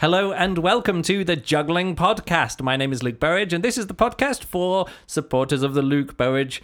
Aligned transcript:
Hello 0.00 0.32
and 0.32 0.56
welcome 0.56 1.02
to 1.02 1.24
the 1.24 1.36
Juggling 1.36 1.94
Podcast. 1.94 2.62
My 2.62 2.74
name 2.74 2.90
is 2.90 3.02
Luke 3.02 3.20
Burridge, 3.20 3.52
and 3.52 3.62
this 3.62 3.76
is 3.76 3.86
the 3.86 3.92
podcast 3.92 4.44
for 4.44 4.86
supporters 5.06 5.62
of 5.62 5.74
the 5.74 5.82
Luke 5.82 6.16
Burridge 6.16 6.62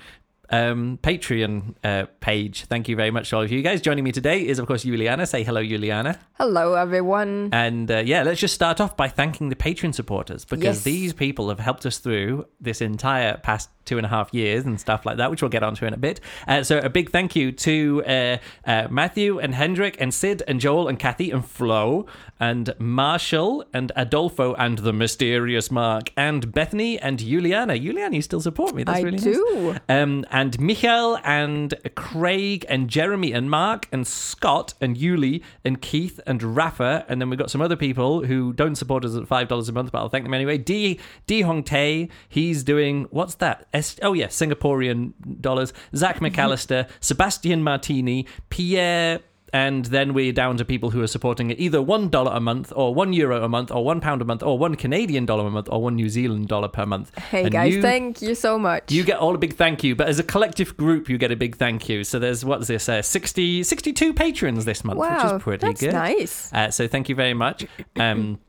um, 0.49 0.99
Patreon 1.03 1.75
uh, 1.85 2.07
page. 2.21 2.65
Thank 2.65 2.89
you 2.89 2.97
very 2.97 3.11
much 3.11 3.29
to 3.29 3.37
all 3.37 3.43
of 3.43 3.53
you 3.53 3.61
guys. 3.61 3.83
Joining 3.83 4.05
me 4.05 4.13
today 4.13 4.47
is, 4.47 4.59
of 4.59 4.67
course, 4.67 4.85
Juliana. 4.85 5.27
Say 5.27 5.43
hello, 5.45 5.63
Juliana. 5.63 6.19
Hello, 6.39 6.77
everyone. 6.77 7.51
And 7.53 7.91
uh, 7.91 7.99
yeah, 7.99 8.23
let's 8.23 8.41
just 8.41 8.55
start 8.55 8.81
off 8.81 8.97
by 8.97 9.09
thanking 9.09 9.51
the 9.51 9.57
Patreon 9.57 9.95
supporters 9.95 10.47
because 10.47 10.77
Yes. 10.79 10.85
these 10.85 11.13
people 11.13 11.51
have 11.51 11.61
helped 11.61 11.85
us 11.85 11.99
through 11.99 12.47
this 12.59 12.81
entire 12.81 13.37
past 13.37 13.69
two 13.87 13.97
and 13.97 14.05
a 14.05 14.09
half 14.09 14.35
years 14.35 14.65
and 14.65 14.79
stuff 14.79 15.07
like 15.07 15.17
that, 15.17 15.31
which 15.31 15.43
we'll 15.43 15.49
get 15.49 15.63
onto 15.63 15.87
in 15.87 15.95
a 15.95 15.97
bit. 15.97 16.21
Uh, 16.47 16.63
so 16.63 16.79
a 16.79 16.91
big 16.91 17.11
thank 17.11 17.35
you 17.35 17.53
to 17.53 18.03
uh, 18.07 18.37
uh, 18.67 18.89
Matthew 18.91 19.39
and 19.39 19.55
Hendrik 19.55 19.97
and 20.01 20.13
Sid 20.13 20.43
and 20.47 20.61
Joel 20.61 20.89
and 20.89 20.99
Kathy 20.99 21.31
and 21.31 21.45
Flo 21.45 22.07
and 22.39 22.75
Marshall 22.79 23.65
and 23.73 23.93
Adolfo 23.97 24.55
and 24.55 24.79
the 24.79 24.93
mysterious 24.93 25.71
Mark 25.71 26.13
and 26.17 26.53
Bethany 26.53 26.99
and 26.99 27.19
Juliana. 27.19 27.79
Juliana, 27.79 28.17
you 28.17 28.23
still 28.23 28.41
support 28.41 28.75
me. 28.75 28.85
That's 28.85 28.99
I 28.99 29.03
really 29.03 29.17
nice. 29.17 29.25
do. 29.25 29.77
Um, 29.89 30.25
and 30.31 30.59
Michael 30.61 31.19
and 31.25 31.75
Craig 31.95 32.67
and 32.69 32.89
Jeremy 32.89 33.33
and 33.33 33.51
Mark 33.51 33.89
and 33.91 34.07
Scott 34.07 34.75
and 34.81 34.97
Yuli 34.97 35.43
and 35.65 35.81
Keith 35.81 36.21
and 36.27 36.43
Rafa. 36.43 37.05
And 37.09 37.21
then 37.21 37.31
we've 37.31 37.39
got 37.39 37.51
some 37.51 37.63
other 37.63 37.77
people 37.77 38.25
who 38.25 38.53
don't 38.53 38.75
support 38.75 39.05
us 39.05 39.17
at 39.17 39.25
$5 39.25 39.69
a 39.69 39.73
month, 39.73 39.93
but 39.93 39.99
I'll 39.99 40.09
thank 40.09 40.25
them 40.25 40.35
anyway. 40.35 40.59
D, 40.59 41.01
D 41.27 41.41
Hong 41.43 41.63
Tae, 41.63 42.09
he's 42.29 42.63
doing, 42.65 43.07
what's 43.11 43.37
that? 43.37 43.67
S- 43.79 43.97
oh, 44.03 44.13
yeah, 44.13 44.27
Singaporean 44.27 45.13
dollars. 45.41 45.73
Zach 45.95 46.21
McAllister, 46.21 46.89
Sebastian 47.01 47.63
Martini, 47.63 48.27
Pierre. 48.51 49.21
And 49.53 49.85
then 49.87 50.13
we're 50.13 50.33
down 50.33 50.57
to 50.59 50.65
people 50.65 50.91
who 50.91 51.01
are 51.03 51.07
supporting 51.07 51.51
it 51.51 51.59
either 51.61 51.81
one 51.81 52.09
dollar 52.11 52.33
a 52.33 52.41
month, 52.41 52.73
or 52.75 52.93
one 52.95 53.13
euro 53.13 53.43
a 53.45 53.49
month, 53.49 53.71
or 53.71 53.85
one 53.85 54.01
pound 54.01 54.21
a 54.21 54.25
month, 54.25 54.43
or 54.43 54.59
one 54.59 54.75
Canadian 54.75 55.25
dollar 55.25 55.47
a 55.47 55.51
month, 55.51 55.69
or 55.71 55.81
one 55.81 55.95
New 55.95 56.09
Zealand 56.09 56.49
dollar 56.49 56.67
per 56.69 56.85
month. 56.85 57.17
Hey, 57.17 57.45
And 57.45 57.53
guys, 57.53 57.75
you- 57.75 57.81
thank 57.81 58.21
you 58.21 58.35
so 58.35 58.59
much. 58.59 58.91
you 58.91 59.05
get 59.05 59.19
all 59.19 59.35
a 59.35 59.39
big 59.39 59.55
thank 59.55 59.85
you, 59.85 59.95
but 59.95 60.09
as 60.09 60.19
a 60.19 60.25
collective 60.25 60.77
group, 60.77 61.09
you 61.09 61.17
get 61.17 61.31
a 61.31 61.37
big 61.37 61.57
thank 61.57 61.89
you. 61.89 62.03
So 62.03 62.19
there's 62.19 62.45
what's 62.45 62.67
this? 62.67 62.89
Uh, 62.89 63.01
60, 63.01 63.63
62 63.63 64.13
patrons 64.13 64.65
this 64.65 64.85
month, 64.85 64.99
wow, 64.99 65.15
which 65.25 65.33
is 65.37 65.43
pretty 65.43 65.67
that's 65.69 65.81
good. 65.81 65.93
nice. 65.95 66.53
Uh, 66.53 66.71
so 66.73 66.89
thank 66.89 67.09
you 67.09 67.15
very 67.15 67.35
much. 67.35 67.65
Um, 67.97 68.41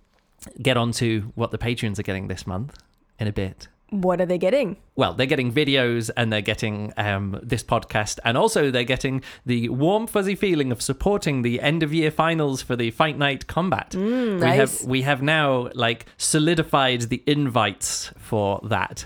get 0.62 0.78
on 0.78 0.92
to 0.94 1.32
what 1.36 1.52
the 1.52 1.58
patrons 1.58 2.00
are 2.00 2.04
getting 2.04 2.28
this 2.28 2.46
month 2.48 2.76
in 3.20 3.28
a 3.28 3.32
bit. 3.34 3.68
What 3.90 4.20
are 4.20 4.26
they 4.26 4.38
getting? 4.38 4.76
Well, 4.98 5.14
they're 5.14 5.26
getting 5.28 5.54
videos 5.54 6.10
and 6.18 6.32
they're 6.32 6.42
getting 6.42 6.92
um, 6.98 7.40
this 7.42 7.64
podcast, 7.64 8.20
and 8.26 8.38
also 8.38 8.70
they're 8.70 8.84
getting 8.84 9.24
the 9.46 9.70
warm, 9.70 10.08
fuzzy 10.08 10.36
feeling 10.36 10.72
of 10.74 10.82
supporting 10.82 11.42
the 11.42 11.62
end 11.62 11.84
of 11.84 11.94
year 11.94 12.12
finals 12.12 12.62
for 12.62 12.76
the 12.76 12.92
Fight 12.92 13.18
Night 13.18 13.48
Combat. 13.48 13.96
we 13.96 14.02
Mm, 14.02 14.40
nice. 14.40 14.58
have 14.82 14.88
we 14.90 15.02
have 15.04 15.22
now 15.22 15.70
like 15.74 16.06
solidified 16.18 17.04
the 17.04 17.24
invites 17.26 18.12
for 18.18 18.60
that. 18.64 19.06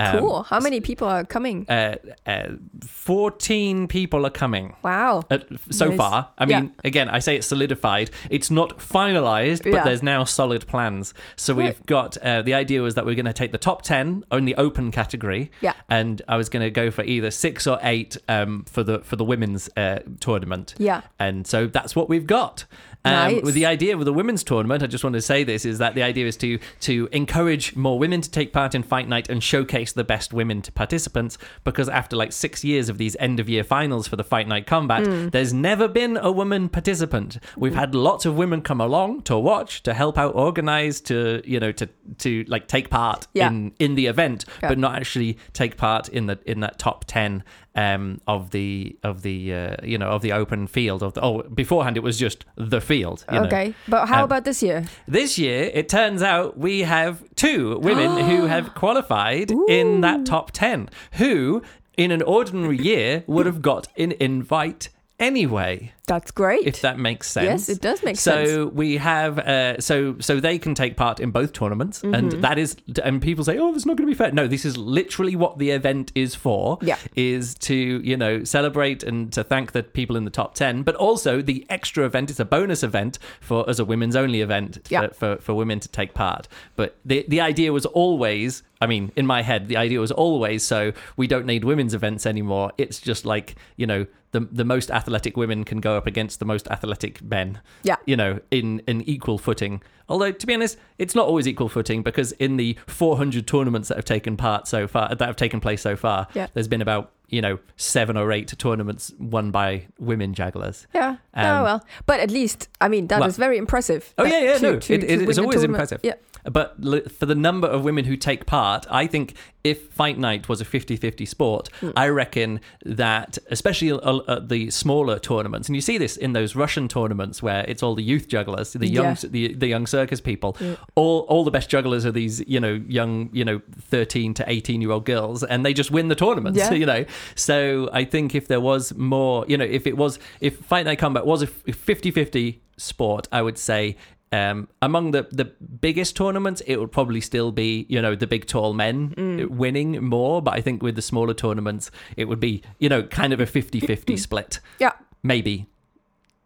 Um, 0.00 0.18
Cool. 0.18 0.42
How 0.44 0.60
many 0.60 0.80
people 0.80 1.06
are 1.08 1.24
coming? 1.24 1.66
uh, 1.68 1.96
uh, 2.26 2.48
14 2.86 3.88
people 3.88 4.26
are 4.26 4.30
coming. 4.30 4.74
Wow. 4.82 5.22
Uh, 5.30 5.38
so 5.70 5.88
Nice. 5.88 5.96
far, 5.96 6.28
I 6.38 6.44
Yeah. 6.46 6.60
mean, 6.60 6.72
again, 6.84 7.08
I 7.08 7.18
say 7.18 7.36
it's 7.36 7.46
solidified. 7.46 8.10
It's 8.30 8.50
not 8.50 8.78
finalized, 8.78 9.62
but 9.64 9.72
Yeah. 9.72 9.84
there's 9.84 10.02
now 10.02 10.24
solid 10.24 10.66
plans. 10.66 11.14
So 11.36 11.54
we've 11.54 11.84
got 11.86 12.16
uh, 12.18 12.42
the 12.42 12.54
idea 12.54 12.82
was 12.82 12.94
that 12.94 13.04
we're 13.06 13.14
going 13.14 13.26
to 13.26 13.32
take 13.32 13.52
the 13.52 13.58
top 13.58 13.82
10 13.82 14.24
on 14.30 14.44
the 14.44 14.54
open 14.56 14.90
category. 14.90 15.50
Yeah. 15.60 15.72
And 15.88 16.22
I 16.28 16.36
was 16.36 16.48
going 16.48 16.62
to 16.64 16.70
go 16.70 16.90
for 16.90 17.02
either 17.04 17.30
six 17.30 17.66
or 17.66 17.78
eight 17.82 18.16
um, 18.28 18.64
for 18.70 18.82
the 18.82 19.00
for 19.00 19.16
the 19.16 19.24
women's 19.24 19.68
uh, 19.76 20.00
tournament. 20.20 20.74
Yeah. 20.78 21.00
And 21.18 21.46
so 21.46 21.66
that's 21.66 21.94
what 21.96 22.08
we've 22.08 22.26
got. 22.26 22.64
Um, 23.02 23.12
Nice. 23.12 23.42
With 23.42 23.54
the 23.54 23.64
idea 23.64 23.96
with 23.96 24.04
the 24.04 24.12
women's 24.12 24.44
tournament, 24.44 24.82
I 24.82 24.86
just 24.86 25.02
want 25.04 25.14
to 25.14 25.22
say 25.22 25.42
this 25.42 25.64
is 25.64 25.78
that 25.78 25.94
the 25.94 26.02
idea 26.02 26.26
is 26.26 26.36
to 26.38 26.58
to 26.80 27.08
encourage 27.12 27.74
more 27.74 27.98
women 27.98 28.20
to 28.20 28.30
take 28.30 28.52
part 28.52 28.74
in 28.74 28.82
Fight 28.82 29.08
Night 29.08 29.30
and 29.30 29.42
showcase 29.42 29.92
the 29.92 30.04
best 30.04 30.34
women 30.34 30.60
to 30.62 30.72
participants. 30.72 31.38
Because 31.64 31.88
after 31.88 32.14
like 32.14 32.30
six 32.32 32.62
years 32.62 32.90
of 32.90 32.98
these 32.98 33.16
end 33.18 33.40
of 33.40 33.48
year 33.48 33.64
finals 33.64 34.06
for 34.06 34.16
the 34.16 34.24
Fight 34.24 34.46
Night 34.48 34.66
combat, 34.66 35.06
Hmm. 35.06 35.28
there's 35.30 35.54
never 35.54 35.88
been 35.88 36.18
a 36.18 36.30
woman 36.30 36.68
participant. 36.68 37.38
We've 37.56 37.74
had 37.74 37.94
lots 37.94 38.26
of 38.26 38.36
women 38.36 38.60
come 38.60 38.82
along 38.82 39.22
to 39.22 39.38
watch, 39.38 39.82
to 39.84 39.94
help 39.94 40.18
out 40.18 40.34
organize, 40.34 41.00
to 41.02 41.40
you 41.44 41.58
know 41.58 41.72
to 41.72 41.88
to 42.18 42.44
like 42.48 42.68
take 42.68 42.90
part 42.90 43.26
Yeah. 43.32 43.48
in 43.48 43.72
in 43.78 43.94
the 43.94 44.06
event, 44.08 44.44
Yeah. 44.62 44.68
but 44.68 44.78
not 44.78 44.94
actually 44.96 45.38
take 45.54 45.78
part 45.78 46.08
in 46.10 46.26
the 46.26 46.38
in 46.44 46.60
that 46.60 46.78
top 46.78 47.06
ten 47.06 47.44
um, 47.74 48.20
of 48.26 48.50
the 48.50 48.96
of 49.02 49.22
the 49.22 49.54
uh, 49.54 49.76
you 49.82 49.96
know 49.98 50.08
of 50.08 50.22
the 50.22 50.32
open 50.32 50.66
field 50.66 51.02
of 51.02 51.14
the, 51.14 51.22
oh 51.22 51.42
beforehand 51.42 51.96
it 51.96 52.02
was 52.02 52.18
just 52.18 52.44
the 52.56 52.80
field. 52.80 53.24
you 53.30 53.38
know. 53.40 53.46
Okay. 53.46 53.74
But 53.86 54.06
how 54.06 54.18
Um, 54.18 54.24
about 54.24 54.44
this 54.44 54.62
year? 54.62 54.84
This 55.06 55.38
year, 55.38 55.70
it 55.72 55.88
turns 55.88 56.22
out 56.22 56.58
we 56.58 56.80
have 56.80 57.22
two 57.36 57.78
women 57.78 58.24
who 58.26 58.46
have 58.54 58.74
qualified 58.74 59.52
in 59.68 60.00
that 60.00 60.26
top 60.26 60.50
10, 60.50 60.88
who 61.14 61.62
in 61.96 62.10
an 62.10 62.22
ordinary 62.22 62.78
year 62.78 63.24
would 63.26 63.46
have 63.46 63.62
got 63.62 63.86
an 63.96 64.12
invite 64.20 64.88
anyway, 65.18 65.92
That's 66.10 66.30
great. 66.32 66.66
if 66.66 66.80
that 66.82 66.98
makes 66.98 67.26
sense. 67.30 67.46
Yes, 67.46 67.68
it 67.76 67.80
does 67.80 68.02
make 68.02 68.16
so 68.16 68.30
sense. 68.32 68.50
So 68.50 68.66
we 68.66 68.96
have, 68.98 69.38
uh, 69.38 69.80
so 69.80 70.16
so 70.20 70.40
they 70.40 70.58
can 70.58 70.74
take 70.74 70.96
part 70.96 71.20
in 71.20 71.30
both 71.30 71.52
tournaments, 71.52 72.02
and 72.02 72.14
Mm-hmm. 72.30 72.40
that 72.46 72.58
is, 72.58 72.76
and 73.04 73.22
people 73.22 73.44
say, 73.44 73.56
oh, 73.58 73.74
it's 73.74 73.86
not 73.86 73.96
going 73.96 74.06
to 74.08 74.12
be 74.14 74.18
fair. 74.22 74.32
No, 74.32 74.46
this 74.46 74.64
is 74.64 74.76
literally 74.76 75.36
what 75.36 75.58
the 75.58 75.70
event 75.70 76.12
is 76.14 76.34
for. 76.34 76.78
Yeah. 76.82 76.96
is 77.16 77.54
to 77.70 77.74
you 78.10 78.16
know 78.16 78.44
celebrate 78.44 79.02
and 79.02 79.32
to 79.36 79.42
thank 79.44 79.72
the 79.72 79.82
people 79.82 80.16
in 80.16 80.24
the 80.24 80.30
top 80.40 80.54
ten, 80.54 80.82
but 80.82 80.94
also 80.96 81.40
the 81.42 81.64
extra 81.70 82.04
event 82.04 82.30
is 82.30 82.38
a 82.40 82.44
bonus 82.44 82.82
event 82.82 83.18
for 83.40 83.68
as 83.70 83.78
a 83.80 83.84
women's 83.84 84.16
only 84.16 84.40
event 84.40 84.78
Yeah. 84.88 85.08
for, 85.08 85.14
for 85.36 85.36
for 85.46 85.54
women 85.54 85.78
to 85.80 85.88
take 85.88 86.12
part. 86.14 86.48
But 86.76 86.96
the 87.04 87.24
the 87.28 87.40
idea 87.40 87.72
was 87.72 87.86
always. 87.86 88.62
I 88.82 88.86
mean, 88.86 89.12
in 89.14 89.26
my 89.26 89.42
head, 89.42 89.68
the 89.68 89.76
idea 89.76 90.00
was 90.00 90.10
always 90.10 90.62
so 90.64 90.92
we 91.18 91.26
don't 91.26 91.44
need 91.44 91.64
women's 91.64 91.92
events 91.92 92.24
anymore. 92.24 92.72
It's 92.78 92.98
just 92.98 93.26
like, 93.26 93.54
you 93.76 93.86
know, 93.86 94.06
the 94.32 94.40
the 94.60 94.64
most 94.64 94.90
athletic 94.90 95.36
women 95.36 95.64
can 95.64 95.80
go 95.80 95.96
up 96.00 96.06
against 96.06 96.38
the 96.38 96.44
most 96.44 96.66
athletic 96.68 97.22
men 97.22 97.60
Yeah. 97.82 97.96
you 98.06 98.16
know, 98.16 98.40
in 98.50 98.82
an 98.88 99.02
equal 99.02 99.36
footing. 99.38 99.82
Although, 100.08 100.32
to 100.32 100.46
be 100.46 100.54
honest, 100.54 100.76
it's 100.98 101.14
not 101.14 101.26
always 101.28 101.46
equal 101.46 101.68
footing 101.68 102.02
because 102.02 102.32
in 102.32 102.56
the 102.56 102.76
400 102.86 103.46
tournaments 103.46 103.88
that 103.88 103.96
have 103.96 104.04
taken 104.04 104.36
part 104.36 104.66
so 104.66 104.88
far, 104.88 105.14
that 105.14 105.20
have 105.26 105.36
taken 105.36 105.60
place 105.60 105.82
so 105.82 105.94
far, 105.94 106.26
Yeah. 106.34 106.48
there's 106.54 106.66
been 106.68 106.82
about 106.82 107.12
you 107.28 107.40
know 107.40 107.60
seven 107.76 108.16
or 108.16 108.32
eight 108.32 108.48
tournaments 108.58 109.12
won 109.20 109.52
by 109.52 109.86
women 110.00 110.34
jugglers. 110.34 110.88
Yeah. 110.92 111.10
Um, 111.34 111.46
oh 111.46 111.62
well. 111.62 111.86
But 112.06 112.18
at 112.18 112.28
least, 112.30 112.68
I 112.80 112.88
mean, 112.88 113.06
that 113.06 113.18
is 113.18 113.38
well- 113.38 113.46
very 113.46 113.56
impressive. 113.56 114.12
Oh, 114.18 114.24
yeah, 114.24 114.40
yeah, 114.40 114.54
to- 114.58 114.62
no, 114.62 114.78
to- 114.80 114.94
it- 114.94 115.00
to 115.02 115.06
it 115.06 115.10
is 115.20 115.26
win 115.28 115.36
the 115.36 115.42
always 115.42 115.62
impressive. 115.62 116.00
Yeah. 116.02 116.14
But 116.44 116.76
for 117.12 117.26
the 117.26 117.34
number 117.34 117.66
of 117.68 117.84
women 117.84 118.04
who 118.04 118.16
take 118.16 118.46
part, 118.46 118.86
I 118.90 119.06
think 119.06 119.34
if 119.62 119.88
Fight 119.92 120.18
Night 120.18 120.48
was 120.48 120.60
a 120.60 120.64
50 120.64 120.96
50 120.96 121.26
sport, 121.26 121.68
Hmm. 121.80 121.90
I 121.96 122.08
reckon 122.08 122.60
that, 122.84 123.36
especially 123.50 123.92
uh, 123.92 124.20
at 124.26 124.48
the 124.48 124.70
smaller 124.70 125.18
tournaments, 125.18 125.68
and 125.68 125.76
you 125.76 125.82
see 125.82 125.98
this 125.98 126.16
in 126.16 126.32
those 126.32 126.56
Russian 126.56 126.88
tournaments 126.88 127.42
where 127.42 127.64
it's 127.68 127.82
all 127.82 127.94
the 127.94 128.02
youth 128.02 128.26
jugglers, 128.28 128.72
the 128.72 128.86
young, 128.86 129.04
Yeah. 129.22 129.28
the, 129.30 129.54
the 129.54 129.66
young 129.66 129.86
circus 129.86 130.20
people, 130.20 130.56
Yeah. 130.60 130.76
all, 130.94 131.20
all 131.28 131.44
the 131.44 131.50
best 131.50 131.68
jugglers 131.68 132.06
are 132.06 132.12
these, 132.12 132.40
you 132.46 132.58
know, 132.58 132.80
young, 132.88 133.28
you 133.34 133.44
know, 133.44 133.60
13 133.82 134.32
to 134.34 134.44
18 134.50 134.80
year 134.80 134.90
old 134.92 135.04
girls, 135.04 135.42
and 135.44 135.64
they 135.66 135.74
just 135.74 135.90
win 135.90 136.08
the 136.08 136.14
tournaments, 136.14 136.58
Yeah. 136.58 136.72
you 136.82 136.86
know. 136.86 137.04
So 137.34 137.90
I 137.92 138.04
think 138.04 138.34
if 138.34 138.48
there 138.48 138.60
was 138.60 138.94
more, 138.94 139.44
you 139.46 139.58
know, 139.58 139.64
if 139.66 139.86
it 139.86 139.96
was, 139.98 140.18
if 140.40 140.56
Fight 140.58 140.86
Night 140.86 140.98
Combat 140.98 141.26
was 141.26 141.42
a 141.42 141.46
50 141.46 142.10
50 142.10 142.62
sport, 142.78 143.28
I 143.30 143.42
would 143.42 143.58
say 143.58 143.96
um, 144.32 144.68
among 144.80 145.10
the, 145.10 145.26
the 145.32 145.46
biggest 145.80 146.14
tournaments, 146.16 146.60
it 146.66 146.76
would 146.76 146.92
probably 146.92 147.20
still 147.20 147.50
be, 147.52 147.86
you 147.88 148.00
know, 148.00 148.14
the 148.14 148.26
big 148.26 148.46
tall 148.46 148.72
men 148.74 149.14
Mm. 149.16 149.48
winning 149.50 150.04
more. 150.04 150.40
But 150.40 150.54
I 150.54 150.60
think 150.60 150.82
with 150.82 150.94
the 150.96 151.02
smaller 151.02 151.34
tournaments, 151.34 151.90
it 152.16 152.26
would 152.26 152.40
be, 152.40 152.62
you 152.78 152.88
know, 152.88 153.02
kind 153.02 153.32
of 153.32 153.40
a 153.40 153.46
50 153.46 153.80
50 153.80 154.16
split. 154.26 154.60
Yeah. 154.78 154.92
Maybe. 155.22 155.66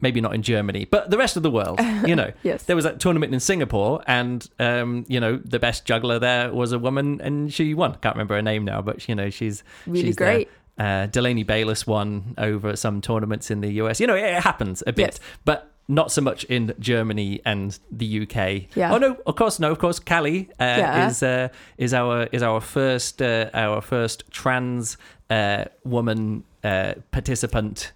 Maybe 0.01 0.21
not 0.21 0.35
in 0.35 0.43
Germany, 0.43 0.85
but 0.91 1.11
the 1.11 1.17
rest 1.17 1.37
of 1.37 1.43
the 1.43 1.51
world, 1.51 1.81
you 2.07 2.15
know. 2.17 2.33
Yes. 2.43 2.65
There 2.65 2.77
was 2.77 2.85
that 2.85 3.01
tournament 3.01 3.33
in 3.33 3.41
Singapore, 3.41 4.03
and, 4.07 4.47
um, 4.59 5.07
you 5.09 5.19
know, 5.19 5.37
the 5.43 5.59
best 5.59 5.87
juggler 5.87 6.19
there 6.19 6.53
was 6.53 6.73
a 6.73 6.79
woman, 6.79 7.21
and 7.23 7.53
she 7.53 7.73
won. 7.75 7.95
Can't 8.03 8.15
remember 8.15 8.35
her 8.35 8.43
name 8.43 8.65
now, 8.67 8.83
but, 8.83 9.09
you 9.09 9.15
know, 9.15 9.31
she's 9.31 9.63
Really 9.87 10.03
she's 10.09 10.17
there. 10.17 10.33
great. 10.35 10.49
Uh, 10.77 11.07
Delaney 11.07 11.43
Bayless 11.45 11.87
won 11.87 12.35
over 12.37 12.77
some 12.77 13.01
tournaments 13.01 13.51
in 13.51 13.61
the 13.63 13.73
US. 13.75 13.99
You 14.01 14.07
know, 14.07 14.17
it, 14.17 14.25
it 14.25 14.43
happens 14.43 14.83
a 14.87 14.93
bit, 14.93 15.07
Yes. 15.07 15.21
but 15.45 15.71
not 15.89 16.11
so 16.11 16.21
much 16.23 16.45
in 16.45 16.73
Germany 16.79 17.41
and 17.45 17.79
the 17.91 18.23
UK. 18.23 18.75
Yeah. 18.75 18.95
Oh 18.95 18.99
no, 18.99 19.17
of 19.27 19.37
course 19.37 19.61
no, 19.61 19.71
of 19.71 19.79
course 19.79 19.99
Callie 19.99 20.49
uh, 20.59 20.65
Yeah. 20.65 21.09
is 21.09 21.23
uh, 21.23 21.49
is 21.79 21.93
our 21.93 22.25
is 22.33 22.43
our 22.43 22.61
first 22.61 23.21
uh, 23.21 23.51
our 23.53 23.81
first 23.81 24.25
trans 24.31 24.97
uh, 25.31 25.65
woman 25.85 26.45
uh, 26.63 26.95
participant. 27.11 27.93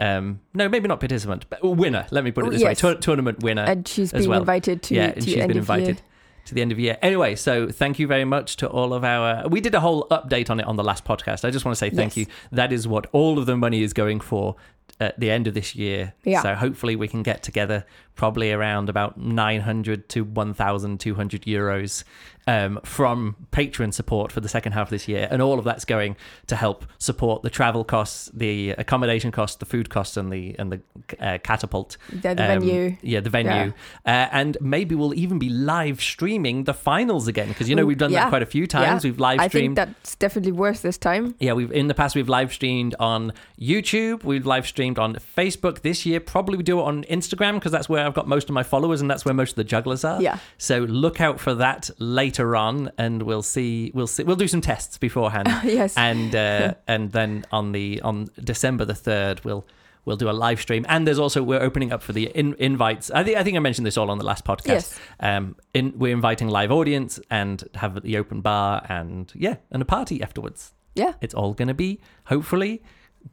Um, 0.00 0.40
no, 0.54 0.68
maybe 0.68 0.86
not 0.88 1.00
participant, 1.00 1.46
but 1.50 1.62
winner. 1.62 2.06
Let 2.10 2.22
me 2.24 2.30
put 2.30 2.46
it 2.46 2.50
this 2.50 2.60
yes. 2.60 2.66
way: 2.66 2.74
Tour- 2.74 3.00
tournament 3.00 3.42
winner. 3.42 3.62
And 3.62 3.86
she's 3.86 4.12
been 4.12 4.28
well. 4.28 4.40
invited 4.40 4.82
to, 4.84 4.94
yeah, 4.94 5.12
to 5.12 5.20
she's 5.20 5.36
end 5.36 5.48
been 5.48 5.56
invited 5.58 6.00
to 6.46 6.54
the 6.54 6.62
end 6.62 6.70
of 6.72 6.78
year. 6.78 6.96
Anyway, 7.02 7.34
so 7.34 7.68
thank 7.68 7.98
you 7.98 8.06
very 8.06 8.24
much 8.24 8.56
to 8.58 8.68
all 8.68 8.94
of 8.94 9.02
our. 9.04 9.48
We 9.48 9.60
did 9.60 9.74
a 9.74 9.80
whole 9.80 10.06
update 10.10 10.50
on 10.50 10.60
it 10.60 10.66
on 10.66 10.76
the 10.76 10.84
last 10.84 11.04
podcast. 11.04 11.44
I 11.44 11.50
just 11.50 11.64
want 11.64 11.74
to 11.74 11.78
say 11.78 11.90
thank 11.90 12.16
Yes. 12.16 12.28
you. 12.28 12.34
That 12.52 12.72
is 12.72 12.86
what 12.88 13.06
all 13.12 13.38
of 13.40 13.46
the 13.46 13.56
money 13.56 13.82
is 13.82 13.92
going 13.92 14.20
for 14.20 14.54
at 15.00 15.18
the 15.20 15.30
end 15.30 15.46
of 15.46 15.54
this 15.54 15.74
year. 15.74 16.14
Yeah. 16.24 16.42
So 16.42 16.54
hopefully 16.54 16.96
we 16.96 17.08
can 17.08 17.22
get 17.22 17.42
together 17.42 17.84
probably 18.14 18.50
around 18.50 18.88
about 18.88 19.16
900 19.16 20.08
to 20.08 20.24
1,200 20.24 21.42
euros 21.42 22.02
um, 22.48 22.80
from 22.82 23.36
Patreon 23.52 23.94
support 23.94 24.32
for 24.32 24.40
the 24.40 24.48
second 24.48 24.72
half 24.72 24.88
of 24.88 24.90
this 24.90 25.06
year. 25.06 25.28
And 25.30 25.40
all 25.40 25.58
of 25.58 25.64
that's 25.64 25.84
going 25.84 26.16
to 26.48 26.56
help 26.56 26.84
support 26.98 27.42
the 27.42 27.50
travel 27.50 27.84
costs, 27.84 28.28
the 28.34 28.70
accommodation 28.70 29.30
costs, 29.30 29.58
the 29.58 29.66
food 29.66 29.88
costs, 29.88 30.16
and 30.16 30.32
the 30.32 30.56
and 30.58 30.72
the 30.72 30.80
uh, 31.20 31.38
catapult. 31.44 31.96
The, 32.10 32.34
the 32.34 32.52
um, 32.52 32.60
venue. 32.60 32.96
Yeah, 33.02 33.20
the 33.20 33.30
venue. 33.30 33.72
Uh, 34.04 34.26
and 34.32 34.56
maybe 34.60 34.96
we'll 34.96 35.14
even 35.14 35.38
be 35.38 35.50
live 35.50 36.00
streaming 36.00 36.64
the 36.64 36.74
finals 36.74 37.28
again 37.28 37.48
because, 37.48 37.68
you 37.68 37.76
know, 37.76 37.86
we've 37.86 37.98
done 37.98 38.10
yeah. 38.10 38.24
that 38.24 38.28
quite 38.30 38.42
a 38.42 38.46
few 38.46 38.66
times. 38.66 39.04
Yeah. 39.04 39.10
We've 39.10 39.20
live 39.20 39.48
streamed. 39.48 39.78
I 39.78 39.84
think 39.84 39.96
that's 39.96 40.16
definitely 40.16 40.52
worth 40.52 40.82
this 40.82 40.98
time. 40.98 41.36
Yeah, 41.38 41.52
we've 41.52 41.70
in 41.70 41.86
the 41.86 41.94
past 41.94 42.16
we've 42.16 42.28
live 42.28 42.52
streamed 42.52 42.96
on 42.98 43.32
YouTube. 43.60 44.24
We've 44.24 44.46
live 44.46 44.66
streamed 44.66 44.77
on 44.78 45.14
Facebook 45.14 45.80
this 45.80 46.06
year. 46.06 46.20
Probably 46.20 46.56
we 46.56 46.62
do 46.62 46.78
it 46.78 46.84
on 46.84 47.04
Instagram 47.04 47.54
because 47.54 47.72
that's 47.72 47.88
where 47.88 48.06
I've 48.06 48.14
got 48.14 48.28
most 48.28 48.48
of 48.48 48.54
my 48.54 48.62
followers 48.62 49.00
and 49.00 49.10
that's 49.10 49.24
where 49.24 49.34
most 49.34 49.50
of 49.50 49.56
the 49.56 49.64
jugglers 49.64 50.04
are. 50.04 50.22
Yeah. 50.22 50.38
So 50.56 50.78
look 50.80 51.20
out 51.20 51.40
for 51.40 51.54
that 51.54 51.90
later 51.98 52.54
on, 52.54 52.90
and 52.96 53.22
we'll 53.24 53.42
see. 53.42 53.90
We'll 53.94 54.06
see. 54.06 54.22
We'll 54.22 54.36
do 54.36 54.48
some 54.48 54.60
tests 54.60 54.98
beforehand, 54.98 55.48
yes. 55.64 55.96
and 55.96 56.34
uh, 56.34 56.74
and 56.86 57.10
then 57.10 57.44
on 57.50 57.72
the 57.72 58.00
on 58.02 58.28
December 58.42 58.84
the 58.84 58.94
third, 58.94 59.44
we'll. 59.44 59.66
We'll 60.04 60.16
do 60.16 60.30
a 60.30 60.32
live 60.32 60.58
stream, 60.58 60.86
and 60.88 61.06
there's 61.06 61.18
also 61.18 61.42
we're 61.42 61.60
opening 61.60 61.92
up 61.92 62.02
for 62.02 62.14
the 62.14 62.28
in, 62.28 62.54
invites. 62.58 63.10
I 63.10 63.24
think 63.24 63.36
I 63.36 63.44
think 63.44 63.58
I 63.58 63.60
mentioned 63.60 63.86
this 63.86 63.98
all 63.98 64.10
on 64.10 64.16
the 64.16 64.24
last 64.24 64.42
podcast. 64.42 64.66
Yes. 64.66 65.00
Um, 65.20 65.54
in, 65.74 65.92
we're 65.98 66.14
inviting 66.14 66.48
live 66.48 66.72
audience 66.72 67.20
and 67.28 67.62
have 67.74 68.00
the 68.00 68.16
open 68.16 68.40
bar, 68.40 68.86
and 68.88 69.30
yeah, 69.34 69.56
and 69.70 69.82
a 69.82 69.84
party 69.84 70.22
afterwards. 70.22 70.72
yeah. 70.94 71.12
It's 71.20 71.34
all 71.34 71.52
going 71.52 71.68
to 71.68 71.74
be, 71.74 72.00
hopefully, 72.24 72.82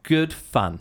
good 0.02 0.34
fun. 0.34 0.80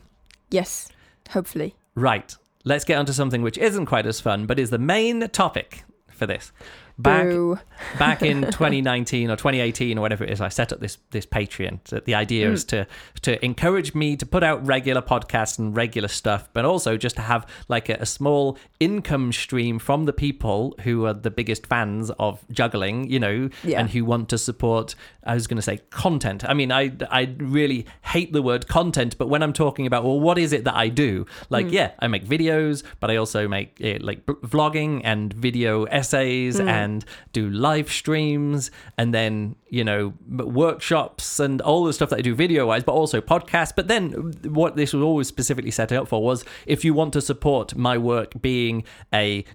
Yes. 0.55 0.87
Hopefully. 1.31 1.75
Right. 1.95 2.33
Let's 2.63 2.85
get 2.85 2.97
onto 2.97 3.11
something 3.11 3.41
which 3.41 3.57
isn't 3.57 3.87
quite 3.87 4.05
as 4.05 4.21
fun, 4.21 4.45
but 4.45 4.57
is 4.57 4.69
the 4.69 4.77
main 4.77 5.27
topic 5.27 5.83
for 6.09 6.25
this. 6.25 6.53
Back 6.97 7.25
Boo. 7.27 7.59
back 7.99 8.21
in 8.21 8.41
2019 8.51 9.29
or 9.29 9.35
2018 9.35 9.97
or 9.97 10.01
whatever 10.01 10.23
it 10.23 10.29
is, 10.29 10.39
I 10.39 10.47
set 10.49 10.71
up 10.71 10.79
this 10.79 10.97
this 11.11 11.25
Patreon. 11.25 11.79
So 11.85 11.99
the 11.99 12.15
idea 12.15 12.49
is 12.49 12.63
mm. 12.65 12.69
to 12.69 12.87
to 13.23 13.43
encourage 13.43 13.93
me 13.93 14.15
to 14.15 14.25
put 14.25 14.43
out 14.43 14.65
regular 14.65 15.01
podcasts 15.01 15.59
and 15.59 15.75
regular 15.75 16.07
stuff, 16.07 16.47
but 16.53 16.63
also 16.63 16.95
just 16.95 17.17
to 17.17 17.21
have 17.23 17.45
like 17.67 17.89
a, 17.89 17.95
a 17.95 18.05
small 18.05 18.57
income 18.79 19.33
stream 19.33 19.77
from 19.77 20.05
the 20.05 20.13
people 20.13 20.73
who 20.83 21.05
are 21.05 21.13
the 21.13 21.31
biggest 21.31 21.67
fans 21.67 22.11
of 22.17 22.45
juggling, 22.49 23.09
you 23.09 23.19
know, 23.19 23.49
Yeah. 23.63 23.79
and 23.81 23.89
who 23.89 24.05
want 24.05 24.29
to 24.29 24.37
support. 24.37 24.95
I 25.25 25.33
was 25.33 25.47
going 25.47 25.57
to 25.57 25.63
say 25.63 25.79
content. 25.89 26.45
I 26.47 26.53
mean, 26.53 26.71
I 26.71 26.93
I 27.11 27.35
really 27.39 27.87
hate 28.03 28.31
the 28.31 28.41
word 28.41 28.67
content, 28.67 29.17
but 29.17 29.27
when 29.27 29.43
I'm 29.43 29.53
talking 29.53 29.85
about 29.85 30.03
well, 30.05 30.19
what 30.19 30.37
is 30.37 30.53
it 30.53 30.63
that 30.63 30.75
I 30.75 30.87
do? 30.87 31.25
Like, 31.49 31.65
mm. 31.65 31.71
yeah, 31.73 31.91
I 31.99 32.07
make 32.07 32.25
videos, 32.25 32.83
but 33.01 33.11
I 33.11 33.17
also 33.17 33.47
make 33.49 33.81
uh, 33.83 33.97
like 33.99 34.25
b- 34.25 34.33
vlogging 34.45 35.01
and 35.03 35.33
video 35.33 35.83
essays 35.85 36.59
and 36.59 36.84
do 37.33 37.49
live 37.49 37.91
streams 37.91 38.71
and 38.97 39.13
then 39.13 39.55
you 39.69 39.83
know 39.83 40.13
workshops 40.27 41.39
and 41.39 41.61
all 41.61 41.83
the 41.83 41.93
stuff 41.93 42.09
that 42.09 42.19
I 42.19 42.21
do 42.21 42.35
video 42.35 42.67
wise, 42.67 42.83
but 42.83 42.93
also 42.93 43.21
podcasts. 43.21 43.73
But 43.75 43.87
then 43.87 44.11
what 44.43 44.75
this 44.75 44.93
was 44.93 45.03
always 45.03 45.27
specifically 45.27 45.71
set 45.71 45.91
up 45.91 46.07
for 46.07 46.23
was 46.23 46.45
if 46.65 46.85
you 46.85 46.93
want 46.93 47.13
to 47.13 47.21
support 47.21 47.75
my 47.75 47.97
work 47.97 48.33
being 48.41 48.83
a 49.13 49.45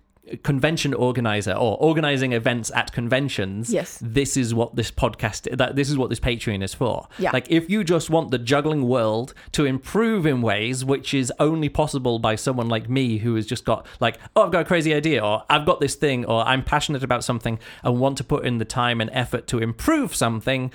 convention 0.45 0.95
organizer 0.95 1.53
or 1.53 1.77
organizing 1.79 2.33
events 2.35 2.71
at 2.75 2.93
conventions 2.93 3.73
Yes. 3.73 3.99
this 4.01 4.37
is 4.37 4.55
what 4.55 4.77
this 4.77 4.91
podcast 4.91 5.57
that 5.57 5.75
this 5.75 5.91
is 5.91 5.97
what 5.97 6.09
this 6.09 6.21
patreon 6.21 6.63
is 6.63 6.73
for 6.73 7.09
Yeah. 7.19 7.31
like 7.33 7.51
if 7.51 7.69
you 7.69 7.83
just 7.83 8.11
want 8.11 8.31
the 8.31 8.39
juggling 8.39 8.87
world 8.87 9.35
to 9.53 9.65
improve 9.65 10.27
in 10.27 10.41
ways 10.41 10.85
which 10.85 11.15
is 11.15 11.33
only 11.41 11.69
possible 11.69 12.19
by 12.21 12.37
someone 12.37 12.69
like 12.69 12.89
me 12.89 13.19
who 13.19 13.35
has 13.35 13.47
just 13.47 13.65
got 13.65 13.87
like 13.99 14.19
oh 14.37 14.45
i've 14.45 14.53
got 14.53 14.61
a 14.61 14.65
crazy 14.65 14.95
idea 14.95 15.25
or 15.25 15.43
i've 15.51 15.67
got 15.67 15.81
this 15.81 15.97
thing 15.97 16.25
or 16.27 16.47
i'm 16.47 16.63
passionate 16.63 17.03
about 17.03 17.25
something 17.25 17.59
and 17.83 17.99
want 17.99 18.17
to 18.19 18.23
put 18.25 18.45
in 18.45 18.59
the 18.59 18.65
time 18.65 19.01
and 19.01 19.11
effort 19.13 19.47
to 19.49 19.59
improve 19.59 20.15
something 20.15 20.71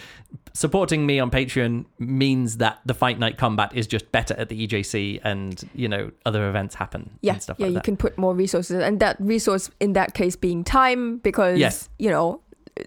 supporting 0.54 1.06
me 1.06 1.20
on 1.20 1.30
patreon 1.32 1.86
means 2.00 2.58
that 2.58 2.80
the 2.86 2.94
fight 2.94 3.20
night 3.20 3.38
combat 3.38 3.72
is 3.76 3.88
just 3.88 4.12
better 4.12 4.34
at 4.38 4.50
the 4.50 4.68
ejc 4.68 5.20
and 5.24 5.70
you 5.74 5.88
know 5.88 6.12
other 6.26 6.48
events 6.50 6.76
happen 6.76 7.10
Yeah. 7.22 7.34
and 7.34 7.42
stuff 7.44 7.60
like 7.60 7.60
that. 7.60 7.62
yeah. 7.62 7.66
like 7.68 7.72
you 7.72 7.76
that 7.76 7.84
can 7.84 7.98
put 7.98 8.18
more 8.18 8.34
resources, 8.36 8.82
and 8.84 9.00
that 9.00 9.18
resource 9.20 9.70
in 9.80 9.94
that 9.94 10.14
case 10.14 10.36
being 10.36 10.64
time, 10.64 11.18
because 11.18 11.58
Yes. 11.60 11.90
you 12.00 12.10
know 12.10 12.42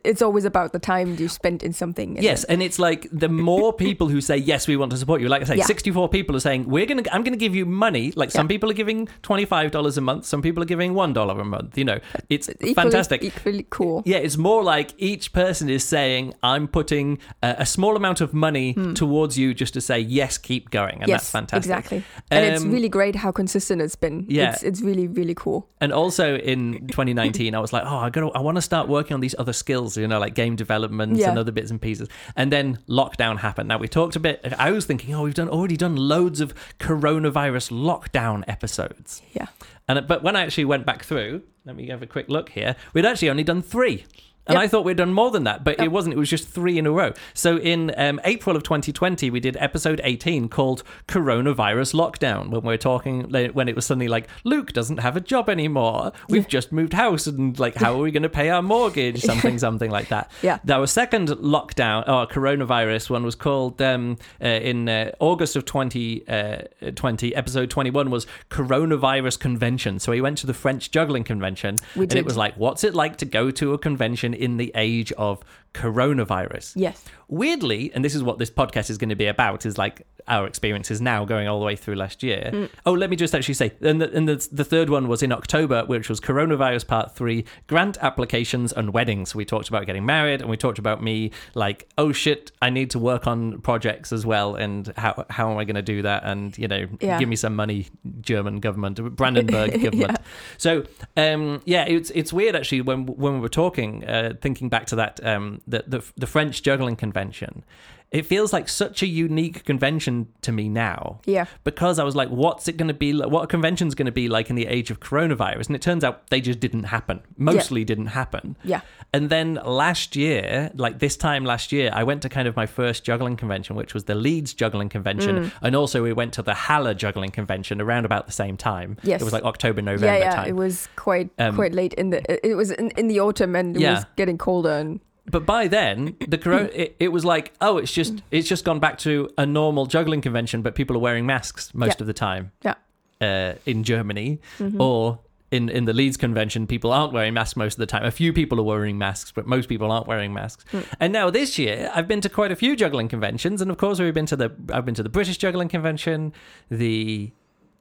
it's 0.04 0.20
always 0.22 0.44
about 0.44 0.72
the 0.72 0.78
time 0.78 1.16
you 1.18 1.28
spent 1.28 1.62
in 1.62 1.72
something. 1.72 2.16
Yes, 2.20 2.44
and 2.44 2.62
it's 2.62 2.78
like 2.78 3.06
the 3.12 3.28
more 3.28 3.72
people 3.72 4.08
who 4.08 4.20
say 4.20 4.36
yes, 4.36 4.68
we 4.68 4.76
want 4.76 4.90
to 4.92 4.98
support 4.98 5.20
you. 5.20 5.28
Like 5.28 5.42
I 5.42 5.44
say, 5.46 5.56
Yeah. 5.56 5.64
sixty-four 5.64 6.08
people 6.08 6.36
are 6.36 6.40
saying 6.40 6.68
we're 6.68 6.86
gonna. 6.86 7.02
I'm 7.12 7.22
gonna 7.24 7.36
give 7.36 7.54
you 7.54 7.64
money. 7.66 8.12
Like 8.14 8.30
some 8.30 8.46
Yeah. 8.46 8.48
people 8.48 8.70
are 8.70 8.74
giving 8.74 9.08
twenty-five 9.22 9.70
dollars 9.70 9.96
a 9.96 10.00
month. 10.00 10.24
Some 10.26 10.42
people 10.42 10.62
are 10.62 10.66
giving 10.66 10.94
one 10.94 11.12
dollar 11.12 11.40
a 11.40 11.44
month. 11.44 11.78
You 11.78 11.84
know, 11.84 11.98
it's 12.28 12.48
Equally, 12.48 12.74
fantastic. 12.74 13.22
Equally 13.24 13.66
cool. 13.70 14.02
yeah, 14.06 14.18
it's 14.18 14.36
more 14.36 14.62
like 14.62 14.92
each 14.98 15.32
person 15.32 15.68
is 15.70 15.84
saying, 15.84 16.34
"I'm 16.42 16.68
putting 16.68 17.18
a, 17.42 17.56
a 17.60 17.66
small 17.66 17.96
amount 17.96 18.20
of 18.20 18.34
money 18.34 18.74
towards 18.94 19.38
you 19.38 19.54
just 19.54 19.74
to 19.74 19.80
say 19.80 19.98
yes, 20.00 20.38
keep 20.38 20.70
going," 20.70 20.96
and 20.96 21.04
Hmm. 21.04 21.10
yes, 21.10 21.20
that's 21.22 21.30
fantastic. 21.30 21.68
Exactly. 21.70 22.04
And 22.30 22.44
it's 22.44 22.62
Um, 22.62 22.70
really 22.72 22.88
great 22.88 23.16
how 23.16 23.30
consistent 23.32 23.80
it's 23.82 23.96
been. 23.96 24.26
Yeah. 24.28 24.52
It's, 24.52 24.62
it's 24.62 24.80
really, 24.82 25.06
really 25.08 25.34
cool. 25.34 25.68
And 25.80 25.92
also 25.92 26.36
in 26.36 26.86
2019, 26.88 27.54
I 27.54 27.60
was 27.60 27.72
like, 27.72 27.84
oh, 27.86 27.98
I 28.06 28.10
got, 28.10 28.34
I 28.36 28.40
want 28.40 28.56
to 28.56 28.62
start 28.62 28.88
working 28.88 29.14
on 29.14 29.20
these 29.20 29.34
other 29.38 29.52
skills, 29.52 29.77
you 29.86 30.06
know, 30.08 30.18
like 30.18 30.34
game 30.34 30.56
development 30.56 31.16
Yeah. 31.16 31.30
and 31.30 31.38
other 31.38 31.52
bits 31.52 31.70
and 31.70 31.80
pieces. 31.80 32.08
And 32.36 32.50
then 32.52 32.78
lockdown 32.88 33.38
happened. 33.38 33.68
Now 33.68 33.78
we 33.78 33.88
talked 33.88 34.16
a 34.16 34.20
bit. 34.20 34.40
I 34.58 34.70
was 34.70 34.84
thinking, 34.86 35.14
oh, 35.14 35.22
we've 35.22 35.34
done 35.34 35.48
already 35.48 35.76
done 35.76 35.96
loads 35.96 36.40
of 36.40 36.52
coronavirus 36.78 37.70
lockdown 37.72 38.44
episodes. 38.48 39.22
Yeah. 39.32 39.46
And 39.88 40.06
but 40.06 40.22
when 40.22 40.36
I 40.36 40.42
actually 40.42 40.64
went 40.66 40.84
back 40.86 41.04
through, 41.04 41.42
let 41.64 41.76
me 41.76 41.88
have 41.88 42.02
a 42.02 42.06
quick 42.06 42.28
look 42.28 42.50
here. 42.50 42.76
We'd 42.92 43.06
actually 43.06 43.30
only 43.30 43.44
done 43.44 43.62
three. 43.62 44.04
And 44.48 44.54
Yep. 44.56 44.62
I 44.62 44.68
thought 44.68 44.84
we'd 44.84 44.96
done 44.96 45.12
more 45.12 45.30
than 45.30 45.44
that, 45.44 45.62
but 45.62 45.78
Yep. 45.78 45.84
it 45.86 45.92
wasn't. 45.92 46.14
It 46.14 46.18
was 46.18 46.30
just 46.30 46.48
three 46.48 46.78
in 46.78 46.86
a 46.86 46.90
row. 46.90 47.12
So 47.34 47.58
in 47.58 47.92
um, 47.96 48.18
April 48.24 48.56
of 48.56 48.62
2020, 48.62 49.30
we 49.30 49.40
did 49.40 49.56
episode 49.60 50.00
18 50.02 50.48
called 50.48 50.82
Coronavirus 51.06 51.94
Lockdown, 51.94 52.48
when 52.50 52.62
we 52.62 52.68
were 52.68 52.76
talking, 52.78 53.30
when 53.52 53.68
it 53.68 53.76
was 53.76 53.86
suddenly 53.86 54.08
like, 54.08 54.26
Luke 54.44 54.72
doesn't 54.72 54.98
have 54.98 55.16
a 55.16 55.20
job 55.20 55.48
anymore. 55.50 56.12
We've 56.28 56.48
just 56.48 56.72
moved 56.72 56.94
house, 56.94 57.26
and 57.26 57.58
like, 57.58 57.74
how 57.76 57.94
are 57.94 58.02
we 58.02 58.10
going 58.10 58.22
to 58.22 58.28
pay 58.28 58.48
our 58.50 58.62
mortgage? 58.62 59.20
Something, 59.28 59.58
something 59.58 59.90
like 59.90 60.08
that. 60.08 60.30
Yeah. 60.42 60.58
Our 60.70 60.86
second 60.86 61.28
lockdown, 61.28 62.08
or 62.08 62.26
coronavirus 62.26 63.10
one, 63.10 63.24
was 63.24 63.34
called 63.34 63.80
um, 63.82 64.16
uh, 64.42 64.46
in 64.48 64.88
uh, 64.88 65.12
August 65.20 65.56
of 65.56 65.64
2020. 65.66 67.34
episode 67.34 67.70
21 67.70 68.10
was 68.10 68.26
Coronavirus 68.50 69.38
Convention. 69.38 69.98
So 69.98 70.12
we 70.12 70.20
went 70.20 70.38
to 70.38 70.46
the 70.46 70.54
French 70.54 70.90
Juggling 70.90 71.24
Convention, 71.24 71.76
We 71.94 72.04
and 72.04 72.14
it 72.14 72.24
was 72.24 72.36
like, 72.36 72.56
what's 72.56 72.84
it 72.84 72.94
like 72.94 73.16
to 73.18 73.26
go 73.26 73.50
to 73.50 73.72
a 73.74 73.78
convention 73.78 74.34
in 74.38 74.56
the 74.56 74.72
age 74.74 75.12
of 75.12 75.42
coronavirus? 75.74 76.72
Yes. 76.76 77.04
Weirdly, 77.28 77.92
and 77.94 78.04
this 78.04 78.14
is 78.14 78.22
what 78.22 78.38
this 78.38 78.50
podcast 78.50 78.90
is 78.90 78.98
going 78.98 79.10
to 79.10 79.16
be 79.16 79.26
about, 79.26 79.66
is 79.66 79.76
like 79.78 80.06
our 80.28 80.46
experiences 80.46 81.00
now 81.00 81.24
going 81.24 81.48
all 81.48 81.58
the 81.58 81.66
way 81.66 81.76
through 81.76 81.94
last 81.96 82.22
year. 82.22 82.50
Mm. 82.52 82.68
Oh, 82.86 82.92
let 82.92 83.10
me 83.10 83.16
just 83.16 83.34
actually 83.34 83.54
say, 83.54 83.72
and 83.80 84.00
the, 84.00 84.12
and 84.12 84.28
the, 84.28 84.48
the 84.52 84.64
third 84.64 84.90
one 84.90 85.08
was 85.08 85.22
in 85.22 85.32
October, 85.32 85.84
which 85.86 86.08
was 86.08 86.20
coronavirus 86.20 86.86
part 86.86 87.14
three, 87.14 87.44
grant 87.66 87.96
applications 88.00 88.72
and 88.72 88.92
weddings. 88.92 89.34
We 89.34 89.44
talked 89.44 89.68
about 89.68 89.86
getting 89.86 90.04
married, 90.06 90.40
and 90.40 90.50
we 90.50 90.56
talked 90.56 90.78
about 90.78 91.02
me 91.02 91.30
like, 91.54 91.88
oh 91.98 92.12
shit, 92.12 92.52
I 92.62 92.70
need 92.70 92.90
to 92.90 92.98
work 92.98 93.26
on 93.26 93.60
projects 93.62 94.12
as 94.12 94.24
well, 94.26 94.54
and 94.54 94.92
how 94.96 95.24
how 95.30 95.50
am 95.50 95.58
I 95.58 95.64
going 95.64 95.76
to 95.76 95.82
do 95.82 96.02
that? 96.02 96.24
And 96.24 96.56
you 96.58 96.68
know, 96.68 96.86
Yeah. 97.00 97.18
give 97.18 97.28
me 97.28 97.36
some 97.36 97.54
money, 97.56 97.86
German 98.20 98.60
government, 98.60 99.16
Brandenburg 99.16 99.82
government. 99.82 100.18
So 100.58 100.84
um, 101.16 101.60
yeah, 101.64 101.84
it's 101.84 102.10
it's 102.10 102.32
weird 102.32 102.54
actually 102.56 102.82
when 102.82 103.06
when 103.06 103.34
we 103.34 103.40
were 103.40 103.48
talking, 103.48 104.04
uh, 104.04 104.34
thinking 104.40 104.68
back 104.68 104.86
to 104.86 104.96
that 104.96 105.24
um, 105.24 105.60
the, 105.66 105.84
the 105.86 106.04
the 106.16 106.26
French 106.26 106.62
juggling 106.62 106.96
convention. 106.96 107.64
It 108.10 108.24
feels 108.24 108.54
like 108.54 108.70
such 108.70 109.02
a 109.02 109.06
unique 109.06 109.64
convention 109.64 110.28
to 110.40 110.50
me 110.50 110.68
now 110.70 111.20
Yeah. 111.26 111.44
because 111.62 111.98
I 111.98 112.04
was 112.04 112.16
like, 112.16 112.30
what's 112.30 112.66
it 112.66 112.78
going 112.78 112.88
to 112.88 112.94
be 112.94 113.12
like? 113.12 113.28
What 113.30 113.44
a 113.44 113.46
convention's 113.46 113.94
going 113.94 114.06
to 114.06 114.12
be 114.12 114.28
like 114.28 114.48
in 114.48 114.56
the 114.56 114.66
age 114.66 114.90
of 114.90 114.98
coronavirus? 114.98 115.66
And 115.66 115.76
it 115.76 115.82
turns 115.82 116.02
out 116.04 116.26
they 116.28 116.40
just 116.40 116.58
didn't 116.58 116.84
happen. 116.84 117.20
Mostly 117.36 117.84
didn't 117.84 118.06
happen. 118.06 118.56
Yeah. 118.64 118.80
And 119.12 119.28
then 119.28 119.54
last 119.62 120.16
year, 120.16 120.70
like 120.74 121.00
this 121.00 121.18
time 121.18 121.44
last 121.44 121.70
year, 121.70 121.90
I 121.92 122.02
went 122.04 122.22
to 122.22 122.30
kind 122.30 122.48
of 122.48 122.56
my 122.56 122.64
first 122.64 123.04
juggling 123.04 123.36
convention, 123.36 123.76
which 123.76 123.92
was 123.92 124.04
the 124.04 124.14
Leeds 124.14 124.54
Juggling 124.54 124.88
Convention. 124.88 125.36
Mm. 125.44 125.52
And 125.60 125.76
also 125.76 126.02
we 126.02 126.14
went 126.14 126.32
to 126.34 126.42
the 126.42 126.54
Haller 126.54 126.94
Juggling 126.94 127.30
Convention 127.30 127.78
around 127.80 128.06
about 128.06 128.24
the 128.24 128.32
same 128.32 128.56
time. 128.56 128.96
Yes. 129.02 129.20
It 129.20 129.24
was 129.24 129.34
like 129.34 129.44
October, 129.44 129.82
November 129.82 130.06
yeah, 130.18 130.24
yeah. 130.30 130.34
time. 130.34 130.48
It 130.48 130.56
was 130.56 130.88
quite 130.96 131.30
Um, 131.38 131.54
quite 131.54 131.74
late 131.74 131.92
in 131.94 132.08
the. 132.10 132.46
It 132.46 132.54
was 132.54 132.70
in, 132.70 132.90
in 132.92 133.08
the 133.08 133.20
autumn, 133.20 133.54
and 133.54 133.76
it 133.76 133.82
Yeah. 133.82 133.96
was 133.96 134.06
getting 134.16 134.38
colder. 134.38 134.70
And 134.70 135.00
but 135.30 135.44
by 135.46 135.68
then 135.68 136.16
the 136.26 136.38
corona 136.44 136.68
it, 136.74 136.96
it 136.98 137.08
was 137.08 137.24
like 137.24 137.52
oh 137.60 137.78
it's 137.78 137.92
just 137.92 138.22
it's 138.30 138.48
just 138.48 138.64
gone 138.64 138.80
back 138.80 138.98
to 138.98 139.28
a 139.38 139.44
normal 139.46 139.86
juggling 139.86 140.20
convention 140.20 140.62
but 140.62 140.74
people 140.74 140.96
are 140.96 141.00
wearing 141.00 141.26
masks 141.26 141.74
most 141.74 141.98
Yeah. 141.98 142.02
of 142.02 142.06
the 142.06 142.12
time 142.14 142.52
Yeah. 142.64 142.74
uh, 143.20 143.54
in 143.66 143.84
germany 143.84 144.40
Mhm. 144.58 144.80
or 144.80 145.20
in, 145.50 145.70
in 145.70 145.86
the 145.86 145.94
Leeds 145.94 146.18
convention, 146.18 146.66
people 146.66 146.92
aren't 146.92 147.14
wearing 147.14 147.32
masks 147.32 147.56
most 147.56 147.72
of 147.76 147.78
the 147.78 147.86
time. 147.86 148.04
A 148.04 148.10
few 148.10 148.34
people 148.34 148.60
are 148.60 148.62
wearing 148.64 148.98
masks, 148.98 149.32
but 149.32 149.46
most 149.46 149.66
people 149.66 149.90
aren't 149.90 150.06
wearing 150.06 150.34
masks. 150.34 150.62
Mm. 150.74 150.84
And 151.00 151.10
now 151.10 151.30
this 151.30 151.58
year, 151.58 151.90
I've 151.94 152.06
been 152.06 152.20
to 152.20 152.28
quite 152.28 152.52
a 152.52 152.54
few 152.56 152.76
juggling 152.76 153.08
conventions, 153.08 153.62
and 153.62 153.70
of 153.70 153.78
course, 153.78 153.98
we've 153.98 154.12
been 154.12 154.26
to 154.26 154.36
the 154.36 154.50
I've 154.70 154.84
been 154.84 154.94
to 154.96 155.02
the 155.02 155.08
British 155.08 155.38
juggling 155.38 155.70
convention, 155.70 156.34
the 156.70 157.30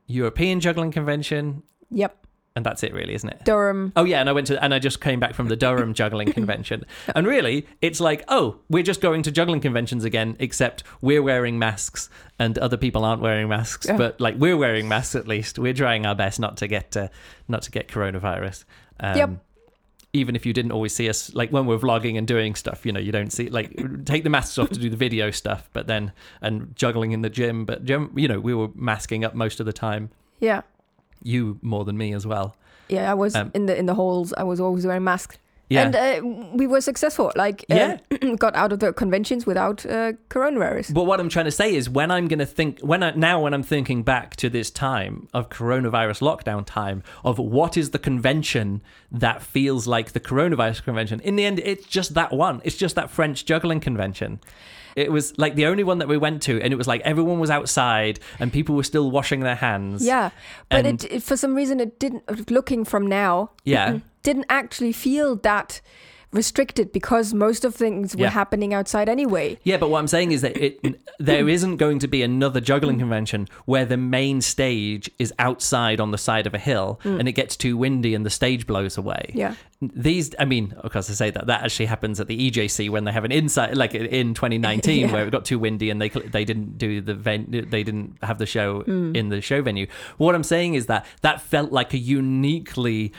European 0.05 0.61
Juggling 0.61 0.91
Convention, 0.91 1.61
Yep. 1.91 2.26
And 2.57 2.65
that's 2.65 2.81
it, 2.81 2.91
really, 2.91 3.13
isn't 3.13 3.29
it? 3.29 3.45
Durham. 3.45 3.93
Oh 3.95 4.03
yeah, 4.03 4.19
and 4.19 4.27
I 4.27 4.33
went 4.33 4.47
to 4.47 4.61
and 4.61 4.73
I 4.73 4.79
just 4.79 4.99
came 4.99 5.19
back 5.19 5.35
from 5.35 5.47
the 5.47 5.55
Durham 5.55 5.93
juggling 6.01 6.33
convention. 6.33 6.85
And 7.15 7.27
really, 7.27 7.67
it's 7.83 7.99
like, 7.99 8.23
oh, 8.27 8.57
we're 8.67 8.81
just 8.83 8.99
going 8.99 9.21
to 9.23 9.31
juggling 9.31 9.61
conventions 9.61 10.03
again, 10.03 10.35
except 10.39 10.83
we're 10.99 11.21
wearing 11.21 11.59
masks 11.59 12.09
and 12.39 12.57
other 12.57 12.75
people 12.75 13.05
aren't 13.05 13.21
wearing 13.21 13.47
masks, 13.47 13.85
but 13.95 14.19
like 14.19 14.35
we're 14.37 14.57
wearing 14.57 14.87
masks 14.87 15.13
at 15.15 15.27
least. 15.27 15.59
We're 15.59 15.73
trying 15.73 16.07
our 16.07 16.15
best 16.15 16.39
not 16.39 16.57
to 16.57 16.67
get 16.67 16.97
uh, 16.97 17.09
not 17.47 17.61
to 17.61 17.71
get 17.71 17.87
coronavirus. 17.87 18.65
Um, 18.99 19.17
Yep. 19.17 19.29
Even 20.13 20.35
if 20.35 20.45
you 20.47 20.53
didn't 20.53 20.71
always 20.71 20.95
see 20.95 21.09
us, 21.09 21.31
like 21.35 21.51
when 21.51 21.67
we're 21.67 21.77
vlogging 21.77 22.17
and 22.17 22.25
doing 22.25 22.55
stuff, 22.55 22.87
you 22.87 22.91
know, 22.91 22.99
you 22.99 23.11
don't 23.11 23.31
see 23.31 23.49
like 23.49 23.69
take 24.05 24.23
the 24.23 24.31
masks 24.31 24.57
off 24.57 24.69
to 24.69 24.79
do 24.79 24.89
the 24.89 24.97
video 24.97 25.29
stuff, 25.29 25.69
but 25.73 25.85
then 25.85 26.11
and 26.41 26.75
juggling 26.75 27.11
in 27.11 27.21
the 27.21 27.29
gym, 27.29 27.65
but 27.65 27.87
you 27.87 28.27
know, 28.27 28.39
we 28.39 28.55
were 28.55 28.69
masking 28.73 29.23
up 29.23 29.35
most 29.35 29.59
of 29.59 29.67
the 29.67 29.73
time. 29.73 30.09
Yeah. 30.39 30.61
You 31.23 31.59
more 31.61 31.85
than 31.85 31.97
me 31.97 32.13
as 32.13 32.25
well. 32.25 32.55
Yeah, 32.89 33.11
I 33.11 33.15
was 33.15 33.35
Um, 33.35 33.51
in 33.53 33.65
the 33.65 33.77
in 33.77 33.85
the 33.85 33.93
halls. 33.95 34.33
I 34.37 34.43
was 34.43 34.59
always 34.61 34.85
wearing 34.87 35.03
masks, 35.03 35.37
Yeah. 35.69 35.83
and 35.83 35.95
uh, 35.95 36.55
we 36.55 36.65
were 36.67 36.79
successful. 36.79 37.31
Like, 37.35 37.65
uh, 37.69 37.97
got 38.37 38.55
out 38.55 38.71
of 38.71 38.79
the 38.79 38.93
conventions 38.93 39.45
without 39.45 39.85
uh, 39.85 40.13
coronavirus. 40.29 40.93
But 40.93 41.03
what 41.03 41.19
I'm 41.19 41.27
trying 41.27 41.45
to 41.45 41.51
say 41.51 41.75
is 41.75 41.89
when 41.89 42.11
I'm 42.11 42.27
going 42.29 42.39
to 42.39 42.45
think 42.45 42.79
when 42.79 43.03
I, 43.03 43.11
now 43.11 43.41
when 43.41 43.53
I'm 43.53 43.63
thinking 43.63 44.03
back 44.03 44.37
to 44.37 44.49
this 44.49 44.71
time 44.71 45.27
of 45.33 45.49
coronavirus 45.49 46.21
lockdown 46.21 46.65
time 46.65 47.03
of 47.25 47.37
what 47.39 47.75
is 47.75 47.89
the 47.89 47.99
convention 47.99 48.81
that 49.11 49.41
feels 49.41 49.85
like 49.87 50.13
the 50.13 50.21
coronavirus 50.21 50.83
convention 50.83 51.19
in 51.21 51.35
the 51.35 51.45
end 51.45 51.59
it's 51.59 51.85
just 51.87 52.13
that 52.13 52.31
one 52.31 52.61
it's 52.63 52.77
just 52.77 52.95
that 52.95 53.09
French 53.09 53.43
juggling 53.45 53.79
convention 53.81 54.39
it 54.97 55.11
was 55.11 55.37
like 55.37 55.53
the 55.53 55.67
only 55.67 55.83
one 55.83 55.99
that 55.99 56.07
we 56.07 56.17
went 56.17 56.41
to 56.41 56.59
and 56.61 56.73
it 56.73 56.75
was 56.75 56.87
like 56.87 57.01
everyone 57.01 57.39
was 57.39 57.51
outside 57.51 58.19
and 58.39 58.51
people 58.51 58.75
were 58.75 58.83
still 58.83 59.11
washing 59.11 59.41
their 59.41 59.55
hands 59.55 60.03
Yeah, 60.03 60.31
but 60.69 60.85
it, 60.85 61.03
it 61.05 61.23
for 61.23 61.37
some 61.37 61.53
reason 61.55 61.79
it 61.79 61.99
didn't. 61.99 62.51
Looking 62.51 62.83
from 62.83 63.05
now, 63.07 63.51
yeah 63.63 63.99
didn't 64.23 64.47
actually 64.49 64.91
feel 64.91 65.37
that 65.37 65.79
restricted 66.31 66.91
because 66.91 67.33
most 67.33 67.63
of 67.63 67.73
things 67.73 68.15
were 68.15 68.23
Yeah. 68.23 68.29
happening 68.31 68.73
outside 68.73 69.07
anyway. 69.07 69.57
Yeah, 69.63 69.77
but 69.77 69.89
what 69.89 69.99
I'm 69.99 70.07
saying 70.07 70.31
is 70.31 70.41
that 70.41 70.57
it 70.57 70.79
there 71.19 71.47
isn't 71.47 71.77
going 71.77 71.99
to 71.99 72.07
be 72.07 72.21
another 72.21 72.59
juggling 72.59 72.99
convention 72.99 73.47
where 73.65 73.85
the 73.85 73.97
main 73.97 74.41
stage 74.41 75.09
is 75.19 75.33
outside 75.39 75.99
on 75.99 76.11
the 76.11 76.17
side 76.17 76.45
of 76.45 76.53
a 76.53 76.59
hill 76.59 76.99
mm. 77.03 77.19
and 77.19 77.27
it 77.27 77.33
gets 77.33 77.55
too 77.55 77.77
windy 77.77 78.13
and 78.13 78.25
the 78.25 78.29
stage 78.29 78.67
blows 78.67 78.97
away. 78.97 79.31
Yeah. 79.33 79.55
These, 79.79 80.33
I 80.39 80.45
mean, 80.45 80.73
of 80.79 80.91
course, 80.91 81.09
I 81.09 81.13
say 81.13 81.29
that 81.29 81.45
that 81.47 81.63
actually 81.63 81.85
happens 81.85 82.19
at 82.19 82.27
the 82.27 82.49
EJC 82.49 82.89
when 82.89 83.03
they 83.03 83.11
have 83.11 83.25
an 83.25 83.31
inside, 83.31 83.77
like 83.77 83.93
in 83.93 84.33
2019, 84.33 84.99
Yeah. 85.01 85.13
where 85.13 85.27
it 85.27 85.31
got 85.31 85.45
too 85.45 85.59
windy 85.59 85.91
and 85.91 86.01
they 86.01 86.09
they 86.09 86.43
didn't 86.45 86.77
do 86.79 86.99
the 86.99 87.13
ven- 87.13 87.65
they 87.69 87.83
didn't 87.83 88.17
have 88.23 88.39
the 88.39 88.47
show 88.47 88.81
mm. 88.83 89.15
in 89.15 89.29
the 89.29 89.39
show 89.39 89.61
venue. 89.61 89.85
What 90.17 90.33
I'm 90.33 90.43
saying 90.43 90.73
is 90.73 90.87
that 90.87 91.05
that 91.21 91.41
felt 91.41 91.71
like 91.71 91.93
a 91.93 91.97
uniquely 91.97 93.13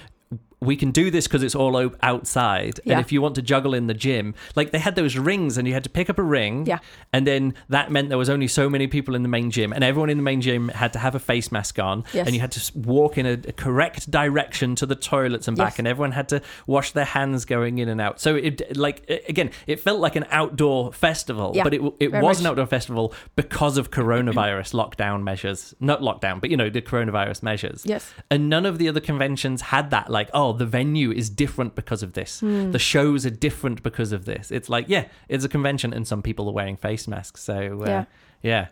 we 0.61 0.77
can 0.77 0.91
do 0.91 1.11
this 1.11 1.27
because 1.27 1.43
it's 1.43 1.55
all 1.55 1.91
outside. 2.03 2.81
Yeah. 2.85 2.95
And 2.95 3.01
if 3.01 3.13
you 3.13 3.23
want 3.23 3.37
to 3.37 3.43
juggle 3.43 3.75
in 3.75 3.87
the 3.87 3.95
gym, 3.95 4.35
like 4.57 4.73
they 4.73 4.79
had 4.79 4.97
those 4.97 5.17
rings 5.17 5.57
and 5.57 5.69
you 5.69 5.75
had 5.75 5.85
to 5.85 5.91
pick 5.91 6.11
up 6.11 6.19
a 6.19 6.23
ring. 6.23 6.67
Yeah. 6.67 6.79
And 7.13 7.27
then 7.27 7.55
that 7.69 7.91
meant 7.91 8.09
there 8.09 8.19
was 8.19 8.31
only 8.31 8.49
so 8.49 8.69
many 8.69 8.87
people 8.87 9.15
in 9.15 9.23
the 9.23 9.29
main 9.29 9.51
gym 9.51 9.73
and 9.73 9.85
everyone 9.85 10.11
in 10.11 10.17
the 10.17 10.23
main 10.23 10.41
gym 10.41 10.69
had 10.69 10.93
to 10.95 10.99
have 10.99 11.15
a 11.15 11.21
face 11.21 11.53
mask 11.53 11.79
on. 11.79 12.05
Yes. 12.13 12.27
And 12.27 12.35
you 12.35 12.41
had 12.41 12.53
to 12.53 12.79
walk 12.79 13.19
in 13.19 13.27
a, 13.27 13.33
a 13.33 13.53
correct 13.53 14.11
direction 14.11 14.75
to 14.77 14.87
the 14.87 14.97
toilets 14.97 15.47
and 15.47 15.57
back. 15.57 15.75
Yes. 15.75 15.79
And 15.79 15.89
everyone 15.89 16.13
had 16.13 16.29
to 16.31 16.43
wash 16.67 16.93
their 16.93 17.05
hands 17.05 17.45
going 17.45 17.79
in 17.79 17.89
and 17.89 18.01
out. 18.01 18.21
So 18.21 18.35
it, 18.35 18.77
like, 18.77 19.09
again, 19.29 19.51
it 19.67 19.81
felt 19.81 20.01
like 20.01 20.17
an 20.17 20.27
outdoor 20.31 20.93
festival, 20.93 21.53
Yeah, 21.55 21.65
but 21.65 21.75
it, 21.75 21.83
it 22.01 22.11
very 22.11 22.23
was 22.23 22.41
an 22.41 22.47
outdoor 22.47 22.67
festival 22.67 23.15
because 23.37 23.79
of 23.79 23.91
coronavirus 23.91 24.75
lockdown 24.75 25.23
measures. 25.23 25.75
Not 25.79 26.01
lockdown, 26.01 26.41
but 26.41 26.51
you 26.51 26.57
know, 26.57 26.69
the 26.69 26.83
coronavirus 26.83 27.43
measures. 27.43 27.83
Yes. 27.85 28.13
And 28.31 28.49
none 28.49 28.67
of 28.67 28.79
the 28.79 28.89
other 28.89 29.01
conventions 29.01 29.63
had 29.63 29.91
that, 29.91 30.11
like, 30.11 30.31
oh, 30.35 30.48
the 30.53 30.67
venue 30.67 31.11
is 31.13 31.31
different 31.31 31.75
because 31.75 32.03
of 32.03 32.13
this. 32.15 32.41
Hmm. 32.41 32.71
The 32.71 32.79
shows 32.79 33.25
are 33.27 33.31
different 33.31 33.83
because 33.83 34.13
of 34.13 34.25
this. 34.25 34.51
It's 34.51 34.69
like, 34.69 34.87
yeah, 34.89 35.05
it's 35.29 35.45
a 35.45 35.49
convention 35.49 35.93
and 35.93 36.07
some 36.07 36.23
people 36.23 36.49
are 36.49 36.53
wearing 36.53 36.77
face 36.77 37.07
masks. 37.09 37.43
So, 37.43 37.83
uh, 37.83 37.87
Yeah. 37.89 38.05
yeah. 38.43 38.67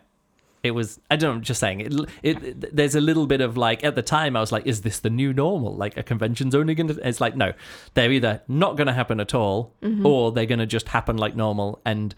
It 0.63 0.71
was, 0.71 0.99
I 1.09 1.15
don't 1.15 1.29
know, 1.29 1.35
I'm 1.35 1.41
just 1.43 1.59
saying, 1.59 1.79
it, 1.81 1.93
it, 2.23 2.75
there's 2.75 2.95
a 2.95 2.99
little 2.99 3.27
bit 3.27 3.41
of 3.41 3.55
like, 3.57 3.83
at 3.85 3.95
the 3.95 4.01
time, 4.01 4.35
I 4.35 4.39
was 4.41 4.51
like, 4.51 4.65
is 4.65 4.81
this 4.81 4.99
the 4.99 5.09
new 5.09 5.31
normal? 5.31 5.75
Like, 5.75 5.95
a 5.97 6.03
convention's 6.03 6.55
only 6.55 6.73
going 6.75 6.87
to, 6.87 7.07
it's 7.07 7.21
like, 7.21 7.35
no, 7.37 7.53
they're 7.93 8.11
either 8.11 8.41
not 8.47 8.75
going 8.75 8.87
to 8.87 8.93
happen 8.93 9.19
at 9.19 9.33
all 9.35 9.73
Mm-hmm. 9.81 10.05
or 10.05 10.31
they're 10.31 10.47
going 10.47 10.59
to 10.59 10.65
just 10.65 10.89
happen 10.89 11.15
like 11.17 11.35
normal 11.35 11.79
and 11.85 12.13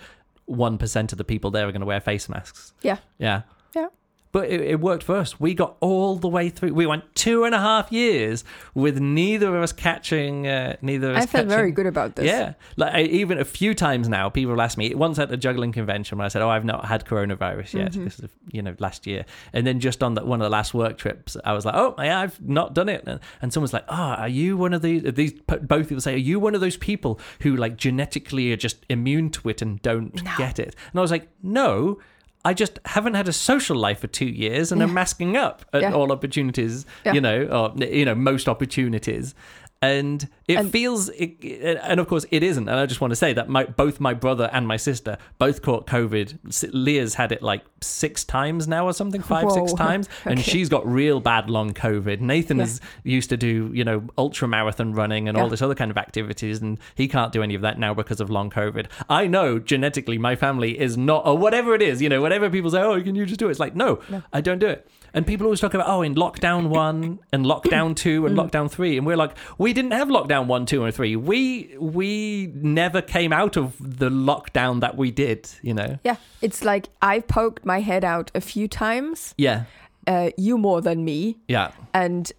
1% 0.50 1.12
of 1.12 1.18
the 1.18 1.24
people 1.24 1.52
there 1.52 1.68
are 1.68 1.72
going 1.72 1.82
to 1.82 1.86
wear 1.86 2.00
face 2.02 2.28
masks. 2.30 2.74
Yeah. 2.82 2.98
Yeah. 3.20 3.42
Yeah. 3.76 3.88
But 4.32 4.50
it, 4.52 4.62
it 4.62 4.80
worked 4.80 5.02
for 5.02 5.16
us. 5.16 5.40
We 5.40 5.56
got 5.56 5.76
all 5.80 6.16
the 6.16 6.28
way 6.28 6.50
through. 6.50 6.76
We 6.76 6.86
went 6.86 7.16
two 7.16 7.46
and 7.46 7.56
a 7.56 7.60
half 7.60 7.92
years 7.92 8.44
with 8.76 9.00
neither 9.00 9.56
of 9.58 9.64
us 9.64 9.72
catching. 9.72 10.46
Uh, 10.48 10.76
neither 10.84 11.10
of 11.10 11.18
us 11.18 11.24
I 11.24 11.26
felt 11.26 11.32
catching. 11.46 11.50
very 11.50 11.72
good 11.72 11.88
about 11.88 12.16
this. 12.16 12.26
Yeah, 12.26 12.54
like 12.78 12.94
I, 12.94 13.02
even 13.02 13.40
a 13.40 13.44
few 13.44 13.74
times 13.74 14.08
now, 14.08 14.30
people 14.30 14.54
will 14.54 14.62
ask 14.62 14.78
me. 14.78 14.94
Once 14.94 15.18
at 15.18 15.32
a 15.32 15.38
juggling 15.38 15.72
convention, 15.72 16.20
when 16.20 16.26
I 16.26 16.28
said, 16.28 16.44
"Oh, 16.44 16.50
I've 16.50 16.64
not 16.64 16.86
had 16.86 17.06
coronavirus 17.06 17.74
yet," 17.74 17.92
Mm-hmm. 17.94 18.04
this 18.04 18.20
is 18.20 18.30
you 18.52 18.62
know 18.62 18.76
last 18.78 19.08
year, 19.08 19.26
and 19.52 19.66
then 19.66 19.80
just 19.80 20.04
on 20.04 20.14
that 20.14 20.28
one 20.28 20.42
of 20.42 20.46
the 20.46 20.52
last 20.52 20.76
work 20.76 21.00
trips, 21.00 21.36
I 21.44 21.54
was 21.54 21.66
like, 21.66 21.74
"Oh, 21.74 21.96
yeah, 21.98 22.20
I've 22.20 22.40
not 22.40 22.76
done 22.76 22.88
it," 22.90 23.04
and, 23.08 23.20
and 23.42 23.52
someone's 23.52 23.74
like, 23.74 23.86
"Oh, 23.90 23.96
are 23.96 24.30
you 24.30 24.58
one 24.58 24.74
of 24.74 24.84
these?" 24.84 25.02
These 25.12 25.34
both 25.48 25.88
people 25.90 26.02
say, 26.02 26.14
"Are 26.14 26.18
you 26.18 26.40
one 26.40 26.54
of 26.54 26.62
those 26.62 26.78
people 26.78 27.20
who 27.42 27.56
like 27.56 27.78
genetically 27.78 28.52
are 28.54 28.58
just 28.58 28.86
immune 28.90 29.32
to 29.32 29.50
it 29.50 29.64
and 29.64 29.82
don't 29.82 30.24
No. 30.24 30.32
get 30.38 30.60
it?" 30.60 30.76
And 30.92 31.00
I 31.00 31.02
was 31.02 31.10
like, 31.10 31.30
"No." 31.42 32.00
I 32.46 32.54
just 32.54 32.80
haven't 32.86 33.16
had 33.16 33.28
a 33.28 33.34
social 33.34 33.76
life 33.78 34.00
for 34.00 34.08
two 34.08 34.26
years, 34.26 34.72
and 34.72 34.82
I'm 34.82 34.94
masking 34.94 35.36
up 35.36 35.66
at 35.74 35.82
Yeah. 35.82 35.94
all 35.94 36.12
opportunities, 36.12 36.86
Yeah. 37.06 37.14
you 37.14 37.22
know, 37.22 37.44
or 37.44 37.84
you 37.86 38.06
know, 38.06 38.16
most 38.16 38.48
opportunities, 38.48 39.36
and 39.82 40.28
it 40.48 40.56
And- 40.58 40.72
feels, 40.72 41.08
it, 41.10 41.80
and 41.84 42.00
of 42.02 42.08
course, 42.08 42.26
it 42.32 42.44
isn't. 42.44 42.68
And 42.68 42.78
I 42.80 42.86
just 42.86 43.00
want 43.00 43.12
to 43.12 43.16
say 43.16 43.32
that 43.34 43.48
my 43.48 43.64
both 43.64 44.00
my 44.00 44.14
brother 44.14 44.50
and 44.52 44.68
my 44.68 44.76
sister 44.78 45.18
both 45.38 45.62
caught 45.62 45.88
COVID. 45.88 46.74
Leah's 46.74 47.14
had 47.14 47.32
it 47.32 47.42
like 47.42 47.64
six 47.82 48.24
times 48.26 48.68
now, 48.68 48.86
or 48.86 48.94
something, 48.94 49.22
five, 49.22 49.50
six 49.52 49.72
Whoa. 49.72 49.78
times, 49.88 50.10
and 50.26 50.40
she's 50.42 50.68
got 50.68 50.86
real 50.86 51.22
bad 51.22 51.50
long 51.50 51.74
COVID. 51.74 52.20
Nathan 52.20 52.58
Yeah. 52.58 52.64
is 52.64 52.82
used 53.04 53.30
to 53.30 53.38
do, 53.38 53.72
you 53.74 53.86
know, 53.86 54.04
ultra 54.18 54.48
marathon 54.48 54.94
running 54.94 55.30
and 55.30 55.38
all 55.38 55.48
this 55.48 55.62
other 55.62 55.76
kind 55.76 55.92
of 55.92 55.98
activities, 55.98 56.62
and 56.62 56.78
he 56.96 57.08
can't 57.08 57.32
do 57.32 57.42
any 57.42 57.56
of 57.56 57.62
that 57.62 57.80
now 57.80 57.94
because 57.94 58.20
of 58.20 58.30
long 58.30 58.50
COVID. 58.50 58.88
I 59.10 59.28
know 59.28 59.60
genetically 59.60 60.18
my 60.18 60.36
family 60.36 60.78
is 60.78 60.98
not, 60.98 61.26
or 61.26 61.38
whatever 61.38 61.74
it 61.74 61.82
is, 61.82 62.02
you 62.02 62.10
know, 62.10 62.22
whatever 62.22 62.50
people 62.50 62.70
say, 62.72 62.82
oh, 62.82 63.02
can 63.02 63.16
you 63.16 63.26
just 63.26 63.40
do 63.40 63.48
it? 63.48 63.52
It's 63.52 63.60
like, 63.60 63.76
no, 63.76 64.00
No. 64.10 64.24
I 64.34 64.42
don't 64.42 64.60
do 64.60 64.68
it. 64.68 64.90
And 65.14 65.26
people 65.26 65.46
always 65.48 65.60
talk 65.60 65.74
about, 65.74 65.88
oh, 65.88 66.02
in 66.02 66.16
lockdown 66.16 66.68
one 66.70 67.20
and 67.34 67.46
lockdown 67.46 67.96
two 67.96 68.22
Mm. 68.22 68.28
and 68.28 68.38
lockdown 68.38 68.70
three, 68.70 68.98
and 68.98 69.06
we're 69.08 69.18
like, 69.18 69.36
we 69.58 69.74
didn't 69.74 69.92
have 69.92 70.08
lockdown 70.10 70.48
one, 70.48 70.66
two, 70.66 70.84
and 70.84 70.94
three. 70.94 71.16
We 71.16 71.76
we 71.80 72.52
never 72.56 73.02
came 73.02 73.34
out 73.34 73.58
of 73.58 73.76
the 73.80 74.10
lockdown 74.10 74.82
that 74.82 74.98
we 74.98 75.12
did, 75.12 75.50
you 75.62 75.74
know. 75.74 75.98
Yeah. 76.04 76.16
It's 76.42 76.64
like 76.64 76.88
I 77.02 77.20
poked 77.22 77.66
my 77.66 77.80
head 77.82 78.04
out 78.04 78.32
a 78.36 78.42
few 78.42 78.68
times. 78.68 79.34
Yeah, 79.38 79.64
Uh, 80.08 80.30
you 80.38 80.58
more 80.58 80.82
than 80.82 81.04
me. 81.06 81.38
yeah, 81.48 81.72
and 81.94 82.32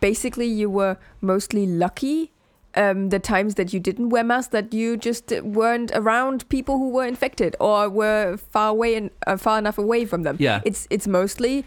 basically 0.00 0.46
you 0.46 0.68
were 0.70 0.96
mostly 1.20 1.66
lucky 1.66 2.30
um, 2.76 3.10
the 3.10 3.18
times 3.20 3.54
that 3.54 3.72
you 3.72 3.78
didn't 3.80 4.08
wear 4.08 4.24
masks 4.24 4.50
that 4.50 4.74
you 4.74 4.96
just 4.96 5.30
weren't 5.42 5.92
around 5.94 6.48
people 6.48 6.76
who 6.76 6.90
were 6.90 7.06
infected 7.06 7.54
or 7.60 7.88
were 7.88 8.36
far 8.36 8.70
away 8.70 8.96
and 8.96 9.10
uh, 9.28 9.36
far 9.36 9.58
enough 9.58 9.78
away 9.78 10.04
from 10.04 10.24
them 10.24 10.36
Yeah. 10.40 10.60
it's 10.64 10.86
it's 10.90 11.06
mostly 11.06 11.64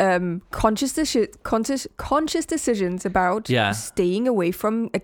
um, 0.00 0.42
conscious 0.50 0.92
deci- 0.92 1.32
conscious 1.42 1.86
conscious 1.96 2.46
decisions 2.46 3.04
about 3.06 3.48
Yeah. 3.50 3.72
staying 3.72 4.28
away 4.28 4.52
from 4.52 4.90
uh, 4.94 4.98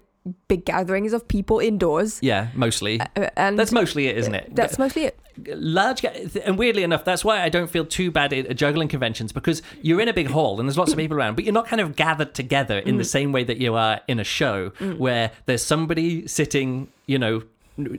big 0.48 0.64
gatherings 0.64 1.12
of 1.12 1.26
people 1.28 1.58
indoors 1.58 2.18
yeah. 2.22 2.48
Mostly, 2.54 2.98
uh, 3.00 3.28
and 3.36 3.58
that's 3.58 3.72
mostly 3.72 4.06
it, 4.06 4.16
isn't 4.16 4.34
it? 4.34 4.54
that's 4.54 4.78
mostly 4.78 5.04
it 5.04 5.18
large 5.48 6.04
and 6.44 6.56
weirdly 6.56 6.84
enough 6.84 7.04
that's 7.04 7.24
why 7.24 7.42
i 7.42 7.48
don't 7.48 7.68
feel 7.68 7.84
too 7.84 8.08
bad 8.12 8.32
at 8.32 8.54
juggling 8.56 8.86
conventions 8.86 9.32
because 9.32 9.62
you're 9.82 10.00
in 10.00 10.06
a 10.06 10.12
big 10.14 10.28
hall 10.28 10.60
and 10.60 10.68
there's 10.68 10.78
lots 10.78 10.92
of 10.92 10.96
people 10.98 11.16
around 11.16 11.34
but 11.34 11.42
you're 11.44 11.52
not 11.52 11.66
kind 11.66 11.80
of 11.82 11.96
gathered 11.96 12.32
together 12.34 12.78
in 12.78 12.94
Mm. 12.94 12.98
the 12.98 13.04
same 13.04 13.32
way 13.32 13.42
that 13.42 13.56
you 13.58 13.74
are 13.74 14.00
in 14.06 14.20
a 14.20 14.24
show 14.24 14.68
where 14.96 15.32
there's 15.46 15.60
somebody 15.62 16.24
sitting 16.28 16.86
you 17.06 17.18
know 17.18 17.42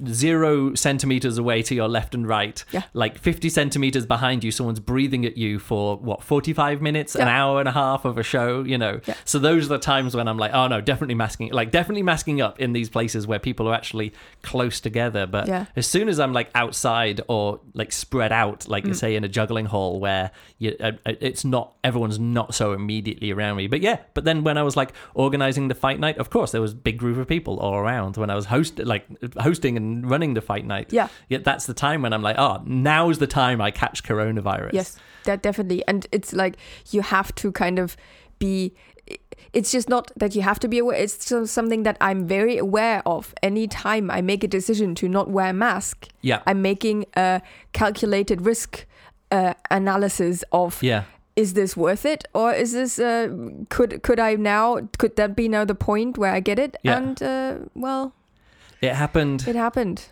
zero 0.07 0.73
centimeters 0.75 1.37
away 1.37 1.61
to 1.61 1.75
your 1.75 1.87
left 1.87 2.15
and 2.15 2.27
right 2.27 2.63
Yeah. 2.71 2.83
like 2.93 3.17
50 3.17 3.49
centimeters 3.49 4.05
behind 4.05 4.43
you 4.43 4.51
someone's 4.51 4.79
breathing 4.79 5.25
at 5.25 5.37
you 5.37 5.59
for 5.59 5.97
what 5.97 6.23
45 6.23 6.81
minutes 6.81 7.15
an 7.15 7.27
hour 7.27 7.59
and 7.59 7.67
a 7.67 7.71
half 7.73 8.05
of 8.05 8.17
a 8.17 8.23
show 8.23 8.63
you 8.63 8.77
know 8.77 8.99
Yeah. 9.05 9.15
so 9.25 9.39
those 9.39 9.65
are 9.65 9.69
the 9.69 9.77
times 9.79 10.15
when 10.15 10.27
i'm 10.27 10.37
like 10.37 10.53
oh 10.53 10.67
no 10.67 10.81
definitely 10.81 11.15
masking 11.15 11.51
like 11.51 11.71
definitely 11.71 12.03
masking 12.03 12.41
up 12.41 12.59
in 12.59 12.73
these 12.73 12.89
places 12.89 13.27
where 13.27 13.39
people 13.39 13.67
are 13.67 13.73
actually 13.73 14.13
close 14.41 14.79
together 14.79 15.25
but 15.25 15.47
Yeah. 15.47 15.65
as 15.75 15.87
soon 15.87 16.07
as 16.09 16.19
I'm 16.19 16.33
like 16.33 16.49
outside 16.55 17.21
or 17.27 17.59
like 17.73 17.91
spread 17.91 18.31
out, 18.31 18.67
like 18.67 18.83
Mm. 18.85 18.95
say 18.95 19.15
in 19.15 19.23
a 19.23 19.27
juggling 19.27 19.65
hall 19.65 19.99
where 19.99 20.31
you, 20.59 20.75
uh, 20.79 20.91
uh, 21.05 21.13
it's 21.19 21.43
not 21.43 21.73
everyone's 21.83 22.19
not 22.19 22.53
so 22.53 22.73
immediately 22.73 23.31
around 23.31 23.55
me. 23.57 23.67
But 23.67 23.81
yeah, 23.81 23.97
but 24.13 24.23
then 24.23 24.43
when 24.43 24.57
I 24.57 24.63
was 24.63 24.75
like 24.77 24.93
organizing 25.13 25.67
the 25.67 25.75
fight 25.75 25.99
night, 25.99 26.17
of 26.17 26.29
course 26.29 26.51
there 26.51 26.61
was 26.61 26.73
a 26.73 26.75
big 26.75 26.97
group 26.97 27.17
of 27.17 27.27
people 27.27 27.59
all 27.59 27.73
around. 27.75 28.17
When 28.17 28.29
I 28.29 28.35
was 28.35 28.45
host 28.45 28.77
like 28.79 29.05
hosting 29.37 29.64
lifting 29.65 29.77
and 29.77 30.09
running 30.09 30.33
the 30.35 30.41
fight 30.41 30.65
night. 30.65 30.93
Yeah. 30.93 31.07
Yet 31.29 31.43
that's 31.43 31.65
the 31.65 31.73
time 31.73 32.01
when 32.01 32.13
I'm 32.13 32.21
like, 32.21 32.37
oh, 32.37 32.61
now's 32.65 33.17
the 33.19 33.27
time 33.27 33.61
I 33.61 33.71
catch 33.71 34.03
coronavirus. 34.03 34.73
Yes, 34.73 34.97
that 35.23 35.41
definitely. 35.41 35.83
And 35.87 36.07
it's 36.11 36.33
like 36.33 36.57
you 36.91 37.01
have 37.01 37.33
to 37.35 37.51
kind 37.51 37.79
of 37.79 37.97
be. 38.39 38.73
It's 39.53 39.71
just 39.71 39.87
not 39.87 40.11
that 40.17 40.35
you 40.35 40.41
have 40.41 40.59
to 40.59 40.67
be 40.67 40.79
aware. 40.79 40.97
It's 40.97 41.29
just 41.29 41.53
something 41.53 41.83
that 41.83 41.97
I'm 42.01 42.27
very 42.27 42.57
aware 42.57 43.01
of. 43.05 43.33
Anytime 43.41 44.11
I 44.11 44.21
make 44.21 44.43
a 44.43 44.47
decision 44.47 44.95
to 44.95 45.07
not 45.07 45.29
wear 45.29 45.49
a 45.49 45.53
mask, 45.53 46.07
Yeah. 46.21 46.41
I'm 46.45 46.61
making 46.61 47.05
a 47.15 47.41
calculated 47.71 48.41
risk 48.41 48.85
uh, 49.31 49.53
analysis 49.71 50.43
of 50.51 50.83
yeah. 50.83 51.03
is 51.35 51.53
this 51.53 51.77
worth 51.77 52.05
it 52.05 52.25
or 52.33 52.53
is 52.53 52.71
this 52.73 52.99
uh, 52.99 53.29
could 53.69 54.01
could 54.03 54.19
I 54.19 54.35
now 54.35 54.79
could 54.97 55.15
that 55.15 55.35
be 55.35 55.47
now 55.47 55.65
the 55.65 55.75
point 55.75 56.17
where 56.17 56.33
I 56.33 56.41
get 56.41 56.59
it? 56.59 56.75
Yeah. 56.83 56.97
And 56.97 57.23
uh, 57.23 57.55
well, 57.75 58.13
It 58.81 58.93
happened. 58.93 59.47
it 59.47 59.55
happened. 59.55 60.05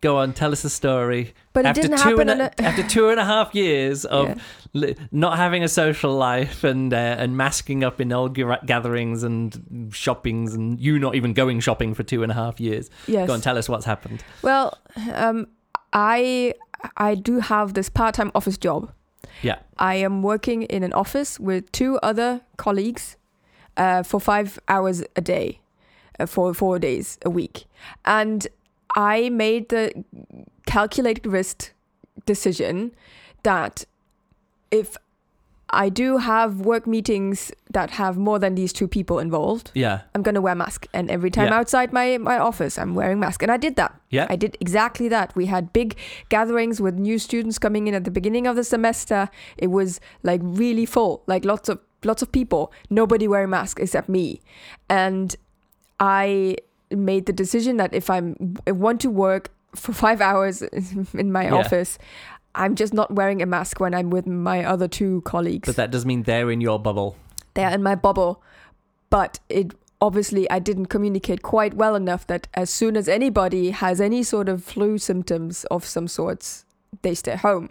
Go 0.00 0.16
on, 0.16 0.32
tell 0.32 0.50
us 0.52 0.64
a 0.64 0.70
story. 0.70 1.34
But 1.52 1.66
it 1.66 1.68
after 1.68 1.82
didn't 1.82 1.98
two 1.98 2.08
happen 2.16 2.28
and 2.30 2.40
a, 2.40 2.50
a- 2.58 2.62
after 2.68 2.82
two 2.82 3.10
and 3.10 3.20
a 3.20 3.24
half 3.24 3.54
years 3.54 4.06
of 4.06 4.28
Yeah. 4.28 4.34
li- 4.72 4.96
not 5.12 5.36
having 5.36 5.62
a 5.62 5.68
social 5.68 6.14
life 6.14 6.64
and 6.64 6.94
uh, 6.94 6.96
and 6.96 7.36
masking 7.36 7.84
up 7.84 8.00
in 8.00 8.10
old 8.10 8.34
gra- 8.34 8.60
gatherings 8.64 9.22
and 9.22 9.90
shoppings 9.92 10.54
and 10.54 10.80
you 10.80 10.98
not 10.98 11.16
even 11.16 11.34
going 11.34 11.60
shopping 11.60 11.92
for 11.92 12.02
two 12.02 12.22
and 12.22 12.32
a 12.32 12.34
half 12.34 12.58
years. 12.60 12.88
Yes. 13.06 13.26
Go 13.26 13.34
on, 13.34 13.42
tell 13.42 13.58
us 13.58 13.68
what's 13.68 13.84
happened. 13.84 14.24
Well, 14.40 14.78
um, 15.14 15.48
I 15.92 16.54
I 16.96 17.14
do 17.14 17.40
have 17.40 17.74
this 17.74 17.90
part-time 17.90 18.30
office 18.34 18.56
job. 18.56 18.90
Yeah. 19.42 19.58
I 19.78 19.96
am 19.96 20.22
working 20.22 20.62
in 20.62 20.82
an 20.82 20.94
office 20.94 21.38
with 21.38 21.70
two 21.72 21.98
other 22.02 22.40
colleagues 22.56 23.16
uh, 23.76 24.02
for 24.02 24.18
five 24.18 24.58
hours 24.66 25.02
a 25.14 25.20
day, 25.20 25.60
Uh, 26.20 26.26
for 26.26 26.52
four 26.54 26.78
days 26.78 27.18
a 27.24 27.30
week, 27.30 27.64
and 28.04 28.46
I 28.96 29.30
made 29.30 29.68
the 29.70 30.04
calculated 30.66 31.26
risk 31.26 31.72
decision 32.26 32.92
that 33.42 33.84
if 34.70 34.96
I 35.72 35.88
do 35.88 36.18
have 36.18 36.60
work 36.60 36.86
meetings 36.86 37.52
that 37.70 37.90
have 37.92 38.16
more 38.18 38.38
than 38.40 38.54
these 38.56 38.72
two 38.72 38.88
people 38.88 39.18
involved, 39.20 39.70
Yeah. 39.74 40.00
I'm 40.14 40.22
gonna 40.22 40.40
wear 40.40 40.54
mask. 40.56 40.86
And 40.92 41.08
every 41.10 41.30
time 41.30 41.46
Yeah. 41.46 41.58
outside 41.58 41.92
my, 41.92 42.18
my 42.18 42.38
office, 42.38 42.76
I'm 42.76 42.94
wearing 42.96 43.20
mask. 43.20 43.42
And 43.42 43.52
I 43.52 43.56
did 43.56 43.76
that. 43.76 43.92
Yeah. 44.10 44.26
I 44.28 44.36
did 44.36 44.56
exactly 44.60 45.08
that. 45.08 45.34
We 45.36 45.46
had 45.46 45.72
big 45.72 45.94
gatherings 46.28 46.80
with 46.80 46.98
new 46.98 47.18
students 47.18 47.58
coming 47.58 47.86
in 47.86 47.94
at 47.94 48.02
the 48.04 48.10
beginning 48.10 48.46
of 48.48 48.56
the 48.56 48.64
semester. 48.64 49.28
It 49.56 49.68
was 49.68 50.00
like 50.24 50.40
really 50.42 50.86
full, 50.86 51.22
like 51.26 51.44
lots 51.44 51.68
of 51.68 51.78
lots 52.02 52.22
of 52.22 52.32
people. 52.32 52.72
Nobody 52.88 53.28
wearing 53.28 53.50
mask 53.50 53.78
except 53.78 54.08
me. 54.08 54.40
And 54.88 55.36
I 56.00 56.56
made 56.90 57.26
the 57.26 57.32
decision 57.32 57.76
that 57.76 57.94
if 57.94 58.10
I'm 58.10 58.56
I 58.66 58.72
want 58.72 59.00
to 59.02 59.10
work 59.10 59.50
for 59.76 59.92
five 60.04 60.20
hours 60.20 60.62
in 60.62 61.30
my 61.30 61.44
Yeah. 61.44 61.54
office, 61.54 61.98
I'm 62.54 62.74
just 62.74 62.92
not 62.92 63.14
wearing 63.14 63.42
a 63.42 63.46
mask 63.46 63.78
when 63.78 63.94
I'm 63.94 64.10
with 64.10 64.26
my 64.26 64.64
other 64.64 64.88
two 64.88 65.20
colleagues 65.24 65.66
But 65.68 65.76
that 65.76 65.90
does 65.92 66.04
mean 66.04 66.24
they're 66.24 66.50
in 66.50 66.60
your 66.60 66.78
bubble. 66.80 67.16
they're 67.54 67.70
in 67.70 67.82
my 67.82 67.94
bubble. 67.94 68.42
But 69.10 69.38
it 69.48 69.72
obviously 70.00 70.50
I 70.50 70.58
didn't 70.58 70.86
communicate 70.86 71.42
quite 71.42 71.74
well 71.74 71.94
enough 71.94 72.26
that 72.26 72.48
as 72.54 72.70
soon 72.70 72.96
as 72.96 73.08
anybody 73.08 73.70
has 73.70 74.00
any 74.00 74.22
sort 74.22 74.48
of 74.48 74.64
flu 74.64 74.98
symptoms 74.98 75.64
of 75.70 75.84
some 75.84 76.08
sorts, 76.08 76.64
they 77.02 77.14
stay 77.14 77.36
home. 77.36 77.68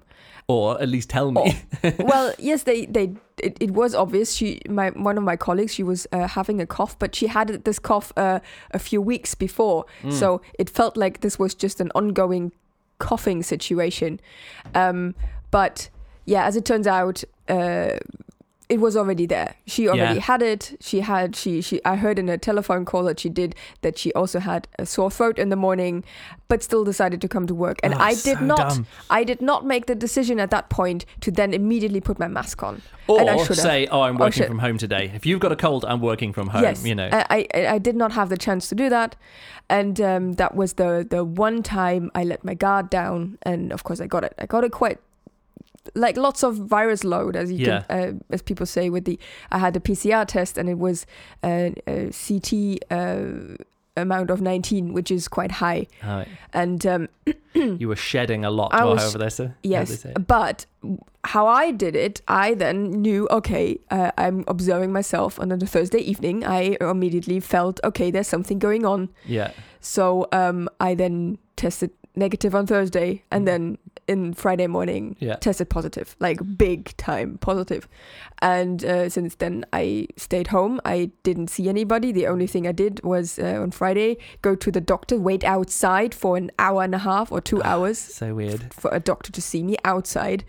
Or 0.50 0.82
at 0.82 0.89
least 0.89 1.10
tell 1.12 1.32
me. 1.32 1.62
well, 2.00 2.34
yes, 2.39 2.63
they 2.63 2.88
they 2.88 3.13
it, 3.38 3.56
it 3.60 3.72
was 3.72 3.94
obvious. 3.94 4.34
She 4.34 4.60
my 4.68 4.89
one 4.89 5.15
of 5.18 5.24
my 5.24 5.36
colleagues 5.38 5.74
she 5.75 5.84
was 5.84 6.08
uh, 6.12 6.27
having 6.27 6.60
a 6.60 6.65
cough, 6.65 6.98
but 6.98 7.13
she 7.13 7.27
had 7.27 7.63
this 7.65 7.77
cough 7.79 8.12
uh, 8.18 8.39
a 8.72 8.79
few 8.79 9.00
weeks 9.00 9.36
before, 9.36 9.86
Mm. 10.03 10.12
so 10.12 10.41
it 10.58 10.68
felt 10.70 10.98
like 10.98 11.20
this 11.22 11.38
was 11.38 11.53
just 11.63 11.79
an 11.79 11.91
ongoing 11.94 12.51
coughing 12.98 13.44
situation. 13.44 14.20
Um, 14.74 15.13
but 15.51 15.89
yeah, 16.25 16.46
as 16.48 16.56
it 16.56 16.65
turns 16.65 16.88
out, 16.88 17.24
uh, 17.48 17.98
it 18.70 18.80
was 18.80 18.96
already 18.96 19.26
there. 19.26 19.56
She 19.66 19.88
already 19.90 20.16
Yeah. 20.20 20.22
had 20.22 20.42
it. 20.44 20.78
She 20.80 21.00
had 21.02 21.36
she 21.36 21.60
she. 21.62 21.82
I 21.84 21.96
heard 21.96 22.20
in 22.20 22.30
a 22.30 22.38
telephone 22.38 22.86
call 22.86 23.04
that 23.06 23.20
she 23.20 23.28
did 23.30 23.56
that 23.82 23.98
she 23.98 24.14
also 24.14 24.40
had 24.40 24.68
a 24.78 24.86
sore 24.86 25.10
throat 25.10 25.40
in 25.40 25.50
the 25.50 25.56
morning, 25.56 26.04
but 26.48 26.62
still 26.62 26.84
decided 26.84 27.20
to 27.22 27.28
come 27.28 27.48
to 27.48 27.56
work. 27.56 27.80
And 27.84 27.96
Oh, 27.96 27.98
I 28.00 28.12
did 28.14 28.38
so 28.38 28.46
not. 28.46 28.58
dumb. 28.70 28.86
I 29.10 29.24
did 29.24 29.42
not 29.42 29.66
make 29.66 29.88
the 29.88 29.96
decision 29.96 30.40
at 30.40 30.51
that 30.51 30.70
point 30.70 31.05
to 31.22 31.32
then 31.32 31.53
immediately 31.53 32.00
put 32.00 32.20
my 32.20 32.27
mask 32.27 32.62
on. 32.62 32.82
and 33.08 33.27
I 33.27 33.34
Or 33.34 33.46
say, 33.55 33.88
oh, 33.88 34.01
I'm 34.01 34.18
working 34.18 34.46
from 34.46 34.60
home 34.60 34.77
today. 34.77 35.12
If 35.16 35.25
you've 35.25 35.40
got 35.40 35.51
a 35.51 35.55
cold, 35.55 35.84
I'm 35.86 36.00
working 36.00 36.32
from 36.32 36.50
home. 36.50 36.62
yes, 36.62 36.86
You 36.86 36.94
know. 36.94 37.10
I, 37.12 37.48
I 37.53 37.68
I 37.75 37.77
did 37.79 37.96
not 37.96 38.12
have 38.12 38.29
the 38.29 38.38
chance 38.38 38.70
to 38.70 38.75
do 38.75 38.88
that, 38.90 39.16
and 39.68 40.00
um, 40.00 40.34
that 40.34 40.53
was 40.55 40.74
the 40.74 41.08
the 41.10 41.24
one 41.24 41.64
time 41.64 42.12
I 42.14 42.24
let 42.24 42.44
my 42.46 42.53
guard 42.53 42.90
down, 42.92 43.40
and 43.42 43.72
of 43.74 43.84
course 43.84 44.00
I 44.00 44.05
got 44.08 44.24
it. 44.24 44.34
I 44.38 44.46
got 44.46 44.64
it 44.64 44.72
quite 44.72 45.00
like 45.96 46.18
lots 46.18 46.44
of 46.44 46.55
virus 46.55 47.03
load, 47.03 47.35
as 47.35 47.51
you 47.51 47.65
can, 47.65 47.85
uh, 47.89 48.11
as 48.31 48.42
people 48.42 48.65
say. 48.65 48.89
With 48.89 49.05
the 49.05 49.20
I 49.51 49.59
had 49.59 49.75
a 49.75 49.79
PCR 49.79 50.25
test, 50.27 50.57
and 50.57 50.70
it 50.70 50.77
was 50.77 51.05
a, 51.44 51.74
a 51.87 52.11
CT 52.11 52.83
uh, 52.92 53.55
amount 53.98 54.29
of 54.29 54.42
19, 54.42 54.94
which 54.94 55.11
is 55.11 55.27
quite 55.27 55.51
high, 55.51 55.87
Right. 56.05 56.27
and 56.53 56.85
um, 56.85 57.09
you 57.53 57.87
were 57.87 57.96
shedding 57.98 58.46
a 58.46 58.51
lot, 58.51 58.74
I 58.74 58.85
was- 58.85 59.01
however 59.01 59.18
they 59.18 59.29
say. 59.29 59.46
how 59.48 59.51
they 59.61 59.70
Yes, 59.70 60.00
say 60.01 60.13
but 60.27 60.65
how 61.25 61.48
I 61.48 61.72
did 61.72 61.96
it, 61.98 62.22
I 62.27 62.53
then 62.53 62.92
knew, 62.92 63.27
okay, 63.29 63.77
uh, 63.92 64.11
I'm 64.18 64.46
observing 64.48 64.94
myself 64.94 65.37
and 65.37 65.51
on 65.51 65.59
the 65.59 65.68
Thursday 65.68 66.00
evening. 66.00 66.46
I 66.46 66.77
immediately 66.79 67.42
felt, 67.42 67.81
okay, 67.83 68.09
there's 68.09 68.27
something 68.27 68.57
going 68.57 68.85
on. 68.85 69.09
Yeah. 69.25 69.51
So 69.81 70.27
um, 70.31 70.70
I 70.79 70.96
then 70.96 71.37
tested 71.57 71.92
negative 72.20 72.53
on 72.53 72.68
Thursday 72.68 73.24
and 73.32 73.48
then 73.48 73.77
in 74.08 74.34
Friday 74.34 74.68
morning 74.68 75.16
Yeah. 75.20 75.36
tested 75.36 75.70
positive, 75.70 76.16
like 76.20 76.40
big 76.58 76.96
time 76.98 77.38
positive. 77.40 77.88
And 78.42 78.84
uh, 78.84 79.10
since 79.10 79.36
then, 79.36 79.66
I 79.74 80.08
stayed 80.18 80.48
home. 80.48 80.79
I 80.86 81.12
didn't 81.24 81.50
see 81.50 81.70
anybody. 81.70 82.12
The 82.12 82.27
only 82.27 82.48
thing 82.48 82.68
I 82.68 82.72
did 82.72 83.01
was 83.03 83.40
uh, 83.40 83.60
on 83.62 83.72
Friday 83.72 84.18
go 84.42 84.55
to 84.55 84.72
the 84.72 84.82
doctor, 84.82 85.18
wait 85.20 85.44
outside 85.44 86.14
for 86.16 86.38
an 86.38 86.51
hour 86.60 86.84
and 86.84 86.94
a 86.96 87.00
half 87.00 87.32
or 87.32 87.42
two 87.42 87.62
hours 87.64 87.98
So 88.00 88.34
weird. 88.36 88.74
for 88.74 88.90
a 88.94 89.00
doctor 89.00 89.32
to 89.32 89.42
see 89.42 89.64
me 89.64 89.75
outside. 89.84 90.44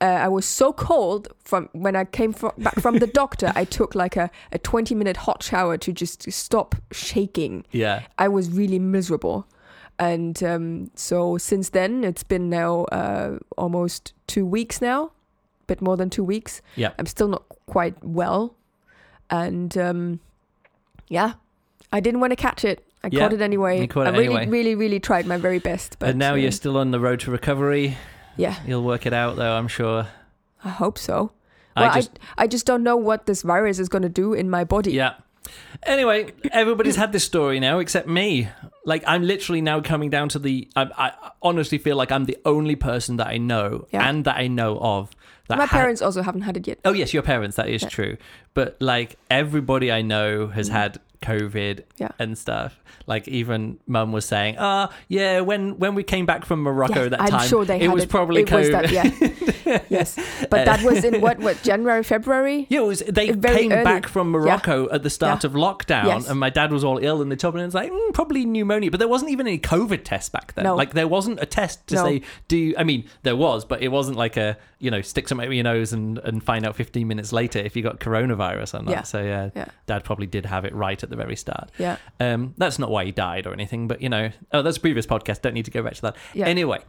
Uh, 0.00 0.04
I 0.04 0.28
was 0.28 0.44
so 0.44 0.72
cold 0.74 1.28
from 1.42 1.68
when 1.72 1.96
I 1.96 2.04
came 2.04 2.32
fro- 2.34 2.52
back 2.58 2.78
from 2.80 2.98
the 2.98 3.06
doctor. 3.06 3.50
I 3.54 3.64
took 3.64 3.94
like 3.94 4.14
a, 4.16 4.30
a 4.52 4.58
20 4.58 4.94
minute 4.94 5.16
hot 5.16 5.42
shower 5.42 5.78
to 5.78 5.92
just 5.92 6.30
stop 6.30 6.74
shaking. 6.92 7.64
Yeah. 7.72 8.02
I 8.18 8.28
was 8.28 8.50
really 8.50 8.78
miserable. 8.78 9.46
And 9.98 10.42
um, 10.42 10.90
so 10.94 11.38
since 11.38 11.70
then, 11.70 12.04
it's 12.04 12.22
been 12.22 12.50
now 12.50 12.84
uh, 12.92 13.38
almost 13.56 14.12
two 14.26 14.44
weeks 14.44 14.80
now, 14.82 15.06
a 15.06 15.10
bit 15.66 15.80
more 15.80 15.96
than 15.96 16.10
two 16.10 16.24
weeks. 16.24 16.60
Yeah. 16.76 16.90
I'm 16.98 17.06
still 17.06 17.28
not 17.28 17.44
quite 17.66 18.02
well. 18.04 18.54
And 19.30 19.76
um, 19.78 20.20
yeah, 21.08 21.34
I 21.92 22.00
didn't 22.00 22.20
want 22.20 22.32
to 22.32 22.36
catch 22.36 22.64
it. 22.64 22.84
I 23.02 23.08
Yeah, 23.10 23.20
caught 23.20 23.32
it 23.32 23.40
anyway. 23.40 23.86
caught 23.86 24.06
I 24.06 24.10
it 24.10 24.12
really, 24.12 24.24
anyway. 24.36 24.46
really, 24.48 24.74
really 24.74 25.00
tried 25.00 25.26
my 25.26 25.36
very 25.38 25.58
best. 25.58 25.98
But 25.98 26.10
and 26.10 26.18
now 26.18 26.32
uh, 26.32 26.36
you're 26.36 26.50
still 26.52 26.76
on 26.76 26.90
the 26.90 27.00
road 27.00 27.20
to 27.20 27.30
recovery. 27.30 27.96
yeah, 28.36 28.56
You'll 28.66 28.84
work 28.84 29.06
it 29.06 29.12
out, 29.12 29.36
though, 29.36 29.52
I'm 29.56 29.68
sure. 29.68 30.08
I 30.64 30.68
hope 30.68 30.98
so. 30.98 31.32
Well, 31.76 31.90
I 31.90 31.94
just, 31.94 32.18
I, 32.36 32.44
I 32.44 32.46
just 32.46 32.66
don't 32.66 32.82
know 32.82 32.96
what 32.96 33.26
this 33.26 33.42
virus 33.42 33.78
is 33.78 33.88
going 33.88 34.02
to 34.02 34.08
do 34.08 34.32
in 34.34 34.48
my 34.50 34.64
body. 34.64 34.92
yeah. 34.92 35.14
Anyway, 35.82 36.32
everybody's 36.52 36.96
had 36.96 37.12
this 37.12 37.24
story 37.24 37.60
now 37.60 37.78
except 37.78 38.08
me. 38.08 38.48
Like, 38.84 39.04
I'm 39.06 39.22
literally 39.22 39.60
now 39.60 39.80
coming 39.80 40.10
down 40.10 40.28
to 40.30 40.38
the. 40.38 40.68
I, 40.76 40.90
I 40.96 41.30
honestly 41.42 41.78
feel 41.78 41.96
like 41.96 42.10
I'm 42.12 42.24
the 42.24 42.38
only 42.44 42.76
person 42.76 43.16
that 43.16 43.26
I 43.28 43.36
know 43.38 43.86
Yeah. 43.92 44.08
and 44.08 44.24
that 44.24 44.36
I 44.36 44.46
know 44.48 44.78
of 44.78 45.10
that 45.48 45.58
my 45.58 45.66
ha- 45.66 45.76
parents 45.78 46.02
also 46.02 46.22
haven't 46.22 46.42
had 46.42 46.56
it 46.56 46.66
yet. 46.66 46.78
Oh 46.84 46.92
yes, 46.92 47.12
your 47.14 47.22
parents. 47.22 47.56
That 47.56 47.68
is 47.68 47.82
Yeah. 47.82 47.88
true. 47.88 48.16
But 48.54 48.76
like 48.80 49.16
everybody 49.30 49.92
I 49.92 50.02
know 50.02 50.48
has 50.48 50.68
Mm. 50.68 50.72
had 50.72 51.00
COVID 51.26 51.82
Yeah. 51.98 52.08
and 52.18 52.36
stuff. 52.38 52.78
Like 53.06 53.28
even 53.28 53.78
Mum 53.86 54.12
was 54.12 54.24
saying, 54.24 54.56
"Ah, 54.58 54.90
yeah, 55.08 55.40
when 55.40 55.78
when 55.78 55.94
we 55.94 56.02
came 56.02 56.26
back 56.26 56.44
from 56.44 56.62
Morocco 56.62 57.02
Yeah, 57.04 57.08
that 57.10 57.20
I'm 57.20 57.28
time, 57.28 57.48
sure 57.48 57.64
they 57.64 57.80
it 57.80 57.88
was 57.88 58.04
it. 58.04 58.08
probably 58.10 58.42
it 58.42 58.50
was 58.50 58.68
COVID." 58.68 58.72
that, 58.72 58.90
yeah. 58.92 59.82
yes, 59.88 60.16
but 60.50 60.64
that 60.64 60.82
was 60.82 61.04
in 61.04 61.20
what 61.20 61.38
what 61.38 61.62
January, 61.62 62.02
February. 62.02 62.66
Yeah, 62.68 62.80
it 62.80 62.86
was, 62.86 63.00
they 63.00 63.30
Very 63.32 63.56
came 63.58 63.72
early. 63.72 63.84
back 63.84 64.06
from 64.08 64.30
Morocco 64.30 64.88
at 64.90 65.02
the 65.02 65.10
start 65.10 65.44
Yeah. 65.44 65.50
of 65.50 65.54
lockdown, 65.54 66.04
Yes. 66.06 66.28
and 66.28 66.38
my 66.40 66.50
dad 66.50 66.72
was 66.72 66.82
all 66.84 66.98
ill, 66.98 67.22
and 67.22 67.30
they 67.30 67.36
told 67.36 67.54
me, 67.54 67.60
and 67.60 67.66
it's 67.68 67.74
like, 67.74 67.92
mm, 67.92 68.12
probably 68.12 68.44
pneumonia. 68.44 68.90
But 68.90 68.98
there 68.98 69.08
wasn't 69.08 69.30
even 69.30 69.46
any 69.46 69.58
COVID 69.58 70.02
test 70.04 70.32
back 70.32 70.54
then. 70.54 70.64
No. 70.64 70.74
Like, 70.76 70.94
there 70.94 71.08
wasn't 71.08 71.40
a 71.40 71.46
test 71.46 71.86
to 71.88 71.94
No. 71.96 72.04
say, 72.04 72.22
do 72.48 72.56
you, 72.56 72.74
I 72.78 72.84
mean, 72.84 73.04
there 73.22 73.36
was, 73.36 73.64
but 73.64 73.82
it 73.82 73.88
wasn't 73.88 74.16
like 74.16 74.36
a, 74.36 74.56
you 74.78 74.90
know, 74.90 75.00
stick 75.00 75.26
something 75.26 75.46
up 75.48 75.52
your 75.54 75.64
nose 75.64 75.92
and, 75.92 76.18
and 76.18 76.42
find 76.44 76.66
out 76.66 76.76
15 76.76 77.08
minutes 77.08 77.32
later 77.32 77.58
if 77.58 77.74
you 77.76 77.82
got 77.82 77.98
coronavirus 77.98 78.78
or 78.78 78.82
not. 78.82 78.90
Yeah. 78.90 79.02
So, 79.02 79.22
yeah, 79.22 79.50
Yeah. 79.54 79.66
dad 79.86 80.04
probably 80.04 80.26
did 80.26 80.44
have 80.46 80.64
it 80.66 80.74
right 80.74 81.02
at 81.02 81.08
the 81.08 81.16
very 81.16 81.36
start. 81.36 81.70
Yeah, 81.78 81.96
Um, 82.20 82.52
that's 82.58 82.78
not 82.78 82.90
why 82.90 83.04
he 83.06 83.12
died 83.12 83.46
or 83.46 83.52
anything, 83.54 83.88
but, 83.88 84.02
you 84.02 84.08
know, 84.10 84.30
oh, 84.52 84.62
that's 84.62 84.76
a 84.76 84.80
previous 84.80 85.06
podcast. 85.06 85.40
Don't 85.42 85.54
need 85.54 85.64
to 85.64 85.70
go 85.70 85.82
back 85.82 85.94
to 85.94 86.02
that. 86.02 86.16
Yeah. 86.34 86.46
Anyway, 86.46 86.80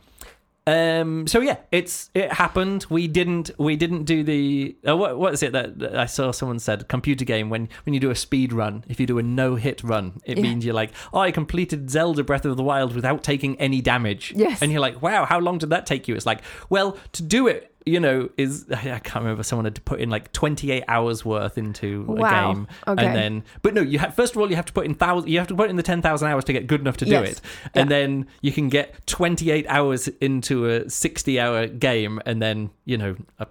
Um, 0.65 1.28
so 1.28 1.39
yeah, 1.39 1.56
it's 1.71 2.10
it 2.13 2.30
happened. 2.34 2.86
We 2.89 3.08
didn't 3.08 3.52
we 3.58 3.78
didn't 3.78 4.04
do 4.04 4.21
the 4.21 4.76
uh, 4.86 4.97
what 4.97 5.17
what 5.17 5.34
is 5.34 5.41
it 5.41 5.54
that, 5.54 5.80
that 5.80 5.97
I 5.97 6.08
saw 6.08 6.32
someone 6.32 6.60
said 6.60 6.89
computer 6.89 7.23
game 7.23 7.50
when 7.50 7.69
when 7.86 7.93
you 7.93 8.02
do 8.02 8.10
a 8.10 8.15
speed 8.15 8.52
run 8.52 8.84
if 8.89 9.00
you 9.00 9.06
do 9.06 9.17
a 9.17 9.23
no 9.23 9.56
hit 9.56 9.82
run 9.82 10.19
it 10.26 10.36
Yeah. 10.36 10.43
means 10.43 10.65
you're 10.65 10.73
like 10.76 10.91
oh 11.13 11.19
I 11.19 11.32
completed 11.32 11.89
Zelda 11.89 12.21
Breath 12.21 12.43
of 12.43 12.58
the 12.58 12.63
Wild 12.63 12.93
without 12.95 13.23
taking 13.23 13.58
any 13.62 13.80
damage 13.80 14.34
Yes. 14.36 14.62
and 14.62 14.69
you're 14.69 14.82
like 14.82 15.02
wow 15.02 15.23
how 15.23 15.39
long 15.39 15.58
did 15.58 15.69
that 15.69 15.86
take 15.86 16.10
you 16.10 16.15
it's 16.15 16.26
like 16.26 16.41
well 16.69 16.97
to 17.13 17.23
do 17.23 17.47
it 17.47 17.73
you 17.88 18.00
know 18.00 18.30
is 18.38 18.65
I 18.71 19.00
can't 19.00 19.23
remember 19.23 19.43
someone 19.43 19.65
had 19.65 19.76
to 19.76 19.82
put 19.82 20.00
in 20.00 20.10
like 20.10 20.32
28 20.34 20.84
hours 20.88 21.23
worth 21.26 21.58
into 21.58 22.04
a 22.19 22.30
game 22.30 22.67
Okay. 22.88 23.06
and 23.06 23.15
then 23.15 23.43
but 23.62 23.73
no 23.73 23.82
you 23.82 24.00
have 24.00 24.13
first 24.15 24.36
of 24.36 24.41
all 24.41 24.50
you 24.50 24.56
have 24.56 24.65
to 24.65 24.73
put 24.73 24.86
in 24.86 24.93
thousand 24.95 25.30
you 25.30 25.38
have 25.39 25.47
to 25.47 25.56
put 25.56 25.69
in 25.69 25.76
the 25.76 25.84
10,000 25.84 26.28
hours 26.28 26.43
to 26.45 26.54
get 26.54 26.67
good 26.67 26.82
enough 26.82 26.97
to 26.97 27.06
do 27.06 27.12
Yes. 27.12 27.32
it 27.32 27.41
and 27.73 27.89
Yeah. 27.89 27.97
then 27.97 28.28
you 28.41 28.52
can 28.52 28.69
get 28.69 29.06
28 29.08 29.65
hours 29.69 30.08
into 30.21 30.65
a 30.67 30.89
60 30.89 31.39
hour 31.39 31.67
game 31.67 32.21
and 32.26 32.41
then 32.41 32.69
you 32.86 32.97
know 32.97 33.15
a, 33.39 33.47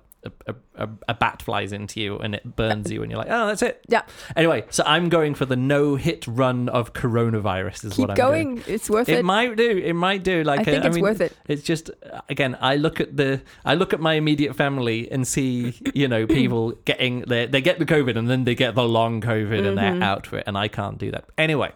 a, 0.46 0.54
a, 0.76 0.88
a 1.08 1.14
bat 1.14 1.42
flies 1.42 1.72
into 1.72 2.00
you 2.00 2.18
and 2.18 2.34
it 2.34 2.56
burns 2.56 2.90
you 2.90 3.02
and 3.02 3.10
you're 3.10 3.18
like 3.18 3.30
oh 3.30 3.46
that's 3.48 3.62
it 3.62 3.80
Yeah. 3.88 4.02
anyway 4.36 4.64
so 4.70 4.82
i'm 4.86 5.08
going 5.08 5.34
for 5.34 5.44
the 5.46 5.56
no 5.56 5.96
hit 5.96 6.26
run 6.26 6.68
of 6.68 6.92
coronavirus 6.92 7.84
is 7.84 7.92
Keep 7.94 7.98
what 8.08 8.10
i'm 8.10 8.16
doing 8.16 8.54
going. 8.56 8.64
It's 8.66 8.90
worth 8.90 9.08
it 9.08 9.18
it. 9.20 9.24
might 9.24 9.56
do 9.56 9.70
it 9.78 9.92
might 9.94 10.22
do 10.22 10.42
like 10.44 10.60
I 10.60 10.64
think 10.64 10.84
it's 10.84 10.94
mean, 10.96 11.02
worth 11.02 11.20
it. 11.20 11.36
it's 11.48 11.62
just 11.62 11.90
again 12.28 12.56
i 12.60 12.76
look 12.76 13.00
at 13.00 13.16
the 13.16 13.40
i 13.64 13.74
look 13.74 13.92
at 13.92 14.00
my 14.00 14.14
immediate 14.14 14.54
family 14.56 15.10
and 15.10 15.26
see 15.26 15.74
you 15.94 16.08
know 16.08 16.26
people 16.38 16.72
getting 16.84 17.20
they, 17.22 17.46
they 17.46 17.60
get 17.60 17.78
the 17.78 17.86
covid 17.86 18.16
and 18.16 18.28
then 18.28 18.44
they 18.44 18.54
get 18.54 18.74
the 18.74 18.86
long 18.88 19.20
covid 19.20 19.66
and 19.66 19.76
Mm-hmm. 19.76 19.98
they're 20.00 20.08
out 20.08 20.26
for 20.26 20.38
it 20.38 20.44
and 20.46 20.56
i 20.56 20.68
can't 20.68 20.98
do 20.98 21.10
that 21.10 21.24
anyway 21.38 21.70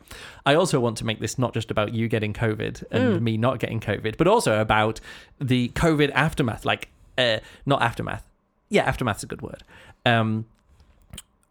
i 0.46 0.54
also 0.54 0.80
want 0.80 0.96
to 0.98 1.04
make 1.04 1.20
this 1.20 1.38
not 1.38 1.52
just 1.54 1.70
about 1.70 1.92
you 1.94 2.08
getting 2.08 2.32
covid 2.32 2.82
and 2.90 3.00
Mm. 3.00 3.22
me 3.22 3.36
not 3.36 3.58
getting 3.58 3.80
covid 3.80 4.16
but 4.16 4.26
also 4.26 4.60
about 4.60 5.00
the 5.40 5.68
covid 5.70 6.10
aftermath 6.12 6.64
like 6.64 6.88
uh 7.18 7.38
not 7.66 7.82
aftermath 7.82 8.24
yeah 8.70 8.82
aftermath's 8.84 9.22
a 9.22 9.26
good 9.26 9.42
word 9.42 9.62
um 10.06 10.46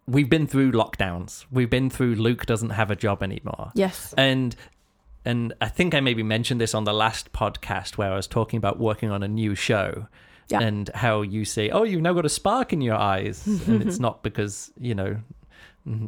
we've 0.07 0.29
been 0.29 0.47
through 0.47 0.71
lockdowns 0.71 1.45
we've 1.51 1.69
been 1.69 1.89
through 1.89 2.15
luke 2.15 2.45
doesn't 2.45 2.71
have 2.71 2.89
a 2.89 2.95
job 2.95 3.21
anymore 3.21 3.71
Yes. 3.75 4.13
and 4.17 4.55
and 5.25 5.53
I 5.59 5.67
think 5.67 5.93
I 5.93 5.99
maybe 5.99 6.23
mentioned 6.23 6.61
this 6.61 6.73
on 6.73 6.85
the 6.85 6.93
last 6.93 7.33
podcast 7.33 7.97
where 7.97 8.11
I 8.11 8.15
was 8.15 8.25
talking 8.25 8.57
about 8.57 8.79
working 8.79 9.11
on 9.11 9.21
a 9.21 9.27
new 9.27 9.53
show 9.53 10.07
Yeah. 10.47 10.61
and 10.61 10.89
how 10.95 11.21
you 11.23 11.43
say, 11.43 11.69
"Oh, 11.69 11.83
you've 11.83 12.01
now 12.01 12.13
got 12.13 12.25
a 12.25 12.29
spark 12.29 12.71
in 12.71 12.79
your 12.79 12.95
eyes," 12.95 13.45
and 13.45 13.83
it's 13.83 13.99
not 14.07 14.23
because 14.23 14.71
you 14.79 14.95
know. 14.95 15.17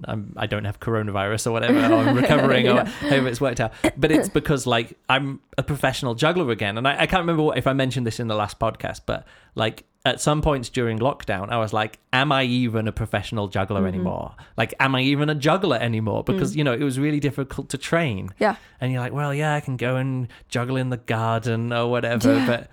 I'm, 0.06 0.34
I 0.38 0.46
don't 0.48 0.66
have 0.66 0.80
coronavirus 0.80 1.48
or 1.48 1.52
whatever, 1.52 1.80
or 1.80 1.98
I'm 1.98 2.16
recovering, 2.16 2.68
or 2.70 2.86
however 2.86 3.28
it's 3.28 3.42
worked 3.42 3.60
out. 3.60 3.74
But 3.98 4.12
it's 4.12 4.30
because 4.40 4.68
like 4.68 4.98
I'm 5.10 5.40
a 5.58 5.64
professional 5.64 6.14
juggler 6.16 6.52
again, 6.52 6.78
and 6.78 6.88
I, 6.88 7.02
I 7.02 7.06
can't 7.08 7.22
remember 7.22 7.44
what, 7.44 7.58
if 7.58 7.68
I 7.68 7.74
mentioned 7.74 8.06
this 8.06 8.20
in 8.20 8.28
the 8.28 8.36
last 8.36 8.60
podcast, 8.60 9.02
but 9.06 9.26
like 9.56 9.84
at 10.06 10.20
some 10.20 10.42
points 10.42 10.70
during 10.70 10.98
lockdown, 11.00 11.50
I 11.50 11.58
was 11.58 11.74
like, 11.74 12.00
"Am 12.14 12.32
I 12.32 12.44
even 12.44 12.88
a 12.88 12.92
professional 12.92 13.48
juggler 13.48 13.80
Mm-hmm. 13.82 13.88
anymore? 13.88 14.36
Like, 14.58 14.74
am 14.80 14.96
I 14.96 15.02
even 15.02 15.30
a 15.30 15.36
juggler 15.36 15.78
anymore?" 15.78 16.24
Because 16.24 16.56
you 16.56 16.64
know 16.64 16.74
it 16.74 16.84
was 16.84 17.00
really 17.00 17.20
difficult 17.20 17.70
to 17.70 17.78
train 17.78 18.28
Mm. 18.30 18.34
Yeah. 18.40 18.56
and 18.80 18.92
you're 18.92 19.02
like, 19.02 19.14
well, 19.14 19.34
yeah, 19.34 19.56
I 19.56 19.60
can 19.62 19.78
go 19.78 19.96
and 19.96 20.28
juggle 20.50 20.76
in 20.78 20.90
the 20.90 20.98
garden 20.98 21.72
or 21.74 21.90
whatever, 21.90 22.36
Yeah. 22.36 22.46
but 22.48 22.70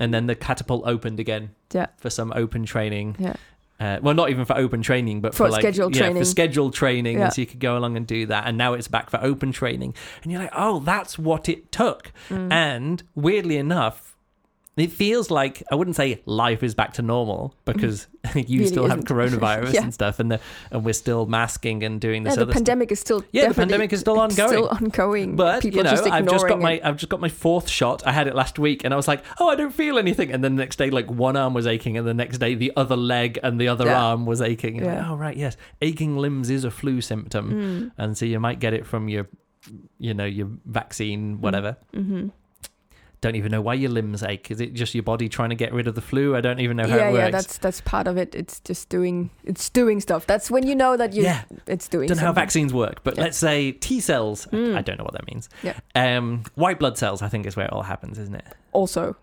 and 0.00 0.12
then 0.12 0.26
the 0.26 0.34
catapult 0.34 0.82
opened 0.86 1.20
again 1.20 1.50
Yeah. 1.72 1.86
for 1.98 2.10
some 2.10 2.32
open 2.34 2.64
training. 2.64 3.16
Yeah. 3.18 3.34
Uh, 3.84 3.98
well, 4.00 4.14
not 4.14 4.30
even 4.30 4.44
for 4.46 4.56
open 4.56 4.80
training, 4.80 5.20
but 5.20 5.34
For 5.34 5.44
for, 5.44 5.50
like 5.50 5.60
scheduled 5.60 5.94
yeah, 5.94 6.02
training. 6.02 6.22
for 6.22 6.24
scheduled 6.24 6.72
training, 6.74 7.18
Yeah. 7.18 7.28
so 7.28 7.42
you 7.42 7.46
could 7.46 7.60
go 7.60 7.76
along 7.76 7.96
and 7.98 8.06
do 8.06 8.24
that. 8.26 8.46
And 8.46 8.56
now 8.56 8.72
it's 8.72 8.88
back 8.88 9.10
for 9.10 9.18
open 9.22 9.52
training, 9.52 9.94
and 10.22 10.32
you're 10.32 10.40
like, 10.40 10.52
oh, 10.56 10.80
that's 10.80 11.18
what 11.18 11.48
it 11.48 11.70
took. 11.70 12.10
Mm. 12.30 12.50
And 12.50 13.02
weirdly 13.14 13.58
enough, 13.58 14.13
it 14.76 14.90
feels 14.90 15.30
like 15.30 15.62
I 15.70 15.74
wouldn't 15.76 15.94
say 15.96 16.20
life 16.26 16.62
is 16.62 16.74
back 16.74 16.94
to 16.94 17.02
normal 17.02 17.54
because 17.64 18.08
you 18.34 18.58
Really 18.60 18.66
still 18.66 18.88
have 18.88 18.98
isn't. 18.98 19.08
coronavirus 19.40 19.72
Yeah. 19.74 19.82
and 19.84 19.94
stuff, 19.94 20.18
and 20.18 20.32
the, 20.32 20.40
and 20.72 20.84
we're 20.84 20.92
still 20.94 21.26
masking 21.26 21.82
and 21.84 22.00
doing 22.00 22.24
this 22.24 22.36
Yeah, 22.36 22.44
the 22.44 22.52
pandemic 22.52 22.90
is 22.90 22.98
still 22.98 23.24
Yeah, 23.32 23.48
the 23.48 23.54
pandemic 23.54 23.92
is 23.92 24.00
still 24.00 24.18
ongoing. 24.18 24.48
Still 24.50 24.68
ongoing. 24.68 25.36
But 25.36 25.62
people 25.62 25.78
you 25.78 25.84
know, 25.84 25.90
just 25.90 26.04
I've 26.06 26.24
just 26.26 26.46
got 26.46 26.54
ignoring 26.56 26.80
my. 26.82 26.88
I've 26.88 26.96
just 26.96 27.08
got 27.10 27.20
my 27.20 27.28
fourth 27.28 27.68
shot. 27.68 28.04
I 28.06 28.12
had 28.12 28.26
it 28.26 28.34
last 28.34 28.58
week, 28.58 28.82
and 28.84 28.92
I 28.92 28.96
was 28.96 29.06
like, 29.06 29.22
oh, 29.38 29.48
I 29.48 29.54
don't 29.54 29.72
feel 29.74 29.98
anything. 29.98 30.32
And 30.32 30.42
then 30.42 30.56
the 30.56 30.62
next 30.62 30.76
day, 30.76 30.90
like 30.90 31.08
one 31.10 31.36
arm 31.36 31.54
was 31.54 31.66
aching, 31.66 31.96
and 31.96 32.06
the 32.06 32.14
next 32.14 32.38
day 32.38 32.54
the 32.54 32.72
other 32.76 32.96
leg 32.96 33.38
and 33.42 33.60
the 33.60 33.68
other 33.68 33.86
Yeah. 33.86 34.02
arm 34.02 34.26
was 34.26 34.40
aching. 34.40 34.78
And 34.78 34.86
Yeah. 34.86 34.98
like, 35.02 35.10
oh 35.10 35.14
right, 35.16 35.36
yes, 35.36 35.56
aching 35.82 36.16
limbs 36.16 36.50
is 36.50 36.64
a 36.64 36.70
flu 36.70 37.00
symptom, 37.00 37.52
Mm. 37.52 37.90
and 37.98 38.18
so 38.18 38.24
you 38.26 38.40
might 38.40 38.58
get 38.58 38.72
it 38.74 38.86
from 38.86 39.08
your, 39.08 39.28
you 39.98 40.14
know, 40.14 40.24
your 40.24 40.48
vaccine, 40.66 41.40
whatever. 41.40 41.76
Mm-hmm. 41.94 42.28
Don't 43.24 43.36
even 43.36 43.50
know 43.50 43.62
why 43.62 43.72
your 43.72 43.90
limbs 43.90 44.22
ache. 44.22 44.50
Is 44.50 44.60
it 44.60 44.74
just 44.74 44.94
your 44.94 45.02
body 45.02 45.30
trying 45.30 45.48
to 45.48 45.54
get 45.54 45.72
rid 45.72 45.86
of 45.86 45.94
the 45.94 46.02
flu? 46.02 46.36
I 46.36 46.42
don't 46.42 46.60
even 46.60 46.76
know 46.76 46.86
how 46.86 46.94
Yeah, 46.96 47.08
it 47.08 47.12
works. 47.12 47.18
yeah, 47.24 47.30
that's 47.30 47.56
that's 47.56 47.80
part 47.80 48.06
of 48.06 48.18
it. 48.18 48.34
It's 48.34 48.60
just 48.60 48.90
doing 48.90 49.30
it's 49.44 49.70
doing 49.70 50.00
stuff. 50.00 50.26
That's 50.26 50.50
when 50.50 50.66
you 50.66 50.74
know 50.74 50.94
that 50.98 51.14
you 51.14 51.22
Yeah. 51.22 51.44
it's 51.66 51.88
doing. 51.88 52.06
don't 52.08 52.18
know 52.18 52.24
how 52.24 52.32
vaccines 52.32 52.74
work, 52.74 53.02
but 53.02 53.16
Yeah. 53.16 53.22
let's 53.24 53.38
say 53.38 53.72
T 53.72 54.00
cells. 54.00 54.46
Mm. 54.52 54.76
I 54.76 54.82
don't 54.82 54.98
know 54.98 55.04
what 55.04 55.14
that 55.14 55.26
means. 55.26 55.48
Yeah. 55.62 55.72
Um, 55.94 56.42
white 56.54 56.78
blood 56.78 56.98
cells, 56.98 57.22
I 57.22 57.28
think, 57.28 57.46
is 57.46 57.56
where 57.56 57.64
it 57.64 57.72
all 57.72 57.84
happens, 57.84 58.18
isn't 58.18 58.34
it? 58.34 58.44
Also, 58.72 59.16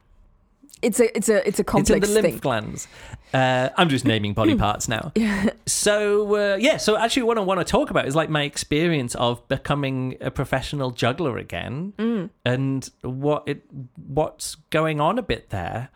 it's 0.82 1.00
a 1.00 1.16
it's 1.18 1.30
a 1.30 1.48
it's 1.48 1.60
a 1.60 1.64
complex 1.64 2.00
it's 2.00 2.10
in 2.10 2.14
the 2.16 2.22
lymph 2.22 2.34
thing. 2.36 2.40
glands. 2.40 2.88
Uh, 3.34 3.70
I'm 3.78 3.88
just 3.90 4.04
naming 4.04 4.34
body 4.34 4.56
parts 4.56 4.88
now. 4.88 5.12
Yeah. 5.16 5.52
So 5.66 6.36
uh, 6.36 6.58
yeah, 6.58 6.78
so 6.78 6.98
actually, 6.98 7.24
what 7.24 7.38
I 7.38 7.42
want 7.42 7.60
to 7.60 7.64
talk 7.66 7.90
about 7.90 8.08
is 8.08 8.16
like 8.16 8.30
my 8.30 8.44
experience 8.44 9.16
of 9.16 9.48
becoming 9.48 10.18
a 10.22 10.30
professional 10.32 10.92
juggler 10.92 11.38
again, 11.38 11.94
Mm. 11.98 12.30
and 12.46 12.90
what 13.02 13.44
it 13.48 13.64
what's 13.96 14.56
going 14.70 15.00
on 15.00 15.18
a 15.18 15.24
bit 15.24 15.50
there. 15.50 15.90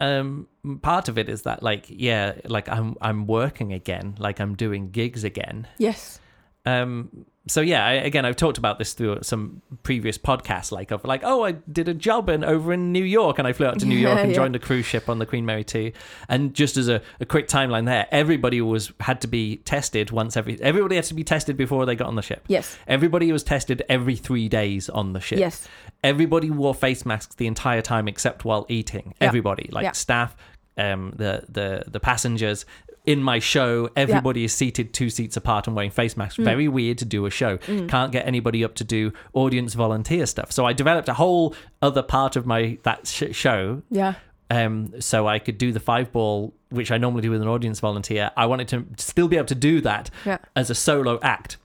Um, 0.00 0.46
part 0.82 1.08
of 1.08 1.18
it 1.18 1.28
is 1.28 1.42
that 1.42 1.62
like 1.62 1.86
yeah, 1.88 2.34
like 2.44 2.68
I'm 2.68 2.94
I'm 3.00 3.26
working 3.26 3.72
again, 3.72 4.14
like 4.18 4.38
I'm 4.40 4.54
doing 4.54 4.90
gigs 4.90 5.24
again. 5.24 5.66
Yes. 5.78 6.20
Um, 6.64 7.24
so 7.48 7.60
yeah, 7.60 7.84
I, 7.84 7.92
again, 7.94 8.24
I've 8.24 8.36
talked 8.36 8.58
about 8.58 8.78
this 8.78 8.92
through 8.92 9.18
some 9.22 9.62
previous 9.82 10.18
podcasts, 10.18 10.70
like 10.70 10.90
of 10.90 11.04
like, 11.04 11.22
oh, 11.24 11.44
I 11.44 11.52
did 11.52 11.88
a 11.88 11.94
job 11.94 12.28
in 12.28 12.44
over 12.44 12.72
in 12.72 12.92
New 12.92 13.04
York, 13.04 13.38
and 13.38 13.48
I 13.48 13.52
flew 13.52 13.66
out 13.66 13.78
to 13.80 13.86
New 13.86 13.96
York 13.96 14.16
Yeah, 14.16 14.22
and 14.22 14.30
yeah. 14.30 14.36
joined 14.36 14.56
a 14.56 14.58
cruise 14.58 14.86
ship 14.86 15.08
on 15.08 15.18
the 15.18 15.26
Queen 15.26 15.44
Mary 15.46 15.64
two. 15.64 15.92
And 16.28 16.54
just 16.54 16.76
as 16.76 16.88
a, 16.88 17.02
a 17.20 17.26
quick 17.26 17.48
timeline, 17.48 17.86
there, 17.86 18.06
everybody 18.10 18.60
was 18.60 18.92
had 19.00 19.20
to 19.22 19.26
be 19.26 19.56
tested 19.56 20.10
once 20.10 20.36
every. 20.36 20.60
Everybody 20.62 20.96
had 20.96 21.04
to 21.04 21.14
be 21.14 21.24
tested 21.24 21.56
before 21.56 21.86
they 21.86 21.96
got 21.96 22.08
on 22.08 22.16
the 22.16 22.22
ship. 22.22 22.44
Yes. 22.48 22.76
Everybody 22.86 23.32
was 23.32 23.42
tested 23.42 23.82
every 23.88 24.16
three 24.16 24.48
days 24.48 24.88
on 24.88 25.12
the 25.12 25.20
ship. 25.20 25.38
Yes. 25.38 25.66
Everybody 26.04 26.50
wore 26.50 26.74
face 26.74 27.04
masks 27.04 27.34
the 27.34 27.46
entire 27.46 27.82
time 27.82 28.08
except 28.08 28.44
while 28.44 28.66
eating. 28.68 29.14
Yeah. 29.20 29.28
Everybody, 29.28 29.68
like 29.72 29.94
staff, 29.94 30.36
um, 30.76 31.12
the 31.16 31.44
the 31.48 31.84
the 31.86 32.00
passengers. 32.00 32.64
In 33.08 33.22
my 33.22 33.38
show, 33.38 33.88
everybody 33.96 34.44
is 34.44 34.52
seated 34.52 34.92
two 34.92 35.08
seats 35.08 35.34
apart 35.34 35.66
and 35.66 35.74
wearing 35.74 35.90
face 35.90 36.14
masks. 36.14 36.36
Mm. 36.36 36.44
Very 36.44 36.68
weird 36.68 36.98
to 36.98 37.06
do 37.06 37.24
a 37.24 37.30
show. 37.30 37.56
Can't 37.56 38.12
get 38.12 38.26
anybody 38.26 38.62
up 38.62 38.74
to 38.74 38.84
do 38.84 39.14
audience 39.32 39.72
volunteer 39.72 40.26
stuff. 40.26 40.52
So 40.52 40.66
I 40.66 40.74
developed 40.74 41.08
a 41.08 41.14
whole 41.14 41.54
other 41.80 42.02
part 42.02 42.36
of 42.36 42.44
my 42.44 42.76
that 42.82 43.06
sh- 43.06 43.32
show 43.34 43.80
Yeah. 43.90 44.12
um, 44.50 45.00
so 45.00 45.26
I 45.26 45.38
could 45.38 45.56
do 45.56 45.72
the 45.72 45.80
five 45.80 46.12
ball, 46.12 46.52
which 46.68 46.90
I 46.90 46.98
normally 46.98 47.22
do 47.22 47.30
with 47.30 47.40
an 47.40 47.48
audience 47.48 47.80
volunteer. 47.80 48.30
I 48.36 48.44
wanted 48.44 48.68
to 48.68 48.84
still 48.98 49.26
be 49.26 49.36
able 49.38 49.46
to 49.46 49.54
do 49.54 49.80
that 49.80 50.10
Yeah. 50.26 50.36
as 50.54 50.68
a 50.68 50.74
solo 50.74 51.18
act. 51.22 51.56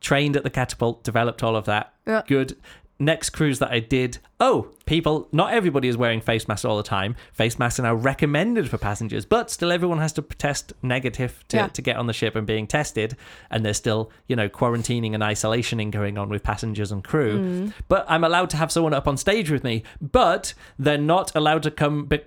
Trained 0.00 0.36
at 0.36 0.44
the 0.44 0.50
catapult, 0.50 1.02
developed 1.02 1.42
all 1.42 1.56
of 1.56 1.64
that. 1.64 1.92
Yeah. 2.06 2.22
Good. 2.28 2.56
Next 3.00 3.30
cruise 3.30 3.58
that 3.58 3.72
I 3.72 3.80
did, 3.80 4.18
oh, 4.38 4.68
people, 4.86 5.26
not 5.32 5.52
everybody 5.52 5.88
is 5.88 5.96
wearing 5.96 6.20
face 6.20 6.46
masks 6.46 6.64
all 6.64 6.76
the 6.76 6.82
time. 6.84 7.16
Face 7.32 7.58
masks 7.58 7.80
are 7.80 7.82
now 7.82 7.94
recommended 7.94 8.68
for 8.70 8.78
passengers, 8.78 9.24
but 9.24 9.50
still 9.50 9.72
everyone 9.72 9.98
has 9.98 10.12
to 10.12 10.22
test 10.22 10.72
negative 10.82 11.44
to, 11.48 11.56
Yeah. 11.56 11.66
to 11.68 11.82
get 11.82 11.96
on 11.96 12.06
the 12.06 12.12
ship 12.12 12.36
and 12.36 12.46
being 12.46 12.68
tested. 12.68 13.16
And 13.50 13.64
there's 13.64 13.78
still, 13.78 14.12
you 14.28 14.36
know, 14.36 14.48
quarantining 14.48 15.12
and 15.14 15.22
isolationing 15.24 15.90
going 15.90 16.16
on 16.18 16.28
with 16.28 16.44
passengers 16.44 16.92
and 16.92 17.02
crew. 17.02 17.38
Mm. 17.40 17.72
But 17.88 18.06
I'm 18.08 18.22
allowed 18.22 18.50
to 18.50 18.56
have 18.58 18.70
someone 18.70 18.94
up 18.94 19.08
on 19.08 19.16
stage 19.16 19.50
with 19.50 19.64
me, 19.64 19.82
but 20.00 20.54
they're 20.78 20.96
not 20.98 21.34
allowed 21.34 21.64
to 21.64 21.72
come 21.72 22.04
be, 22.04 22.20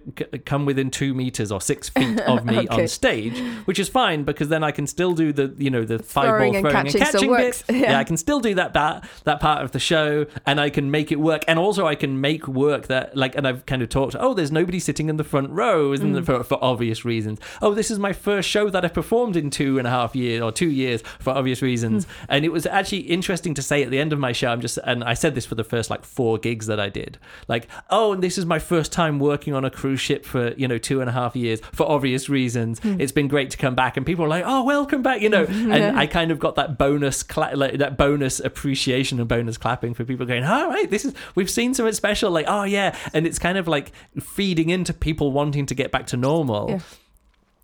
come 0.46 0.66
within 0.66 0.92
two 0.92 1.14
meters 1.14 1.50
or 1.52 1.62
six 1.62 1.88
feet 1.98 2.20
of 2.22 2.44
me 2.46 2.58
Okay. 2.60 2.82
on 2.82 2.88
stage, 2.90 3.40
which 3.66 3.80
is 3.80 3.88
fine 3.88 4.24
because 4.24 4.50
then 4.50 4.64
I 4.66 4.72
can 4.72 4.86
still 4.88 5.14
do 5.14 5.32
the 5.32 5.54
you 5.58 5.70
know 5.70 5.86
the 5.86 6.00
five 6.00 6.26
Throwing 6.28 6.54
ball 6.54 6.66
and 6.66 6.72
throwing 6.72 6.86
catching 6.86 7.02
and 7.02 7.12
catching 7.12 7.36
bit. 7.36 7.64
Yeah. 7.70 7.92
Yeah. 7.92 8.00
I 8.00 8.04
can 8.04 8.18
still 8.18 8.40
do 8.42 8.56
that 8.56 8.74
part 8.74 9.06
that 9.24 9.40
part 9.40 9.64
of 9.64 9.72
the 9.72 9.80
show, 9.80 10.26
and 10.46 10.57
I 10.60 10.70
can 10.70 10.90
make 10.92 11.12
it 11.12 11.20
work. 11.20 11.44
And 11.48 11.58
also 11.60 11.86
I 11.88 11.96
can 11.96 12.20
make 12.22 12.48
work 12.48 12.88
that 12.88 13.16
like, 13.16 13.36
and 13.36 13.48
I've 13.48 13.66
kind 13.66 13.82
of 13.82 13.90
talked. 13.90 14.16
Oh, 14.20 14.34
there's 14.34 14.52
nobody 14.52 14.80
sitting 14.80 15.10
in 15.10 15.18
the 15.18 15.24
front 15.24 15.50
row, 15.52 15.94
isn't 15.94 16.08
Mm. 16.14 16.26
for, 16.26 16.44
for 16.44 16.58
obvious 16.64 17.04
reasons. 17.06 17.40
Oh, 17.62 17.74
this 17.74 17.92
is 17.92 18.00
my 18.00 18.14
first 18.14 18.48
show 18.50 18.70
that 18.70 18.84
I've 18.86 18.94
performed 18.94 19.36
in 19.36 19.50
two 19.50 19.78
and 19.78 19.86
a 19.88 19.90
half 19.92 20.16
years 20.16 20.42
or 20.42 20.52
two 20.52 20.70
years 20.70 21.02
for 21.20 21.32
obvious 21.32 21.62
reasons. 21.62 22.06
Mm. 22.06 22.10
And 22.30 22.46
it 22.46 22.52
was 22.52 22.66
actually 22.66 23.00
interesting 23.02 23.54
to 23.56 23.62
say 23.62 23.84
at 23.84 23.90
the 23.92 24.00
end 24.00 24.14
of 24.14 24.20
my 24.20 24.32
show. 24.32 24.48
I'm 24.50 24.62
just, 24.62 24.78
and 24.84 25.04
I 25.04 25.14
said 25.14 25.36
this 25.36 25.46
for 25.46 25.56
the 25.56 25.64
first 25.64 25.90
like 25.90 26.04
four 26.06 26.38
gigs 26.38 26.68
that 26.68 26.80
I 26.80 26.90
did. 26.90 27.18
Like, 27.48 27.68
oh, 27.90 28.14
and 28.14 28.24
this 28.24 28.38
is 28.38 28.46
my 28.46 28.60
first 28.60 28.92
time 28.92 29.20
working 29.20 29.54
on 29.54 29.66
a 29.66 29.70
cruise 29.70 30.00
ship 30.00 30.26
for 30.26 30.54
you 30.54 30.68
know 30.68 30.78
two 30.78 31.02
and 31.02 31.10
a 31.10 31.14
half 31.14 31.36
years 31.36 31.60
for 31.74 31.90
obvious 31.90 32.30
reasons. 32.30 32.80
Hmm. 32.80 33.00
It's 33.00 33.12
been 33.12 33.28
great 33.28 33.50
to 33.52 33.58
come 33.58 33.76
back, 33.76 33.98
and 33.98 34.06
people 34.06 34.26
are 34.26 34.30
like, 34.30 34.44
oh, 34.46 34.64
welcome 34.64 35.02
back, 35.02 35.22
you 35.22 35.30
know. 35.30 35.46
And 35.68 35.84
Yeah. 35.84 35.94
I 35.96 36.08
kind 36.08 36.32
of 36.32 36.40
got 36.40 36.56
that 36.56 36.78
bonus, 36.78 37.24
cla- 37.24 37.52
like, 37.56 37.78
that 37.80 37.98
bonus 37.98 38.40
appreciation 38.40 39.20
and 39.20 39.28
bonus 39.28 39.58
clapping 39.58 39.94
for 39.94 40.04
people 40.06 40.26
going, 40.26 40.44
all 40.48 40.70
right, 40.70 40.90
this 40.90 41.06
is 41.06 41.14
we've 41.36 41.50
seen 41.50 41.74
something 41.74 41.94
special. 41.94 42.32
Like, 42.32 42.46
oh 42.48 42.64
yeah, 42.64 42.96
and 43.14 43.26
it's 43.28 43.40
kind 43.40 43.58
of 43.58 43.68
like 43.68 43.92
feeding 44.20 44.70
into 44.70 44.94
people 44.94 45.32
wanting 45.32 45.66
to 45.68 45.76
get 45.76 45.92
back 45.92 46.08
to 46.08 46.18
normal. 46.18 46.70
Yeah. 46.70 46.80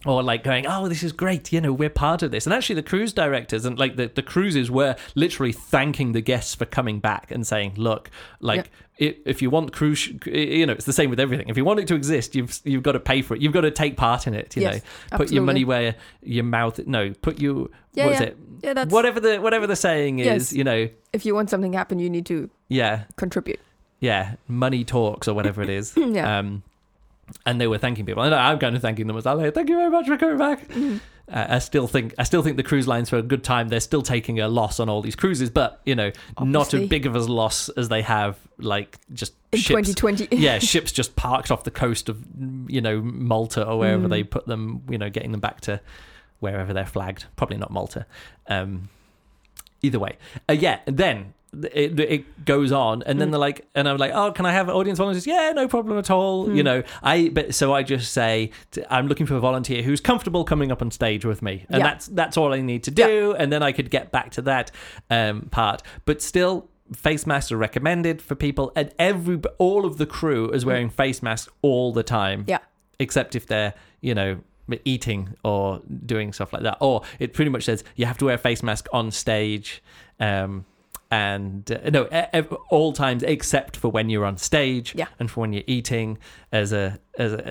Or 0.06 0.22
like 0.22 0.44
going, 0.44 0.68
oh, 0.68 0.90
this 0.90 1.02
is 1.02 1.14
great, 1.14 1.54
you 1.54 1.62
know, 1.62 1.72
we're 1.72 1.90
part 1.90 2.24
of 2.24 2.32
this. 2.32 2.46
And 2.46 2.54
actually, 2.54 2.76
the 2.76 2.84
cruise 2.84 3.14
directors 3.14 3.64
and 3.64 3.80
like 3.80 3.96
the, 3.96 4.12
the 4.14 4.22
cruises 4.22 4.70
were 4.70 4.98
literally 5.16 5.54
thanking 5.54 6.12
the 6.12 6.20
guests 6.20 6.56
for 6.56 6.66
coming 6.66 7.00
back 7.00 7.32
and 7.32 7.48
saying, 7.48 7.76
look, 7.78 8.12
like 8.42 8.70
if 8.98 9.42
you 9.42 9.50
want 9.50 9.72
cruise, 9.72 10.10
you 10.26 10.66
know, 10.66 10.74
it's 10.74 10.84
the 10.84 10.92
same 10.92 11.10
with 11.10 11.22
everything. 11.22 11.48
If 11.48 11.56
you 11.56 11.64
want 11.64 11.80
it 11.80 11.88
to 11.88 11.96
exist, 11.96 12.36
you've 12.36 12.60
you've 12.66 12.84
got 12.84 12.92
to 12.92 13.00
pay 13.00 13.22
for 13.22 13.36
it. 13.36 13.42
You've 13.42 13.54
got 13.54 13.62
to 13.62 13.72
take 13.72 13.96
part 13.96 14.28
in 14.28 14.34
it. 14.34 14.54
You 14.58 14.64
Yes, 14.64 14.82
know, 15.10 15.18
put 15.20 15.32
your 15.32 15.44
money 15.44 15.64
where 15.64 15.96
your 16.22 16.44
mouth. 16.44 16.86
No, 16.86 17.14
put 17.22 17.40
you. 17.40 17.72
Yeah, 17.94 18.06
what 18.06 18.14
is 18.16 18.20
yeah. 18.20 18.28
it? 18.28 18.38
Yeah, 18.62 18.74
that's 18.74 18.92
Whatever 18.92 19.22
the 19.22 19.38
whatever 19.38 19.68
the 19.68 19.78
saying 19.78 20.20
is, 20.20 20.26
Yes. 20.26 20.54
you 20.54 20.66
know, 20.66 20.90
if 21.14 21.26
you 21.26 21.34
want 21.34 21.50
something 21.50 21.72
to 21.72 21.78
happen, 21.78 22.00
you 22.00 22.10
need 22.10 22.26
to 22.26 22.50
yeah, 22.74 23.04
contribute. 23.16 23.60
yeah, 24.00 24.36
money 24.48 24.84
talks 24.84 25.28
or 25.28 25.34
whatever 25.34 25.62
it 25.62 25.70
is. 25.70 25.94
Yeah. 25.98 26.40
Um, 26.40 26.64
and 27.46 27.60
they 27.60 27.68
were 27.68 27.78
thanking 27.78 28.06
people, 28.06 28.22
and 28.24 28.36
I'm 28.36 28.60
kind 28.60 28.76
of 28.76 28.82
thanking 28.82 29.08
them 29.08 29.16
as 29.18 29.24
well. 29.26 29.38
Like, 29.38 29.54
Thank 29.54 29.70
you 29.70 29.78
very 29.78 29.90
much 29.90 30.08
for 30.08 30.18
coming 30.18 30.38
back. 30.38 30.68
Mm-hmm. 30.68 30.98
Uh, 31.32 31.46
I 31.56 31.60
still 31.60 31.88
think 31.88 32.14
I 32.20 32.24
still 32.24 32.44
think 32.44 32.58
the 32.58 32.64
cruise 32.64 32.86
lines 32.86 33.10
for 33.10 33.18
a 33.18 33.22
good 33.24 33.46
time. 33.46 33.70
They're 33.70 33.80
still 33.80 34.02
taking 34.02 34.42
a 34.42 34.50
loss 34.50 34.82
on 34.82 34.90
all 34.90 35.02
these 35.02 35.16
cruises, 35.16 35.50
but 35.50 35.80
you 35.86 35.96
know, 35.96 36.12
not 36.42 36.74
as 36.74 36.88
big 36.90 37.06
of 37.06 37.16
a 37.16 37.20
loss 37.20 37.70
as 37.70 37.88
they 37.88 38.02
have 38.02 38.38
like 38.58 39.00
just 39.14 39.34
In 39.54 39.60
ships. 39.60 39.88
2020. 39.94 40.36
yeah, 40.36 40.60
ships 40.72 40.92
just 40.92 41.16
parked 41.16 41.50
off 41.50 41.64
the 41.64 41.72
coast 41.72 42.10
of 42.10 42.22
you 42.68 42.82
know 42.82 43.02
Malta 43.02 43.66
or 43.66 43.80
wherever 43.80 44.08
Mm. 44.08 44.10
they 44.10 44.24
put 44.24 44.46
them. 44.46 44.84
You 44.90 44.98
know, 44.98 45.10
getting 45.10 45.32
them 45.32 45.40
back 45.40 45.62
to 45.62 45.80
wherever 46.42 46.74
they're 46.74 46.86
flagged. 46.86 47.26
Probably 47.38 47.58
not 47.58 47.72
Malta. 47.72 48.06
Um, 48.48 48.90
either 49.82 50.00
way, 50.00 50.18
uh, 50.50 50.54
yeah. 50.54 50.80
Then 50.86 51.34
it, 51.74 52.00
it 52.00 52.46
goes 52.46 52.72
on, 52.72 53.04
and 53.04 53.20
then 53.22 53.28
Mm. 53.28 53.32
they're 53.32 53.40
like, 53.40 53.68
and 53.76 53.88
I'm 53.88 53.98
like, 53.98 54.12
oh, 54.14 54.32
can 54.32 54.46
I 54.46 54.52
have 54.52 54.70
audience 54.70 54.98
volunteers? 55.00 55.28
Yeah, 55.28 55.52
no 55.56 55.68
problem 55.68 55.98
at 55.98 56.10
all. 56.10 56.48
You 56.54 56.62
Mm. 56.62 56.66
know, 56.66 56.84
I 57.04 57.30
but 57.30 57.54
so 57.56 57.74
I 57.74 57.84
just 57.84 58.12
say 58.14 58.52
I'm 58.90 59.08
looking 59.08 59.26
for 59.26 59.36
a 59.36 59.40
volunteer 59.40 59.84
who's 59.84 60.02
comfortable 60.02 60.44
coming 60.44 60.72
up 60.72 60.82
on 60.82 60.92
stage 60.92 61.26
with 61.26 61.42
me, 61.42 61.66
and 61.70 61.80
Yeah. 61.80 61.84
that's 61.90 62.08
that's 62.08 62.38
all 62.38 62.54
I 62.54 62.62
need 62.62 62.84
to 62.84 62.92
do, 62.92 63.36
and 63.38 63.52
then 63.52 63.62
I 63.64 63.72
could 63.72 63.90
get 63.90 64.12
back 64.12 64.32
to 64.32 64.42
that 64.44 64.72
um, 65.10 65.44
part. 65.52 65.82
But 66.06 66.22
still. 66.22 66.70
Face 66.94 67.26
masks 67.26 67.52
are 67.52 67.58
recommended 67.58 68.22
for 68.22 68.36
people, 68.36 68.72
and 68.76 68.92
every 69.00 69.40
all 69.58 69.86
of 69.86 69.98
the 69.98 70.06
crew 70.06 70.52
is 70.52 70.66
wearing 70.66 70.90
face 70.90 71.24
masks 71.24 71.50
all 71.62 71.94
the 71.94 72.04
time 72.04 72.42
Mm. 72.44 72.50
Yeah. 72.50 72.58
except 73.00 73.36
if 73.36 73.48
they're 73.48 73.74
you 74.02 74.14
know 74.14 74.40
eating 74.84 75.30
or 75.44 75.82
doing 76.06 76.34
stuff 76.34 76.52
like 76.54 76.62
that 76.64 76.78
or 76.82 77.02
it 77.20 77.34
pretty 77.34 77.50
much 77.50 77.64
says 77.64 77.84
you 77.96 78.06
have 78.06 78.18
to 78.18 78.26
wear 78.26 78.36
a 78.36 78.38
face 78.38 78.62
mask 78.62 78.88
on 78.92 79.12
stage 79.12 79.82
um 80.20 80.66
and 81.14 81.72
uh, 81.72 81.90
no 81.92 82.04
e- 82.12 82.42
all 82.70 82.92
times 82.94 83.22
except 83.24 83.78
for 83.78 83.90
when 83.90 84.10
you're 84.10 84.26
on 84.26 84.38
stage 84.38 84.88
Yeah. 84.96 85.08
and 85.20 85.30
for 85.30 85.42
when 85.42 85.54
you're 85.54 85.70
eating 85.78 86.18
as 86.52 86.74
a 86.74 87.00
as 87.20 87.32
a 87.34 87.44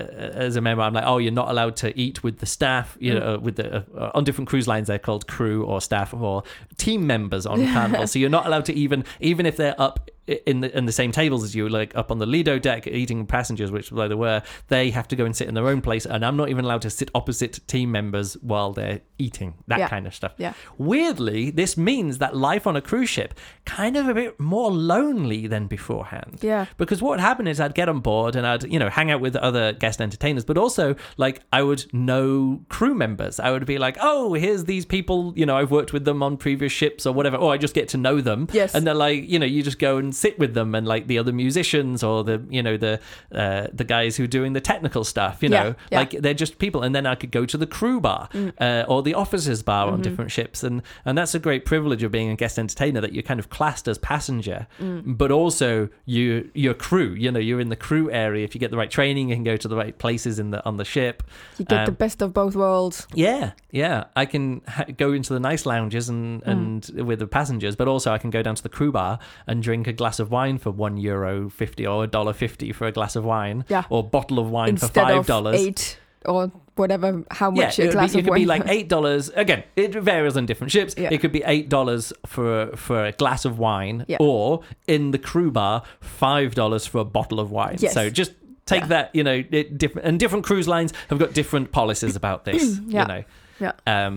as 0.47 0.55
a 0.57 0.61
member 0.61 0.83
i'm 0.83 0.93
like 0.93 1.05
oh 1.07 1.17
you're 1.23 1.31
not 1.43 1.49
allowed 1.53 1.75
to 1.77 1.87
eat 2.05 2.23
with 2.25 2.35
the 2.39 2.45
staff 2.45 2.97
you 2.99 3.13
Mm. 3.13 3.19
know 3.19 3.39
with 3.39 3.55
the 3.55 3.67
uh, 3.97 4.11
on 4.17 4.23
different 4.25 4.49
cruise 4.49 4.67
lines 4.67 4.87
they're 4.89 4.99
called 5.09 5.23
crew 5.27 5.63
or 5.63 5.79
staff 5.89 6.13
or 6.13 6.43
team 6.77 7.07
members 7.07 7.45
on 7.45 7.57
carnival 7.75 8.05
so 8.07 8.19
you're 8.19 8.29
not 8.39 8.45
allowed 8.45 8.65
to 8.65 8.73
even 8.73 9.05
even 9.21 9.45
if 9.45 9.55
they're 9.55 9.79
up 9.79 10.09
in 10.27 10.61
the 10.61 10.77
in 10.77 10.85
the 10.85 10.91
same 10.91 11.11
tables 11.11 11.43
as 11.43 11.53
you 11.53 11.67
like 11.67 11.93
up 11.97 12.09
on 12.09 12.17
the 12.17 12.25
lido 12.25 12.57
deck 12.57 12.87
eating 12.87 13.25
passengers 13.25 13.71
which 13.71 13.91
like 13.91 14.07
they 14.07 14.15
were 14.15 14.41
they 14.69 14.89
have 14.89 15.05
to 15.07 15.17
go 15.17 15.25
and 15.25 15.35
sit 15.35 15.49
in 15.49 15.53
their 15.53 15.67
own 15.67 15.81
place 15.81 16.05
and 16.05 16.23
i'm 16.25 16.37
not 16.37 16.47
even 16.47 16.63
allowed 16.63 16.81
to 16.81 16.89
sit 16.89 17.11
opposite 17.13 17.59
team 17.67 17.91
members 17.91 18.35
while 18.41 18.71
they're 18.71 19.01
eating 19.17 19.53
that 19.67 19.79
Yeah. 19.79 19.89
kind 19.89 20.07
of 20.07 20.15
stuff 20.15 20.33
Yeah. 20.37 20.53
weirdly 20.77 21.49
this 21.49 21.75
means 21.75 22.19
that 22.19 22.35
life 22.35 22.65
on 22.67 22.75
a 22.75 22.81
cruise 22.81 23.09
ship 23.09 23.33
kind 23.65 23.97
of 23.97 24.07
a 24.07 24.13
bit 24.13 24.39
more 24.39 24.71
lonely 24.71 25.47
than 25.47 25.67
beforehand 25.67 26.39
Yeah. 26.41 26.65
because 26.77 27.01
what 27.01 27.09
would 27.11 27.19
happen 27.19 27.47
is 27.47 27.59
I'd 27.59 27.75
get 27.75 27.89
on 27.89 27.99
board 27.99 28.35
and 28.35 28.45
I'd 28.45 28.63
you 28.63 28.79
know 28.79 28.89
hang 28.89 29.11
out 29.11 29.21
with 29.21 29.35
other 29.35 29.73
guest 29.73 29.99
entertainers, 30.01 30.45
but 30.45 30.57
also 30.57 30.95
like 31.17 31.41
I 31.51 31.63
would 31.63 31.91
know 31.93 32.61
crew 32.69 32.93
members. 32.93 33.39
I 33.39 33.51
would 33.51 33.65
be 33.65 33.77
like, 33.77 33.97
oh, 34.01 34.33
here's 34.33 34.65
these 34.65 34.85
people. 34.85 35.33
You 35.35 35.45
know, 35.45 35.57
I've 35.57 35.71
worked 35.71 35.93
with 35.93 36.05
them 36.05 36.21
on 36.23 36.37
previous 36.37 36.71
ships 36.71 37.05
or 37.05 37.13
whatever. 37.13 37.37
Or 37.37 37.53
I 37.53 37.57
just 37.57 37.73
get 37.73 37.87
to 37.89 37.97
know 37.97 38.21
them. 38.21 38.47
Yes. 38.51 38.75
and 38.75 38.85
they're 38.85 38.93
like, 38.93 39.27
you 39.29 39.39
know, 39.39 39.45
you 39.45 39.63
just 39.63 39.79
go 39.79 39.97
and 39.97 40.12
sit 40.13 40.37
with 40.39 40.53
them 40.53 40.75
and 40.75 40.87
like 40.87 41.07
the 41.07 41.17
other 41.17 41.33
musicians 41.33 42.03
or 42.03 42.23
the 42.23 42.43
you 42.49 42.63
know 42.63 42.77
the 42.77 42.99
uh, 43.33 43.67
the 43.73 43.83
guys 43.83 44.17
who 44.17 44.23
are 44.23 44.27
doing 44.27 44.53
the 44.53 44.61
technical 44.61 45.03
stuff. 45.03 45.43
You 45.43 45.49
know, 45.49 45.75
yeah. 45.91 45.99
like 45.99 46.11
they're 46.11 46.33
just 46.33 46.59
people. 46.59 46.83
And 46.83 46.93
then 46.95 47.05
I 47.05 47.15
could 47.15 47.31
go 47.31 47.45
to 47.45 47.57
the 47.57 47.67
crew 47.67 47.99
bar 47.99 48.29
uh, 48.59 48.85
or 48.87 49.03
the 49.03 49.13
officers 49.13 49.63
bar 49.63 49.87
on 49.89 50.01
different 50.01 50.31
ships, 50.31 50.63
and 50.63 50.81
and 51.05 51.17
that's 51.17 51.35
a 51.35 51.39
great 51.39 51.65
privilege 51.65 52.03
of 52.03 52.11
being 52.11 52.29
a 52.29 52.35
guest 52.35 52.57
entertainer 52.59 53.01
that 53.01 53.13
you're 53.13 53.23
kind 53.23 53.39
of 53.39 53.49
classed 53.49 53.87
as 53.87 53.97
passenger, 53.97 54.67
but 55.05 55.31
also 55.31 55.89
you 56.05 56.49
you're 56.53 56.73
crew. 56.73 57.13
You 57.13 57.31
know, 57.31 57.39
you're 57.39 57.59
in 57.59 57.69
the 57.69 57.75
crew 57.75 58.11
area. 58.11 58.43
If 58.43 58.55
you 58.55 58.59
get 58.59 58.71
the 58.71 58.77
right 58.77 58.91
training, 58.91 59.29
you 59.29 59.35
can 59.35 59.43
go 59.43 59.57
to 59.57 59.67
the 59.67 59.75
right 59.75 59.97
places 59.97 60.39
in 60.39 60.51
the 60.51 60.63
on 60.65 60.77
the 60.77 60.85
ship. 60.85 61.23
You 61.57 61.65
get 61.65 61.85
the 61.85 61.91
Um, 61.91 61.95
best 61.95 62.21
of 62.21 62.33
both 62.33 62.55
worlds. 62.55 63.07
Yeah, 63.13 63.51
yeah. 63.71 64.05
I 64.15 64.25
can 64.25 64.61
ha- 64.67 64.85
go 64.97 65.13
into 65.13 65.33
the 65.33 65.39
nice 65.39 65.65
lounges 65.65 66.09
and 66.09 66.43
and 66.43 66.89
with 66.95 67.19
the 67.19 67.27
passengers, 67.27 67.75
but 67.75 67.87
also 67.87 68.11
I 68.11 68.17
can 68.17 68.29
go 68.29 68.41
down 68.41 68.55
to 68.55 68.63
the 68.63 68.69
crew 68.69 68.91
bar 68.91 69.19
and 69.47 69.63
drink 69.63 69.87
a 69.87 69.93
glass 70.03 70.19
of 70.23 70.27
wine 70.37 70.57
for 70.63 70.71
one 70.85 70.95
euro 71.11 71.49
fifty 71.49 71.83
or 71.91 72.03
a 72.03 72.07
dollar 72.17 72.33
fifty 72.45 72.69
for 72.77 72.85
a 72.87 72.91
glass 72.97 73.15
of 73.19 73.23
wine, 73.35 73.57
Yeah. 73.75 73.83
or 73.89 74.03
bottle 74.17 74.37
of 74.43 74.47
wine 74.57 74.77
for 74.77 74.87
five 74.89 75.25
dollars. 75.25 75.55
eight 75.65 75.97
or 76.25 76.51
whatever, 76.75 77.07
how 77.39 77.49
much 77.51 77.77
it, 77.79 77.89
a 77.89 77.91
glass 77.91 78.13
be, 78.13 78.19
it 78.19 78.23
could 78.25 78.33
be 78.43 78.45
like 78.53 78.63
eight 78.75 78.87
dollars. 78.95 79.23
Again, 79.45 79.61
it 79.75 79.91
varies 80.11 80.35
on 80.37 80.45
different 80.45 80.71
ships. 80.71 80.93
Yeah. 80.97 81.09
It 81.13 81.19
could 81.21 81.33
be 81.39 81.43
eight 81.55 81.67
dollars 81.77 82.13
for 82.25 82.51
for 82.75 82.97
a 83.05 83.11
glass 83.11 83.45
of 83.49 83.53
wine, 83.59 83.97
Yeah. 84.07 84.17
or 84.19 84.61
in 84.87 85.11
the 85.11 85.17
crew 85.29 85.51
bar, 85.51 85.83
five 85.99 86.49
dollars 86.55 86.85
for 86.91 86.99
a 86.99 87.05
bottle 87.17 87.39
of 87.39 87.51
wine. 87.51 87.77
Yes. 87.79 87.93
So 87.93 88.09
just 88.21 88.31
take 88.65 88.81
Yeah. 88.83 88.87
that. 88.95 89.05
You 89.17 89.23
know, 89.27 89.37
it, 89.59 89.77
different 89.77 90.07
and 90.07 90.19
different 90.19 90.43
cruise 90.45 90.67
lines 90.75 90.91
have 91.09 91.19
got 91.19 91.33
different 91.33 91.71
policies 91.71 92.15
about 92.15 92.39
this. 92.45 92.63
Yeah. 92.87 93.01
You 93.01 93.07
know, 93.13 93.23
Yeah. 93.65 93.73
um, 93.95 94.15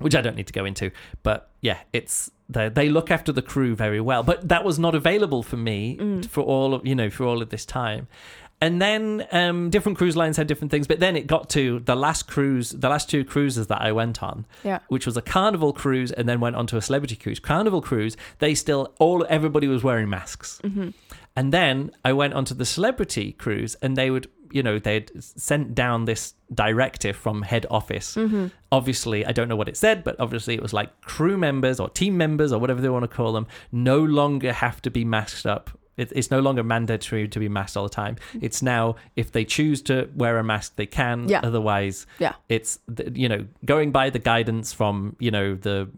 which 0.00 0.14
I 0.14 0.20
don't 0.20 0.36
need 0.36 0.46
to 0.48 0.52
go 0.52 0.64
into. 0.64 0.90
But 1.22 1.50
yeah, 1.60 1.78
it's 1.92 2.30
they 2.48 2.68
they 2.68 2.88
look 2.88 3.10
after 3.10 3.32
the 3.32 3.42
crew 3.42 3.74
very 3.74 4.00
well. 4.00 4.22
But 4.22 4.48
that 4.48 4.64
was 4.64 4.78
not 4.78 4.94
available 4.94 5.42
for 5.42 5.56
me 5.56 5.96
Mm. 5.98 6.26
for 6.26 6.42
all 6.42 6.74
of 6.74 6.86
you 6.86 6.94
know 6.94 7.10
for 7.10 7.24
all 7.24 7.42
of 7.42 7.50
this 7.50 7.64
time. 7.64 8.08
And 8.60 8.80
then 8.80 9.26
um, 9.32 9.68
different 9.68 9.98
cruise 9.98 10.16
lines 10.16 10.36
had 10.38 10.46
different 10.46 10.70
things. 10.70 10.86
But 10.86 10.98
then 11.00 11.16
it 11.16 11.26
got 11.26 11.50
to 11.50 11.80
the 11.80 11.96
last 11.96 12.26
cruise, 12.28 12.70
the 12.70 12.88
last 12.88 13.10
two 13.10 13.22
cruises 13.24 13.66
that 13.66 13.82
I 13.82 13.92
went 13.92 14.22
on, 14.22 14.46
Yeah. 14.62 14.78
which 14.88 15.04
was 15.06 15.16
a 15.18 15.22
carnival 15.22 15.72
cruise 15.74 16.12
and 16.12 16.26
then 16.28 16.40
went 16.40 16.56
on 16.56 16.66
to 16.68 16.76
a 16.78 16.80
celebrity 16.80 17.16
cruise. 17.16 17.40
Carnival 17.40 17.82
cruise, 17.82 18.16
they 18.38 18.54
still 18.54 18.94
all 18.98 19.26
everybody 19.28 19.66
was 19.68 19.82
wearing 19.82 20.08
masks. 20.08 20.60
Mm-hmm. 20.64 20.90
And 21.36 21.52
then 21.52 21.90
I 22.04 22.12
went 22.12 22.32
onto 22.34 22.54
the 22.54 22.64
celebrity 22.64 23.32
cruise 23.32 23.74
and 23.82 23.96
they 23.96 24.08
would, 24.10 24.28
you 24.54 24.62
know, 24.62 24.78
they'd 24.78 25.10
sent 25.22 25.74
down 25.74 26.04
this 26.04 26.34
directive 26.54 27.16
from 27.16 27.42
head 27.42 27.66
office. 27.70 28.14
Mm-hmm. 28.14 28.46
Obviously, 28.70 29.26
I 29.26 29.32
don't 29.32 29.48
know 29.48 29.56
what 29.56 29.68
it 29.68 29.76
said, 29.76 30.04
but 30.04 30.14
obviously 30.20 30.54
it 30.54 30.62
was 30.62 30.72
like 30.72 30.88
crew 31.02 31.36
members 31.36 31.80
or 31.80 31.88
team 31.90 32.16
members 32.16 32.52
or 32.52 32.58
whatever 32.60 32.80
they 32.80 32.88
want 32.88 33.02
to 33.02 33.08
call 33.08 33.32
them 33.32 33.46
no 33.72 33.98
longer 33.98 34.52
have 34.52 34.80
to 34.82 34.90
be 34.90 35.04
masked 35.04 35.44
up. 35.46 35.70
It's 35.96 36.28
no 36.30 36.40
longer 36.40 36.64
mandatory 36.64 37.28
to 37.28 37.38
be 37.38 37.48
masked 37.48 37.76
all 37.76 37.84
the 37.84 37.88
time. 37.94 38.16
It's 38.40 38.62
now 38.62 38.96
if 39.14 39.30
they 39.30 39.44
choose 39.44 39.80
to 39.82 40.08
wear 40.16 40.38
a 40.38 40.44
mask, 40.44 40.74
they 40.74 40.86
can. 40.86 41.28
Yeah. 41.28 41.40
Otherwise, 41.44 42.06
Yeah. 42.18 42.32
it's 42.48 42.80
you 43.14 43.28
know 43.28 43.46
going 43.64 43.92
by 43.92 44.10
the 44.10 44.18
guidance 44.18 44.72
from 44.72 45.14
you 45.20 45.30
know 45.30 45.54
the 45.54 45.88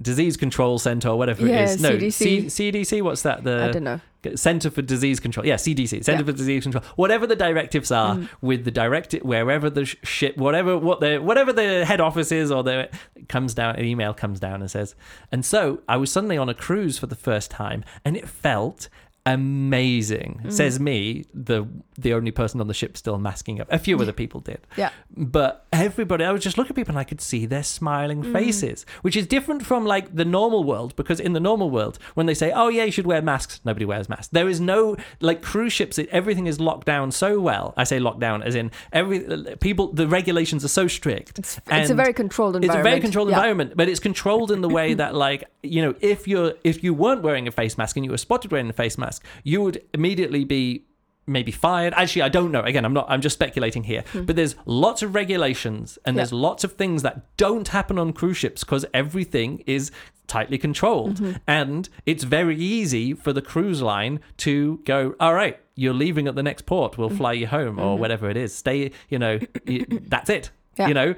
disease 0.00 0.36
control 0.36 0.78
center 0.78 1.08
or 1.08 1.16
whatever 1.18 1.46
Yeah, 1.46 1.60
it 1.60 1.64
is. 1.64 1.80
No, 1.82 1.90
CDC. 1.92 2.50
C- 2.50 2.72
CDC. 2.72 3.02
What's 3.02 3.22
that? 3.22 3.44
The 3.44 3.64
I 3.64 3.70
don't 3.72 3.84
know. 3.84 4.00
Center 4.34 4.70
for 4.70 4.82
Disease 4.82 5.20
Control. 5.20 5.46
Yeah, 5.46 5.56
CDC, 5.56 6.02
Center 6.04 6.20
Yeah. 6.22 6.26
for 6.26 6.32
Disease 6.32 6.62
Control. 6.64 6.82
Whatever 6.96 7.26
the 7.26 7.36
directives 7.36 7.90
are, 7.92 8.16
Mm. 8.16 8.28
with 8.40 8.64
the 8.64 8.70
directive 8.70 9.22
wherever 9.22 9.68
the 9.70 9.84
sh- 9.84 9.96
ship, 10.02 10.36
whatever 10.36 10.76
what 10.78 11.00
the 11.00 11.18
whatever 11.18 11.52
the 11.52 11.84
head 11.84 12.00
office 12.00 12.32
is, 12.32 12.50
or 12.50 12.62
the 12.62 12.88
it 13.14 13.28
comes 13.28 13.54
down, 13.54 13.76
an 13.76 13.84
email 13.84 14.12
comes 14.14 14.40
down 14.40 14.60
and 14.60 14.70
says. 14.70 14.94
And 15.30 15.44
so 15.44 15.80
I 15.88 15.96
was 15.96 16.10
suddenly 16.10 16.36
on 16.38 16.48
a 16.48 16.54
cruise 16.54 16.98
for 16.98 17.06
the 17.06 17.14
first 17.14 17.50
time, 17.50 17.84
and 18.04 18.16
it 18.16 18.28
felt 18.28 18.88
amazing. 19.26 20.40
Mm. 20.44 20.52
Says 20.52 20.78
me, 20.80 21.24
the 21.34 21.66
the 21.98 22.12
only 22.12 22.30
person 22.30 22.60
on 22.60 22.68
the 22.68 22.74
ship 22.74 22.96
still 22.96 23.18
masking 23.18 23.60
up. 23.60 23.68
A 23.70 23.78
few 23.78 23.98
other 23.98 24.12
people 24.12 24.40
did. 24.40 24.60
Yeah. 24.76 24.90
But 25.16 25.66
everybody, 25.72 26.24
I 26.24 26.32
would 26.32 26.42
just 26.42 26.58
look 26.58 26.68
at 26.68 26.76
people 26.76 26.92
and 26.92 26.98
I 26.98 27.04
could 27.04 27.20
see 27.20 27.46
their 27.46 27.62
smiling 27.62 28.22
Mm. 28.22 28.32
faces, 28.32 28.84
which 29.02 29.16
is 29.16 29.26
different 29.26 29.64
from 29.64 29.84
like 29.86 30.14
the 30.14 30.24
normal 30.24 30.62
world. 30.64 30.94
Because 30.96 31.20
in 31.20 31.32
the 31.32 31.40
normal 31.40 31.70
world, 31.70 31.98
when 32.14 32.26
they 32.26 32.34
say, 32.34 32.52
"Oh 32.54 32.68
yeah, 32.68 32.84
you 32.84 32.92
should 32.92 33.06
wear 33.06 33.22
masks," 33.22 33.60
nobody 33.64 33.84
wears 33.84 34.08
masks. 34.08 34.28
There 34.28 34.48
is 34.48 34.60
no 34.60 34.96
like 35.20 35.42
cruise 35.42 35.72
ships. 35.72 35.98
Everything 36.10 36.46
is 36.46 36.60
locked 36.60 36.86
down 36.86 37.10
so 37.10 37.40
well. 37.40 37.72
I 37.76 37.84
say 37.84 37.98
locked 37.98 38.20
down 38.20 38.42
as 38.42 38.54
in 38.54 38.70
every 38.92 39.20
people. 39.60 39.92
The 39.92 40.06
regulations 40.06 40.64
are 40.64 40.68
so 40.80 40.86
strict. 40.86 41.38
It's, 41.38 41.60
it's 41.70 41.90
a 41.90 41.94
very 41.94 42.12
controlled 42.12 42.56
environment. 42.56 42.78
It's 42.78 42.86
a 42.86 42.90
very 42.90 43.00
controlled 43.00 43.30
Yeah. 43.30 43.36
environment, 43.36 43.72
but 43.76 43.88
it's 43.88 44.00
controlled 44.00 44.50
in 44.50 44.60
the 44.60 44.68
way 44.68 44.94
that, 45.02 45.14
like, 45.14 45.44
you 45.62 45.80
know, 45.82 45.94
if 46.00 46.28
you're 46.28 46.52
if 46.64 46.82
you 46.84 46.92
weren't 46.94 47.22
wearing 47.22 47.46
a 47.48 47.50
face 47.50 47.76
mask 47.78 47.96
and 47.96 48.04
you 48.04 48.10
were 48.10 48.18
spotted 48.28 48.50
wearing 48.52 48.68
a 48.68 48.72
face 48.72 48.96
mask, 48.98 49.15
you 49.44 49.62
would 49.62 49.82
immediately 49.92 50.44
be 50.44 50.84
maybe 51.26 51.50
fired. 51.50 51.92
Actually, 51.94 52.22
I 52.22 52.28
don't 52.28 52.52
know. 52.52 52.62
Again, 52.62 52.84
I'm 52.84 52.92
not. 52.92 53.06
I'm 53.08 53.20
just 53.20 53.34
speculating 53.34 53.84
here. 53.84 54.04
Hmm. 54.12 54.24
But 54.24 54.36
there's 54.36 54.54
lots 54.64 55.02
of 55.02 55.14
regulations 55.14 55.98
and 56.04 56.14
Yeah. 56.14 56.20
there's 56.20 56.32
lots 56.32 56.64
of 56.64 56.72
things 56.72 57.02
that 57.02 57.36
don't 57.36 57.68
happen 57.68 57.98
on 57.98 58.12
cruise 58.12 58.36
ships 58.36 58.64
because 58.64 58.86
everything 58.94 59.62
is 59.66 59.90
tightly 60.26 60.58
controlled, 60.58 61.16
mm-hmm. 61.16 61.36
and 61.46 61.88
it's 62.04 62.24
very 62.24 62.56
easy 62.56 63.14
for 63.14 63.32
the 63.32 63.42
cruise 63.42 63.80
line 63.82 64.20
to 64.38 64.80
go. 64.84 65.14
All 65.20 65.34
right, 65.34 65.58
you're 65.74 65.94
leaving 65.94 66.26
at 66.26 66.34
the 66.34 66.42
next 66.42 66.66
port. 66.66 66.98
We'll 66.98 67.10
mm. 67.10 67.16
fly 67.16 67.32
you 67.32 67.46
home 67.46 67.78
or 67.78 67.92
mm-hmm. 67.92 68.00
whatever 68.00 68.30
it 68.30 68.36
is. 68.36 68.54
Stay. 68.54 68.90
You 69.08 69.18
know, 69.18 69.38
that's 70.08 70.30
it. 70.30 70.50
Yeah. 70.78 70.88
You 70.88 70.94
know. 70.94 71.14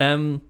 Um, 0.00 0.42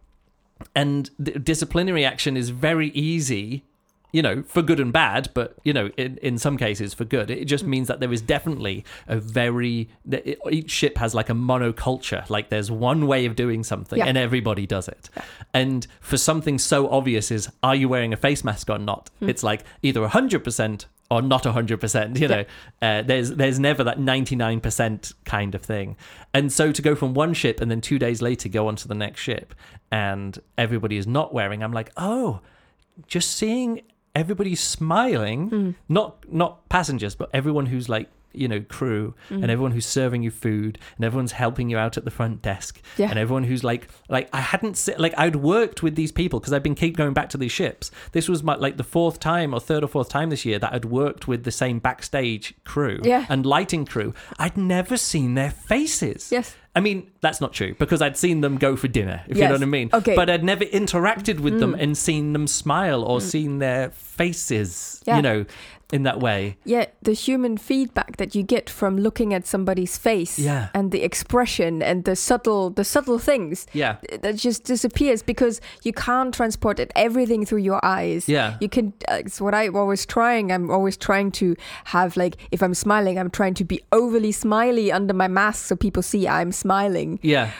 and 0.76 1.11
the 1.18 1.33
disciplinary 1.33 2.05
action 2.05 2.37
is 2.37 2.50
very 2.50 2.88
easy 2.90 3.64
you 4.12 4.20
know 4.22 4.42
for 4.46 4.61
good 4.62 4.79
and 4.79 4.92
bad 4.92 5.29
but 5.35 5.57
you 5.64 5.72
know 5.72 5.88
in, 5.96 6.18
in 6.18 6.37
some 6.38 6.57
cases 6.57 6.92
for 6.94 7.05
good. 7.05 7.31
It 7.31 7.40
Mm. 7.42 7.46
just 7.46 7.64
means 7.64 7.88
that 7.88 7.98
there 8.01 8.12
is 8.12 8.20
definitely 8.20 8.85
a 9.09 9.16
very 9.18 9.88
it- 10.11 10.38
each 10.51 10.70
ship 10.70 10.98
has 10.98 11.14
like 11.14 11.31
a 11.31 11.35
monoculture. 11.35 12.29
Like 12.31 12.48
there's 12.51 12.70
one 12.70 13.07
way 13.07 13.27
of 13.27 13.35
doing 13.37 13.64
something 13.64 13.98
Yeah. 13.98 14.07
and 14.07 14.18
everybody 14.18 14.66
does 14.66 14.87
it. 14.88 15.09
And 15.55 15.87
for 16.01 16.16
something 16.18 16.59
so 16.59 16.88
obvious 16.90 17.33
as 17.33 17.51
are 17.62 17.75
you 17.75 17.88
wearing 17.88 18.12
a 18.12 18.16
face 18.16 18.44
mask 18.44 18.68
or 18.70 18.79
not? 18.79 19.11
Hmm. 19.20 19.29
it's 19.31 19.42
like 19.42 19.64
either 19.83 20.01
100% 20.03 20.87
or 21.11 21.20
not 21.20 21.42
100% 21.44 22.18
you 22.18 22.29
know. 22.29 22.44
Uh, 22.81 23.03
there's 23.03 23.31
there's 23.33 23.59
never 23.59 23.83
that 23.85 23.98
99% 23.98 25.12
kind 25.25 25.55
of 25.55 25.62
thing. 25.62 25.96
And 26.35 26.53
so 26.53 26.72
to 26.72 26.83
go 26.83 26.94
from 26.94 27.14
one 27.14 27.35
ship 27.35 27.61
and 27.61 27.70
then 27.70 27.81
two 27.81 27.98
days 27.98 28.22
later 28.22 28.48
go 28.48 28.68
on 28.68 28.77
to 28.77 28.88
the 28.88 28.94
next 28.94 29.20
ship 29.20 29.55
and 29.90 30.38
everybody 30.57 30.96
is 30.96 31.07
not 31.07 31.35
wearing 31.35 31.62
i'm 31.62 31.72
like 31.72 31.90
oh 31.98 32.40
just 33.07 33.31
seeing 33.37 33.83
everybody 34.14 34.55
smiling 34.55 35.48
Hmm. 35.48 35.70
not 35.88 36.25
not 36.31 36.68
passengers 36.68 37.14
but 37.14 37.31
everyone 37.33 37.66
who's 37.66 37.88
like 37.88 38.09
you 38.35 38.49
know 38.49 38.61
crew 38.61 39.14
Hmm. 39.29 39.42
and 39.42 39.51
everyone 39.51 39.73
who's 39.73 39.87
serving 39.87 40.23
you 40.23 40.31
food 40.31 40.79
and 40.97 41.05
everyone's 41.05 41.33
helping 41.33 41.71
you 41.71 41.79
out 41.79 41.97
at 41.97 42.05
the 42.05 42.11
front 42.11 42.42
desk 42.42 42.81
Yeah. 42.97 43.11
and 43.11 43.18
everyone 43.18 43.45
who's 43.45 43.62
like 43.64 43.88
like 44.09 44.29
i 44.33 44.40
hadn't 44.40 44.77
se- 44.77 44.97
like 44.99 45.14
i'd 45.18 45.37
worked 45.37 45.83
with 45.83 45.95
these 45.97 46.12
people 46.12 46.40
because 46.40 46.53
i've 46.53 46.62
been 46.62 46.75
keep 46.75 46.97
going 46.97 47.12
back 47.12 47.29
to 47.31 47.38
these 47.38 47.53
ships 47.53 47.90
this 48.12 48.29
was 48.29 48.42
my 48.42 48.55
like 48.57 48.77
the 48.77 48.85
fourth 48.85 49.21
time 49.21 49.53
or 49.55 49.61
third 49.61 49.85
or 49.85 49.87
fourth 49.88 50.09
time 50.09 50.31
this 50.31 50.45
year 50.45 50.59
that 50.59 50.73
i'd 50.73 50.85
worked 50.87 51.29
with 51.29 51.45
the 51.45 51.51
same 51.51 51.79
backstage 51.79 52.55
crew 52.64 53.01
Yeah. 53.03 53.27
and 53.29 53.45
lighting 53.45 53.85
crew 53.87 54.14
i'd 54.38 54.57
never 54.57 54.97
seen 54.97 55.35
their 55.35 55.51
faces 55.51 56.31
Yes. 56.33 56.57
I 56.75 56.81
mean, 56.81 57.11
that's 57.21 57.38
not 57.38 57.53
true 57.53 57.75
because 57.79 58.01
I'd 58.01 58.16
seen 58.16 58.40
them 58.40 58.57
go 58.57 58.77
for 58.77 58.88
dinner, 58.88 59.21
if 59.29 59.37
you 59.37 59.45
know 59.45 59.53
what 59.53 59.61
I 59.62 59.66
mean. 59.66 59.90
Okay. 59.92 60.16
But 60.16 60.31
I'd 60.31 60.42
never 60.42 60.64
interacted 60.64 61.40
with 61.40 61.61
them 61.61 61.75
and 61.75 61.99
seen 61.99 62.33
them 62.33 62.47
smile 62.47 63.03
or 63.05 63.21
seen 63.21 63.59
their 63.59 63.90
faces, 64.27 65.03
Yeah. 65.07 65.16
you 65.16 65.23
know, 65.23 65.45
in 65.92 66.02
that 66.05 66.18
way. 66.20 66.57
Yeah, 66.64 66.87
the 67.02 67.12
human 67.12 67.57
feedback 67.59 68.16
that 68.16 68.35
you 68.35 68.42
get 68.42 68.70
from 68.70 68.96
looking 68.98 69.35
at 69.35 69.46
somebody's 69.46 69.98
face 69.98 70.38
Yeah. 70.38 70.68
and 70.74 70.90
the 70.90 71.02
expression 71.02 71.83
and 71.83 72.05
the 72.05 72.16
subtle 72.16 72.70
the 72.70 72.85
subtle 72.85 73.18
things 73.18 73.66
Yeah. 73.72 73.96
that 74.22 74.37
just 74.37 74.64
disappears 74.64 75.22
because 75.22 75.61
you 75.85 75.92
can't 75.92 76.33
transport 76.35 76.78
it 76.81 76.90
everything 76.96 77.44
through 77.46 77.62
your 77.62 77.81
eyes. 77.85 78.28
Yeah. 78.28 78.57
You 78.61 78.68
can 78.68 78.92
uh, 79.11 79.20
it's 79.24 79.40
what 79.40 79.55
I'm 79.55 79.76
always 79.76 80.07
trying. 80.07 80.50
I'm 80.50 80.70
always 80.70 80.96
trying 80.96 81.31
to 81.33 81.55
have 81.85 82.16
like 82.16 82.37
if 82.50 82.62
I'm 82.62 82.74
smiling, 82.74 83.18
I'm 83.18 83.31
trying 83.31 83.55
to 83.55 83.64
be 83.64 83.81
overly 83.92 84.33
smiley 84.33 84.90
under 84.90 85.14
my 85.14 85.28
mask 85.28 85.66
so 85.66 85.76
people 85.76 86.02
see 86.02 86.26
I'm 86.26 86.52
smiling. 86.52 87.18
Yeah. 87.22 87.50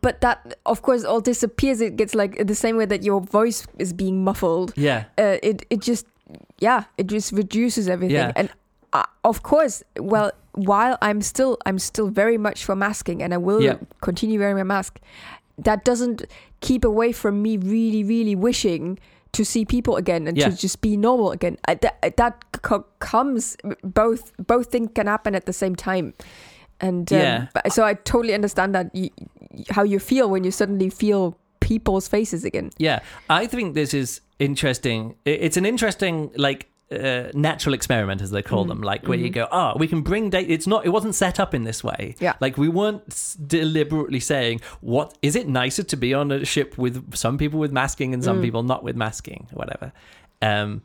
But 0.00 0.20
that 0.20 0.54
of 0.66 0.82
course 0.82 1.04
all 1.04 1.20
disappears. 1.20 1.80
It 1.80 1.96
gets 1.96 2.14
like 2.14 2.46
the 2.46 2.54
same 2.54 2.76
way 2.76 2.86
that 2.86 3.02
your 3.02 3.20
voice 3.20 3.66
is 3.78 3.92
being 3.92 4.22
muffled 4.24 4.72
Yeah. 4.76 5.04
uh, 5.18 5.36
it 5.42 5.66
it 5.68 5.80
just 5.80 6.06
yeah 6.58 6.84
it 6.98 7.06
just 7.06 7.32
reduces 7.32 7.88
everything 7.88 8.16
Yeah. 8.16 8.32
and 8.36 8.48
uh, 8.92 9.04
of 9.24 9.42
course 9.42 9.82
well 9.98 10.32
while 10.52 10.98
i'm 11.02 11.20
still 11.22 11.56
i'm 11.66 11.78
still 11.78 12.08
very 12.08 12.36
much 12.38 12.64
for 12.64 12.74
masking 12.76 13.22
and 13.22 13.32
i 13.32 13.36
will 13.38 13.62
Yeah. 13.62 13.76
continue 14.00 14.38
wearing 14.40 14.56
my 14.56 14.64
mask 14.64 14.98
that 15.58 15.84
doesn't 15.84 16.24
keep 16.60 16.84
away 16.84 17.12
from 17.12 17.42
me 17.42 17.56
really 17.56 18.02
really 18.04 18.34
wishing 18.34 18.98
to 19.32 19.44
see 19.44 19.64
people 19.64 19.94
again 19.96 20.26
and 20.26 20.36
Yeah. 20.36 20.48
to 20.50 20.56
just 20.56 20.80
be 20.80 20.96
normal 20.96 21.30
again 21.30 21.56
uh, 21.68 21.76
that, 21.82 22.16
that 22.16 22.44
co- 22.62 22.86
comes 22.98 23.56
both 23.84 24.32
both 24.38 24.66
things 24.72 24.90
can 24.94 25.06
happen 25.06 25.34
at 25.34 25.46
the 25.46 25.52
same 25.52 25.76
time 25.76 26.14
and 26.80 27.12
um, 27.12 27.18
Yeah. 27.18 27.46
so 27.68 27.84
i 27.84 27.94
totally 27.94 28.34
understand 28.34 28.74
that 28.74 28.90
you, 28.94 29.10
how 29.70 29.82
you 29.84 29.98
feel 30.00 30.28
when 30.28 30.42
you 30.44 30.50
suddenly 30.50 30.90
feel 30.90 31.36
people's 31.60 32.08
faces 32.08 32.44
again 32.44 32.70
Yeah, 32.78 33.00
I 33.28 33.46
think 33.46 33.74
this 33.74 33.94
is 33.94 34.20
interesting. 34.40 35.14
It's 35.24 35.56
an 35.56 35.64
interesting 35.66 36.32
like 36.36 36.66
uh, 36.90 37.30
natural 37.34 37.72
experiment, 37.74 38.20
as 38.20 38.32
they 38.32 38.42
call 38.42 38.64
them, 38.64 38.80
like 38.82 39.06
where 39.06 39.16
you 39.18 39.30
go, 39.30 39.46
oh, 39.52 39.74
we 39.76 39.86
can 39.86 40.00
bring 40.02 40.28
data. 40.30 40.50
It's 40.52 40.66
not. 40.66 40.84
It 40.84 40.88
wasn't 40.88 41.14
set 41.14 41.38
up 41.38 41.54
in 41.54 41.62
this 41.62 41.84
way. 41.84 42.16
Yeah. 42.18 42.34
like 42.40 42.58
we 42.58 42.68
weren't 42.68 43.02
s- 43.08 43.34
deliberately 43.34 44.18
saying 44.18 44.60
what 44.80 45.16
is 45.22 45.36
it 45.36 45.46
nicer 45.48 45.84
to 45.84 45.96
be 45.96 46.12
on 46.14 46.32
a 46.32 46.44
ship 46.44 46.76
with 46.76 47.14
some 47.14 47.38
people 47.38 47.60
with 47.60 47.70
masking 47.70 48.12
and 48.12 48.24
some 48.24 48.42
people 48.42 48.64
not 48.64 48.82
with 48.82 48.96
masking, 48.96 49.46
or 49.52 49.56
whatever. 49.56 49.92
Um, 50.42 50.82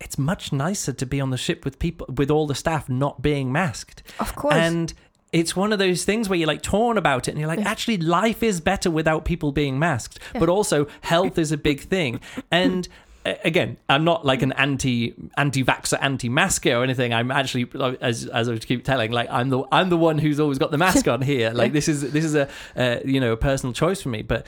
it's 0.00 0.18
much 0.18 0.52
nicer 0.52 0.92
to 0.92 1.06
be 1.06 1.20
on 1.20 1.30
the 1.30 1.36
ship 1.38 1.64
with 1.64 1.78
people 1.78 2.06
with 2.14 2.30
all 2.30 2.46
the 2.46 2.54
staff 2.54 2.88
not 2.88 3.22
being 3.22 3.50
masked. 3.52 4.02
of 4.18 4.34
course 4.34 4.54
And 4.54 4.92
it's 5.32 5.54
one 5.54 5.72
of 5.72 5.78
those 5.78 6.04
things 6.04 6.28
where 6.28 6.38
you're 6.38 6.48
like 6.48 6.62
torn 6.62 6.98
about 6.98 7.28
it 7.28 7.32
and 7.32 7.38
you're 7.40 7.48
like, 7.48 7.64
actually, 7.64 7.98
life 7.98 8.42
is 8.42 8.60
better 8.60 8.90
without 8.90 9.24
people 9.24 9.52
being 9.52 9.78
masked. 9.78 10.18
But 10.32 10.48
also, 10.48 10.86
health 11.02 11.38
is 11.38 11.52
a 11.52 11.56
big 11.56 11.80
thing. 11.80 12.20
And 12.52 12.88
again, 13.24 13.76
I'm 13.88 14.04
not 14.04 14.24
like 14.24 14.42
an 14.42 14.52
anti 14.52 15.14
anti 15.36 15.64
vaxxer, 15.64 15.98
anti 16.00 16.28
masker 16.28 16.74
or 16.74 16.82
anything. 16.82 17.12
I'm 17.12 17.30
actually, 17.30 17.70
as 18.00 18.26
as 18.26 18.48
I 18.48 18.56
keep 18.58 18.84
telling, 18.84 19.12
like 19.12 19.28
I'm 19.30 19.50
the 19.50 19.64
I'm 19.70 19.88
the 19.88 19.96
one 19.96 20.18
who's 20.18 20.40
always 20.40 20.58
got 20.58 20.70
the 20.70 20.78
mask 20.78 21.06
on 21.14 21.22
here. 21.22 21.50
Like 21.50 21.72
this 21.72 21.88
is 21.88 22.12
this 22.12 22.24
is 22.24 22.34
a 22.34 22.48
uh, 22.76 23.00
you 23.04 23.20
know 23.20 23.32
a 23.32 23.36
personal 23.36 23.72
choice 23.72 24.02
for 24.02 24.08
me, 24.08 24.22
but. 24.22 24.46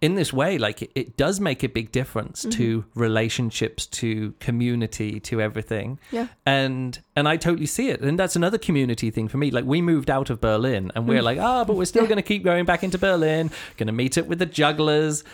In 0.00 0.16
this 0.16 0.32
way, 0.32 0.58
like 0.58 0.82
it, 0.82 0.90
it 0.96 1.16
does 1.16 1.38
make 1.38 1.62
a 1.62 1.68
big 1.68 1.92
difference 1.92 2.44
to 2.50 2.84
relationships, 2.96 3.86
to 3.86 4.34
community, 4.40 5.20
to 5.20 5.40
everything 5.40 6.00
yeah 6.10 6.26
and 6.44 6.98
and 7.14 7.28
I 7.28 7.36
totally 7.36 7.66
see 7.66 7.88
it. 7.88 8.00
And 8.00 8.18
that's 8.18 8.36
another 8.36 8.58
community 8.58 9.10
thing 9.10 9.28
for 9.28 9.36
me. 9.36 9.50
Like 9.50 9.64
we 9.64 9.82
moved 9.82 10.10
out 10.10 10.30
of 10.30 10.40
Berlin, 10.40 10.90
and 10.94 11.06
we're 11.08 11.22
like, 11.22 11.38
ah, 11.38 11.64
but 11.64 11.76
we're 11.76 11.84
still 11.84 12.04
going 12.04 12.16
to 12.16 12.22
keep 12.22 12.42
going 12.42 12.64
back 12.64 12.82
into 12.82 12.98
Berlin. 12.98 13.50
Going 13.76 13.86
to 13.86 13.92
meet 13.92 14.16
up 14.18 14.26
with 14.26 14.38
the 14.38 14.46
jugglers. 14.46 15.24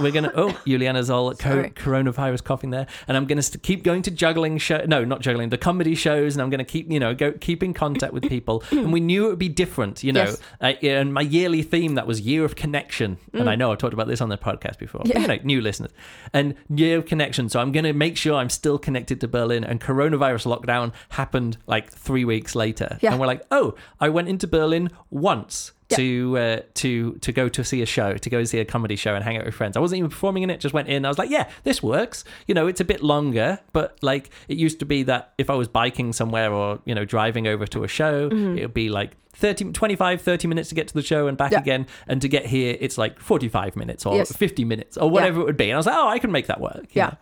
we're 0.00 0.10
going 0.10 0.24
to 0.30 0.32
oh, 0.34 0.58
Juliana's 0.66 1.10
all 1.10 1.34
co- 1.34 1.64
coronavirus 1.70 2.44
coughing 2.44 2.70
there, 2.70 2.86
and 3.08 3.16
I'm 3.16 3.26
going 3.26 3.36
to 3.36 3.42
st- 3.42 3.62
keep 3.62 3.82
going 3.82 4.02
to 4.02 4.10
juggling 4.10 4.58
show. 4.58 4.84
No, 4.86 5.04
not 5.04 5.20
juggling, 5.20 5.50
the 5.50 5.58
comedy 5.58 5.94
shows, 5.94 6.34
and 6.34 6.42
I'm 6.42 6.50
going 6.50 6.58
to 6.58 6.64
keep 6.64 6.90
you 6.90 7.00
know 7.00 7.14
go 7.14 7.32
keep 7.32 7.62
in 7.62 7.74
contact 7.74 8.12
with 8.12 8.28
people. 8.28 8.62
and 8.70 8.92
we 8.92 9.00
knew 9.00 9.26
it 9.26 9.30
would 9.30 9.38
be 9.38 9.48
different, 9.48 10.02
you 10.02 10.12
know. 10.12 10.24
Yes. 10.24 10.40
Uh, 10.60 10.72
and 10.82 11.14
my 11.14 11.22
yearly 11.22 11.62
theme 11.62 11.94
that 11.94 12.06
was 12.06 12.20
year 12.20 12.44
of 12.44 12.56
connection, 12.56 13.18
and 13.32 13.48
I 13.48 13.54
know 13.56 13.72
I've 13.72 13.78
talked 13.78 13.94
about 13.94 14.08
this 14.08 14.20
on 14.20 14.28
the 14.28 14.38
podcast 14.38 14.78
before. 14.78 15.02
but, 15.04 15.14
you 15.20 15.26
know, 15.26 15.38
new 15.44 15.60
listeners 15.60 15.90
and 16.32 16.54
year 16.68 16.98
of 16.98 17.06
connection. 17.06 17.48
So 17.48 17.60
I'm 17.60 17.72
going 17.72 17.84
to 17.84 17.92
make 17.92 18.16
sure 18.16 18.34
I'm 18.34 18.50
still 18.50 18.78
connected 18.78 19.20
to 19.20 19.28
Berlin. 19.28 19.64
And 19.64 19.80
coronavirus 19.80 20.58
lockdown 20.58 20.92
happened 21.20 21.56
like 21.66 21.86
three 22.06 22.24
weeks 22.24 22.52
later, 22.54 22.90
Yeah. 23.00 23.10
and 23.12 23.20
we're 23.20 23.26
like, 23.34 23.42
oh, 23.50 23.74
I 24.00 24.08
went 24.16 24.28
into 24.28 24.46
Berlin 24.46 24.90
once. 25.10 25.72
Yeah. 25.90 25.96
To 25.96 26.38
uh, 26.38 26.60
to 26.82 26.90
to 27.26 27.32
go 27.32 27.48
to 27.48 27.64
see 27.64 27.82
a 27.82 27.86
show, 27.96 28.10
to 28.24 28.30
go 28.30 28.38
and 28.38 28.48
see 28.48 28.60
a 28.60 28.64
comedy 28.64 28.94
show 28.94 29.12
and 29.16 29.24
hang 29.24 29.36
out 29.38 29.44
with 29.44 29.56
friends. 29.56 29.76
I 29.76 29.80
wasn't 29.80 29.98
even 29.98 30.10
performing 30.10 30.44
in 30.44 30.50
it; 30.50 30.60
just 30.60 30.72
went 30.72 30.86
in. 30.88 31.04
I 31.04 31.08
was 31.08 31.18
like, 31.18 31.30
"Yeah, 31.30 31.48
this 31.64 31.82
works." 31.82 32.22
You 32.46 32.54
know, 32.54 32.68
it's 32.68 32.80
a 32.80 32.84
bit 32.84 33.02
longer, 33.02 33.58
but 33.72 33.98
like 34.00 34.30
it 34.46 34.56
used 34.56 34.78
to 34.82 34.86
be 34.86 35.02
that 35.10 35.32
if 35.36 35.50
I 35.50 35.54
was 35.54 35.66
biking 35.66 36.12
somewhere 36.12 36.52
or 36.52 36.78
you 36.84 36.94
know 36.94 37.04
driving 37.04 37.48
over 37.48 37.66
to 37.74 37.82
a 37.82 37.88
show, 37.88 38.28
it 38.30 38.60
would 38.66 38.72
be 38.84 38.88
like 38.88 39.16
30, 39.34 39.72
25, 39.72 40.22
30 40.22 40.46
minutes 40.46 40.68
to 40.68 40.76
get 40.76 40.86
to 40.86 40.94
the 40.94 41.02
show 41.02 41.26
and 41.26 41.36
back 41.36 41.50
Yeah. 41.50 41.58
again, 41.58 41.88
and 42.06 42.22
to 42.22 42.28
get 42.28 42.46
here, 42.46 42.76
it's 42.78 42.96
like 42.96 43.18
forty-five 43.18 43.74
minutes 43.74 44.06
or 44.06 44.14
Yes. 44.14 44.30
50 44.30 44.64
minutes 44.64 44.96
or 44.96 45.10
whatever 45.10 45.40
it 45.40 45.44
would 45.44 45.56
be. 45.56 45.70
And 45.70 45.74
I 45.74 45.76
was 45.78 45.86
like, 45.86 45.96
oh, 45.96 46.06
I 46.08 46.20
can 46.20 46.30
make 46.30 46.46
that 46.46 46.60
work. 46.60 46.82
you 46.94 47.00
Yeah. 47.02 47.06
know. 47.06 47.16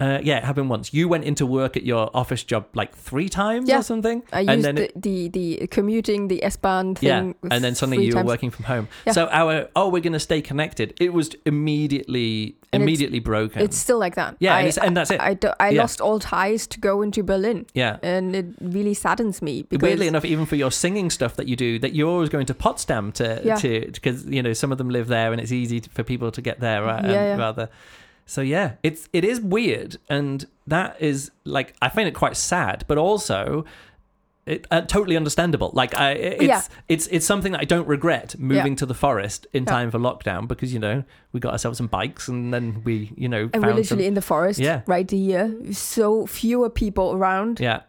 Uh, 0.00 0.20
yeah, 0.22 0.38
it 0.38 0.44
happened 0.44 0.70
once. 0.70 0.94
You 0.94 1.08
went 1.08 1.24
into 1.24 1.44
work 1.44 1.76
at 1.76 1.82
your 1.82 2.08
office 2.14 2.44
job 2.44 2.66
like 2.74 2.94
three 2.94 3.28
times 3.28 3.68
Yeah. 3.68 3.80
or 3.80 3.82
something. 3.82 4.22
I 4.32 4.40
and 4.40 4.50
used 4.50 4.64
then 4.66 4.74
the, 4.76 4.84
it- 4.84 5.02
the, 5.02 5.28
the 5.28 5.66
commuting, 5.66 6.28
the 6.28 6.44
S-Bahn 6.44 6.96
yeah, 7.00 7.20
thing. 7.20 7.34
and 7.50 7.64
then 7.64 7.74
suddenly 7.74 8.04
you 8.06 8.14
were 8.14 8.22
working 8.22 8.50
from 8.50 8.64
home. 8.66 8.86
Yeah. 9.06 9.12
So 9.12 9.26
our 9.28 9.68
oh, 9.74 9.88
we're 9.88 10.00
going 10.00 10.12
to 10.12 10.20
stay 10.20 10.40
connected. 10.40 10.94
It 11.00 11.12
was 11.12 11.30
immediately 11.44 12.56
And 12.72 12.82
it's- 12.82 12.86
immediately 12.86 13.18
broken. 13.20 13.62
It's 13.62 13.76
still 13.76 13.98
like 13.98 14.14
that. 14.16 14.36
Yeah, 14.38 14.54
I, 14.54 14.58
and 14.60 14.68
it's- 14.68 14.86
and 14.86 14.96
that's 14.96 15.10
it. 15.10 15.20
I, 15.20 15.34
do- 15.34 15.52
I 15.58 15.70
Yeah. 15.70 15.80
lost 15.82 16.00
all 16.00 16.18
ties 16.18 16.66
to 16.68 16.80
go 16.80 17.02
into 17.02 17.22
Berlin, 17.22 17.66
yeah. 17.74 17.98
and 18.02 18.36
it 18.36 18.46
really 18.60 18.94
saddens 18.94 19.42
me 19.42 19.62
because 19.62 19.82
Weirdly 19.82 20.06
enough, 20.06 20.24
even 20.24 20.46
for 20.46 20.56
your 20.56 20.70
singing 20.70 21.10
stuff 21.10 21.36
that 21.36 21.48
you 21.48 21.56
do, 21.56 21.78
that 21.80 21.94
you're 21.94 22.08
always 22.10 22.28
going 22.28 22.46
to 22.46 22.54
Potsdam 22.54 23.12
to 23.12 23.40
Yeah. 23.44 23.56
to 23.56 23.90
because 23.92 24.26
you 24.26 24.42
know 24.42 24.52
some 24.52 24.70
of 24.72 24.78
them 24.78 24.90
live 24.90 25.08
there 25.08 25.32
and 25.32 25.40
it's 25.40 25.52
easy 25.52 25.80
to, 25.80 25.90
for 25.90 26.02
people 26.02 26.30
to 26.30 26.40
get 26.42 26.60
there, 26.60 26.82
right? 26.82 27.02
Yeah, 27.04 27.08
um, 27.10 27.14
yeah. 27.14 27.36
Rather, 27.36 27.68
so 28.28 28.42
yeah, 28.42 28.72
it's 28.82 29.08
it 29.14 29.24
is 29.24 29.40
weird, 29.40 29.96
and 30.10 30.46
that 30.66 31.00
is 31.00 31.30
like 31.44 31.74
I 31.80 31.88
find 31.88 32.06
it 32.06 32.14
quite 32.14 32.36
sad, 32.36 32.84
but 32.86 32.98
also. 32.98 33.64
It, 34.48 34.66
uh, 34.70 34.80
totally 34.80 35.16
understandable. 35.16 35.70
Like 35.74 35.94
I, 35.94 36.12
it's 36.12 36.42
Yeah. 36.42 36.62
it's 36.88 37.06
it's 37.08 37.26
something 37.26 37.52
that 37.52 37.60
I 37.60 37.64
don't 37.64 37.86
regret 37.86 38.34
moving 38.38 38.76
to 38.76 38.86
the 38.86 38.94
forest 38.94 39.46
in 39.52 39.64
Yeah. 39.64 39.70
time 39.72 39.90
for 39.90 39.98
lockdown 39.98 40.48
because 40.48 40.72
you 40.72 40.78
know 40.78 41.04
we 41.32 41.40
got 41.40 41.52
ourselves 41.52 41.76
some 41.78 41.86
bikes 41.88 42.28
and 42.28 42.52
then 42.54 42.82
we 42.84 43.12
you 43.16 43.28
know 43.28 43.50
and 43.52 43.62
we're 43.62 43.74
literally 43.74 43.84
some, 43.84 44.00
in 44.00 44.14
the 44.14 44.22
forest 44.22 44.58
Yeah. 44.58 44.80
right 44.86 45.08
here. 45.10 45.54
So 45.72 46.26
fewer 46.26 46.70
people 46.70 47.12
around. 47.12 47.60
yeah 47.60 47.80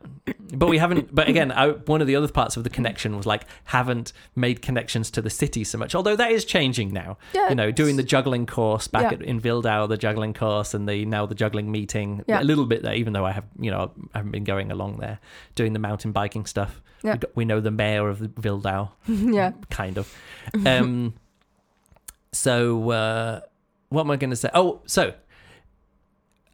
but 0.53 0.67
we 0.69 0.77
haven't. 0.77 1.13
But 1.13 1.27
again, 1.27 1.51
I, 1.51 1.69
one 1.69 2.01
of 2.01 2.07
the 2.07 2.15
other 2.15 2.27
parts 2.27 2.57
of 2.57 2.63
the 2.63 2.69
connection 2.69 3.15
was 3.17 3.25
like 3.25 3.45
haven't 3.65 4.13
made 4.35 4.61
connections 4.61 5.09
to 5.11 5.21
the 5.21 5.29
city 5.29 5.63
so 5.63 5.77
much. 5.77 5.95
Although 5.95 6.15
that 6.15 6.31
is 6.31 6.45
changing 6.45 6.91
now. 6.93 7.17
Yeah, 7.33 7.49
you 7.49 7.55
know, 7.55 7.71
doing 7.71 7.95
the 7.95 8.03
juggling 8.03 8.45
course 8.45 8.87
back 8.87 9.03
Yeah. 9.11 9.13
at, 9.13 9.21
in 9.23 9.41
Wildau, 9.41 9.87
the 9.89 9.97
juggling 9.97 10.33
course, 10.33 10.73
and 10.73 10.87
the 10.87 11.05
now 11.05 11.25
the 11.25 11.35
juggling 11.35 11.71
meeting. 11.71 12.23
Yeah. 12.27 12.41
A 12.41 12.43
little 12.43 12.65
bit 12.65 12.83
there, 12.83 12.93
even 12.95 13.13
though 13.13 13.25
I 13.25 13.31
have, 13.31 13.45
you 13.59 13.71
know, 13.71 13.91
I 14.13 14.19
haven't 14.19 14.31
been 14.31 14.43
going 14.43 14.71
along 14.71 14.97
there, 14.97 15.19
doing 15.55 15.73
the 15.73 15.79
mountain 15.79 16.11
biking 16.11 16.45
stuff. 16.49 16.81
Yeah. 17.03 17.15
We, 17.15 17.27
we 17.35 17.45
know 17.45 17.61
the 17.61 17.71
mayor 17.71 18.09
of 18.09 18.19
Wildau, 18.19 18.89
yeah. 19.07 19.51
kind 19.69 19.97
of. 19.97 20.13
Um, 20.65 21.13
so 22.31 22.89
uh, 22.89 23.41
what 23.89 24.01
am 24.01 24.11
I 24.11 24.15
going 24.17 24.31
to 24.31 24.35
say? 24.35 24.49
Oh, 24.53 24.81
so 24.85 25.13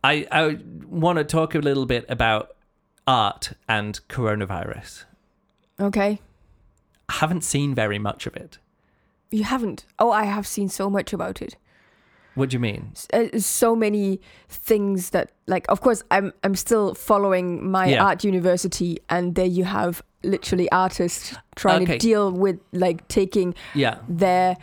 I 0.04 0.28
I 0.32 0.58
want 0.86 1.18
to 1.18 1.24
talk 1.24 1.56
a 1.56 1.60
little 1.60 1.86
bit 1.86 2.06
about 2.10 2.56
art 3.08 3.54
and 3.70 4.00
coronavirus. 4.10 5.06
Okay. 5.80 6.20
I 7.10 7.14
haven't 7.14 7.44
seen 7.44 7.74
very 7.76 8.00
much 8.00 8.26
of 8.28 8.36
it. 8.36 8.58
You 9.32 9.44
haven't. 9.44 9.86
Oh, 10.00 10.12
I 10.12 10.26
have 10.26 10.48
seen 10.48 10.70
so 10.70 10.90
much 10.90 11.14
about 11.14 11.42
it. 11.42 11.56
What 12.36 12.50
do 12.50 12.56
you 12.56 12.60
mean? 12.60 12.92
Uh, 13.14 13.40
so 13.40 13.76
many 13.76 14.20
things 14.50 15.10
that 15.12 15.32
like 15.48 15.66
of 15.70 15.80
course 15.82 16.04
i'm 16.12 16.34
i'm 16.44 16.56
still 16.56 16.94
following 16.96 17.70
my 17.72 17.88
Yeah. 17.88 18.04
art 18.04 18.24
university 18.24 18.98
and 19.10 19.36
there 19.36 19.46
you 19.46 19.64
have 19.64 20.02
literally 20.24 20.70
artists 20.72 21.36
trying 21.56 21.84
Okay. 21.84 21.94
to 21.94 22.00
deal 22.00 22.32
with 22.32 22.60
like 22.74 23.08
taking 23.08 23.54
Yeah. 23.74 23.98
their 24.10 24.58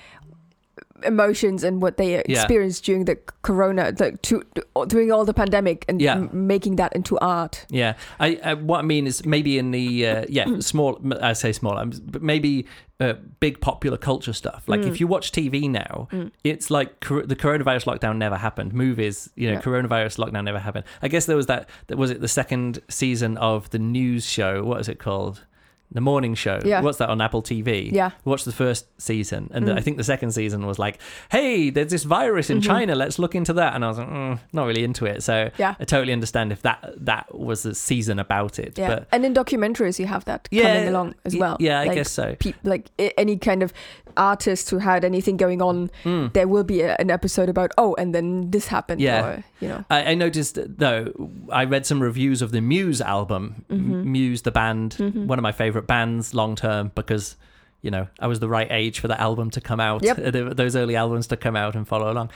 emotions 1.05 1.65
and 1.65 1.83
what 1.83 1.97
they 1.97 2.15
experienced 2.17 2.85
during 2.85 3.05
the 3.05 3.17
corona 3.43 3.93
like 3.99 4.21
to 4.23 4.43
during 4.89 5.11
all 5.13 5.25
the 5.25 5.35
pandemic 5.35 5.85
and 5.89 6.01
Yeah. 6.01 6.15
m- 6.17 6.47
making 6.47 6.77
that 6.77 6.93
into 6.95 7.19
art 7.19 7.67
Yeah, 7.71 7.95
I, 8.21 8.39
I 8.45 8.55
what 8.55 8.79
I 8.79 8.83
mean 8.83 9.07
is 9.07 9.25
maybe 9.27 9.59
in 9.59 9.71
the 9.71 10.07
uh, 10.07 10.25
yeah 10.29 10.47
small 10.61 11.01
I 11.21 11.33
say 11.35 11.53
small, 11.53 11.79
um, 11.79 11.93
but 12.05 12.23
maybe 12.23 12.67
uh, 13.01 13.15
big 13.41 13.61
popular 13.61 13.97
culture 13.99 14.33
stuff. 14.33 14.63
Like 14.69 14.83
if 14.83 15.01
you 15.01 15.09
watch 15.09 15.33
TV 15.33 15.69
now, 15.69 16.07
it's 16.45 16.71
like 16.71 17.01
cor- 17.01 17.27
the 17.27 17.35
coronavirus 17.35 17.85
lockdown 17.87 18.17
never 18.17 18.37
happened. 18.37 18.73
Movies, 18.73 19.29
you 19.35 19.49
know, 19.49 19.55
Yeah. 19.55 19.61
coronavirus 19.61 20.19
lockdown 20.25 20.45
never 20.45 20.61
happened. 20.61 20.85
I 21.03 21.09
guess 21.09 21.27
there 21.27 21.37
was 21.37 21.47
that. 21.47 21.69
that 21.89 21.99
was 21.99 22.11
it 22.13 22.21
the 22.21 22.29
second 22.29 22.79
season 22.89 23.37
of 23.39 23.69
the 23.71 23.81
news 23.81 24.25
show? 24.25 24.63
What 24.63 24.79
is 24.81 24.89
it 24.89 25.01
called? 25.01 25.45
The 25.93 26.01
morning 26.01 26.35
show. 26.35 26.59
Yeah. 26.65 26.81
What's 26.81 26.99
that 26.99 27.09
on 27.11 27.21
Apple 27.21 27.43
TV? 27.43 27.91
Yeah. 27.93 28.11
Watched 28.25 28.45
the 28.47 28.53
first 28.53 28.87
season, 29.01 29.51
and 29.53 29.67
Mm. 29.67 29.77
I 29.77 29.81
think 29.81 29.97
the 29.99 30.05
second 30.05 30.33
season 30.33 30.67
was 30.67 30.79
like, 30.79 30.99
"Hey, 31.31 31.71
there's 31.71 31.91
this 31.91 32.05
virus 32.05 32.51
in 32.51 32.59
Mhm. 32.61 32.65
China. 32.65 32.95
Let's 32.95 33.19
look 33.19 33.35
into 33.35 33.53
that." 33.55 33.75
And 33.75 33.85
I 33.85 33.89
was 33.89 33.99
like, 33.99 34.09
mm, 34.09 34.39
"Not 34.53 34.67
really 34.67 34.85
into 34.85 35.05
it." 35.07 35.23
So 35.23 35.51
Yeah. 35.59 35.75
I 35.79 35.85
totally 35.85 36.13
understand 36.13 36.53
if 36.53 36.63
that 36.63 36.95
that 36.97 37.27
was 37.39 37.65
a 37.67 37.75
season 37.75 38.19
about 38.19 38.59
it. 38.59 38.79
yeah 38.79 38.89
But 38.89 39.09
and 39.13 39.25
in 39.25 39.35
documentaries 39.35 39.99
you 39.99 40.07
have 40.07 40.25
that 40.25 40.49
yeah, 40.51 40.63
coming 40.75 40.89
along 40.89 41.15
as 41.25 41.37
well 41.37 41.57
Yeah, 41.61 41.81
I 41.81 41.85
Like, 41.87 41.95
guess 41.97 42.11
so. 42.11 42.37
peop 42.39 42.57
like 42.65 42.87
any 43.19 43.37
kind 43.37 43.63
of 43.63 43.73
artist 44.17 44.69
who 44.71 44.79
had 44.79 45.05
anything 45.05 45.37
going 45.39 45.63
on 45.63 45.91
Mm. 46.05 46.33
there 46.35 46.47
will 46.47 46.65
be 46.65 46.83
a, 46.83 46.97
an 46.99 47.11
episode 47.11 47.49
about 47.49 47.73
oh 47.79 47.95
and 47.99 48.15
then 48.15 48.51
this 48.51 48.67
happened 48.69 49.01
Yeah. 49.01 49.25
or 49.27 49.45
you 49.61 49.69
know 49.69 49.85
I, 49.91 50.05
I 50.13 50.15
noticed 50.15 50.59
though 50.79 51.13
I 51.51 51.65
read 51.65 51.87
some 51.87 52.03
reviews 52.03 52.43
of 52.43 52.51
the 52.53 52.61
Muse 52.61 53.01
album. 53.01 53.65
M- 53.71 53.79
Mhm. 53.81 54.05
Muse, 54.05 54.43
the 54.43 54.51
band, 54.51 54.97
Mhm. 54.99 55.27
one 55.27 55.39
of 55.39 55.43
my 55.43 55.53
favorite 55.53 55.82
bands 55.87 56.35
long 56.35 56.57
term 56.57 56.93
because 56.95 57.37
you 57.81 57.91
know 57.91 58.07
I 58.21 58.27
was 58.27 58.41
the 58.41 58.49
right 58.49 58.69
age 58.71 59.01
for 59.01 59.09
that 59.09 59.21
album 59.21 59.51
to 59.51 59.61
come 59.61 59.81
out. 59.81 60.03
Yep. 60.03 60.17
th- 60.33 60.57
Those 60.57 60.77
early 60.77 60.97
albums 60.97 61.27
to 61.29 61.37
come 61.37 61.57
out 61.57 61.75
and 61.75 61.87
follow 61.87 62.11
along. 62.13 62.31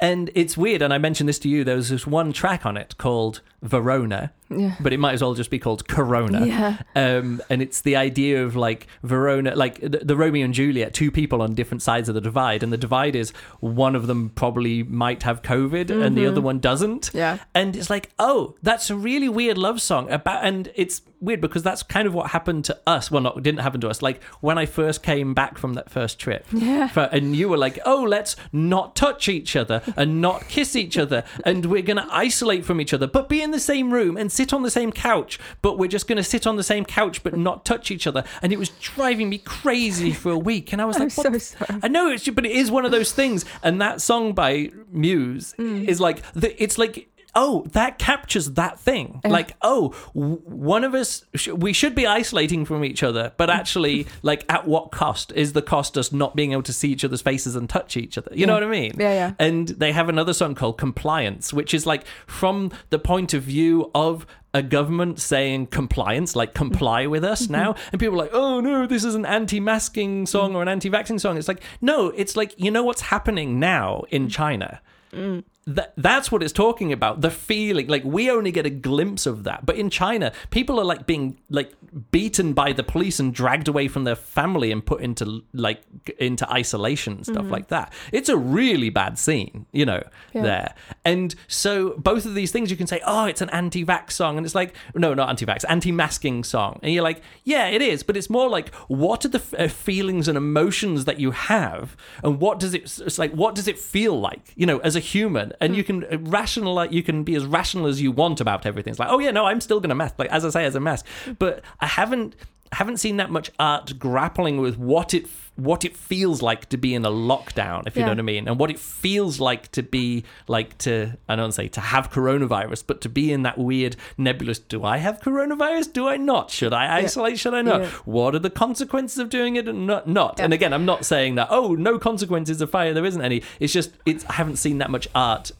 And 0.00 0.30
it's 0.36 0.56
weird, 0.56 0.80
and 0.82 0.94
I 0.94 0.98
mentioned 0.98 1.28
this 1.28 1.40
to 1.40 1.48
you. 1.48 1.64
There 1.64 1.74
was 1.76 1.88
this 1.88 2.06
one 2.06 2.32
track 2.32 2.64
on 2.64 2.76
it 2.76 2.96
called 2.98 3.40
Verona, 3.62 4.32
yeah 4.50 4.74
but 4.80 4.92
it 4.92 4.98
might 4.98 5.12
as 5.12 5.22
well 5.22 5.34
just 5.34 5.50
be 5.50 5.58
called 5.58 5.86
Corona. 5.88 6.44
yeah 6.46 6.78
um, 6.96 7.40
and 7.50 7.60
it's 7.62 7.80
the 7.82 7.96
idea 7.96 8.44
of 8.44 8.56
like 8.56 8.86
Verona, 9.02 9.54
like 9.54 9.80
the, 9.80 9.98
the 10.02 10.16
Romeo 10.16 10.44
and 10.44 10.54
Juliet, 10.54 10.94
two 10.94 11.10
people 11.10 11.42
on 11.42 11.54
different 11.54 11.82
sides 11.82 12.08
of 12.08 12.14
the 12.14 12.20
divide, 12.20 12.62
and 12.62 12.72
the 12.72 12.76
divide 12.78 13.14
is 13.16 13.30
one 13.60 13.94
of 13.94 14.06
them 14.06 14.30
probably 14.34 14.82
might 14.82 15.22
have 15.22 15.42
COVID 15.42 15.90
and 15.90 16.16
the 16.16 16.22
Mhm. 16.22 16.28
other 16.30 16.40
one 16.40 16.58
doesn't, 16.58 17.10
yeah 17.14 17.38
and 17.54 17.76
it's 17.76 17.90
like, 17.90 18.10
oh, 18.18 18.54
that's 18.62 18.90
a 18.90 18.96
really 18.96 19.28
weird 19.28 19.58
love 19.58 19.80
song 19.80 20.10
about, 20.10 20.44
and 20.44 20.70
it's 20.74 21.02
weird 21.20 21.40
because 21.40 21.62
that's 21.64 21.82
kind 21.82 22.06
of 22.06 22.14
what 22.14 22.30
happened 22.30 22.64
to 22.64 22.78
us. 22.86 23.10
Well, 23.10 23.20
not 23.22 23.42
didn't 23.42 23.60
happen 23.60 23.80
to 23.80 23.88
us. 23.88 24.02
Like 24.02 24.22
when 24.40 24.56
I 24.56 24.66
first 24.66 25.02
came 25.02 25.34
back 25.34 25.58
from 25.58 25.74
that 25.74 25.90
first 25.90 26.18
trip, 26.20 26.46
yeah 26.52 26.86
for, 26.88 27.02
and 27.12 27.34
you 27.34 27.48
were 27.48 27.56
like, 27.56 27.78
"Oh, 27.84 28.04
let's 28.04 28.36
not 28.52 28.94
touch 28.94 29.28
each 29.28 29.56
other 29.56 29.82
and 29.96 30.20
not 30.20 30.48
kiss 30.48 30.76
each 30.76 30.96
other, 30.96 31.24
and 31.44 31.66
we're 31.66 31.82
gonna 31.82 32.06
isolate 32.10 32.64
from 32.64 32.80
each 32.80 32.94
other, 32.94 33.06
but 33.08 33.28
be 33.28 33.42
in 33.42 33.50
the 33.50 33.58
same 33.60 33.92
room 33.92 34.16
and 34.16 34.30
sit 34.38 34.52
on 34.52 34.62
the 34.62 34.70
same 34.70 34.90
couch, 34.92 35.32
but 35.64 35.72
we're 35.78 35.94
just 35.96 36.06
gonna 36.08 36.28
sit 36.34 36.46
on 36.46 36.56
the 36.56 36.68
same 36.72 36.84
couch 36.84 37.16
but 37.24 37.32
not 37.36 37.64
touch 37.64 37.90
each 37.90 38.06
other." 38.06 38.22
And 38.42 38.52
it 38.52 38.58
was 38.58 38.70
driving 38.92 39.28
me 39.28 39.38
crazy 39.38 40.12
for 40.12 40.30
a 40.32 40.42
week, 40.50 40.72
and 40.72 40.80
I 40.80 40.84
was 40.84 40.96
i'm 40.96 41.02
like, 41.04 41.12
so 41.12 41.38
sorry 41.38 41.80
I 41.82 41.88
know 41.88 42.10
it's, 42.10 42.28
but 42.28 42.44
it 42.46 42.52
is 42.52 42.70
one 42.70 42.84
of 42.84 42.90
those 42.90 43.12
things. 43.12 43.44
And 43.62 43.80
that 43.80 44.00
song 44.00 44.32
by 44.32 44.70
Muse 44.90 45.54
mm. 45.58 45.86
is 45.86 46.00
like, 46.00 46.18
the, 46.32 46.50
it's 46.62 46.78
like, 46.78 47.08
oh, 47.38 47.64
that 47.72 47.98
captures 47.98 48.52
that 48.54 48.80
thing. 48.80 49.20
Yeah. 49.24 49.30
Like, 49.30 49.54
oh, 49.62 49.94
w- 50.12 50.42
one 50.44 50.82
of 50.82 50.92
us, 50.92 51.24
sh- 51.36 51.48
we 51.48 51.72
should 51.72 51.94
be 51.94 52.04
isolating 52.04 52.64
from 52.64 52.84
each 52.84 53.04
other, 53.04 53.32
but 53.36 53.48
actually, 53.48 54.08
like, 54.22 54.44
at 54.48 54.66
what 54.66 54.90
cost? 54.90 55.32
Is 55.36 55.52
the 55.52 55.62
cost 55.62 55.96
us 55.96 56.10
not 56.10 56.34
being 56.34 56.50
able 56.50 56.64
to 56.64 56.72
see 56.72 56.90
each 56.90 57.04
other's 57.04 57.22
faces 57.22 57.54
and 57.54 57.70
touch 57.70 57.96
each 57.96 58.18
other? 58.18 58.32
You 58.34 58.44
know 58.44 58.54
what 58.54 58.64
I 58.64 58.68
mean? 58.68 58.94
yeah 58.98 59.12
yeah 59.12 59.32
And 59.38 59.68
they 59.68 59.92
have 59.92 60.08
another 60.08 60.34
song 60.34 60.56
called 60.56 60.78
Compliance, 60.78 61.52
which 61.52 61.72
is 61.72 61.86
like 61.86 62.04
from 62.26 62.72
the 62.90 62.98
point 62.98 63.32
of 63.34 63.44
view 63.44 63.90
of 63.94 64.26
a 64.52 64.62
government 64.62 65.20
saying 65.20 65.68
compliance, 65.68 66.34
like 66.34 66.54
comply 66.54 67.06
with 67.06 67.22
us 67.22 67.42
mm-hmm. 67.42 67.52
now. 67.52 67.74
And 67.92 68.00
people 68.00 68.16
are 68.16 68.24
like, 68.24 68.34
oh 68.34 68.60
no, 68.60 68.86
this 68.86 69.04
is 69.04 69.14
an 69.14 69.24
anti 69.24 69.60
masking 69.60 70.26
song 70.26 70.52
mm. 70.52 70.56
or 70.56 70.62
an 70.62 70.68
anti 70.68 70.88
vaccine 70.88 71.20
song. 71.20 71.36
It's 71.36 71.46
like, 71.46 71.62
no, 71.80 72.08
it's 72.08 72.34
like, 72.34 72.54
you 72.56 72.72
know 72.72 72.82
what's 72.82 73.02
happening 73.02 73.60
now 73.60 74.02
in 74.10 74.26
mm. 74.26 74.30
China? 74.32 74.80
Mm. 75.12 75.44
That, 75.76 75.92
that's 75.98 76.32
what 76.32 76.42
it's 76.42 76.52
talking 76.52 76.92
about 76.94 77.20
the 77.20 77.30
feeling 77.30 77.88
like 77.88 78.02
we 78.02 78.30
only 78.30 78.50
get 78.52 78.64
a 78.64 78.70
glimpse 78.70 79.26
of 79.26 79.44
that. 79.44 79.66
But 79.66 79.76
in 79.76 79.90
china 79.90 80.32
people 80.50 80.80
are 80.80 80.84
like 80.84 81.06
being 81.06 81.36
like 81.50 81.70
beaten 82.10 82.54
by 82.54 82.72
the 82.72 82.82
police 82.82 83.20
and 83.20 83.34
dragged 83.34 83.68
away 83.68 83.86
from 83.88 84.04
their 84.04 84.16
family 84.16 84.72
and 84.72 84.80
put 84.84 85.00
into 85.02 85.42
like 85.52 85.82
into 86.18 86.50
isolation 86.50 87.12
and 87.18 87.26
stuff 87.26 87.50
like 87.50 87.68
that. 87.68 87.92
It's 88.12 88.30
a 88.30 88.36
really 88.36 88.88
bad 88.88 89.18
scene 89.18 89.66
you 89.72 89.84
know 89.84 90.02
Yeah. 90.32 90.42
there. 90.42 90.74
And 91.04 91.34
so 91.48 91.90
both 91.98 92.24
of 92.24 92.34
these 92.34 92.50
things 92.50 92.70
you 92.70 92.76
can 92.78 92.86
say 92.86 93.00
oh 93.06 93.26
it's 93.26 93.42
an 93.42 93.50
anti-vax 93.50 94.12
song. 94.12 94.36
And 94.38 94.46
it's 94.46 94.54
like 94.54 94.74
no 94.94 95.12
not 95.12 95.28
anti-vax 95.28 95.64
anti-masking 95.68 96.44
song. 96.44 96.80
And 96.82 96.94
you're 96.94 97.02
like 97.10 97.20
yeah 97.44 97.66
it 97.68 97.82
is. 97.82 98.02
But 98.02 98.16
it's 98.16 98.30
more 98.30 98.48
like 98.48 98.74
what 99.02 99.24
are 99.26 99.28
the 99.36 99.38
f- 99.38 99.54
uh, 99.58 99.68
feelings 99.68 100.28
and 100.28 100.38
emotions 100.38 101.04
that 101.04 101.20
you 101.20 101.32
have? 101.32 101.94
And 102.24 102.40
what 102.40 102.58
does 102.58 102.72
it 102.72 102.84
it's 103.04 103.18
like 103.18 103.32
what 103.32 103.54
does 103.54 103.68
it 103.68 103.78
feel 103.78 104.18
like 104.18 104.52
you 104.56 104.64
know 104.64 104.78
as 104.78 104.96
a 104.96 105.00
human 105.00 105.52
and 105.60 105.76
you 105.76 105.84
can 105.84 106.04
uh, 106.04 106.18
rationalize 106.20 106.92
you 106.92 107.02
can 107.02 107.24
be 107.24 107.34
as 107.34 107.44
rational 107.44 107.86
as 107.86 108.00
you 108.00 108.12
want 108.12 108.40
about 108.40 108.66
everything. 108.66 108.90
It's 108.90 109.00
like 109.00 109.10
oh 109.10 109.18
yeah 109.18 109.30
no 109.30 109.46
i'm 109.46 109.60
still 109.60 109.80
gonna 109.80 109.94
mask 109.94 110.14
like 110.18 110.30
as 110.30 110.44
i 110.44 110.50
say 110.50 110.64
as 110.64 110.74
a 110.74 110.80
mask 110.80 111.06
but 111.38 111.62
i 111.80 111.86
haven't 111.86 112.34
I 112.70 112.76
haven't 112.76 112.98
seen 112.98 113.16
that 113.16 113.30
much 113.30 113.50
art 113.58 113.98
grappling 113.98 114.58
with 114.58 114.76
what 114.76 115.14
it 115.14 115.26
what 115.58 115.84
it 115.84 115.96
feels 115.96 116.40
like 116.40 116.68
to 116.68 116.76
be 116.78 116.94
in 116.94 117.04
a 117.04 117.10
lockdown, 117.10 117.84
if 117.88 117.96
you 117.96 118.02
know 118.02 118.10
what 118.10 118.18
I 118.20 118.22
mean, 118.22 118.46
and 118.46 118.60
what 118.60 118.70
it 118.70 118.78
feels 118.78 119.40
like 119.40 119.72
to 119.72 119.82
be 119.82 120.22
like 120.46 120.78
to 120.78 121.18
I 121.28 121.34
don't 121.34 121.50
say 121.50 121.66
to 121.68 121.80
have 121.80 122.10
coronavirus, 122.12 122.84
but 122.86 123.00
to 123.00 123.08
be 123.08 123.32
in 123.32 123.42
that 123.42 123.58
weird 123.58 123.96
nebulous. 124.16 124.60
Do 124.60 124.84
I 124.84 124.98
have 124.98 125.20
coronavirus? 125.20 125.92
Do 125.92 126.06
I 126.06 126.16
not? 126.16 126.50
Should 126.52 126.72
I 126.72 126.98
isolate? 126.98 127.40
Should 127.40 127.54
I 127.54 127.62
not? 127.62 127.80
Yeah. 127.82 127.88
What 128.04 128.36
are 128.36 128.38
the 128.38 128.50
consequences 128.50 129.18
of 129.18 129.30
doing 129.30 129.56
it 129.56 129.66
and 129.66 129.86
not? 129.86 130.06
Not. 130.06 130.36
Yeah. 130.38 130.44
And 130.44 130.54
again, 130.54 130.72
I'm 130.72 130.84
not 130.86 131.04
saying 131.04 131.34
that. 131.34 131.48
Oh, 131.50 131.74
no 131.74 131.98
consequences 131.98 132.60
of 132.60 132.70
fire. 132.70 132.94
There 132.94 133.04
isn't 133.04 133.22
any. 133.22 133.42
It's 133.58 133.72
just 133.72 133.90
it's. 134.06 134.24
I 134.26 134.34
haven't 134.34 134.56
seen 134.56 134.78
that 134.78 134.90
much 134.90 135.08
art. 135.14 135.50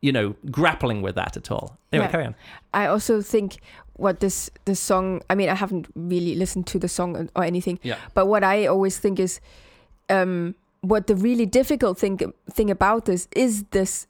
You 0.00 0.12
know, 0.12 0.36
grappling 0.52 1.02
with 1.02 1.16
that 1.16 1.36
at 1.36 1.50
all. 1.50 1.76
Anyway, 1.92 2.06
Yeah. 2.06 2.10
carry 2.12 2.26
on. 2.26 2.36
I 2.72 2.86
also 2.86 3.20
think 3.20 3.58
what 3.98 4.20
this 4.20 4.48
this 4.64 4.80
song. 4.80 5.20
I 5.28 5.34
mean, 5.34 5.48
I 5.50 5.54
haven't 5.54 5.86
really 5.94 6.34
listened 6.34 6.66
to 6.68 6.78
the 6.78 6.88
song 6.88 7.28
or 7.36 7.44
anything, 7.44 7.78
Yeah. 7.82 7.98
but 8.14 8.26
what 8.26 8.42
I 8.42 8.66
always 8.66 8.96
think 8.98 9.18
is, 9.20 9.40
um, 10.08 10.54
what 10.80 11.06
the 11.06 11.14
really 11.16 11.44
difficult 11.46 11.98
thing 11.98 12.18
thing 12.50 12.70
about 12.70 13.04
this 13.04 13.28
is 13.36 13.64
this 13.70 14.06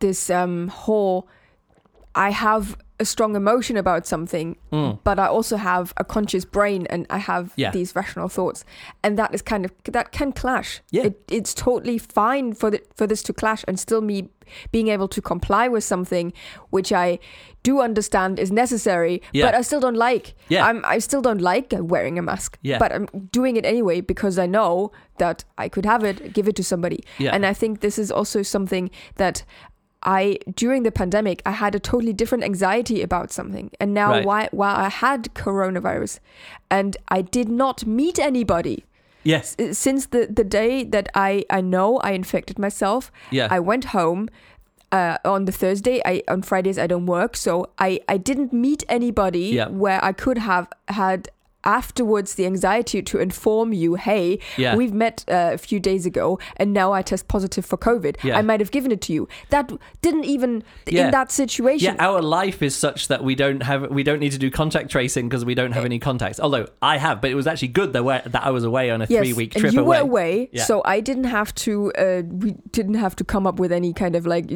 this 0.00 0.30
um 0.30 0.68
whole. 0.68 1.28
I 2.14 2.30
have 2.30 2.76
a 3.00 3.04
strong 3.04 3.34
emotion 3.36 3.76
about 3.76 4.06
something, 4.06 4.56
Mm. 4.72 4.98
but 5.02 5.18
I 5.18 5.26
also 5.26 5.56
have 5.56 5.92
a 5.96 6.04
conscious 6.04 6.44
brain 6.44 6.86
and 6.90 7.06
I 7.10 7.18
have 7.18 7.52
Yeah. 7.56 7.70
these 7.72 7.96
rational 7.96 8.28
thoughts, 8.28 8.64
and 9.02 9.18
that 9.18 9.34
is 9.34 9.42
kind 9.42 9.64
of 9.64 9.72
that 9.84 10.12
can 10.12 10.32
clash. 10.32 10.80
Yeah. 10.90 11.04
It, 11.06 11.20
it's 11.28 11.54
totally 11.54 11.98
fine 11.98 12.52
for 12.54 12.70
the, 12.70 12.80
for 12.94 13.06
this 13.06 13.22
to 13.24 13.32
clash 13.32 13.64
and 13.66 13.78
still 13.80 14.00
me 14.02 14.28
being 14.70 14.88
able 14.88 15.08
to 15.08 15.22
comply 15.22 15.68
with 15.68 15.82
something 15.84 16.32
which 16.70 16.92
I 16.92 17.18
do 17.62 17.80
understand 17.80 18.38
is 18.38 18.50
necessary, 18.52 19.22
Yeah. 19.32 19.46
but 19.46 19.54
I 19.54 19.62
still 19.62 19.80
don't 19.80 19.96
like. 19.96 20.34
Yeah. 20.48 20.66
I'm, 20.66 20.84
I 20.84 20.98
still 20.98 21.22
don't 21.22 21.40
like 21.40 21.72
wearing 21.78 22.18
a 22.18 22.22
mask, 22.22 22.58
Yeah. 22.62 22.78
but 22.78 22.92
I'm 22.92 23.06
doing 23.32 23.56
it 23.56 23.64
anyway 23.64 24.00
because 24.00 24.38
I 24.38 24.46
know 24.46 24.90
that 25.18 25.44
I 25.58 25.68
could 25.68 25.86
have 25.86 26.04
it, 26.04 26.34
give 26.34 26.48
it 26.48 26.56
to 26.56 26.62
somebody. 26.64 27.00
Yeah. 27.18 27.34
And 27.34 27.46
I 27.46 27.54
think 27.54 27.80
this 27.80 27.98
is 27.98 28.10
also 28.10 28.42
something 28.42 28.90
that 29.16 29.44
I 30.04 30.38
during 30.56 30.82
the 30.82 30.90
pandemic 30.92 31.42
I 31.46 31.52
had 31.52 31.74
a 31.74 31.78
totally 31.80 32.12
different 32.12 32.44
anxiety 32.44 33.02
about 33.02 33.32
something, 33.32 33.70
and 33.80 33.94
now 33.94 34.10
Right. 34.10 34.24
while 34.26 34.48
while 34.52 34.76
I 34.76 34.88
had 34.88 35.32
coronavirus, 35.34 36.18
and 36.70 36.96
I 37.08 37.22
did 37.22 37.48
not 37.48 37.86
meet 37.86 38.18
anybody 38.18 38.84
Yes. 39.24 39.54
S- 39.58 39.78
since 39.78 40.06
the 40.06 40.26
the 40.26 40.44
day 40.44 40.84
that 40.84 41.08
I 41.14 41.44
I 41.50 41.60
know 41.60 41.98
I 41.98 42.10
infected 42.12 42.58
myself. 42.58 43.10
Yeah. 43.30 43.48
I 43.50 43.60
went 43.60 43.84
home. 43.86 44.28
Uh, 44.94 45.16
on 45.24 45.46
the 45.46 45.52
Thursday, 45.52 46.02
I 46.04 46.22
on 46.28 46.42
Fridays 46.42 46.78
I 46.78 46.86
don't 46.86 47.06
work, 47.06 47.34
so 47.36 47.52
I 47.78 48.00
I 48.14 48.18
didn't 48.18 48.52
meet 48.52 48.84
anybody 48.88 49.46
Yeah. 49.56 49.68
where 49.68 49.98
I 50.04 50.12
could 50.12 50.36
have 50.38 50.66
had 50.88 51.28
afterwards 51.64 52.34
the 52.34 52.46
anxiety 52.46 53.02
to 53.02 53.18
inform 53.18 53.72
you, 53.72 53.94
hey, 53.94 54.38
Yeah. 54.56 54.74
we've 54.76 54.92
met 54.92 55.24
uh, 55.28 55.50
a 55.52 55.58
few 55.58 55.78
days 55.80 56.06
ago 56.06 56.38
and 56.56 56.72
now 56.72 56.92
I 56.92 57.02
test 57.02 57.28
positive 57.28 57.64
for 57.64 57.76
COVID. 57.76 58.16
Yeah. 58.24 58.38
I 58.38 58.42
might 58.42 58.60
have 58.60 58.70
given 58.70 58.90
it 58.92 59.00
to 59.02 59.12
you. 59.12 59.28
That 59.50 59.70
didn't 60.00 60.24
even 60.24 60.62
Yeah. 60.86 61.04
in 61.06 61.10
that 61.12 61.30
situation. 61.32 61.94
Yeah, 61.96 62.06
our 62.08 62.20
life 62.22 62.62
is 62.62 62.74
such 62.74 63.08
that 63.08 63.22
we 63.24 63.34
don't 63.34 63.62
have 63.62 63.90
we 63.90 64.02
don't 64.02 64.18
need 64.20 64.32
to 64.32 64.38
do 64.38 64.50
contact 64.50 64.90
tracing 64.90 65.28
because 65.28 65.44
we 65.44 65.54
don't 65.54 65.72
have 65.72 65.84
any 65.84 65.98
contacts. 65.98 66.40
Although 66.40 66.66
I 66.80 66.98
have, 66.98 67.20
but 67.20 67.30
it 67.30 67.34
was 67.34 67.46
actually 67.46 67.68
good 67.68 67.92
that, 67.92 68.32
that 68.32 68.42
I 68.44 68.50
was 68.50 68.64
away 68.64 68.90
on 68.90 69.02
a 69.02 69.06
Yes, 69.08 69.20
three 69.22 69.32
week 69.32 69.52
trip. 69.52 69.64
and 69.64 69.72
you 69.74 69.80
away. 69.80 69.98
were 69.98 70.02
away, 70.02 70.48
Yeah. 70.52 70.64
so 70.64 70.82
I 70.84 71.00
didn't 71.00 71.24
have 71.38 71.54
to. 71.66 71.92
Uh, 71.92 72.22
we 72.44 72.52
didn't 72.72 72.94
have 72.94 73.14
to 73.16 73.24
come 73.24 73.46
up 73.46 73.58
with 73.58 73.72
any 73.72 73.92
kind 73.92 74.14
of 74.16 74.26
like 74.26 74.50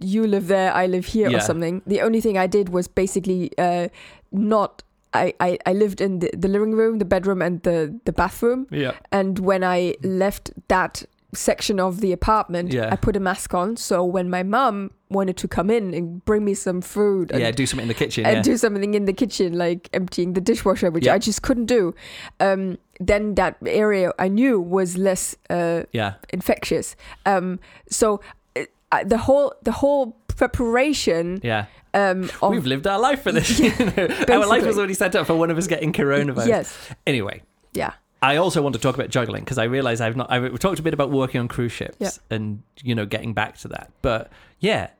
you 0.00 0.26
live 0.26 0.46
there, 0.48 0.72
I 0.72 0.86
live 0.86 1.06
here, 1.06 1.34
or 1.34 1.40
something. 1.40 1.82
The 1.86 2.00
only 2.00 2.20
thing 2.20 2.36
I 2.38 2.46
did 2.46 2.68
was 2.68 2.88
basically 2.88 3.50
uh, 3.58 3.88
not. 4.32 4.82
I, 5.14 5.32
I, 5.40 5.58
I 5.64 5.72
lived 5.72 6.00
in 6.00 6.18
the, 6.18 6.30
the 6.36 6.48
living 6.48 6.72
room, 6.72 6.98
the 6.98 7.04
bedroom, 7.04 7.40
and 7.40 7.62
the, 7.62 7.98
the 8.04 8.12
bathroom. 8.12 8.66
Yeah. 8.70 8.92
And 9.12 9.38
when 9.38 9.62
I 9.62 9.94
left 10.02 10.50
that 10.68 11.04
section 11.32 11.80
of 11.80 12.00
the 12.00 12.12
apartment, 12.12 12.72
Yeah. 12.72 12.90
I 12.92 12.96
put 12.96 13.16
a 13.16 13.20
mask 13.20 13.54
on. 13.54 13.76
So 13.76 14.04
when 14.04 14.28
my 14.30 14.42
mum 14.42 14.90
wanted 15.10 15.36
to 15.38 15.48
come 15.48 15.68
in 15.70 15.94
and 15.94 16.24
bring 16.24 16.44
me 16.44 16.54
some 16.54 16.80
food 16.80 17.30
and 17.32 17.40
Yeah, 17.40 17.50
do 17.52 17.66
something 17.66 17.84
in 17.84 17.88
the 17.88 17.94
kitchen. 17.94 18.24
and 18.26 18.36
yeah. 18.36 18.42
do 18.42 18.56
something 18.56 18.94
in 18.94 19.04
the 19.04 19.12
kitchen, 19.12 19.56
like 19.58 19.88
emptying 19.92 20.34
the 20.34 20.40
dishwasher, 20.40 20.90
which 20.90 21.06
Yeah. 21.06 21.14
I 21.14 21.18
just 21.18 21.42
couldn't 21.42 21.66
do. 21.66 21.94
Um, 22.40 22.78
then 23.00 23.34
that 23.34 23.56
area 23.66 24.12
I 24.18 24.28
knew 24.28 24.60
was 24.60 24.96
less 24.96 25.36
uh, 25.50 25.82
yeah. 25.92 26.14
infectious. 26.32 26.96
Um, 27.26 27.58
so 27.90 28.20
uh, 28.56 28.62
I- 28.92 29.04
the 29.04 29.18
whole 29.18 29.52
the 29.62 29.72
whole 29.72 30.16
preparation 30.36 31.40
Yeah. 31.42 31.66
um, 31.92 32.30
of 32.42 32.50
We've 32.50 32.66
lived 32.66 32.86
our 32.86 32.98
life 32.98 33.22
for 33.22 33.32
this. 33.32 33.58
you 33.58 33.70
know. 33.70 34.08
Our 34.28 34.46
life 34.46 34.64
was 34.66 34.78
already 34.78 34.94
set 34.94 35.14
up 35.14 35.26
for 35.26 35.34
one 35.34 35.50
of 35.50 35.58
us 35.58 35.66
getting 35.66 35.92
coronavirus. 35.92 36.46
yes, 36.46 36.88
Anyway, 37.06 37.42
yeah, 37.72 37.92
I 38.22 38.36
also 38.36 38.62
want 38.62 38.74
to 38.74 38.80
talk 38.80 38.94
about 38.94 39.10
juggling 39.10 39.44
because 39.44 39.58
I 39.58 39.64
realize 39.64 40.00
I've 40.00 40.16
not. 40.16 40.30
I've 40.30 40.58
talked 40.58 40.78
a 40.78 40.82
bit 40.82 40.94
about 40.94 41.10
working 41.10 41.40
on 41.40 41.48
cruise 41.48 41.72
ships 41.72 41.96
Yeah. 42.00 42.10
and 42.30 42.62
you 42.82 42.94
know 42.94 43.04
getting 43.06 43.34
back 43.34 43.58
to 43.58 43.68
that. 43.68 43.90
But 44.02 44.30
yeah, 44.60 44.90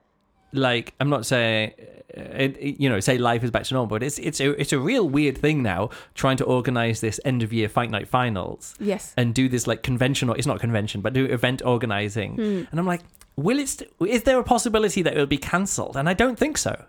like 0.55 0.95
I'm 1.01 1.11
not 1.11 1.27
saying, 1.27 1.73
uh, 2.17 2.21
it, 2.35 2.81
you 2.81 2.89
know, 2.89 3.01
say 3.01 3.19
life 3.19 3.43
is 3.43 3.51
back 3.51 3.65
to 3.65 3.75
normal, 3.75 3.89
but 3.89 4.03
it's 4.03 4.19
it's 4.19 4.41
a 4.41 4.51
it's 4.61 4.73
a 4.73 4.79
real 4.79 5.09
weird 5.09 5.37
thing 5.37 5.63
now 5.63 5.91
trying 6.15 6.37
to 6.39 6.45
organize 6.45 7.01
this 7.01 7.21
end 7.25 7.43
of 7.43 7.53
year 7.53 7.69
fight 7.69 7.91
night 7.91 8.09
finals 8.09 8.75
yes. 8.79 9.13
and 9.17 9.35
do 9.35 9.49
this 9.49 9.67
like 9.67 9.83
conventional. 9.83 10.35
It's 10.35 10.47
not 10.47 10.61
convention, 10.61 11.01
but 11.01 11.13
do 11.13 11.25
event 11.27 11.63
organizing. 11.65 12.37
Hmm. 12.37 12.63
And 12.71 12.81
I'm 12.81 12.87
like, 12.87 13.03
will 13.37 13.59
it? 13.59 13.69
St- 13.69 13.91
is 14.01 14.23
there 14.23 14.39
a 14.39 14.45
possibility 14.45 15.03
that 15.03 15.15
it 15.15 15.19
will 15.19 15.27
be 15.27 15.39
cancelled? 15.39 15.97
And 15.97 16.09
I 16.09 16.15
don't 16.15 16.39
think 16.39 16.57
so. 16.57 16.85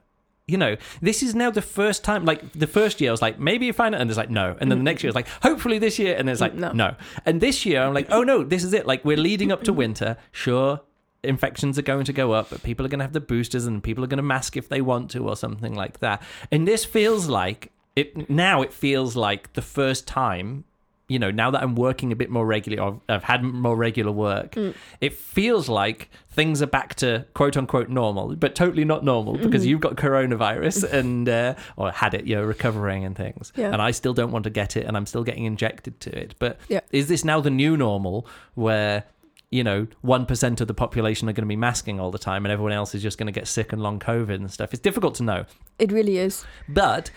You 0.47 0.57
know, 0.57 0.76
this 1.01 1.24
is 1.24 1.34
now 1.34 1.49
the 1.49 1.63
first 1.63 2.03
time. 2.03 2.24
Like 2.24 2.51
the 2.53 2.68
first 2.68 3.01
year, 3.01 3.09
I 3.09 3.13
was 3.13 3.22
like, 3.22 3.39
maybe 3.39 3.66
you 3.66 3.74
find 3.74 3.95
it, 3.95 4.01
and 4.01 4.07
there's 4.07 4.18
like, 4.18 4.30
no. 4.30 4.55
And 4.61 4.70
then 4.70 4.78
the 4.78 4.84
next 4.84 5.01
year, 5.01 5.09
it's 5.09 5.16
like, 5.16 5.28
hopefully 5.41 5.80
this 5.80 5.97
year, 5.97 6.16
and 6.16 6.28
there's 6.28 6.39
like, 6.39 6.53
No. 6.53 6.72
no. 6.72 6.95
And 7.26 7.41
this 7.41 7.66
year, 7.66 7.82
I'm 7.82 7.95
like, 7.95 8.07
oh 8.11 8.22
no, 8.22 8.43
this 8.43 8.63
is 8.63 8.72
it. 8.74 8.86
Like 8.86 9.03
we're 9.03 9.18
leading 9.18 9.51
up 9.51 9.63
to 9.63 9.74
winter. 9.84 10.18
Sure, 10.32 10.82
infections 11.28 11.78
are 11.80 11.84
going 11.84 12.05
to 12.05 12.13
go 12.13 12.32
up, 12.32 12.49
but 12.49 12.63
people 12.63 12.86
are 12.86 12.89
going 12.89 12.99
to 12.99 13.05
have 13.05 13.13
the 13.13 13.19
boosters, 13.21 13.65
and 13.65 13.84
people 13.84 14.03
are 14.03 14.07
going 14.07 14.17
to 14.17 14.23
mask 14.23 14.57
if 14.57 14.69
they 14.69 14.82
want 14.82 15.11
to, 15.11 15.28
or 15.28 15.36
something 15.36 15.73
like 15.76 15.99
that. 15.99 16.21
And 16.51 16.67
this 16.67 16.86
feels 16.86 17.28
like 17.28 17.71
it 17.95 18.30
now. 18.30 18.61
It 18.61 18.73
feels 18.73 19.15
like 19.15 19.53
the 19.53 19.61
first 19.61 20.07
time 20.07 20.65
you 21.07 21.19
know, 21.19 21.30
now 21.30 21.51
that 21.51 21.61
I'm 21.61 21.76
working 21.76 22.11
a 22.11 22.15
bit 22.15 22.32
more 22.32 22.45
regularly, 22.45 22.80
or 22.82 22.99
I've 23.07 23.23
had 23.23 23.43
more 23.43 23.76
regular 23.76 24.11
work, 24.11 24.57
it 25.01 25.13
feels 25.13 25.69
like 25.69 26.09
things 26.30 26.61
are 26.63 26.67
back 26.67 26.95
to 26.95 27.26
quote 27.36 27.55
unquote 27.55 27.89
normal, 27.89 28.36
but 28.36 28.55
totally 28.55 28.86
not 28.86 29.03
normal 29.03 29.38
because 29.38 29.65
you've 29.67 29.82
got 29.82 29.97
coronavirus 29.97 30.91
and, 30.91 31.30
uh, 31.30 31.53
or 31.78 31.91
had 31.91 32.15
it, 32.15 32.26
you're 32.26 32.45
recovering 32.47 33.05
and 33.05 33.15
things. 33.15 33.53
Yeah. 33.55 33.71
And 33.71 33.82
I 33.82 33.91
still 33.91 34.13
don't 34.15 34.32
want 34.32 34.45
to 34.45 34.49
get 34.49 34.76
it 34.76 34.86
and 34.88 34.97
I'm 34.97 35.05
still 35.05 35.23
getting 35.23 35.45
injected 35.45 35.99
to 36.01 36.17
it. 36.17 36.34
But 36.39 36.59
Yeah. 36.69 36.80
is 36.91 37.07
this 37.07 37.23
now 37.23 37.39
the 37.39 37.51
new 37.51 37.78
normal 37.78 38.26
where, 38.55 39.03
you 39.51 39.63
know, 39.63 39.87
1% 40.03 40.61
of 40.61 40.67
the 40.67 40.73
population 40.73 41.29
are 41.29 41.33
going 41.33 41.43
to 41.43 41.47
be 41.47 41.55
masking 41.55 41.99
all 41.99 42.11
the 42.11 42.19
time 42.19 42.45
and 42.45 42.51
everyone 42.51 42.73
else 42.73 42.95
is 42.95 43.01
just 43.01 43.17
going 43.17 43.27
to 43.27 43.31
get 43.31 43.47
sick 43.47 43.71
and 43.73 43.81
long 43.81 43.99
COVID 43.99 44.35
and 44.35 44.51
stuff? 44.51 44.73
It's 44.73 44.81
difficult 44.81 45.15
to 45.15 45.23
know. 45.23 45.45
It 45.79 45.91
really 45.91 46.17
is. 46.17 46.45
But 46.67 47.11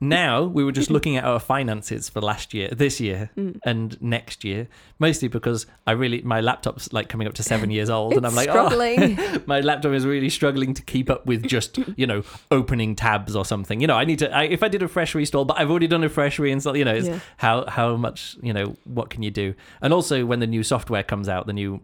now 0.00 0.44
we 0.44 0.62
were 0.62 0.70
just 0.72 0.90
looking 0.90 1.16
at 1.16 1.24
our 1.24 1.40
finances 1.40 2.08
for 2.08 2.20
last 2.20 2.54
year, 2.54 2.68
this 2.70 3.00
year, 3.00 3.30
Mm. 3.36 3.58
and 3.64 4.00
next 4.00 4.44
year, 4.44 4.68
mostly 4.98 5.26
because 5.28 5.66
I 5.86 5.92
really 5.92 6.22
my 6.22 6.40
laptop's 6.40 6.92
like 6.92 7.08
coming 7.08 7.26
up 7.26 7.34
to 7.34 7.42
seven 7.42 7.70
years 7.70 7.90
old, 7.90 8.14
and 8.14 8.24
I'm 8.26 8.34
like, 8.34 8.48
struggling. 8.48 9.18
oh, 9.18 9.42
my 9.46 9.60
laptop 9.60 9.92
is 9.92 10.06
really 10.06 10.30
struggling 10.30 10.72
to 10.74 10.82
keep 10.82 11.10
up 11.10 11.26
with 11.26 11.42
just 11.46 11.78
you 11.96 12.06
know 12.06 12.22
opening 12.50 12.94
tabs 12.94 13.34
or 13.34 13.44
something. 13.44 13.80
You 13.80 13.86
know, 13.88 13.96
I 13.96 14.04
need 14.04 14.20
to 14.20 14.34
I, 14.34 14.44
if 14.44 14.62
I 14.62 14.68
did 14.68 14.82
a 14.82 14.88
fresh 14.88 15.14
reinstall, 15.14 15.46
but 15.46 15.58
I've 15.58 15.70
already 15.70 15.88
done 15.88 16.04
a 16.04 16.08
fresh 16.08 16.38
reinstall. 16.38 16.78
You 16.78 16.84
know, 16.84 16.94
it's 16.94 17.08
Yeah. 17.08 17.18
how 17.38 17.66
how 17.66 17.96
much 17.96 18.36
you 18.42 18.52
know 18.52 18.76
what 18.84 19.10
can 19.10 19.22
you 19.22 19.30
do? 19.30 19.54
And 19.82 19.92
also 19.92 20.24
when 20.24 20.38
the 20.40 20.46
new 20.46 20.62
software 20.62 21.02
comes 21.02 21.28
out, 21.28 21.46
the 21.46 21.52
new 21.52 21.80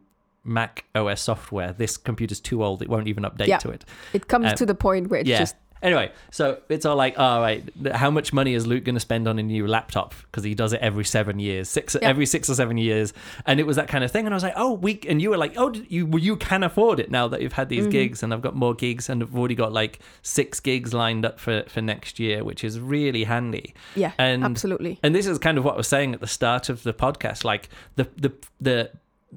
Mac 0.46 0.84
OS 0.94 1.22
software, 1.22 1.72
this 1.72 1.96
computer's 1.96 2.38
too 2.38 2.62
old; 2.62 2.82
it 2.82 2.88
won't 2.90 3.08
even 3.08 3.24
update 3.24 3.46
Yeah. 3.46 3.56
to 3.58 3.70
it. 3.70 3.84
It 4.12 4.28
comes 4.28 4.50
Um, 4.50 4.54
to 4.56 4.66
the 4.66 4.74
point 4.74 5.08
where 5.08 5.20
it's 5.20 5.28
yeah. 5.28 5.38
just 5.38 5.56
Anyway, 5.84 6.10
so 6.32 6.58
it's 6.68 6.84
all 6.86 6.96
like, 6.96 7.16
all 7.18 7.40
right, 7.40 7.62
how 7.92 8.10
much 8.10 8.32
money 8.32 8.54
is 8.54 8.66
Luke 8.66 8.82
going 8.84 8.94
to 8.96 9.00
spend 9.00 9.28
on 9.28 9.38
a 9.38 9.42
new 9.42 9.66
laptop? 9.66 10.14
Because 10.22 10.42
he 10.42 10.54
does 10.54 10.72
it 10.72 10.80
every 10.80 11.04
seven 11.04 11.38
years, 11.38 11.68
six 11.68 11.94
Yeah. 11.94 12.08
every 12.08 12.26
six 12.26 12.48
or 12.50 12.54
seven 12.54 12.78
years, 12.78 13.12
and 13.46 13.60
it 13.60 13.66
was 13.66 13.76
that 13.76 13.86
kind 13.86 14.02
of 14.02 14.10
thing. 14.10 14.24
And 14.24 14.34
I 14.34 14.36
was 14.36 14.42
like, 14.42 14.54
oh, 14.56 14.72
we 14.72 14.98
and 15.08 15.20
you 15.22 15.30
were 15.30 15.36
like, 15.36 15.52
oh, 15.56 15.72
you 15.88 16.08
you 16.18 16.36
can 16.36 16.62
afford 16.64 16.98
it 16.98 17.10
now 17.10 17.28
that 17.28 17.40
you've 17.42 17.52
had 17.52 17.68
Mm-hmm. 17.68 17.84
these 17.84 17.92
gigs, 17.92 18.22
and 18.22 18.32
I've 18.34 18.42
got 18.42 18.56
more 18.56 18.74
gigs, 18.74 19.08
and 19.08 19.22
I've 19.22 19.36
already 19.36 19.54
got 19.54 19.72
like 19.72 20.00
six 20.22 20.58
gigs 20.58 20.92
lined 20.94 21.24
up 21.26 21.38
for 21.38 21.62
for 21.68 21.80
next 21.82 22.18
year, 22.18 22.42
which 22.42 22.64
is 22.64 22.80
really 22.80 23.24
handy. 23.24 23.74
yeah, 23.94 24.12
And 24.18 24.42
absolutely. 24.44 24.98
and 25.02 25.14
this 25.14 25.26
is 25.26 25.38
kind 25.38 25.58
of 25.58 25.64
what 25.64 25.74
I 25.74 25.76
was 25.76 25.88
saying 25.88 26.14
at 26.14 26.20
the 26.20 26.26
start 26.26 26.68
of 26.70 26.82
the 26.82 26.94
podcast, 26.94 27.44
like 27.44 27.68
the 27.96 28.08
the 28.16 28.32
the 28.60 28.90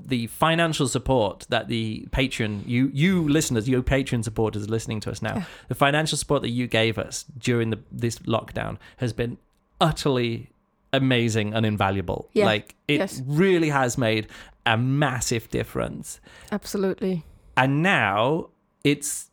the 0.05 0.27
financial 0.27 0.87
support 0.87 1.45
that 1.49 1.67
the 1.67 2.07
patron 2.11 2.63
you 2.65 2.91
you 2.93 3.27
listeners, 3.27 3.67
your 3.67 3.81
patron 3.81 4.23
supporters 4.23 4.69
listening 4.69 4.99
to 5.01 5.11
us 5.11 5.21
now, 5.21 5.35
Yeah. 5.37 5.45
the 5.67 5.75
financial 5.75 6.17
support 6.17 6.41
that 6.43 6.49
you 6.49 6.67
gave 6.67 6.97
us 6.97 7.25
during 7.37 7.69
the 7.69 7.79
this 7.91 8.19
lockdown 8.19 8.77
has 8.97 9.13
been 9.13 9.37
utterly 9.81 10.49
amazing 10.93 11.53
and 11.53 11.65
invaluable. 11.65 12.29
Yeah. 12.33 12.45
Like 12.45 12.75
it 12.87 12.99
Yes. 12.99 13.21
really 13.25 13.69
has 13.69 13.97
made 13.97 14.27
a 14.65 14.77
massive 14.77 15.49
difference. 15.49 16.19
Absolutely. 16.51 17.23
And 17.55 17.81
now 17.83 18.49
it's 18.83 19.29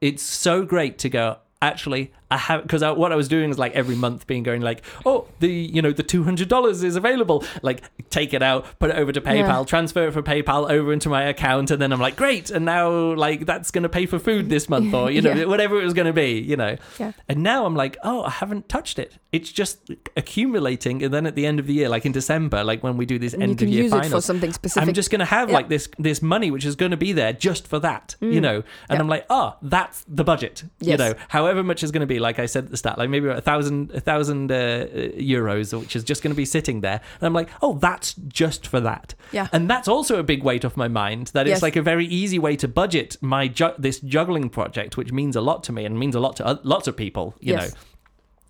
it's 0.00 0.22
so 0.22 0.64
great 0.64 0.98
to 0.98 1.08
go 1.08 1.38
actually 1.70 2.12
I 2.30 2.38
have 2.48 2.62
because 2.62 2.82
what 2.82 3.12
I 3.12 3.16
was 3.22 3.28
doing 3.28 3.50
is 3.50 3.58
like 3.58 3.72
every 3.82 3.94
month 3.94 4.26
being 4.26 4.42
going 4.42 4.60
like 4.70 4.80
oh 5.04 5.18
the 5.40 5.48
you 5.76 5.80
know 5.84 5.92
the 5.92 6.02
two 6.02 6.22
hundred 6.24 6.48
dollars 6.48 6.82
is 6.82 6.96
available 6.96 7.44
like 7.62 7.78
take 8.10 8.34
it 8.38 8.42
out 8.42 8.60
put 8.80 8.90
it 8.90 8.96
over 8.96 9.12
to 9.12 9.20
PayPal 9.20 9.60
Yeah. 9.60 9.64
transfer 9.64 10.08
it 10.08 10.12
from 10.12 10.24
PayPal 10.24 10.68
over 10.76 10.92
into 10.92 11.08
my 11.08 11.22
account 11.24 11.70
and 11.70 11.80
then 11.82 11.92
I'm 11.92 12.00
like 12.00 12.16
great 12.16 12.50
and 12.50 12.64
now 12.64 12.88
like 13.26 13.46
that's 13.46 13.70
gonna 13.70 13.88
pay 13.98 14.06
for 14.06 14.18
food 14.18 14.48
this 14.48 14.68
month 14.68 14.92
or 14.92 15.10
you 15.10 15.22
know 15.26 15.32
Yeah. 15.34 15.44
whatever 15.44 15.80
it 15.80 15.84
was 15.84 15.94
gonna 15.94 16.12
be 16.26 16.30
you 16.40 16.56
know 16.56 16.76
Yeah. 16.98 17.12
and 17.28 17.42
now 17.42 17.64
I'm 17.66 17.76
like 17.76 17.96
oh 18.02 18.22
I 18.24 18.30
haven't 18.30 18.68
touched 18.68 18.98
it 18.98 19.10
it's 19.30 19.52
just 19.52 19.78
accumulating 20.16 21.02
and 21.04 21.12
then 21.14 21.26
at 21.26 21.34
the 21.36 21.46
end 21.46 21.58
of 21.60 21.66
the 21.66 21.74
year 21.74 21.88
like 21.88 22.04
in 22.06 22.12
December 22.12 22.64
like 22.64 22.82
when 22.82 22.96
we 22.96 23.06
do 23.06 23.18
this 23.18 23.32
And 23.34 23.42
you 23.42 23.48
end 23.50 23.62
of 23.62 23.68
year 23.68 23.88
finals 23.88 24.12
for 24.12 24.20
something 24.20 24.52
specific. 24.52 24.88
I'm 24.88 24.94
just 24.94 25.10
going 25.10 25.20
to 25.20 25.24
have 25.38 25.50
like 25.50 25.68
this 25.68 25.88
this 25.98 26.20
money 26.22 26.50
which 26.50 26.64
is 26.64 26.74
going 26.76 26.90
to 26.90 26.96
be 26.96 27.12
there 27.12 27.32
just 27.32 27.66
for 27.68 27.78
that, 27.80 28.16
you 28.20 28.40
Mm. 28.40 28.42
know. 28.42 28.62
And. 28.90 28.96
I'm 29.00 29.08
like, 29.08 29.26
oh, 29.30 29.56
that's 29.62 30.04
the 30.08 30.24
budget, 30.24 30.64
you 30.80 30.96
know. 30.96 31.12
However 31.28 31.55
much 31.62 31.82
is 31.82 31.90
going 31.90 32.00
to 32.00 32.06
be, 32.06 32.18
like 32.18 32.38
I 32.38 32.46
said 32.46 32.64
at 32.64 32.70
the 32.70 32.76
start, 32.76 32.98
like 32.98 33.10
maybe 33.10 33.28
a 33.28 33.40
thousand 33.40 33.90
a 33.92 34.00
thousand 34.00 34.50
uh, 34.52 34.86
euros, 35.16 35.78
which 35.78 35.96
is 35.96 36.04
just 36.04 36.22
going 36.22 36.32
to 36.32 36.36
be 36.36 36.44
sitting 36.44 36.80
there. 36.80 37.00
And 37.20 37.26
I'm 37.26 37.32
like, 37.32 37.48
oh, 37.62 37.74
that's 37.78 38.14
just 38.28 38.66
for 38.66 38.80
that. 38.80 39.14
Yeah. 39.32 39.48
And 39.52 39.68
that's 39.68 39.88
also 39.88 40.18
a 40.18 40.22
big 40.22 40.42
weight 40.42 40.64
off 40.64 40.76
my 40.76 40.88
mind. 40.88 41.28
That 41.28 41.46
it's 41.48 41.62
like 41.62 41.76
a 41.76 41.82
very 41.82 42.06
easy 42.06 42.38
way 42.38 42.56
to 42.56 42.68
budget 42.68 43.16
my 43.20 43.48
ju- 43.48 43.74
this 43.78 44.00
juggling 44.00 44.48
project, 44.50 44.96
which 44.96 45.12
means 45.12 45.36
a 45.36 45.40
lot 45.40 45.62
to 45.64 45.72
me 45.72 45.84
and 45.84 45.98
means 45.98 46.14
a 46.14 46.20
lot 46.20 46.36
to 46.36 46.50
o- 46.50 46.60
lots 46.62 46.86
of 46.88 46.96
people, 46.96 47.34
you 47.40 47.54
Yes. 47.54 47.72
know. 47.72 47.78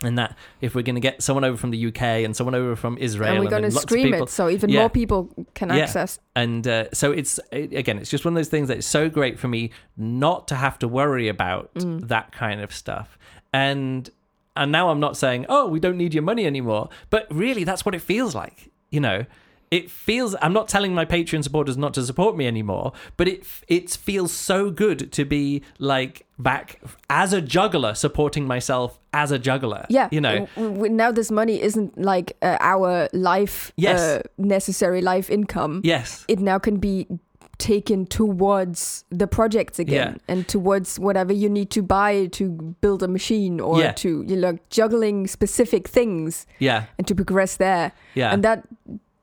And 0.02 0.18
that 0.18 0.36
if 0.60 0.74
we're 0.74 0.82
going 0.82 0.96
to 0.96 1.00
get 1.00 1.22
someone 1.22 1.42
over 1.42 1.56
from 1.56 1.70
the 1.70 1.86
UK 1.86 2.02
and 2.02 2.36
someone 2.36 2.54
over 2.54 2.76
from 2.76 2.98
Israel, 2.98 3.30
and 3.36 3.42
we're 3.44 3.48
going 3.50 3.62
to 3.62 3.70
stream 3.70 4.10
people, 4.12 4.24
it 4.26 4.30
so 4.30 4.50
even 4.50 4.68
Yeah. 4.68 4.80
more 4.80 4.90
people 4.90 5.30
can 5.54 5.70
Yeah. 5.70 5.76
access. 5.76 6.18
and 6.34 6.68
uh, 6.68 6.84
so 6.92 7.12
it's 7.12 7.40
it, 7.50 7.72
again 7.72 7.96
it's 7.98 8.10
just 8.10 8.22
one 8.24 8.34
of 8.34 8.36
those 8.36 8.48
things 8.48 8.68
that 8.68 8.76
is 8.76 8.84
so 8.86 9.08
great 9.08 9.38
for 9.38 9.48
me 9.48 9.70
not 9.96 10.48
to 10.48 10.54
have 10.54 10.78
to 10.80 10.88
worry 10.88 11.28
about 11.28 11.72
Mm. 11.76 12.08
that 12.08 12.30
kind 12.30 12.60
of 12.60 12.74
stuff 12.74 13.18
and 13.54 14.10
and 14.54 14.70
now 14.70 14.90
i'm 14.90 15.00
not 15.00 15.16
saying 15.16 15.46
oh 15.48 15.66
we 15.66 15.80
don't 15.80 15.96
need 15.96 16.12
your 16.12 16.22
money 16.22 16.44
anymore 16.46 16.88
but 17.08 17.26
really 17.30 17.64
that's 17.64 17.84
what 17.86 17.94
it 17.94 18.02
feels 18.02 18.34
like 18.34 18.70
you 18.90 19.00
know 19.00 19.24
it 19.70 19.90
feels 19.90 20.34
I'm 20.40 20.52
not 20.52 20.68
telling 20.68 20.94
my 20.94 21.04
Patreon 21.04 21.42
supporters 21.42 21.76
not 21.76 21.94
to 21.94 22.02
support 22.04 22.36
me 22.36 22.46
anymore, 22.46 22.92
but 23.16 23.28
it 23.28 23.44
it 23.68 23.90
feels 23.90 24.32
so 24.32 24.70
good 24.70 25.10
to 25.12 25.24
be 25.24 25.62
like 25.78 26.26
back 26.38 26.80
as 27.10 27.32
a 27.32 27.40
juggler 27.40 27.94
supporting 27.94 28.46
myself 28.46 28.98
as 29.12 29.30
a 29.30 29.38
juggler. 29.38 29.86
Yeah, 29.88 30.08
you 30.12 30.20
know. 30.20 30.46
now 30.56 31.10
this 31.10 31.30
money 31.30 31.60
isn't 31.60 31.96
like 31.98 32.36
uh, 32.42 32.58
our 32.60 33.08
life 33.12 33.72
Yes. 33.76 34.00
uh, 34.00 34.22
necessary 34.38 35.00
life 35.00 35.30
income. 35.30 35.80
Yes. 35.84 36.24
It 36.28 36.38
now 36.40 36.58
can 36.58 36.76
be 36.76 37.06
taken 37.58 38.04
towards 38.06 39.04
the 39.08 39.26
projects 39.26 39.78
again 39.78 40.20
and 40.28 40.46
towards 40.46 40.98
whatever 40.98 41.32
you 41.32 41.48
need 41.48 41.70
to 41.70 41.82
buy 41.82 42.26
to 42.26 42.50
build 42.82 43.02
a 43.02 43.08
machine 43.08 43.60
or 43.60 43.78
Yeah. 43.80 43.92
to 43.92 44.22
you 44.28 44.36
know 44.36 44.58
juggling 44.68 45.26
specific 45.26 45.88
things 45.88 46.46
Yeah. 46.58 46.84
and 46.98 47.06
to 47.06 47.14
progress 47.14 47.56
there. 47.56 47.92
Yeah. 48.14 48.30
And 48.32 48.44
that 48.44 48.64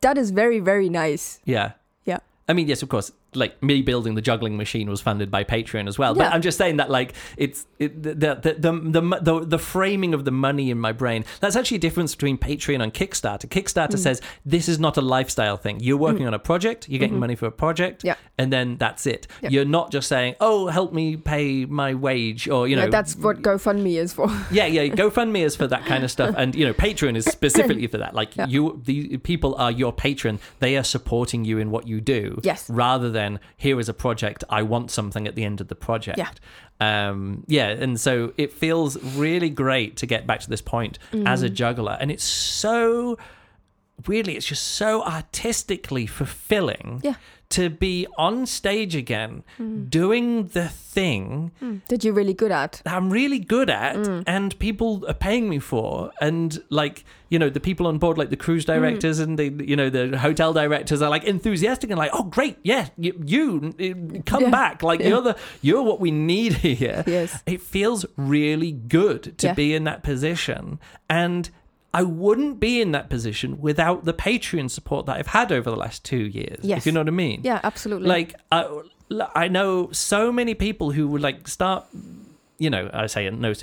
that 0.04 0.18
is 0.18 0.32
very 0.32 0.60
very 0.60 0.90
nice. 0.90 1.40
Yeah. 1.46 1.74
Yeah. 2.06 2.20
I 2.48 2.54
mean, 2.54 2.68
yes, 2.68 2.84
of 2.84 2.90
course. 2.90 3.12
Like 3.36 3.62
me 3.64 3.82
building 3.82 4.16
the 4.16 4.22
juggling 4.22 4.58
machine 4.58 4.90
was 4.90 5.02
funded 5.02 5.30
by 5.32 5.44
Patreon 5.44 5.88
as 5.88 5.98
well. 6.00 6.14
But 6.16 6.34
I'm 6.34 6.42
just 6.42 6.58
saying 6.58 6.78
that, 6.78 6.90
like, 6.90 7.14
it's 7.38 7.66
it, 7.80 8.02
the, 8.04 8.14
the, 8.16 8.36
the 8.36 8.72
the 8.74 9.20
the 9.22 9.46
the 9.46 9.60
framing 9.60 10.14
of 10.14 10.26
the 10.26 10.32
money 10.32 10.70
in 10.72 10.80
my 10.80 10.92
brain. 10.92 11.26
That's 11.40 11.56
actually 11.56 11.78
a 11.78 11.82
difference 11.82 12.16
between 12.16 12.38
Patreon 12.38 12.82
and 12.84 12.94
Kickstarter. 12.94 13.48
Kickstarter 13.48 13.94
Mm. 13.94 14.00
says 14.00 14.22
this 14.46 14.68
is 14.70 14.80
not 14.80 14.98
a 14.98 15.02
lifestyle 15.02 15.58
thing. 15.58 15.80
You're 15.80 15.98
working 15.98 16.26
on 16.28 16.34
a 16.34 16.40
project. 16.40 16.90
You're 16.90 17.00
getting 17.00 17.20
money 17.20 17.36
for 17.36 17.46
a 17.48 17.52
project. 17.52 18.00
Mm-hmm. 18.00 18.08
Yeah. 18.08 18.16
And 18.38 18.52
then 18.52 18.78
that's 18.78 19.06
it. 19.06 19.28
Yeah. 19.42 19.50
You're 19.50 19.66
not 19.80 19.92
just 19.92 20.08
saying, 20.08 20.36
"Oh, 20.40 20.68
help 20.68 20.94
me 20.94 21.18
pay 21.18 21.66
my 21.66 21.94
wage," 21.94 22.48
or 22.50 22.68
you 22.68 22.76
know, 22.76 22.84
Yeah, 22.84 22.90
that's 22.98 23.16
what 23.16 23.42
GoFundMe 23.42 23.96
is 24.06 24.14
for. 24.14 24.28
yeah, 24.52 24.66
yeah. 24.66 24.88
GoFundMe 24.88 25.44
is 25.44 25.56
for 25.56 25.68
that 25.68 25.86
kind 25.86 26.04
of 26.04 26.12
stuff, 26.12 26.34
and 26.38 26.56
you 26.56 26.66
know, 26.66 26.74
Patreon 26.74 27.16
is 27.16 27.26
specifically 27.26 27.88
for 27.88 27.98
that. 28.00 28.14
Like 28.16 28.36
Yeah. 28.36 28.48
you, 28.48 28.82
the 28.86 29.18
people 29.18 29.56
are 29.56 29.72
your 29.72 29.94
patron; 29.94 30.40
they 30.60 30.76
are 30.78 30.84
supporting 30.84 31.46
you 31.46 31.58
in 31.60 31.70
what 31.72 31.88
you 31.88 32.02
do. 32.02 32.40
Yes. 32.44 32.70
Rather 32.70 33.10
than 33.12 33.23
here 33.58 33.80
is 33.80 33.90
a 33.90 33.94
project, 33.94 34.44
I 34.50 34.64
want 34.64 34.92
something 34.92 35.28
at 35.28 35.36
the 35.36 35.44
end 35.44 35.62
of 35.62 35.68
the 35.68 35.76
project. 35.76 36.18
Yeah. 36.18 36.30
Um, 36.80 37.44
yeah, 37.48 37.70
and 37.70 38.00
so 38.00 38.34
it 38.38 38.52
feels 38.52 39.02
really 39.16 39.50
great 39.50 39.98
to 39.98 40.06
get 40.06 40.28
back 40.28 40.40
to 40.42 40.50
this 40.50 40.62
point 40.62 41.00
as 41.26 41.42
a 41.42 41.50
juggler, 41.50 41.98
and 42.00 42.12
it's 42.12 42.24
so 42.24 43.18
weirdly, 44.08 44.36
it's 44.36 44.46
just 44.46 44.64
so 44.64 45.04
artistically 45.04 46.06
fulfilling. 46.06 47.02
Yeah. 47.04 47.16
To 47.54 47.70
be 47.70 48.08
on 48.18 48.46
stage 48.46 48.96
again, 48.96 49.44
mm. 49.60 49.90
doing 49.90 50.48
the 50.48 50.70
thing 50.70 51.52
mm. 51.62 51.82
that 51.88 52.04
you're 52.04 52.14
really 52.14 52.34
good 52.34 52.52
at. 52.52 52.82
that 52.86 52.94
I'm 52.96 53.10
really 53.12 53.40
good 53.40 53.70
at 53.70 53.96
mm. 53.96 54.24
and 54.26 54.58
people 54.60 55.04
are 55.08 55.14
paying 55.14 55.50
me 55.50 55.60
for 55.60 56.12
and 56.22 56.62
like 56.70 57.04
you 57.30 57.38
know 57.40 57.50
the 57.50 57.60
people 57.60 57.86
on 57.88 57.98
board 57.98 58.18
like 58.18 58.30
the 58.30 58.38
cruise 58.46 58.66
directors 58.66 59.20
and 59.20 59.38
the 59.38 59.50
you 59.72 59.76
know 59.76 59.90
the 59.90 60.18
hotel 60.18 60.54
directors 60.54 61.02
are 61.02 61.10
like 61.10 61.24
enthusiastic 61.24 61.90
and 61.90 61.98
like 61.98 62.12
oh 62.14 62.24
great 62.24 62.58
yeah 62.64 62.90
you, 62.98 63.12
you 63.26 64.22
come 64.26 64.44
Yeah. 64.44 64.50
back 64.52 64.84
like 64.84 65.00
Yeah. 65.00 65.10
you're 65.10 65.22
the 65.22 65.36
you're 65.62 65.84
what 65.84 66.00
we 66.00 66.12
need 66.12 66.54
here 66.54 67.04
Yes. 67.08 67.42
it 67.46 67.62
feels 67.62 68.06
really 68.18 68.72
good 68.72 69.38
to 69.40 69.48
Yeah. 69.48 69.54
be 69.54 69.74
in 69.74 69.84
that 69.86 70.04
position 70.04 70.80
and 71.10 71.50
I 71.94 72.04
wouldn't 72.04 72.60
be 72.60 72.82
in 72.82 72.92
that 72.94 73.10
position 73.10 73.62
without 73.62 74.06
the 74.06 74.14
Patreon 74.14 74.72
support 74.72 75.06
that 75.06 75.18
I've 75.18 75.28
had 75.28 75.52
over 75.52 75.70
the 75.70 75.76
last 75.76 76.04
two 76.04 76.18
years. 76.18 76.60
Yes. 76.64 76.80
If 76.80 76.86
you 76.88 76.92
know 76.92 77.02
what 77.02 77.08
I 77.08 77.12
mean. 77.12 77.42
Yeah, 77.44 77.60
absolutely. 77.64 78.08
Like 78.08 78.36
I, 78.52 78.82
I 79.36 79.48
know 79.48 79.92
so 79.92 80.32
many 80.32 80.56
people 80.56 80.92
who 80.92 81.08
would 81.10 81.22
like 81.22 81.48
start. 81.48 81.86
You 82.58 82.70
know, 82.70 82.90
I 82.94 83.08
say 83.08 83.30
no. 83.30 83.54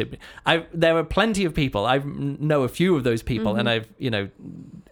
I 0.46 0.64
there 0.72 0.96
are 0.96 1.04
plenty 1.04 1.44
of 1.44 1.54
people. 1.54 1.86
I 1.86 1.98
know 1.98 2.62
a 2.62 2.68
few 2.68 2.94
of 2.96 3.02
those 3.02 3.22
people, 3.22 3.52
mm-hmm. 3.52 3.60
and 3.60 3.68
I've 3.68 3.88
you 3.98 4.10
know 4.10 4.28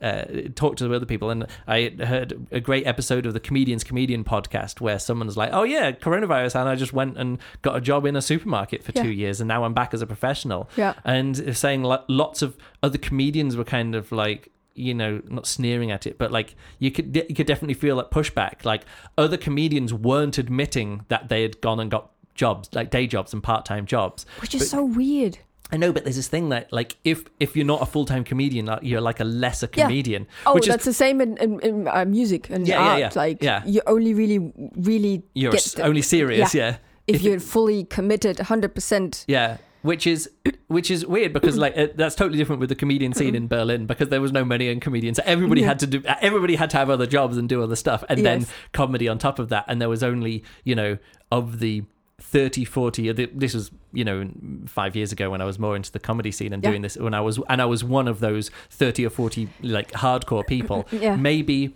uh, 0.02 0.24
talked 0.54 0.78
to 0.78 0.94
other 0.94 1.06
people, 1.06 1.30
and 1.30 1.46
I 1.66 1.94
heard 2.04 2.46
a 2.50 2.60
great 2.60 2.86
episode 2.86 3.26
of 3.26 3.34
the 3.34 3.40
Comedians 3.40 3.84
Comedian 3.84 4.24
podcast 4.24 4.80
where 4.80 4.98
someone's 4.98 5.36
like, 5.36 5.50
"Oh 5.52 5.64
yeah, 5.64 5.92
coronavirus," 5.92 6.60
and 6.60 6.68
I 6.68 6.74
just 6.74 6.92
went 6.92 7.16
and 7.16 7.38
got 7.62 7.76
a 7.76 7.80
job 7.80 8.06
in 8.06 8.16
a 8.16 8.22
supermarket 8.22 8.82
for 8.84 8.92
Yeah. 8.94 9.02
two 9.02 9.10
years, 9.10 9.40
and 9.40 9.48
now 9.48 9.64
I'm 9.64 9.74
back 9.74 9.92
as 9.94 10.02
a 10.02 10.06
professional. 10.06 10.68
Yeah. 10.76 10.94
and 11.04 11.56
saying 11.56 11.82
lo- 11.82 12.04
lots 12.08 12.42
of 12.42 12.56
other 12.82 12.98
comedians 12.98 13.56
were 13.56 13.64
kind 13.64 13.94
of 13.94 14.12
like 14.12 14.50
you 14.74 14.94
know 14.94 15.20
not 15.28 15.44
sneering 15.46 15.90
at 15.90 16.06
it 16.06 16.16
but 16.18 16.30
like 16.30 16.54
you 16.78 16.90
could 16.90 17.16
you 17.28 17.34
could 17.34 17.46
definitely 17.48 17.74
feel 17.74 17.96
that 17.96 18.10
pushback 18.12 18.64
like 18.64 18.84
other 19.16 19.36
comedians 19.36 19.92
weren't 19.92 20.38
admitting 20.38 21.04
that 21.08 21.28
they 21.28 21.42
had 21.42 21.60
gone 21.60 21.80
and 21.80 21.90
got 21.90 22.10
jobs 22.36 22.68
like 22.72 22.88
day 22.90 23.04
jobs 23.06 23.32
and 23.32 23.42
part-time 23.42 23.84
jobs 23.86 24.24
which 24.40 24.54
is 24.54 24.60
but- 24.62 24.68
so 24.68 24.84
weird. 24.84 25.38
I 25.70 25.76
know, 25.76 25.92
but 25.92 26.04
there's 26.04 26.16
this 26.16 26.28
thing 26.28 26.48
that, 26.48 26.72
like, 26.72 26.96
if 27.04 27.24
if 27.40 27.54
you're 27.56 27.66
not 27.66 27.82
a 27.82 27.86
full 27.86 28.04
time 28.06 28.24
comedian, 28.24 28.66
like, 28.66 28.80
you're 28.82 29.00
like 29.02 29.20
a 29.20 29.24
lesser 29.24 29.66
comedian. 29.66 30.22
Yeah. 30.22 30.28
Oh, 30.46 30.54
which 30.54 30.66
that's 30.66 30.86
is 30.86 30.94
the 30.96 30.98
same 31.04 31.20
in, 31.20 31.36
in, 31.36 31.60
in 31.60 31.88
uh, 31.88 32.04
music 32.06 32.48
and 32.50 32.66
Yeah, 32.66 32.76
yeah, 32.76 32.88
art. 32.90 33.00
yeah. 33.00 33.10
Like, 33.14 33.42
Yeah. 33.42 33.62
you 33.66 33.82
only 33.86 34.14
really, 34.14 34.52
really 34.76 35.22
you're 35.34 35.52
the- 35.52 35.80
only 35.82 36.02
serious, 36.02 36.54
yeah. 36.54 36.76
if, 37.06 37.16
if- 37.16 37.22
you're 37.22 37.38
fully 37.40 37.84
committed, 37.84 38.38
hundred 38.38 38.74
percent. 38.74 39.24
Yeah, 39.28 39.58
which 39.82 40.06
is 40.06 40.30
which 40.68 40.90
is 40.90 41.06
weird 41.06 41.32
because 41.32 41.56
like 41.56 41.76
uh, 41.78 41.86
that's 41.94 42.14
totally 42.14 42.36
different 42.38 42.60
with 42.60 42.68
the 42.68 42.74
comedian 42.74 43.12
scene 43.12 43.34
in 43.34 43.46
Berlin 43.46 43.86
because 43.86 44.08
there 44.08 44.20
was 44.20 44.32
no 44.32 44.44
money 44.44 44.68
in 44.68 44.80
comedians. 44.80 45.16
So 45.18 45.22
everybody 45.26 45.60
Yeah. 45.60 45.68
had 45.68 45.78
to 45.80 45.86
do 45.86 46.02
everybody 46.20 46.56
had 46.56 46.70
to 46.70 46.76
have 46.78 46.90
other 46.90 47.06
jobs 47.06 47.36
and 47.36 47.48
do 47.48 47.62
other 47.62 47.76
stuff, 47.76 48.04
and 48.08 48.24
then 48.26 48.46
comedy 48.72 49.06
on 49.08 49.18
top 49.18 49.38
of 49.38 49.50
that. 49.50 49.64
And 49.68 49.80
there 49.80 49.88
was 49.88 50.02
only 50.02 50.44
you 50.64 50.74
know 50.74 50.98
of 51.30 51.60
the 51.60 51.84
30 52.20 52.64
40 52.64 53.12
this 53.12 53.54
was 53.54 53.70
you 53.92 54.04
know 54.04 54.28
5 54.66 54.96
years 54.96 55.12
ago 55.12 55.30
when 55.30 55.40
I 55.40 55.44
was 55.44 55.58
more 55.58 55.76
into 55.76 55.92
the 55.92 56.00
comedy 56.00 56.32
scene 56.32 56.52
and 56.52 56.62
Yeah. 56.62 56.70
doing 56.70 56.82
this 56.82 56.96
when 56.96 57.14
I 57.14 57.20
was 57.20 57.38
and 57.48 57.62
I 57.62 57.64
was 57.64 57.84
one 57.84 58.08
of 58.08 58.18
those 58.20 58.50
30 58.70 59.06
or 59.06 59.10
40 59.10 59.48
like 59.62 59.92
hardcore 59.92 60.44
people 60.46 60.86
Yeah. 60.92 61.14
maybe 61.16 61.74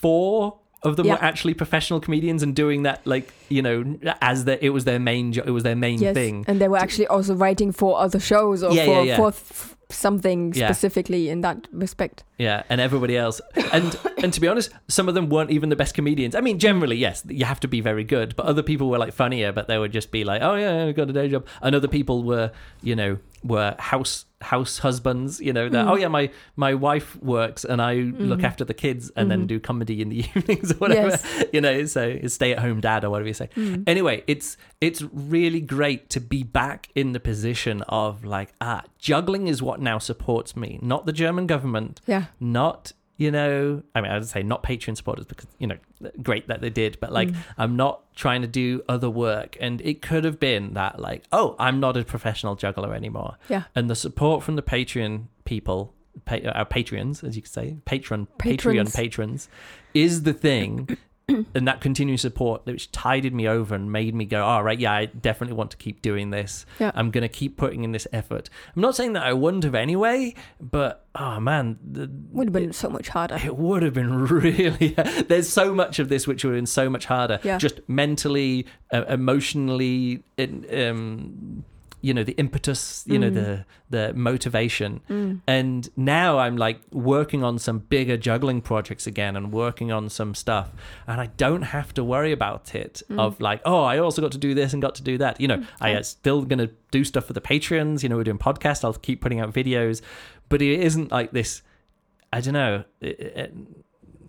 four 0.00 0.58
of 0.84 0.96
them 0.96 1.06
Yeah. 1.06 1.14
were 1.14 1.22
actually 1.24 1.54
professional 1.54 1.98
comedians 2.00 2.42
and 2.42 2.54
doing 2.54 2.82
that 2.84 3.00
like 3.06 3.32
you 3.48 3.62
know 3.62 3.96
as 4.20 4.44
their 4.44 4.58
it 4.60 4.70
was 4.70 4.84
their 4.84 4.98
main 5.00 5.32
jo- 5.32 5.42
it 5.46 5.50
was 5.50 5.62
their 5.62 5.76
main 5.76 5.98
Yes, 5.98 6.14
thing 6.14 6.44
and 6.46 6.60
they 6.60 6.68
were 6.68 6.76
actually 6.78 7.06
also 7.08 7.34
writing 7.34 7.72
for 7.72 7.98
other 7.98 8.20
shows 8.20 8.62
or 8.62 8.72
Yeah, 8.74 8.84
for 8.86 9.04
yeah, 9.04 9.16
for 9.16 9.30
th- 9.32 9.70
something 9.90 10.52
specifically 10.54 11.28
in 11.28 11.40
that 11.42 11.68
respect. 11.72 12.24
Yeah, 12.38 12.62
and 12.68 12.80
everybody 12.80 13.16
else, 13.16 13.40
and 13.72 13.96
and 14.22 14.32
to 14.32 14.40
be 14.40 14.48
honest, 14.48 14.70
some 14.88 15.08
of 15.08 15.14
them 15.14 15.28
weren't 15.28 15.50
even 15.50 15.68
the 15.68 15.76
best 15.76 15.94
comedians. 15.94 16.34
I 16.34 16.40
mean, 16.40 16.58
generally, 16.58 16.96
yes, 16.96 17.22
you 17.28 17.44
have 17.44 17.60
to 17.60 17.68
be 17.68 17.80
very 17.80 18.02
good, 18.04 18.34
but 18.36 18.46
other 18.46 18.62
people 18.62 18.88
were 18.90 18.98
like 18.98 19.12
funnier, 19.14 19.52
but 19.52 19.68
they 19.68 19.78
would 19.78 19.92
just 19.92 20.10
be 20.10 20.24
like, 20.24 20.42
"Oh 20.42 20.54
yeah, 20.56 20.86
I 20.86 20.92
got 20.92 21.08
a 21.10 21.12
day 21.12 21.28
job," 21.28 21.46
and 21.62 21.74
other 21.76 21.88
people 21.88 22.24
were, 22.24 22.50
you 22.82 22.96
know, 22.96 23.18
were 23.44 23.76
house 23.78 24.24
house 24.44 24.78
husbands. 24.78 25.40
You 25.40 25.52
know, 25.52 25.68
that 25.68 25.86
Mm. 25.86 25.90
oh 25.90 25.96
yeah, 25.96 26.08
my 26.08 26.30
my 26.56 26.72
wife 26.74 27.16
works 27.22 27.64
and 27.64 27.80
I 27.82 27.94
look 28.30 28.40
Mhm. 28.40 28.44
after 28.50 28.64
the 28.64 28.74
kids 28.74 29.10
and 29.16 29.30
then 29.30 29.42
Mhm. 29.44 29.46
do 29.48 29.60
comedy 29.60 30.00
in 30.02 30.08
the 30.10 30.18
evenings 30.26 30.72
or 30.72 30.76
whatever. 30.76 31.08
Yes. 31.10 31.44
You 31.52 31.60
know, 31.60 31.84
so 31.86 32.02
stay 32.26 32.52
at 32.52 32.58
home 32.60 32.80
dad 32.80 33.04
or 33.04 33.10
whatever 33.10 33.28
you 33.28 33.34
say. 33.34 33.48
Mm. 33.56 33.84
Anyway, 33.86 34.22
it's 34.26 34.56
it's 34.80 35.02
really 35.12 35.60
great 35.60 36.10
to 36.10 36.20
be 36.20 36.42
back 36.42 36.88
in 36.94 37.12
the 37.12 37.20
position 37.20 37.82
of 37.88 38.24
like 38.24 38.50
ah, 38.60 38.82
juggling 38.98 39.48
is 39.48 39.62
what 39.62 39.80
now 39.80 39.98
supports 39.98 40.54
me, 40.56 40.78
not 40.82 41.06
the 41.06 41.12
German 41.12 41.46
government 41.46 42.00
Yeah. 42.06 42.24
not 42.40 42.92
you 43.16 43.30
know 43.30 43.82
i 43.94 44.00
mean 44.00 44.10
i 44.10 44.14
would 44.18 44.26
say 44.26 44.42
not 44.42 44.62
patreon 44.62 44.96
supporters 44.96 45.24
because 45.26 45.46
you 45.58 45.66
know 45.66 45.76
great 46.22 46.48
that 46.48 46.60
they 46.60 46.70
did 46.70 46.98
but 47.00 47.12
like 47.12 47.28
Mm. 47.28 47.36
i'm 47.58 47.76
not 47.76 48.00
trying 48.16 48.42
to 48.42 48.48
do 48.48 48.82
other 48.88 49.08
work 49.08 49.56
and 49.60 49.80
it 49.82 50.02
could 50.02 50.24
have 50.24 50.40
been 50.40 50.74
that 50.74 50.98
like 50.98 51.22
oh 51.32 51.54
i'm 51.58 51.78
not 51.80 51.96
a 51.96 52.04
professional 52.04 52.54
juggler 52.56 52.92
anymore 52.94 53.36
Yeah. 53.48 53.64
and 53.76 53.88
the 53.88 53.94
support 53.94 54.42
from 54.42 54.56
the 54.56 54.62
patreon 54.62 55.26
people 55.44 55.94
pa- 56.24 56.40
our 56.52 56.64
patreons 56.64 57.22
as 57.22 57.36
you 57.36 57.42
could 57.42 57.52
say 57.52 57.76
patron 57.84 58.26
Patrons. 58.38 58.90
patreon 58.90 58.94
patrons 58.96 59.48
is 59.94 60.24
the 60.24 60.32
thing 60.32 60.96
and 61.54 61.66
that 61.68 61.80
continued 61.80 62.20
support 62.20 62.66
which 62.66 62.90
tided 62.92 63.32
me 63.34 63.48
over 63.48 63.74
and 63.74 63.90
made 63.90 64.14
me 64.14 64.24
go 64.24 64.44
all 64.44 64.62
right 64.62 64.78
yeah 64.78 64.92
i 64.92 65.06
definitely 65.06 65.56
want 65.56 65.70
to 65.70 65.76
keep 65.76 66.02
doing 66.02 66.30
this 66.30 66.66
Yeah. 66.78 66.90
i'm 66.94 67.10
going 67.10 67.22
to 67.22 67.28
keep 67.28 67.56
putting 67.56 67.82
in 67.84 67.92
this 67.92 68.06
effort 68.12 68.50
i'm 68.76 68.82
not 68.82 68.94
saying 68.94 69.14
that 69.14 69.22
i 69.24 69.32
wouldn't 69.32 69.64
have 69.64 69.74
anyway 69.74 70.34
but 70.60 71.06
oh 71.14 71.40
man 71.40 71.78
the, 71.82 72.10
Would 72.32 72.48
have 72.48 72.52
been 72.52 72.72
so 72.72 72.90
much 72.90 73.08
harder. 73.08 73.36
it 73.42 73.56
would 73.56 73.82
have 73.82 73.94
been 73.94 74.24
really. 74.26 74.88
There's 75.28 75.48
so 75.48 75.72
much 75.74 75.98
of 75.98 76.08
this 76.08 76.26
which 76.26 76.44
would 76.44 76.50
have 76.54 76.58
been 76.58 76.66
so 76.66 76.90
much 76.90 77.06
harder. 77.06 77.38
Yeah. 77.44 77.56
Just 77.58 77.80
mentally, 77.88 78.66
uh, 78.92 79.04
emotionally, 79.08 80.24
in, 80.36 80.66
um, 80.76 81.64
you 82.04 82.12
know, 82.14 82.22
the 82.24 82.36
impetus, 82.44 83.04
you 83.06 83.18
know, 83.18 83.30
Mm. 83.30 83.34
the 83.34 83.64
the 83.90 84.12
motivation. 84.14 85.00
Mm. 85.08 85.40
And 85.46 85.88
now 85.96 86.38
I'm 86.38 86.56
like 86.56 86.78
working 86.92 87.42
on 87.44 87.58
some 87.58 87.78
bigger 87.78 88.16
juggling 88.16 88.60
projects 88.60 89.06
again 89.06 89.36
and 89.36 89.52
working 89.52 89.90
on 89.92 90.08
some 90.08 90.34
stuff. 90.34 90.68
And 91.06 91.20
I 91.20 91.26
don't 91.36 91.62
have 91.62 91.94
to 91.94 92.02
worry 92.04 92.32
about 92.32 92.74
it 92.74 93.02
Mm. 93.08 93.18
of 93.20 93.40
like, 93.40 93.60
oh, 93.64 93.82
I 93.92 93.98
also 93.98 94.20
got 94.20 94.32
to 94.32 94.38
do 94.38 94.52
this 94.54 94.72
and 94.72 94.82
got 94.82 94.94
to 94.96 95.02
do 95.02 95.16
that. 95.18 95.40
You 95.40 95.48
know, 95.48 95.62
I 95.80 95.90
am 95.90 96.02
still 96.02 96.42
going 96.44 96.58
to 96.66 96.70
do 96.90 97.04
stuff 97.04 97.24
for 97.26 97.32
the 97.32 97.40
Patreons. 97.40 98.02
You 98.02 98.08
know, 98.08 98.16
we're 98.16 98.24
doing 98.24 98.38
podcasts. 98.38 98.84
I'll 98.84 98.94
keep 99.08 99.20
putting 99.20 99.40
out 99.40 99.52
videos. 99.54 100.02
But 100.48 100.60
it 100.60 100.80
isn't 100.80 101.10
like 101.10 101.30
this, 101.32 101.62
I 102.32 102.40
don't 102.40 102.54
know. 102.54 102.84
It, 103.00 103.20
it, 103.20 103.54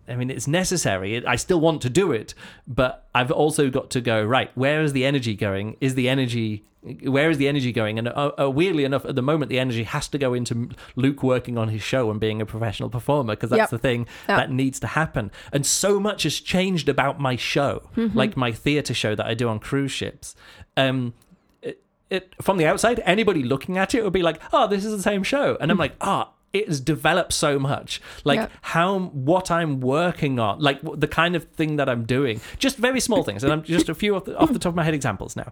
I 0.07 0.15
mean, 0.15 0.29
it's 0.29 0.47
necessary. 0.47 1.25
I 1.25 1.35
still 1.35 1.59
want 1.59 1.81
to 1.83 1.89
do 1.89 2.11
it, 2.11 2.33
but 2.67 3.07
I've 3.15 3.31
also 3.31 3.69
got 3.69 3.89
to 3.91 4.01
go 4.01 4.23
right. 4.23 4.51
Where 4.55 4.81
is 4.81 4.93
the 4.93 5.05
energy 5.05 5.35
going? 5.35 5.77
Is 5.81 5.95
the 5.95 6.09
energy 6.09 6.63
where 7.01 7.31
is 7.31 7.39
the 7.39 7.47
energy 7.47 7.71
going? 7.71 7.97
And 7.97 8.07
uh, 8.09 8.31
uh, 8.39 8.47
weirdly 8.47 8.83
enough, 8.83 9.05
at 9.05 9.15
the 9.15 9.23
moment, 9.23 9.49
the 9.49 9.57
energy 9.57 9.81
has 9.81 10.07
to 10.09 10.19
go 10.19 10.35
into 10.35 10.69
Luke 10.95 11.23
working 11.23 11.57
on 11.57 11.69
his 11.69 11.81
show 11.81 12.11
and 12.11 12.19
being 12.19 12.41
a 12.43 12.45
professional 12.45 12.91
performer 12.91 13.33
because 13.35 13.49
that's 13.49 13.59
Yep. 13.61 13.69
the 13.71 13.79
thing 13.79 13.99
Yep. 14.29 14.37
that 14.37 14.51
needs 14.51 14.79
to 14.81 14.87
happen. 14.87 15.31
And 15.51 15.65
so 15.65 15.99
much 15.99 16.21
has 16.23 16.39
changed 16.39 16.87
about 16.87 17.19
my 17.19 17.37
show, 17.37 17.89
Mm-hmm. 17.95 18.15
like 18.15 18.37
my 18.37 18.51
theatre 18.51 18.93
show 18.93 19.15
that 19.15 19.25
I 19.25 19.33
do 19.33 19.49
on 19.49 19.57
cruise 19.57 19.91
ships. 19.91 20.35
Um, 20.77 21.15
it, 21.63 21.81
it 22.11 22.35
from 22.39 22.57
the 22.57 22.67
outside, 22.67 23.01
anybody 23.03 23.41
looking 23.41 23.79
at 23.79 23.95
it 23.95 24.03
would 24.03 24.13
be 24.13 24.21
like, 24.21 24.39
"Oh, 24.53 24.67
this 24.67 24.85
is 24.85 24.95
the 24.95 25.01
same 25.01 25.23
show," 25.23 25.57
and 25.59 25.71
I'm 25.71 25.79
like, 25.79 25.95
"Ah." 26.01 26.33
It 26.55 26.67
has 26.67 26.79
developed 26.79 27.33
so 27.33 27.51
much 27.59 28.01
like 28.23 28.39
Yeah. 28.39 28.47
how 28.61 28.99
what 29.29 29.51
i'm 29.51 29.81
working 29.81 30.39
on 30.39 30.59
like 30.59 30.79
the 31.05 31.07
kind 31.07 31.35
of 31.35 31.43
thing 31.59 31.75
that 31.79 31.87
i'm 31.89 32.03
doing 32.05 32.39
just 32.57 32.77
very 32.77 32.99
small 32.99 33.23
things 33.23 33.43
and 33.43 33.51
i'm 33.53 33.63
just 33.63 33.89
a 33.89 33.95
few 33.95 34.15
off 34.15 34.25
the, 34.25 34.37
off 34.37 34.51
the 34.53 34.59
top 34.59 34.71
of 34.71 34.75
my 34.75 34.83
head 34.83 34.93
examples 34.93 35.35
now 35.35 35.51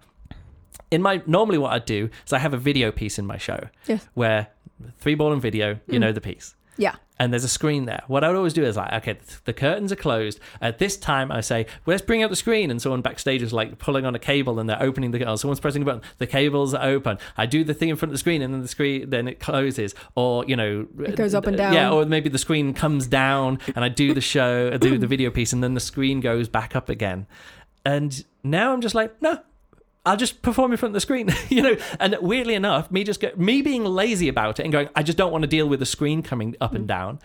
in 0.92 1.02
my 1.02 1.22
normally 1.26 1.58
what 1.58 1.72
i 1.74 1.80
do 1.80 2.10
is 2.26 2.32
i 2.34 2.40
have 2.40 2.54
a 2.54 2.58
video 2.70 2.92
piece 2.92 3.20
in 3.20 3.26
my 3.26 3.38
show 3.38 3.60
Yes. 3.88 4.08
where 4.14 4.48
three 5.00 5.16
ball 5.16 5.34
and 5.34 5.42
video 5.42 5.80
you 5.88 5.98
mm. 5.98 6.02
know 6.02 6.12
the 6.12 6.22
piece 6.22 6.56
Yeah. 6.78 6.96
And 7.24 7.32
there's 7.32 7.46
a 7.46 7.50
screen 7.50 7.86
there. 7.86 8.04
What 8.08 8.26
I 8.26 8.28
would 8.28 8.36
always 8.36 8.52
do 8.52 8.66
is 8.66 8.76
like, 8.76 8.92
okay, 8.92 9.18
the 9.46 9.54
curtains 9.54 9.94
are 9.94 9.96
closed. 9.96 10.42
At 10.60 10.78
this 10.78 10.98
time, 10.98 11.32
I 11.32 11.40
say, 11.40 11.66
well, 11.86 11.94
let's 11.94 12.02
bring 12.02 12.22
out 12.22 12.30
the 12.30 12.36
screen, 12.36 12.70
and 12.70 12.82
someone 12.82 13.02
backstage 13.02 13.42
is 13.42 13.54
like 13.54 13.80
pulling 13.80 14.06
on 14.06 14.14
a 14.14 14.20
cable, 14.20 14.60
and 14.60 14.70
they're 14.70 14.84
opening 14.84 15.12
the. 15.12 15.26
Or 15.26 15.38
someone's 15.38 15.62
pressing 15.62 15.84
a 15.84 15.86
button. 15.86 16.02
The 16.18 16.28
cables 16.28 16.74
are 16.74 16.86
open. 16.86 17.18
I 17.38 17.46
do 17.46 17.64
the 17.64 17.74
thing 17.74 17.88
in 17.88 17.96
front 17.96 18.10
of 18.10 18.16
the 18.16 18.18
screen, 18.18 18.42
and 18.42 18.54
then 18.54 18.62
the 18.62 18.68
screen 18.68 19.10
then 19.10 19.30
it 19.30 19.40
closes, 19.40 19.96
or 20.16 20.44
you 20.46 20.58
know, 20.58 20.86
It 21.00 21.16
goes 21.16 21.34
up 21.34 21.48
and 21.48 21.56
uh, 21.56 21.64
down. 21.64 21.74
Yeah, 21.74 21.92
or 21.92 22.06
maybe 22.06 22.28
the 22.28 22.38
screen 22.38 22.74
comes 22.74 23.08
down, 23.08 23.60
and 23.74 23.86
I 23.86 23.88
do 23.88 24.14
the 24.14 24.20
show, 24.20 24.70
I 24.74 24.76
do 24.76 24.98
the 24.98 25.08
video 25.08 25.32
piece, 25.32 25.54
and 25.54 25.64
then 25.64 25.76
the 25.76 25.80
screen 25.80 26.20
goes 26.20 26.50
back 26.50 26.76
up 26.76 26.90
again. 26.90 27.26
And 27.86 28.26
now 28.44 28.74
I'm 28.74 28.82
just 28.82 28.96
like, 28.96 29.22
no, 29.22 29.40
I'll 30.06 30.18
just 30.18 30.42
perform 30.42 30.72
in 30.72 30.78
front 30.78 30.92
of 30.92 30.94
the 30.94 31.00
screen, 31.00 31.30
you 31.50 31.62
know. 31.62 31.78
And 32.00 32.18
weirdly 32.22 32.56
enough, 32.56 32.92
me 32.92 33.04
just 33.04 33.20
get 33.20 33.40
me 33.40 33.62
being 33.62 33.86
lazy 33.86 34.28
about 34.28 34.60
it 34.60 34.64
and 34.64 34.72
going, 34.72 34.90
I 34.96 35.04
just 35.04 35.18
don't 35.18 35.32
want 35.32 35.44
to 35.44 35.48
deal 35.48 35.68
with 35.68 35.80
the 35.80 35.86
screen 35.86 36.22
coming 36.22 36.56
up 36.60 36.74
and 36.74 36.86
mm. 36.86 36.88
down, 36.88 37.20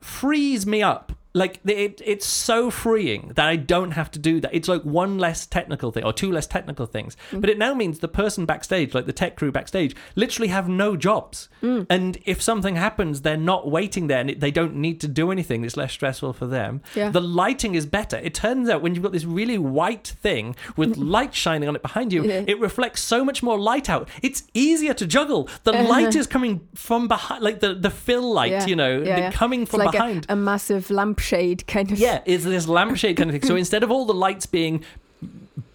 frees 0.00 0.66
me 0.66 0.82
up. 0.82 1.12
Like 1.36 1.60
it, 1.64 2.00
it's 2.04 2.26
so 2.26 2.70
freeing 2.70 3.32
that 3.34 3.46
I 3.48 3.56
don't 3.56 3.90
have 3.90 4.10
to 4.12 4.18
do 4.20 4.40
that. 4.40 4.54
It's 4.54 4.68
like 4.68 4.82
one 4.82 5.18
less 5.18 5.46
technical 5.46 5.90
thing 5.90 6.04
or 6.04 6.12
two 6.12 6.30
less 6.30 6.46
technical 6.46 6.86
things. 6.86 7.16
Mm. 7.32 7.40
But 7.40 7.50
it 7.50 7.58
now 7.58 7.74
means 7.74 7.98
the 7.98 8.08
person 8.08 8.46
backstage, 8.46 8.94
like 8.94 9.06
the 9.06 9.12
tech 9.12 9.34
crew 9.34 9.50
backstage, 9.50 9.96
literally 10.14 10.48
have 10.48 10.68
no 10.68 10.96
jobs. 10.96 11.48
Mm. 11.60 11.86
And 11.90 12.18
if 12.24 12.40
something 12.40 12.76
happens, 12.76 13.22
they're 13.22 13.36
not 13.36 13.68
waiting 13.68 14.06
there 14.06 14.20
and 14.20 14.30
it- 14.30 14.40
they 14.40 14.52
don't 14.52 14.76
need 14.76 15.00
to 15.00 15.08
do 15.08 15.32
anything. 15.32 15.64
It's 15.64 15.76
less 15.76 15.92
stressful 15.92 16.34
for 16.34 16.46
them. 16.46 16.82
Yeah. 16.94 17.10
The 17.10 17.20
lighting 17.20 17.74
is 17.74 17.84
better. 17.86 18.18
It 18.18 18.34
turns 18.34 18.68
out 18.68 18.80
when 18.82 18.94
you've 18.94 19.02
got 19.02 19.12
this 19.12 19.24
really 19.24 19.58
white 19.58 20.06
thing 20.06 20.54
with 20.76 20.96
light 21.16 21.34
shining 21.34 21.68
on 21.68 21.74
it 21.74 21.82
behind 21.82 22.12
you, 22.12 22.24
Yeah. 22.24 22.44
it 22.46 22.60
reflects 22.60 23.00
so 23.02 23.24
much 23.24 23.42
more 23.42 23.58
light 23.58 23.90
out. 23.90 24.08
It's 24.22 24.44
easier 24.54 24.94
to 24.94 25.06
juggle. 25.06 25.48
The 25.64 25.72
uh-huh. 25.72 25.88
light 25.88 26.14
is 26.14 26.26
coming 26.28 26.68
from 26.74 27.08
behind, 27.08 27.42
like 27.42 27.58
the, 27.60 27.74
the 27.74 27.90
fill 27.90 28.32
light, 28.32 28.52
Yeah. 28.52 28.66
you 28.66 28.76
know, 28.76 29.30
coming 29.32 29.62
It's 29.62 29.70
from 29.72 29.80
like 29.80 29.92
behind. 29.92 30.26
A, 30.28 30.34
a 30.34 30.36
massive 30.36 30.90
lampshade 31.24 31.66
kind 31.66 31.90
of. 31.90 31.98
yeah, 31.98 32.20
it's 32.24 32.44
this 32.44 32.68
lampshade 32.68 33.16
kind 33.16 33.30
of 33.30 33.34
thing. 33.34 33.48
So 33.48 33.56
instead 33.56 33.82
of 33.82 33.90
all 33.90 34.04
the 34.04 34.14
lights 34.14 34.46
being. 34.46 34.84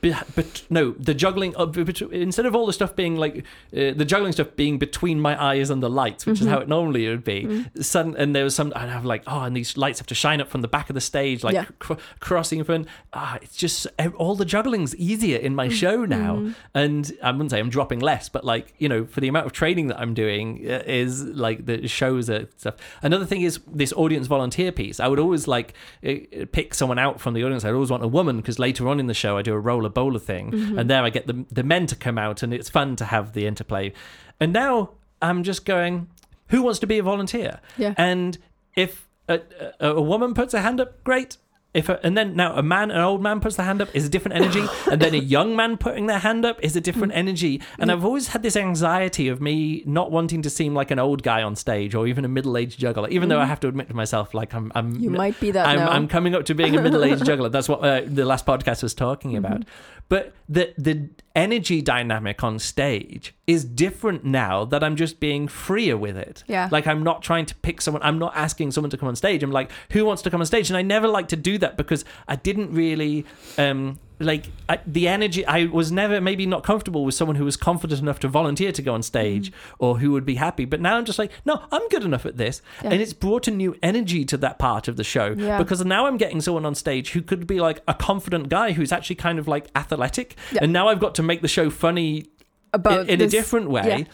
But 0.01 0.63
no, 0.69 0.91
the 0.91 1.13
juggling 1.13 1.55
of 1.55 1.77
instead 2.11 2.45
of 2.45 2.55
all 2.55 2.65
the 2.65 2.73
stuff 2.73 2.95
being 2.95 3.17
like 3.17 3.39
uh, 3.75 3.91
the 3.95 4.05
juggling 4.05 4.31
stuff 4.31 4.55
being 4.55 4.77
between 4.77 5.19
my 5.19 5.41
eyes 5.41 5.69
and 5.69 5.83
the 5.83 5.89
lights, 5.89 6.25
which 6.25 6.41
is 6.41 6.47
how 6.47 6.59
it 6.59 6.67
normally 6.67 7.07
would 7.07 7.23
be. 7.23 7.65
Sudden, 7.81 8.15
and 8.17 8.35
there 8.35 8.43
was 8.43 8.55
some, 8.55 8.71
I'd 8.75 8.89
have 8.89 9.05
like, 9.05 9.23
oh, 9.27 9.41
and 9.41 9.55
these 9.55 9.75
lights 9.77 9.99
have 9.99 10.07
to 10.07 10.15
shine 10.15 10.39
up 10.41 10.49
from 10.49 10.61
the 10.61 10.67
back 10.67 10.89
of 10.89 10.93
the 10.93 11.01
stage, 11.01 11.43
like 11.43 11.53
Yeah. 11.53 11.65
cr- 11.79 11.93
crossing 12.19 12.59
in 12.59 12.65
front. 12.65 12.87
Ah, 13.13 13.37
it's 13.41 13.55
just 13.55 13.87
all 14.17 14.35
the 14.35 14.45
juggling's 14.45 14.95
easier 14.95 15.37
in 15.37 15.55
my 15.55 15.67
show 15.69 16.05
now, 16.05 16.51
and 16.73 17.11
I 17.23 17.31
wouldn't 17.31 17.51
say 17.51 17.59
I'm 17.59 17.69
dropping 17.69 17.99
less, 17.99 18.29
but 18.29 18.43
like 18.43 18.73
you 18.77 18.87
know, 18.89 19.05
for 19.05 19.19
the 19.21 19.27
amount 19.27 19.45
of 19.47 19.51
training 19.51 19.87
that 19.87 19.99
I'm 19.99 20.13
doing, 20.13 20.65
uh, 20.69 20.83
is 20.85 21.23
like 21.23 21.65
the 21.65 21.87
shows 21.87 22.29
are 22.29 22.47
stuff. 22.57 22.75
Another 23.01 23.25
thing 23.25 23.41
is 23.41 23.59
this 23.71 23.91
audience 23.93 24.27
volunteer 24.27 24.71
piece. 24.71 24.99
I 24.99 25.07
would 25.07 25.19
always 25.19 25.47
like 25.47 25.73
uh, 26.07 26.13
pick 26.51 26.73
someone 26.73 26.99
out 26.99 27.19
from 27.19 27.33
the 27.33 27.43
audience. 27.43 27.65
I'd 27.65 27.73
always 27.73 27.91
want 27.91 28.03
a 28.03 28.07
woman 28.07 28.37
because 28.37 28.59
later 28.59 28.87
on 28.87 28.99
in 28.99 29.07
the 29.07 29.13
show 29.13 29.37
I 29.37 29.41
do 29.41 29.53
a 29.53 29.59
bowler 29.89 30.19
thing, 30.19 30.51
mm-hmm. 30.51 30.79
and 30.79 30.89
there 30.89 31.03
I 31.03 31.09
get 31.09 31.27
the 31.27 31.45
the 31.51 31.63
men 31.63 31.85
to 31.87 31.95
come 31.95 32.17
out, 32.17 32.43
and 32.43 32.53
it's 32.53 32.69
fun 32.69 32.95
to 32.97 33.05
have 33.05 33.33
the 33.33 33.45
interplay. 33.45 33.93
And 34.39 34.53
now 34.53 34.91
I'm 35.21 35.43
just 35.43 35.65
going, 35.65 36.07
who 36.47 36.61
wants 36.61 36.79
to 36.79 36.87
be 36.87 36.99
a 36.99 37.03
volunteer? 37.03 37.59
Yeah. 37.77 37.93
And 37.97 38.37
if 38.75 39.07
a, 39.27 39.41
a, 39.79 39.95
a 39.95 40.01
woman 40.01 40.33
puts 40.33 40.53
her 40.53 40.61
hand 40.61 40.79
up, 40.79 41.03
great. 41.03 41.37
If 41.71 41.87
a, 41.87 42.03
and 42.03 42.17
then 42.17 42.35
now 42.35 42.55
a 42.55 42.63
man, 42.63 42.89
an 42.89 42.99
old 42.99 43.21
man 43.21 43.39
puts 43.39 43.55
their 43.55 43.65
hand 43.65 43.79
up 43.79 43.95
is 43.95 44.05
a 44.05 44.09
different 44.09 44.37
energy, 44.37 44.65
and 44.91 44.99
then 44.99 45.13
a 45.13 45.19
young 45.19 45.55
man 45.55 45.77
putting 45.77 46.07
their 46.07 46.17
hand 46.17 46.43
up 46.43 46.59
is 46.63 46.75
a 46.75 46.81
different 46.81 47.13
mm. 47.13 47.17
energy. 47.17 47.61
And 47.77 47.89
mm. 47.89 47.93
I've 47.93 48.03
always 48.03 48.29
had 48.29 48.41
this 48.41 48.55
anxiety 48.55 49.27
of 49.27 49.39
me 49.39 49.83
not 49.85 50.11
wanting 50.11 50.41
to 50.41 50.49
seem 50.49 50.73
like 50.73 50.89
an 50.89 50.97
old 50.97 51.21
guy 51.21 51.43
on 51.43 51.55
stage 51.55 51.93
or 51.93 52.07
even 52.07 52.25
a 52.25 52.27
middle-aged 52.27 52.79
juggler, 52.79 53.07
even 53.09 53.29
though 53.29 53.39
I 53.39 53.45
mm. 53.45 53.49
have 53.49 53.59
to 53.59 53.67
admit 53.67 53.87
to 53.89 53.95
myself 53.95 54.33
like 54.33 54.53
I'm, 54.55 54.71
I'm 54.73 54.95
You 54.95 55.11
might 55.11 55.39
be 55.39 55.51
that 55.51 55.67
I'm, 55.67 55.77
now. 55.77 55.89
I'm 55.89 56.07
coming 56.07 56.33
up 56.33 56.45
to 56.45 56.55
being 56.55 56.75
a 56.75 56.81
middle-aged 56.81 57.23
juggler. 57.27 57.49
That's 57.49 57.69
what 57.69 57.81
uh, 57.81 58.01
the 58.03 58.25
last 58.25 58.47
podcast 58.47 58.81
was 58.81 58.95
talking 58.95 59.37
about. 59.37 59.61
Mm-hmm. 59.61 59.98
But 60.09 60.33
the 60.49 60.73
the 60.77 61.09
energy 61.35 61.81
dynamic 61.81 62.43
on 62.43 62.59
stage 62.59 63.33
is 63.47 63.63
different 63.63 64.25
now 64.25 64.65
that 64.65 64.83
I'm 64.83 64.95
just 64.95 65.19
being 65.19 65.47
freer 65.47 65.95
with 65.95 66.17
it. 66.17 66.43
Yeah. 66.47 66.67
Like 66.71 66.87
I'm 66.87 67.03
not 67.03 67.21
trying 67.21 67.45
to 67.45 67.55
pick 67.55 67.79
someone. 67.79 68.01
I'm 68.03 68.19
not 68.19 68.35
asking 68.35 68.71
someone 68.71 68.89
to 68.89 68.97
come 68.97 69.07
on 69.07 69.15
stage. 69.15 69.43
I'm 69.43 69.51
like, 69.51 69.71
who 69.91 70.03
wants 70.05 70.21
to 70.23 70.31
come 70.31 70.41
on 70.41 70.47
stage? 70.47 70.69
And 70.69 70.75
I 70.75 70.81
never 70.81 71.07
like 71.07 71.27
to 71.29 71.35
do 71.35 71.57
that 71.59 71.77
because 71.77 72.03
I 72.27 72.35
didn't 72.35 72.73
really 72.73 73.25
um 73.57 73.99
like 74.19 74.45
I, 74.67 74.79
the 74.85 75.07
energy. 75.07 75.45
I 75.45 75.65
was 75.65 75.91
never 75.91 76.19
maybe 76.19 76.45
not 76.45 76.63
comfortable 76.63 77.05
with 77.05 77.15
someone 77.15 77.35
who 77.35 77.45
was 77.45 77.55
confident 77.57 78.01
enough 78.01 78.19
to 78.19 78.27
volunteer 78.27 78.71
to 78.71 78.81
go 78.81 78.93
on 78.93 79.01
stage 79.01 79.51
mm-hmm. 79.51 79.75
or 79.83 79.99
who 79.99 80.11
would 80.11 80.25
be 80.25 80.35
happy. 80.35 80.65
But 80.65 80.81
now 80.81 80.97
I'm 80.97 81.05
just 81.05 81.19
like, 81.19 81.31
no, 81.45 81.63
I'm 81.71 81.87
good 81.89 82.03
enough 82.03 82.25
at 82.25 82.37
this, 82.37 82.61
Yeah. 82.83 82.91
and 82.91 83.01
it's 83.01 83.13
brought 83.13 83.47
a 83.47 83.51
new 83.51 83.75
energy 83.81 84.25
to 84.25 84.37
that 84.37 84.59
part 84.59 84.87
of 84.87 84.97
the 84.97 85.03
show 85.03 85.35
Yeah. 85.37 85.57
because 85.57 85.83
now 85.85 86.05
I'm 86.05 86.17
getting 86.17 86.41
someone 86.41 86.65
on 86.65 86.75
stage 86.75 87.11
who 87.11 87.21
could 87.21 87.47
be 87.47 87.59
like 87.59 87.81
a 87.87 87.93
confident 87.93 88.49
guy 88.49 88.73
who's 88.73 88.91
actually 88.91 89.15
kind 89.15 89.39
of 89.39 89.47
like 89.47 89.69
athletic, 89.75 90.35
Yeah. 90.51 90.59
and 90.63 90.73
now 90.73 90.87
I've 90.89 90.99
got 90.99 91.15
to 91.15 91.23
make 91.23 91.41
the 91.41 91.47
show 91.47 91.69
funny 91.69 92.27
About 92.73 93.09
in, 93.09 93.21
in 93.21 93.21
a 93.21 93.27
different 93.27 93.69
way. 93.69 94.05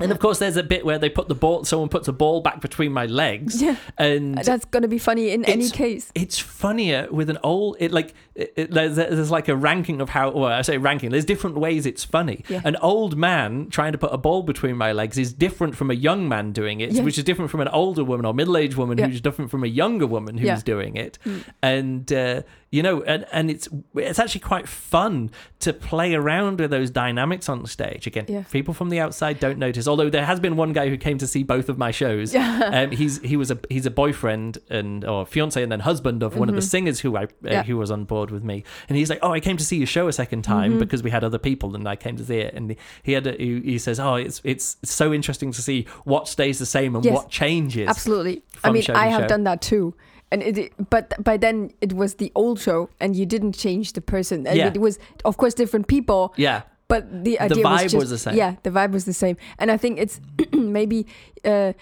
And 0.00 0.10
of 0.10 0.18
course, 0.18 0.38
there's 0.38 0.56
a 0.56 0.62
bit 0.62 0.84
where 0.86 0.98
they 0.98 1.10
put 1.10 1.28
the 1.28 1.34
ball. 1.34 1.64
Someone 1.64 1.88
puts 1.90 2.08
a 2.08 2.12
ball 2.14 2.40
back 2.40 2.60
between 2.62 2.92
my 2.92 3.04
legs, 3.06 3.60
Yeah. 3.62 3.76
and 3.98 4.36
That's 4.38 4.64
gonna 4.64 4.88
be 4.88 4.98
funny 4.98 5.30
in 5.30 5.44
any 5.44 5.68
case. 5.68 6.10
it's 6.14 6.38
funnier 6.38 7.08
with 7.10 7.28
an 7.28 7.38
old. 7.44 7.76
It 7.78 7.92
like 7.92 8.14
it, 8.34 8.52
it- 8.56 8.70
there's, 8.70 8.96
there's 8.96 9.30
like 9.30 9.48
a 9.48 9.56
ranking 9.56 10.00
of 10.00 10.08
how. 10.08 10.30
Well, 10.30 10.46
I 10.50 10.62
say 10.62 10.78
ranking. 10.78 11.10
There's 11.10 11.26
different 11.26 11.56
ways 11.58 11.84
it's 11.84 12.04
funny. 12.04 12.42
Yeah. 12.48 12.62
An 12.64 12.76
old 12.76 13.16
man 13.18 13.68
trying 13.70 13.92
to 13.92 13.98
put 13.98 14.12
a 14.14 14.18
ball 14.18 14.42
between 14.42 14.76
my 14.76 14.92
legs 14.92 15.18
is 15.18 15.32
different 15.34 15.76
from 15.76 15.90
a 15.90 15.94
young 15.94 16.26
man 16.28 16.52
doing 16.52 16.80
it, 16.80 16.92
Yeah. 16.92 17.02
which 17.02 17.18
is 17.18 17.24
different 17.24 17.50
from 17.50 17.60
an 17.60 17.68
older 17.68 18.02
woman 18.02 18.24
or 18.24 18.32
middle-aged 18.32 18.76
woman 18.76 18.96
Yeah. 18.96 19.08
who's 19.08 19.20
different 19.20 19.50
from 19.50 19.62
a 19.62 19.68
younger 19.68 20.06
woman 20.06 20.38
who's 20.38 20.62
doing 20.62 20.96
it. 20.96 21.18
Mm. 21.26 21.44
And 21.62 22.12
uh, 22.12 22.42
you 22.72 22.82
know, 22.82 23.02
and 23.02 23.24
and 23.30 23.50
it's 23.50 23.68
it's 23.94 24.18
actually 24.18 24.40
quite 24.40 24.66
fun 24.66 25.30
to 25.60 25.72
play 25.72 26.14
around 26.14 26.58
with 26.58 26.70
those 26.72 26.90
dynamics 26.90 27.48
on 27.48 27.64
stage. 27.66 28.06
Again, 28.08 28.24
Yeah. 28.28 28.42
people 28.50 28.74
from 28.74 28.88
the 28.88 28.98
outside 28.98 29.38
don't 29.38 29.58
notice. 29.58 29.86
Although 29.86 30.10
there 30.10 30.24
has 30.26 30.40
been 30.40 30.56
one 30.56 30.72
guy 30.72 30.88
who 30.88 30.96
came 30.96 31.18
to 31.18 31.26
see 31.28 31.44
both 31.44 31.68
of 31.68 31.78
my 31.78 31.90
shows. 31.92 32.32
Yeah. 32.34 32.70
Um, 32.82 32.90
he's 32.90 33.20
he 33.20 33.36
was 33.36 33.50
a 33.50 33.58
he's 33.68 33.86
a 33.86 33.90
boyfriend 33.90 34.58
and 34.70 35.04
or 35.04 35.26
fiance 35.26 35.62
and 35.62 35.70
then 35.70 35.80
husband 35.80 36.22
of 36.22 36.36
one 36.36 36.48
of 36.48 36.54
the 36.54 36.60
Mhm. 36.62 36.70
singers 36.70 37.00
who 37.00 37.16
I 37.16 37.24
uh, 37.24 37.26
Yeah. 37.44 37.62
who 37.62 37.76
was 37.76 37.90
on 37.90 38.04
board 38.04 38.30
with 38.30 38.42
me. 38.42 38.64
And 38.88 38.96
he's 38.96 39.10
like, 39.10 39.18
"Oh, 39.22 39.32
I 39.32 39.40
came 39.40 39.56
to 39.58 39.64
see 39.64 39.76
your 39.76 39.86
show 39.86 40.08
a 40.08 40.12
second 40.12 40.42
time 40.42 40.72
Mhm. 40.74 40.78
because 40.78 41.02
we 41.02 41.10
had 41.10 41.22
other 41.22 41.38
people 41.38 41.76
and 41.76 41.86
I 41.86 41.96
came 41.96 42.16
to 42.16 42.24
see 42.24 42.38
it." 42.38 42.54
And 42.54 42.74
he 43.02 43.12
had 43.12 43.26
a, 43.26 43.32
he, 43.36 43.60
he 43.60 43.78
says, 43.78 44.00
"Oh, 44.00 44.14
it's 44.14 44.40
it's 44.44 44.76
so 44.82 45.12
interesting 45.12 45.52
to 45.52 45.60
see 45.60 45.86
what 46.04 46.26
stays 46.26 46.58
the 46.58 46.66
same 46.66 46.96
and 46.96 47.04
Yes. 47.04 47.14
what 47.14 47.28
changes." 47.28 47.88
Absolutely. 47.88 48.42
I 48.64 48.70
mean, 48.72 48.82
I 48.94 49.08
have 49.08 49.22
show. 49.24 49.28
done 49.28 49.44
that 49.44 49.60
too. 49.60 49.94
And 50.32 50.42
it, 50.42 50.72
but 50.90 51.12
by 51.22 51.36
then 51.36 51.70
it 51.80 51.92
was 51.92 52.14
the 52.14 52.32
old 52.34 52.58
show, 52.58 52.88
and 53.00 53.14
you 53.14 53.26
didn't 53.26 53.52
change 53.64 53.92
the 53.92 54.00
person. 54.00 54.46
And 54.46 54.56
Yeah. 54.56 54.72
it 54.74 54.80
was, 54.80 54.98
of 55.24 55.36
course, 55.36 55.54
different 55.54 55.86
people, 55.86 56.32
Yeah, 56.36 56.62
but 56.88 57.02
the 57.24 57.38
idea 57.40 57.62
was 57.64 57.80
vibe 57.80 57.82
just, 57.82 57.94
was 57.96 58.10
the 58.10 58.18
same. 58.18 58.36
Yeah, 58.36 58.54
the 58.62 58.70
vibe 58.70 58.92
was 58.92 59.04
the 59.04 59.12
same. 59.12 59.36
And 59.58 59.70
I 59.70 59.76
think 59.76 59.98
it's 60.00 60.20
maybe 60.52 61.06
uh, 61.44 61.72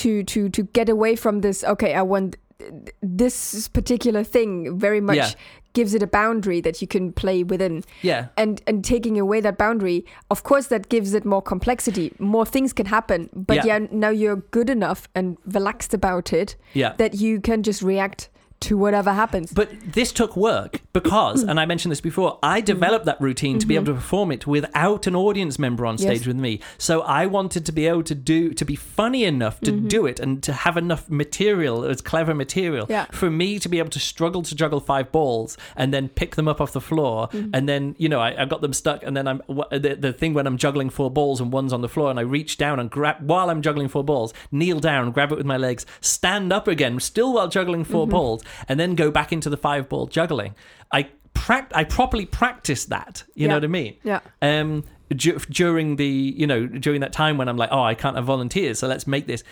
to 0.00 0.22
to 0.24 0.48
to 0.50 0.62
get 0.72 0.88
away 0.88 1.16
from 1.16 1.40
this. 1.40 1.64
Okay, 1.64 1.94
I 1.94 2.02
want 2.02 2.36
this 3.02 3.68
particular 3.68 4.24
thing 4.24 4.78
very 4.78 5.00
much 5.00 5.16
Yeah. 5.16 5.30
Gives 5.74 5.94
it 5.94 6.02
a 6.02 6.06
boundary 6.06 6.60
that 6.60 6.80
you 6.80 6.86
can 6.88 7.12
play 7.12 7.42
within. 7.42 7.84
Yeah, 8.02 8.26
and 8.36 8.60
and 8.66 8.84
taking 8.84 9.18
away 9.18 9.40
that 9.40 9.56
boundary 9.58 10.04
of 10.30 10.42
course 10.42 10.66
that 10.68 10.88
gives 10.88 11.14
it 11.14 11.24
more 11.24 11.42
complexity. 11.42 12.12
More 12.18 12.46
things 12.46 12.72
can 12.72 12.86
happen 12.86 13.28
but 13.34 13.56
Yeah. 13.56 13.66
yeah, 13.78 13.86
now 13.90 14.10
you're 14.10 14.36
good 14.36 14.70
enough 14.70 15.08
and 15.14 15.36
relaxed 15.46 15.94
about 15.94 16.32
it 16.32 16.56
yeah, 16.74 16.94
that 16.96 17.14
you 17.14 17.40
can 17.40 17.62
just 17.62 17.82
react 17.82 18.28
to 18.62 18.76
whatever 18.76 19.12
happens. 19.12 19.52
But 19.52 19.70
this 19.84 20.12
took 20.12 20.36
work 20.36 20.80
because, 20.92 21.44
mm. 21.44 21.50
and 21.50 21.60
I 21.60 21.66
mentioned 21.66 21.92
this 21.92 22.00
before, 22.00 22.38
I 22.42 22.60
mm. 22.60 22.64
developed 22.64 23.06
that 23.06 23.20
routine 23.20 23.58
to 23.58 23.66
be 23.66 23.74
able 23.74 23.84
mm-hmm. 23.84 23.94
to 23.94 24.00
perform 24.00 24.32
it 24.32 24.46
without 24.46 25.06
an 25.06 25.16
audience 25.16 25.58
member 25.58 25.86
on 25.86 25.98
stage 25.98 26.20
Yes. 26.20 26.26
with 26.26 26.36
me. 26.36 26.60
So 26.78 27.02
I 27.02 27.26
wanted 27.26 27.66
to 27.66 27.72
be 27.72 27.86
able 27.86 28.02
to 28.04 28.14
do, 28.14 28.52
to 28.52 28.64
be 28.64 28.76
funny 28.76 29.24
enough 29.24 29.60
to 29.60 29.72
mm-hmm. 29.72 29.88
do 29.88 30.06
it 30.06 30.20
and 30.20 30.42
to 30.42 30.52
have 30.52 30.76
enough 30.76 31.08
material, 31.10 31.84
it's 31.84 32.02
clever 32.02 32.34
material, 32.34 32.86
Yeah. 32.88 33.06
for 33.12 33.30
me 33.30 33.58
to 33.58 33.68
be 33.68 33.78
able 33.78 33.90
to 33.90 34.00
struggle 34.00 34.42
to 34.42 34.54
juggle 34.54 34.80
five 34.80 35.12
balls 35.12 35.56
and 35.76 35.92
then 35.92 36.08
pick 36.08 36.36
them 36.36 36.48
up 36.48 36.60
off 36.60 36.72
the 36.72 36.80
floor. 36.80 37.28
Mm-hmm. 37.28 37.50
And 37.54 37.68
then, 37.68 37.94
you 37.98 38.08
know, 38.08 38.20
I, 38.20 38.42
I 38.42 38.44
got 38.44 38.60
them 38.60 38.72
stuck. 38.72 39.02
And 39.02 39.16
then 39.16 39.26
I'm, 39.26 39.42
the, 39.48 39.96
the 39.98 40.12
thing 40.12 40.34
when 40.34 40.46
I'm 40.46 40.56
juggling 40.56 40.90
four 40.90 41.10
balls 41.10 41.40
and 41.40 41.52
one's 41.52 41.72
on 41.72 41.80
the 41.80 41.88
floor 41.88 42.10
and 42.10 42.18
I 42.18 42.22
reach 42.22 42.56
down 42.58 42.78
and 42.78 42.90
grab, 42.90 43.16
while 43.20 43.50
I'm 43.50 43.62
juggling 43.62 43.88
four 43.88 44.04
balls, 44.04 44.32
kneel 44.50 44.80
down, 44.80 45.10
grab 45.12 45.32
it 45.32 45.38
with 45.38 45.46
my 45.46 45.56
legs, 45.56 45.86
stand 46.00 46.52
up 46.52 46.68
again, 46.68 47.00
still 47.00 47.32
while 47.32 47.48
juggling 47.48 47.84
4 47.84 48.06
balls, 48.06 48.42
and 48.68 48.78
then 48.80 48.94
go 48.94 49.10
back 49.10 49.32
into 49.32 49.48
the 49.50 49.56
five 49.56 49.88
ball 49.88 50.06
juggling. 50.06 50.54
I 50.92 51.08
prac- 51.34 51.72
I 51.74 51.84
properly 51.84 52.26
practiced 52.26 52.88
that. 52.90 53.24
You 53.34 53.48
know 53.48 53.54
what 53.56 53.64
I 53.64 53.68
mean? 53.68 53.96
Yeah. 54.02 54.20
Um, 54.40 54.84
du- 55.08 55.38
during 55.50 55.96
the 55.96 56.06
you 56.06 56.46
know 56.46 56.66
during 56.66 57.00
that 57.00 57.12
time 57.12 57.38
when 57.38 57.48
I'm 57.48 57.56
like, 57.56 57.70
oh, 57.72 57.82
I 57.82 57.94
can't 57.94 58.16
have 58.16 58.24
volunteers, 58.24 58.78
so 58.78 58.88
let's 58.88 59.06
make 59.06 59.26
this. 59.26 59.42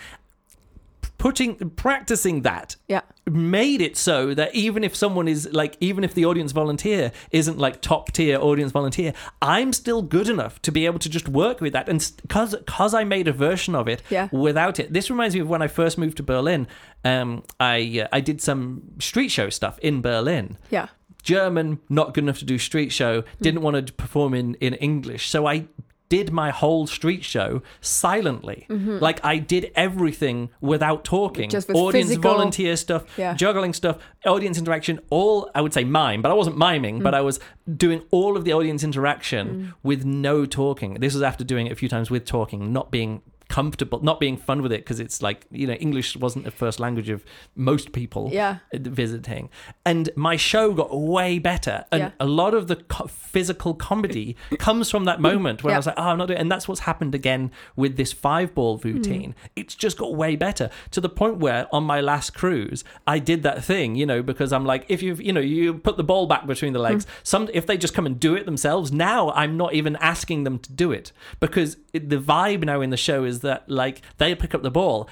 Putting 1.21 1.69
practicing 1.75 2.41
that 2.41 2.75
Yeah. 2.87 3.01
made 3.29 3.79
it 3.79 3.95
so 3.95 4.33
that 4.33 4.55
even 4.55 4.83
if 4.83 4.95
someone 4.95 5.27
is 5.27 5.47
like 5.53 5.77
even 5.79 6.03
if 6.03 6.15
the 6.15 6.25
audience 6.25 6.51
volunteer 6.51 7.11
isn't 7.29 7.59
like 7.59 7.79
top 7.79 8.11
tier 8.11 8.39
audience 8.39 8.71
volunteer 8.71 9.13
i'm 9.39 9.71
still 9.71 10.01
good 10.01 10.27
enough 10.27 10.59
to 10.63 10.71
be 10.71 10.87
able 10.87 10.97
to 10.97 11.07
just 11.07 11.27
work 11.29 11.61
with 11.61 11.73
that 11.73 11.87
and 11.87 12.11
because 12.23 12.55
because 12.55 12.95
i 12.95 13.03
made 13.03 13.27
a 13.27 13.31
version 13.31 13.75
of 13.75 13.87
it 13.87 14.01
Yeah. 14.09 14.29
without 14.31 14.79
it 14.79 14.91
this 14.93 15.11
reminds 15.11 15.35
me 15.35 15.41
of 15.41 15.47
when 15.47 15.61
i 15.61 15.67
first 15.67 15.99
moved 15.99 16.17
to 16.17 16.23
berlin 16.23 16.67
um 17.05 17.43
i 17.59 18.01
uh, 18.03 18.07
i 18.11 18.19
did 18.19 18.41
some 18.41 18.81
street 18.99 19.29
show 19.29 19.49
stuff 19.51 19.77
in 19.79 20.01
berlin 20.01 20.57
Yeah. 20.71 20.87
German, 21.23 21.79
not 21.87 22.15
good 22.15 22.23
enough 22.23 22.39
to 22.39 22.45
do 22.45 22.57
street 22.57 22.91
show, 22.91 23.23
didn't 23.41 23.61
want 23.61 23.85
to 23.85 23.93
perform 23.93 24.33
in, 24.33 24.55
in 24.55 24.73
English. 24.73 25.29
So 25.29 25.45
I 25.45 25.67
did 26.11 26.29
my 26.33 26.49
whole 26.49 26.87
street 26.87 27.23
show 27.23 27.61
silently. 27.79 28.67
Mm-hmm. 28.69 28.97
Like 28.99 29.23
I 29.23 29.37
did 29.37 29.71
everything 29.75 30.49
without 30.59 31.05
talking. 31.05 31.49
Just 31.49 31.69
with 31.69 31.77
Audience 31.77 32.09
physical- 32.09 32.33
volunteer 32.33 32.75
stuff, 32.75 33.05
Yeah. 33.17 33.33
juggling 33.33 33.71
stuff, 33.71 33.97
audience 34.25 34.57
interaction, 34.57 34.99
all 35.09 35.49
I 35.55 35.61
would 35.61 35.73
say 35.73 35.85
mime, 35.85 36.21
but 36.21 36.29
I 36.29 36.33
wasn't 36.33 36.57
miming, 36.57 36.99
mm. 36.99 37.03
but 37.03 37.13
I 37.13 37.21
was 37.21 37.39
doing 37.77 38.03
all 38.11 38.35
of 38.35 38.43
the 38.43 38.51
audience 38.51 38.83
interaction 38.83 39.47
mm. 39.47 39.73
with 39.83 40.03
no 40.03 40.45
talking. 40.45 40.95
This 40.95 41.13
was 41.13 41.23
after 41.23 41.45
doing 41.45 41.67
it 41.67 41.71
a 41.71 41.75
few 41.75 41.87
times 41.87 42.11
with 42.11 42.25
talking, 42.25 42.73
not 42.73 42.91
being 42.91 43.21
comfortable, 43.51 43.99
not 44.01 44.17
being 44.17 44.37
fun 44.37 44.61
with 44.61 44.71
it 44.71 44.77
because 44.77 45.01
it's 45.01 45.21
like, 45.21 45.45
you 45.51 45.67
know, 45.67 45.73
English 45.73 46.15
wasn't 46.15 46.45
the 46.45 46.51
first 46.51 46.79
language 46.79 47.09
of 47.09 47.21
most 47.53 47.91
people 47.91 48.29
Yeah. 48.31 48.59
visiting. 48.73 49.49
And 49.85 50.09
my 50.15 50.37
show 50.37 50.71
got 50.73 50.97
way 50.97 51.37
better. 51.37 51.83
And 51.91 51.99
Yeah. 51.99 52.11
a 52.17 52.25
lot 52.25 52.53
of 52.53 52.67
the 52.67 52.77
co- 52.77 53.07
physical 53.07 53.73
comedy 53.73 54.37
comes 54.57 54.89
from 54.89 55.03
that 55.03 55.19
moment 55.19 55.65
where 55.65 55.73
I 55.73 55.77
was 55.77 55.85
like, 55.85 55.95
oh, 55.97 56.11
I'm 56.11 56.17
not 56.17 56.29
doing 56.29 56.39
And 56.39 56.49
that's 56.49 56.65
what's 56.69 56.81
happened 56.81 57.13
again 57.13 57.51
with 57.75 57.97
this 57.97 58.13
five 58.13 58.55
ball 58.55 58.77
hmm. 58.77 58.87
routine. 58.87 59.35
It's 59.57 59.75
just 59.75 59.97
got 59.97 60.15
way 60.15 60.37
better 60.37 60.69
to 60.91 61.01
the 61.01 61.09
point 61.09 61.39
where 61.39 61.67
on 61.75 61.83
my 61.83 61.99
last 61.99 62.33
cruise, 62.33 62.85
I 63.05 63.19
did 63.19 63.43
that 63.43 63.65
thing, 63.65 63.95
you 63.95 64.05
know, 64.05 64.23
because 64.23 64.53
I'm 64.53 64.65
like, 64.65 64.85
if 64.87 65.03
you've, 65.03 65.21
you 65.21 65.33
know, 65.33 65.41
you 65.41 65.73
put 65.73 65.97
the 65.97 66.05
ball 66.05 66.25
back 66.25 66.47
between 66.47 66.71
the 66.71 66.79
hmm. 66.79 66.93
legs, 66.93 67.05
some, 67.23 67.49
if 67.53 67.67
they 67.67 67.75
just 67.75 67.93
come 67.93 68.05
and 68.05 68.17
do 68.17 68.33
it 68.33 68.45
themselves, 68.45 68.93
now 68.93 69.31
I'm 69.31 69.57
not 69.57 69.73
even 69.73 69.97
asking 69.97 70.45
them 70.45 70.57
to 70.59 70.71
do 70.71 70.93
it 70.93 71.11
because 71.41 71.75
it, 71.91 72.07
the 72.09 72.17
vibe 72.17 72.63
now 72.63 72.79
in 72.79 72.91
the 72.91 73.03
show 73.09 73.25
is 73.25 73.40
that 73.41 73.69
like 73.69 74.01
they 74.17 74.33
pick 74.35 74.53
up 74.55 74.63
the 74.63 74.71
ball 74.71 75.09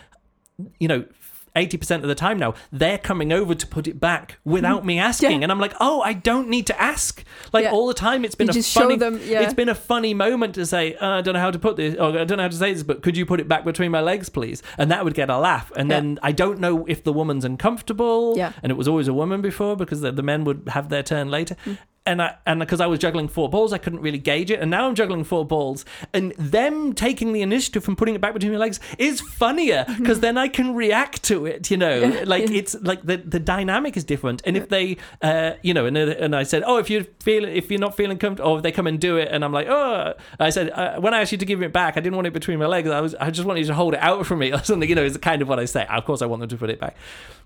you 0.80 0.88
know, 0.88 1.06
80% 1.56 2.04
of 2.04 2.08
the 2.08 2.16
time 2.16 2.38
now, 2.38 2.54
they're 2.72 2.98
coming 2.98 3.34
over 3.34 3.56
to 3.56 3.66
put 3.68 3.88
it 3.88 4.00
back 4.00 4.38
without 4.46 4.86
me 4.86 5.00
asking. 5.00 5.40
Yeah. 5.40 5.44
And 5.46 5.52
I'm 5.52 5.60
like, 5.60 5.74
oh, 5.80 6.02
I 6.02 6.14
don't 6.14 6.48
need 6.48 6.68
to 6.68 6.80
ask. 6.80 7.24
Like 7.52 7.64
Yeah. 7.64 7.72
all 7.72 7.88
the 7.88 7.94
time, 7.94 8.24
it's 8.24 8.36
been 8.36 8.48
You 8.54 8.60
a 8.60 8.64
funny, 8.64 8.96
them, 8.98 9.20
yeah. 9.24 9.42
it's 9.42 9.54
been 9.54 9.68
a 9.70 9.76
funny 9.76 10.14
moment 10.14 10.56
to 10.56 10.66
say, 10.66 10.96
uh, 10.96 11.08
I 11.18 11.22
don't 11.22 11.34
know 11.34 11.40
how 11.40 11.50
to 11.52 11.58
put 11.60 11.76
this, 11.76 11.96
or 11.96 12.10
I 12.10 12.24
don't 12.24 12.38
know 12.38 12.44
how 12.44 12.50
to 12.50 12.56
say 12.56 12.74
this, 12.74 12.84
but 12.84 13.02
could 13.02 13.18
you 13.18 13.26
put 13.26 13.40
it 13.40 13.48
back 13.48 13.66
between 13.66 13.90
my 13.90 14.02
legs, 14.02 14.30
please? 14.30 14.62
And 14.78 14.92
that 14.92 15.04
would 15.04 15.16
get 15.16 15.30
a 15.30 15.38
laugh. 15.38 15.72
And 15.76 15.90
then 15.90 16.20
I 16.22 16.32
don't 16.34 16.60
know 16.60 16.86
if 16.88 17.04
the 17.04 17.14
woman's 17.14 17.46
uncomfortable. 17.46 18.36
Yeah. 18.38 18.52
And 18.62 18.72
it 18.72 18.76
was 18.76 18.88
always 18.88 19.08
a 19.08 19.14
woman 19.14 19.42
before 19.42 19.76
because 19.76 20.02
the, 20.02 20.12
the 20.12 20.24
men 20.24 20.44
would 20.44 20.70
have 20.70 20.90
their 20.90 21.04
turn 21.04 21.32
later. 21.32 21.56
Mm. 21.66 21.78
And 22.10 22.24
I, 22.24 22.36
and 22.48 22.60
because 22.60 22.82
I 22.82 22.88
was 22.88 22.98
juggling 22.98 23.28
four 23.28 23.50
balls, 23.50 23.72
I 23.72 23.78
couldn't 23.78 24.00
really 24.00 24.18
gauge 24.18 24.50
it. 24.50 24.60
And 24.60 24.72
now 24.72 24.88
I'm 24.88 24.96
juggling 24.96 25.24
four 25.24 25.46
balls, 25.46 25.86
and 26.12 26.32
them 26.32 26.94
taking 26.94 27.34
the 27.34 27.44
initiative 27.44 27.88
and 27.88 27.96
putting 27.96 28.16
it 28.16 28.22
back 28.22 28.34
between 28.34 28.52
my 28.52 28.58
legs 28.58 28.80
is 28.98 29.22
funnier 29.22 29.86
because 30.00 30.20
then 30.20 30.36
I 30.36 30.48
can 30.48 30.74
react 30.74 31.22
to 31.26 31.46
it. 31.46 31.70
You 31.70 31.78
know, 31.78 32.22
like 32.26 32.50
it's 32.50 32.74
like 32.82 33.04
the 33.04 33.18
the 33.18 33.40
dynamic 33.40 33.96
is 33.96 34.04
different. 34.04 34.42
And 34.44 34.58
if 34.58 34.70
they, 34.70 34.98
uh, 35.22 35.52
you 35.62 35.76
know, 35.76 35.86
and 35.86 35.96
and 35.96 36.36
I 36.36 36.42
said, 36.42 36.64
oh, 36.66 36.78
if 36.78 36.90
you 36.90 37.06
feel 37.20 37.46
if 37.46 37.70
you're 37.70 37.80
not 37.80 37.96
feeling 37.96 38.18
comfortable, 38.18 38.54
or 38.54 38.58
if 38.58 38.64
they 38.64 38.72
come 38.72 38.88
and 38.88 39.00
do 39.00 39.18
it, 39.18 39.28
and 39.32 39.46
I'm 39.46 39.54
like, 39.54 39.68
oh, 39.70 40.16
I 40.40 40.50
said 40.50 40.72
uh, 40.72 41.00
when 41.00 41.14
I 41.14 41.22
asked 41.22 41.32
you 41.32 41.38
to 41.38 41.46
give 41.46 41.62
it 41.62 41.72
back, 41.72 41.96
I 41.96 42.00
didn't 42.00 42.16
want 42.16 42.26
it 42.26 42.34
between 42.34 42.58
my 42.58 42.66
legs. 42.66 42.90
I 42.90 43.02
was 43.02 43.14
I 43.16 43.30
just 43.30 43.46
wanted 43.46 43.60
you 43.60 43.68
to 43.68 43.76
hold 43.76 43.94
it 43.94 44.00
out 44.00 44.26
for 44.26 44.36
me 44.36 44.52
or 44.56 44.64
something. 44.64 44.90
You 44.90 44.96
know, 44.96 45.04
is 45.04 45.16
kind 45.18 45.44
of 45.44 45.48
what 45.48 45.60
I 45.60 45.66
say. 45.66 45.86
Of 45.86 46.06
course, 46.06 46.24
I 46.24 46.26
want 46.26 46.40
them 46.40 46.50
to 46.50 46.58
put 46.58 46.72
it 46.72 46.80
back, 46.80 46.96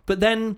but 0.05 0.22
then. 0.22 0.55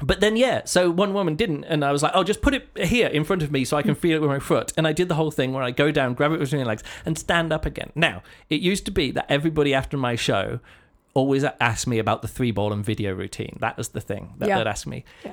But 0.00 0.20
then, 0.20 0.36
yeah, 0.36 0.62
so 0.64 0.90
one 0.90 1.12
woman 1.14 1.36
didn't, 1.36 1.64
and 1.64 1.84
I 1.84 1.92
was 1.92 2.02
like, 2.02 2.12
oh, 2.14 2.24
just 2.24 2.42
put 2.42 2.54
it 2.54 2.68
here 2.76 3.08
in 3.08 3.24
front 3.24 3.42
of 3.42 3.52
me 3.52 3.64
so 3.64 3.76
I 3.76 3.82
can 3.82 3.94
mm. 3.94 3.98
feel 3.98 4.16
it 4.16 4.20
with 4.20 4.30
my 4.30 4.38
foot. 4.38 4.72
And 4.76 4.86
I 4.86 4.92
did 4.92 5.08
the 5.08 5.14
whole 5.14 5.30
thing 5.30 5.52
where 5.52 5.62
I 5.62 5.70
go 5.70 5.90
down, 5.92 6.14
grab 6.14 6.32
it 6.32 6.40
between 6.40 6.62
my 6.62 6.66
legs, 6.66 6.82
and 7.04 7.18
stand 7.18 7.52
up 7.52 7.66
again. 7.66 7.92
Now, 7.94 8.22
it 8.50 8.60
used 8.60 8.84
to 8.86 8.90
be 8.90 9.10
that 9.12 9.26
everybody 9.28 9.74
after 9.74 9.96
my 9.96 10.16
show 10.16 10.60
always 11.14 11.44
asked 11.44 11.86
me 11.86 11.98
about 11.98 12.22
the 12.22 12.28
three 12.28 12.50
ball 12.50 12.72
and 12.72 12.84
video 12.84 13.12
routine. 13.12 13.58
That 13.60 13.76
was 13.76 13.88
the 13.90 14.00
thing 14.00 14.34
that 14.38 14.48
Yeah. 14.48 14.58
they'd 14.58 14.66
ask 14.66 14.86
me. 14.86 15.04
Yeah. 15.24 15.32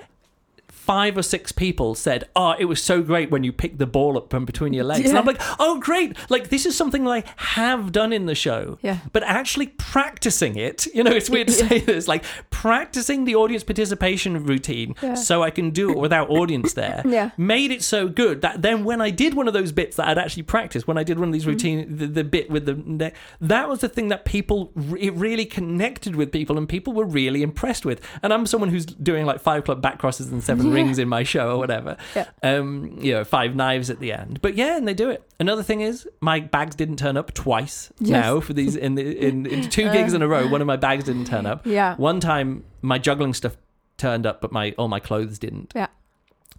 Five 0.90 1.18
or 1.20 1.22
six 1.22 1.52
people 1.52 1.94
said, 1.94 2.24
"Oh, 2.36 2.56
it 2.58 2.66
was 2.66 2.82
so 2.82 3.04
great 3.04 3.30
when 3.30 3.44
you 3.44 3.52
picked 3.54 3.78
the 3.78 3.86
ball 3.86 4.18
up 4.18 4.32
from 4.32 4.44
between 4.46 4.74
your 4.74 4.86
legs." 4.86 5.08
And 5.08 5.18
I'm 5.20 5.26
like, 5.26 5.40
"Oh, 5.60 5.80
great! 5.80 6.18
Like 6.30 6.50
this 6.50 6.66
is 6.66 6.76
something 6.76 7.08
I 7.08 7.24
have 7.36 7.92
done 7.92 8.12
in 8.12 8.26
the 8.26 8.34
show, 8.34 8.80
Yeah. 8.82 8.98
but 9.14 9.22
actually 9.24 9.68
practicing 9.68 10.56
it, 10.56 10.88
you 10.96 11.04
know, 11.04 11.12
it's 11.12 11.30
weird 11.30 11.48
to 11.50 11.54
say 11.68 11.80
this, 11.80 12.08
like 12.08 12.24
practicing 12.50 13.26
the 13.26 13.36
audience 13.36 13.64
participation 13.64 14.44
routine 14.46 14.96
Yeah. 15.02 15.14
so 15.14 15.44
I 15.44 15.52
can 15.52 15.70
do 15.70 15.92
it 15.92 15.98
without 15.98 16.30
audience 16.30 16.74
there, 16.74 17.04
Yeah. 17.08 17.30
made 17.38 17.70
it 17.72 17.84
so 17.84 18.08
good 18.08 18.42
that 18.42 18.62
then 18.64 18.84
when 18.84 19.00
I 19.00 19.12
did 19.12 19.34
one 19.36 19.48
of 19.48 19.54
those 19.54 19.72
bits 19.72 19.96
that 19.98 20.08
I'd 20.08 20.18
actually 20.18 20.44
practiced, 20.44 20.88
when 20.88 20.98
I 20.98 21.04
did 21.04 21.20
one 21.20 21.30
of 21.30 21.34
these 21.34 21.44
Mm-hmm. 21.44 21.50
routine, 21.52 21.98
the, 21.98 22.08
the 22.08 22.24
bit 22.24 22.50
with 22.50 22.66
the 22.66 22.74
neck, 22.74 23.16
that 23.42 23.70
was 23.70 23.80
the 23.80 23.90
thing 23.90 24.08
that 24.10 24.26
people 24.26 24.72
it 25.00 25.14
really 25.14 25.46
connected 25.46 26.16
with 26.16 26.32
people, 26.32 26.58
and 26.58 26.68
people 26.68 26.94
were 26.94 27.06
really 27.06 27.44
impressed 27.44 27.86
with. 27.86 28.02
And 28.24 28.34
I'm 28.34 28.46
someone 28.48 28.70
who's 28.70 28.86
doing 28.88 29.26
like 29.28 29.40
five 29.40 29.64
club 29.66 29.82
back 29.84 30.00
crosses 30.00 30.28
and 30.32 30.44
seven 30.44 30.66
Yeah. 30.68 30.79
Rings 30.84 31.00
in 31.00 31.08
my 31.10 31.24
show 31.24 31.52
or 31.52 31.58
whatever, 31.58 31.98
Yeah. 32.16 32.26
um, 32.44 32.98
you 33.00 33.14
know, 33.14 33.24
five 33.24 33.56
knives 33.56 33.90
at 33.90 34.00
the 34.00 34.12
end. 34.14 34.42
But 34.42 34.56
yeah, 34.56 34.78
and 34.78 34.88
they 34.88 34.94
do 34.94 35.10
it. 35.10 35.24
Another 35.40 35.64
thing 35.64 35.82
is 35.82 36.08
my 36.22 36.40
bags 36.40 36.76
didn't 36.76 36.98
turn 36.98 37.18
up 37.18 37.34
twice 37.34 37.92
Yes. 38.00 38.10
now 38.26 38.40
for 38.40 38.54
these 38.54 38.76
in 38.76 38.96
the 38.96 39.18
in, 39.28 39.46
in 39.46 39.70
two 39.70 39.84
gigs 39.92 40.14
in 40.14 40.22
a 40.22 40.28
row. 40.28 40.48
One 40.48 40.62
of 40.62 40.68
my 40.68 40.78
bags 40.78 41.04
didn't 41.06 41.26
turn 41.26 41.46
up. 41.46 41.66
Yeah. 41.66 41.96
One 41.96 42.20
time 42.20 42.64
my 42.82 42.98
juggling 42.98 43.34
stuff 43.34 43.56
turned 43.98 44.26
up, 44.26 44.40
but 44.42 44.52
my 44.52 44.74
all 44.78 44.88
my 44.88 45.00
clothes 45.00 45.38
didn't. 45.40 45.74
Yeah. 45.76 45.88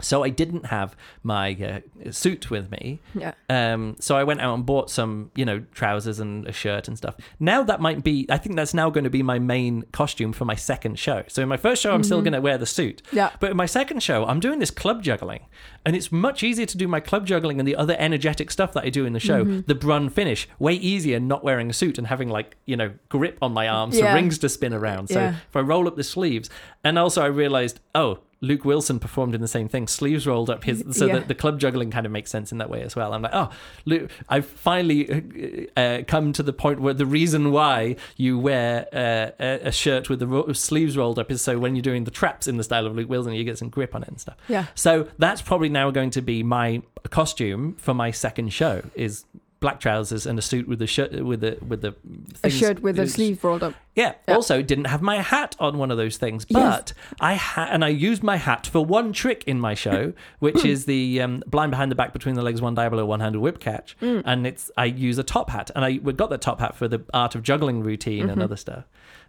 So 0.00 0.22
I 0.24 0.28
didn't 0.30 0.66
have 0.66 0.96
my 1.22 1.82
uh, 2.06 2.10
suit 2.10 2.50
with 2.50 2.70
me. 2.70 3.00
Yeah. 3.14 3.32
Um, 3.48 3.96
so 4.00 4.16
I 4.16 4.24
went 4.24 4.40
out 4.40 4.54
and 4.54 4.64
bought 4.66 4.90
some, 4.90 5.30
you 5.34 5.44
know, 5.44 5.60
trousers 5.72 6.18
and 6.20 6.46
a 6.46 6.52
shirt 6.52 6.88
and 6.88 6.96
stuff. 6.96 7.16
Now 7.38 7.62
that 7.62 7.80
might 7.80 8.02
be, 8.02 8.26
I 8.28 8.38
think 8.38 8.56
that's 8.56 8.74
now 8.74 8.90
going 8.90 9.04
to 9.04 9.10
be 9.10 9.22
my 9.22 9.38
main 9.38 9.82
costume 9.92 10.32
for 10.32 10.44
my 10.44 10.54
second 10.54 10.98
show. 10.98 11.24
So 11.28 11.42
in 11.42 11.48
my 11.48 11.56
first 11.56 11.82
show, 11.82 11.92
I'm 11.92 12.02
still 12.02 12.20
going 12.22 12.32
to 12.32 12.40
wear 12.40 12.58
the 12.58 12.66
suit. 12.66 13.02
Yeah. 13.12 13.30
But 13.40 13.50
in 13.52 13.56
my 13.56 13.66
second 13.66 14.02
show, 14.02 14.24
I'm 14.26 14.40
doing 14.40 14.58
this 14.58 14.70
club 14.70 15.02
juggling, 15.02 15.46
and 15.84 15.94
it's 15.96 16.10
much 16.12 16.42
easier 16.42 16.66
to 16.66 16.76
do 16.76 16.86
my 16.88 17.00
club 17.00 17.26
juggling 17.26 17.58
and 17.58 17.66
the 17.68 17.76
other 17.76 17.96
energetic 17.98 18.50
stuff 18.50 18.72
that 18.74 18.84
I 18.84 18.90
do 18.90 19.04
in 19.06 19.12
the 19.12 19.20
show, 19.20 19.44
Mm-hmm. 19.44 19.60
the 19.66 19.74
brun 19.74 20.08
finish, 20.10 20.48
way 20.58 20.74
easier 20.74 21.18
not 21.20 21.42
wearing 21.44 21.70
a 21.70 21.72
suit 21.72 21.98
and 21.98 22.06
having 22.06 22.28
like 22.28 22.56
you 22.66 22.76
know 22.76 22.92
grip 23.08 23.38
on 23.42 23.52
my 23.52 23.68
arms, 23.68 23.96
Yeah. 23.98 24.10
so 24.10 24.14
rings 24.14 24.38
to 24.38 24.48
spin 24.48 24.72
around. 24.74 25.08
So 25.08 25.18
Yeah. 25.20 25.34
if 25.48 25.56
I 25.56 25.60
roll 25.60 25.86
up 25.88 25.96
the 25.96 26.04
sleeves, 26.04 26.50
and 26.84 26.98
also 26.98 27.22
I 27.22 27.26
realized, 27.26 27.80
oh. 27.94 28.20
Luke 28.42 28.64
Wilson 28.64 28.98
performed 28.98 29.34
in 29.34 29.40
the 29.42 29.48
same 29.48 29.68
thing. 29.68 29.86
Sleeves 29.86 30.26
rolled 30.26 30.48
up 30.48 30.64
his, 30.64 30.82
so 30.92 31.06
Yeah. 31.06 31.14
that 31.16 31.28
the 31.28 31.34
club 31.34 31.60
juggling 31.60 31.90
kind 31.90 32.06
of 32.06 32.12
makes 32.12 32.30
sense 32.30 32.52
in 32.52 32.58
that 32.58 32.70
way 32.70 32.80
as 32.82 32.96
well. 32.96 33.12
I'm 33.12 33.20
like, 33.20 33.34
oh, 33.34 33.50
Luke, 33.84 34.10
I've 34.30 34.46
finally 34.46 35.68
uh, 35.76 35.78
uh, 35.80 36.02
come 36.06 36.32
to 36.32 36.42
the 36.42 36.52
point 36.54 36.80
where 36.80 36.94
the 36.94 37.04
reason 37.04 37.52
why 37.52 37.96
you 38.16 38.38
wear 38.38 38.86
uh, 38.94 39.30
a, 39.38 39.68
a 39.68 39.72
shirt 39.72 40.08
with 40.08 40.20
the 40.20 40.26
ro- 40.26 40.52
sleeves 40.54 40.96
rolled 40.96 41.18
up 41.18 41.30
is 41.30 41.42
so 41.42 41.58
when 41.58 41.74
you're 41.76 41.82
doing 41.82 42.04
the 42.04 42.10
traps 42.10 42.46
in 42.46 42.56
the 42.56 42.64
style 42.64 42.86
of 42.86 42.96
Luke 42.96 43.10
Wilson, 43.10 43.34
you 43.34 43.44
get 43.44 43.58
some 43.58 43.68
grip 43.68 43.94
on 43.94 44.02
it 44.02 44.08
and 44.08 44.18
stuff. 44.20 44.36
Yeah. 44.48 44.66
So 44.74 45.08
that's 45.18 45.42
probably 45.42 45.68
now 45.68 45.90
going 45.90 46.10
to 46.10 46.22
be 46.22 46.42
my 46.42 46.82
costume 47.10 47.74
for 47.74 47.92
my 47.92 48.10
second 48.10 48.52
show 48.54 48.82
is 48.94 49.24
black 49.60 49.78
trousers 49.78 50.24
and 50.26 50.38
a 50.38 50.42
suit 50.42 50.66
with 50.66 50.78
the 50.78 50.86
shirt 50.86 51.12
with 51.24 51.40
the 51.42 51.58
with 51.66 51.82
the 51.82 51.94
A 52.42 52.50
shirt 52.50 52.80
with 52.82 52.98
a 52.98 53.06
sleeve 53.06 53.44
rolled 53.44 53.62
up. 53.62 53.74
Yeah. 53.94 54.14
Yeah. 54.26 54.34
Also, 54.36 54.62
didn't 54.62 54.86
have 54.86 55.02
my 55.02 55.16
hat 55.20 55.54
on 55.60 55.76
one 55.76 55.90
of 55.90 55.96
those 55.98 56.16
things, 56.16 56.46
Yes. 56.48 56.58
but 56.78 56.92
I 57.20 57.34
had, 57.34 57.68
and 57.70 57.84
I 57.84 57.88
used 57.88 58.22
my 58.22 58.36
hat 58.36 58.66
for 58.66 58.84
one 58.84 59.12
trick 59.12 59.44
in 59.46 59.60
my 59.60 59.74
show, 59.74 60.12
which 60.38 60.64
is 60.64 60.86
the 60.86 61.20
um, 61.20 61.42
blind 61.46 61.70
behind 61.70 61.90
the 61.90 61.94
back, 61.96 62.12
between 62.14 62.34
the 62.36 62.42
legs, 62.42 62.62
one 62.62 62.74
diabolo, 62.74 63.04
one 63.04 63.20
handed 63.20 63.40
whip 63.40 63.60
catch, 63.60 63.96
Mm. 64.00 64.22
and 64.24 64.46
it's 64.46 64.70
I 64.76 64.86
use 64.86 65.18
a 65.18 65.22
top 65.24 65.50
hat, 65.50 65.70
and 65.76 65.84
I 65.84 66.00
we 66.02 66.12
got 66.14 66.30
that 66.30 66.40
top 66.40 66.60
hat 66.60 66.74
for 66.74 66.88
the 66.88 67.02
art 67.12 67.34
of 67.34 67.42
juggling 67.42 67.82
routine 67.82 68.30
and 68.30 68.42
other 68.42 68.56
stuff. 68.56 68.84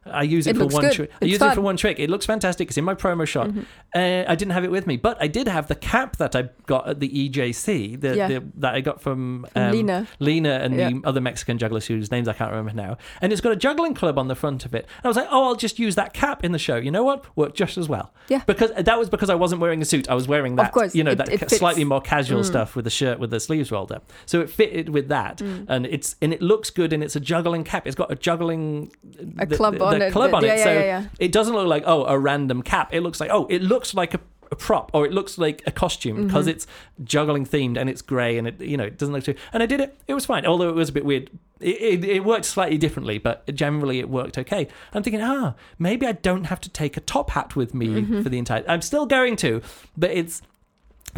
I 0.06 0.24
use 0.24 0.48
it, 0.48 0.56
Mm-hmm. 0.56 0.62
It 0.64 0.70
for 0.70 0.74
one 0.76 0.82
good. 0.84 0.94
trick. 0.94 1.12
I 1.14 1.16
It's 1.22 1.32
use 1.32 1.36
it 1.36 1.40
for. 1.40 1.46
Mm-hmm. 1.52 1.62
one 1.62 1.78
trick. 1.78 2.00
It 2.00 2.10
looks 2.10 2.26
fantastic. 2.26 2.70
It's 2.70 2.78
in 2.78 2.84
my 2.84 2.96
promo 2.96 3.28
shot. 3.28 3.52
Uh, 3.94 4.24
I 4.28 4.36
didn't 4.36 4.52
have 4.54 4.64
it 4.64 4.72
with 4.72 4.88
me, 4.88 4.98
but 4.98 5.18
I 5.22 5.28
did 5.28 5.48
have 5.48 5.68
the 5.68 5.76
cap 5.76 6.18
that 6.18 6.36
I 6.36 6.50
got 6.66 6.88
at 6.90 7.00
the 7.00 7.08
EJC, 7.30 8.02
the, 8.02 8.16
Yeah. 8.16 8.28
the 8.28 8.44
that 8.58 8.74
I 8.74 8.82
got 8.82 9.00
from, 9.02 9.46
From 9.54 9.62
um, 9.64 9.72
Lena. 9.72 10.08
Lena 10.20 10.50
and 10.62 10.76
Yeah. 10.76 10.90
the 10.90 11.02
other 11.04 11.22
Mexican 11.22 11.58
jugglers 11.60 11.86
whose 11.86 12.10
names 12.12 12.28
I 12.28 12.34
can't 12.34 12.50
remember 12.52 12.74
now. 12.74 12.98
And 13.22 13.32
it's 13.32 13.42
got 13.42 13.52
a 13.52 13.56
juggling 13.56 13.94
club 13.94 14.18
on 14.18 14.28
the 14.28 14.36
front 14.36 14.66
of 14.66 14.74
it. 14.74 14.86
And 14.98 15.06
I 15.06 15.08
was 15.08 15.18
like, 15.18 15.28
oh, 15.30 15.44
I'll 15.46 15.56
just 15.56 15.78
use 15.78 15.96
that 15.96 16.14
cap 16.14 16.44
in 16.44 16.52
the 16.52 16.60
show. 16.60 16.78
You 16.78 16.90
know 16.92 17.04
what? 17.04 17.26
Worked 17.38 17.56
just 17.58 17.78
as 17.78 17.88
well. 17.88 18.14
Yeah. 18.28 18.42
Because 18.48 18.72
that 18.76 18.98
was 18.98 19.10
because 19.10 19.30
I 19.30 19.36
wasn't 19.36 19.62
wearing 19.62 19.82
a 19.82 19.86
suit. 19.86 20.10
I 20.10 20.16
was 20.16 20.28
wearing 20.28 20.56
that, 20.56 20.68
Of 20.68 20.72
course, 20.72 20.96
you 20.96 21.04
know, 21.04 21.12
it- 21.12 21.18
that 21.20 21.30
it 21.30 21.52
slightly 21.52 21.84
more 21.84 22.02
casual 22.02 22.42
Mm. 22.42 22.46
stuff 22.46 22.76
with 22.76 22.86
the 22.86 22.92
shirt 22.92 23.20
with 23.20 23.30
the 23.30 23.40
sleeves 23.40 23.72
rolled 23.72 23.92
up. 23.92 24.12
So 24.26 24.42
it 24.42 24.50
fitted 24.50 24.90
with 24.90 25.10
that. 25.10 25.38
Mm. 25.38 25.66
And 25.68 25.86
it's 25.86 26.16
and 26.24 26.34
it 26.34 26.42
looks 26.42 26.70
good 26.72 26.92
and 26.92 27.04
it's 27.04 27.16
a 27.16 27.20
juggling 27.20 27.64
cap. 27.64 27.86
It's 27.86 27.96
got 27.96 28.12
a 28.12 28.16
juggling 28.16 28.92
A 29.38 29.46
the- 29.46 29.56
club 29.56 29.78
the, 29.78 29.91
the 30.00 30.12
club 30.12 30.32
The- 30.32 30.38
on 30.38 30.44
yeah, 30.46 30.54
it. 30.54 30.58
yeah, 30.58 30.64
so 30.64 30.72
yeah. 30.74 31.04
it 31.20 31.32
doesn't 31.32 31.54
look 31.54 31.68
like 31.68 31.84
oh 31.86 32.06
a 32.06 32.18
random 32.18 32.62
cap. 32.62 32.94
It 32.94 33.02
looks 33.02 33.20
like 33.20 33.30
oh 33.32 33.46
it 33.50 33.62
looks 33.62 33.94
like 33.94 34.14
a, 34.14 34.20
a 34.52 34.56
prop 34.56 34.92
or 34.94 35.06
it 35.06 35.14
looks 35.14 35.38
like 35.38 35.62
a 35.66 35.72
costume 35.72 36.28
because 36.28 36.46
Mm-hmm. 36.46 36.56
it's 36.56 36.68
juggling 37.04 37.46
themed 37.46 37.78
and 37.80 37.90
it's 37.90 38.02
grey 38.02 38.38
and 38.38 38.48
it 38.48 38.60
you 38.62 38.78
know 38.78 38.84
it 38.86 38.98
doesn't 38.98 39.14
look 39.14 39.24
too. 39.24 39.36
And 39.54 39.64
I 39.64 39.66
did 39.66 39.80
it. 39.80 39.98
It 40.08 40.14
was 40.14 40.26
fine, 40.26 40.46
although 40.46 40.70
it 40.70 40.76
was 40.76 40.90
a 40.90 40.94
bit 40.94 41.06
weird. 41.06 41.30
It, 41.60 42.04
it, 42.04 42.06
it 42.06 42.26
worked 42.26 42.46
slightly 42.46 42.78
differently, 42.80 43.20
but 43.20 43.46
generally 43.54 44.00
it 44.00 44.10
worked 44.10 44.38
okay. 44.40 44.68
I'm 44.94 45.04
thinking, 45.04 45.22
ah, 45.22 45.54
maybe 45.78 46.08
I 46.08 46.14
don't 46.14 46.46
have 46.46 46.60
to 46.62 46.70
take 46.70 46.98
a 46.98 47.02
top 47.02 47.30
hat 47.32 47.56
with 47.56 47.74
me 47.76 47.88
Mm-hmm. 47.88 48.24
for 48.24 48.30
the 48.30 48.40
entire. 48.40 48.64
I'm 48.68 48.82
still 48.82 49.06
going 49.06 49.36
to, 49.38 49.62
but 49.96 50.10
it's 50.10 50.42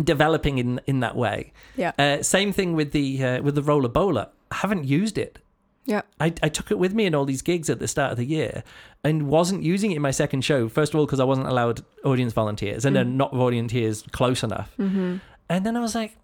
developing 0.03 0.57
in 0.57 0.81
in 0.85 0.99
that 1.01 1.15
way. 1.15 1.53
Yeah. 1.75 1.91
Uh, 1.97 2.21
same 2.23 2.51
thing 2.51 2.73
with 2.73 2.91
the 2.91 3.23
uh, 3.23 3.41
with 3.41 3.55
the 3.55 3.61
roller 3.63 3.89
bowler. 3.89 4.29
I 4.51 4.55
haven't 4.57 4.85
used 4.85 5.17
it. 5.17 5.39
Yeah. 5.85 6.01
I, 6.19 6.33
I 6.41 6.49
took 6.49 6.71
it 6.71 6.79
with 6.79 6.93
me 6.93 7.05
in 7.05 7.13
all 7.15 7.25
these 7.25 7.41
gigs 7.41 7.69
at 7.69 7.79
the 7.79 7.87
start 7.87 8.11
of 8.11 8.17
the 8.17 8.25
year 8.25 8.63
and 9.03 9.27
wasn't 9.27 9.63
using 9.63 9.91
it 9.91 9.95
in 9.97 10.01
my 10.01 10.11
second 10.11 10.41
show. 10.45 10.69
First 10.69 10.93
of 10.93 10.99
all, 10.99 11.05
because 11.05 11.19
I 11.19 11.25
wasn't 11.25 11.47
allowed 11.47 11.83
audience 12.05 12.33
volunteers 12.33 12.85
and 12.85 12.95
then 12.95 13.17
not 13.17 13.33
volunteers 13.33 14.03
close 14.11 14.43
enough. 14.43 14.73
Mm-hmm. 14.79 15.17
And 15.49 15.65
then 15.65 15.75
I 15.75 15.81
was 15.81 15.93
like, 15.95 16.15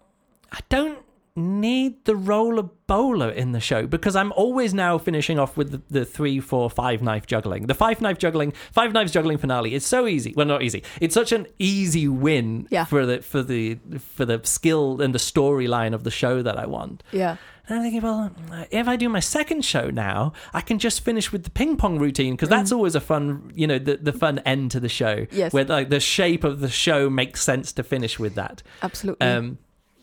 I 0.50 0.60
don't 0.70 0.98
need 1.36 2.04
the 2.06 2.16
roller 2.16 2.64
bowler 2.86 3.30
in 3.30 3.52
the 3.52 3.60
show 3.60 3.86
because 3.86 4.16
I'm 4.16 4.32
always 4.32 4.74
now 4.74 4.98
finishing 4.98 5.38
off 5.38 5.56
with 5.56 5.70
the, 5.70 5.82
the 6.00 6.04
three, 6.04 6.40
four, 6.40 6.68
five 6.68 7.02
knife 7.02 7.26
juggling. 7.26 7.66
The 7.66 7.74
five 7.74 8.00
knife 8.00 8.18
juggling, 8.18 8.52
five 8.72 8.92
knives 8.92 9.12
juggling 9.12 9.38
finale 9.38 9.74
is 9.74 9.86
so 9.86 10.06
easy. 10.06 10.34
Well, 10.36 10.46
not 10.46 10.62
easy. 10.62 10.82
It's 11.00 11.14
such 11.14 11.32
an 11.32 11.46
easy 11.58 12.08
win 12.08 12.66
Yeah. 12.70 12.84
for 12.84 13.06
the 13.06 13.22
for 13.22 13.42
the 13.42 13.78
for 14.00 14.24
the 14.24 14.40
skill 14.42 15.00
and 15.00 15.14
the 15.14 15.18
storyline 15.20 15.94
of 15.94 16.02
the 16.04 16.10
show 16.10 16.42
that 16.42 16.58
I 16.58 16.66
want. 16.66 17.02
Yeah. 17.12 17.36
And 17.70 17.78
I'm 17.78 17.84
thinking, 17.84 18.02
well, 18.02 18.30
if 18.72 18.88
I 18.88 18.96
do 18.96 19.08
my 19.08 19.20
second 19.20 19.64
show 19.64 19.90
now, 19.90 20.32
I 20.52 20.60
can 20.60 20.80
just 20.80 21.02
finish 21.02 21.30
with 21.30 21.44
the 21.44 21.50
ping 21.50 21.76
pong 21.76 22.00
routine 22.00 22.34
because 22.34 22.48
that's 22.48 22.72
always 22.72 22.96
a 22.96 23.00
fun, 23.00 23.52
you 23.54 23.66
know, 23.66 23.78
the, 23.78 23.96
the 23.96 24.12
fun 24.12 24.40
end 24.40 24.72
to 24.72 24.80
the 24.80 24.88
show. 24.88 25.26
Yes. 25.30 25.52
Where 25.52 25.64
like 25.64 25.88
the 25.88 26.00
shape 26.00 26.42
of 26.42 26.58
the 26.58 26.68
show 26.68 27.08
makes 27.08 27.42
sense 27.42 27.72
to 27.74 27.84
finish 27.84 28.18
with 28.18 28.34
that. 28.34 28.64
Absolutely. 28.82 29.24
Um, 29.24 29.58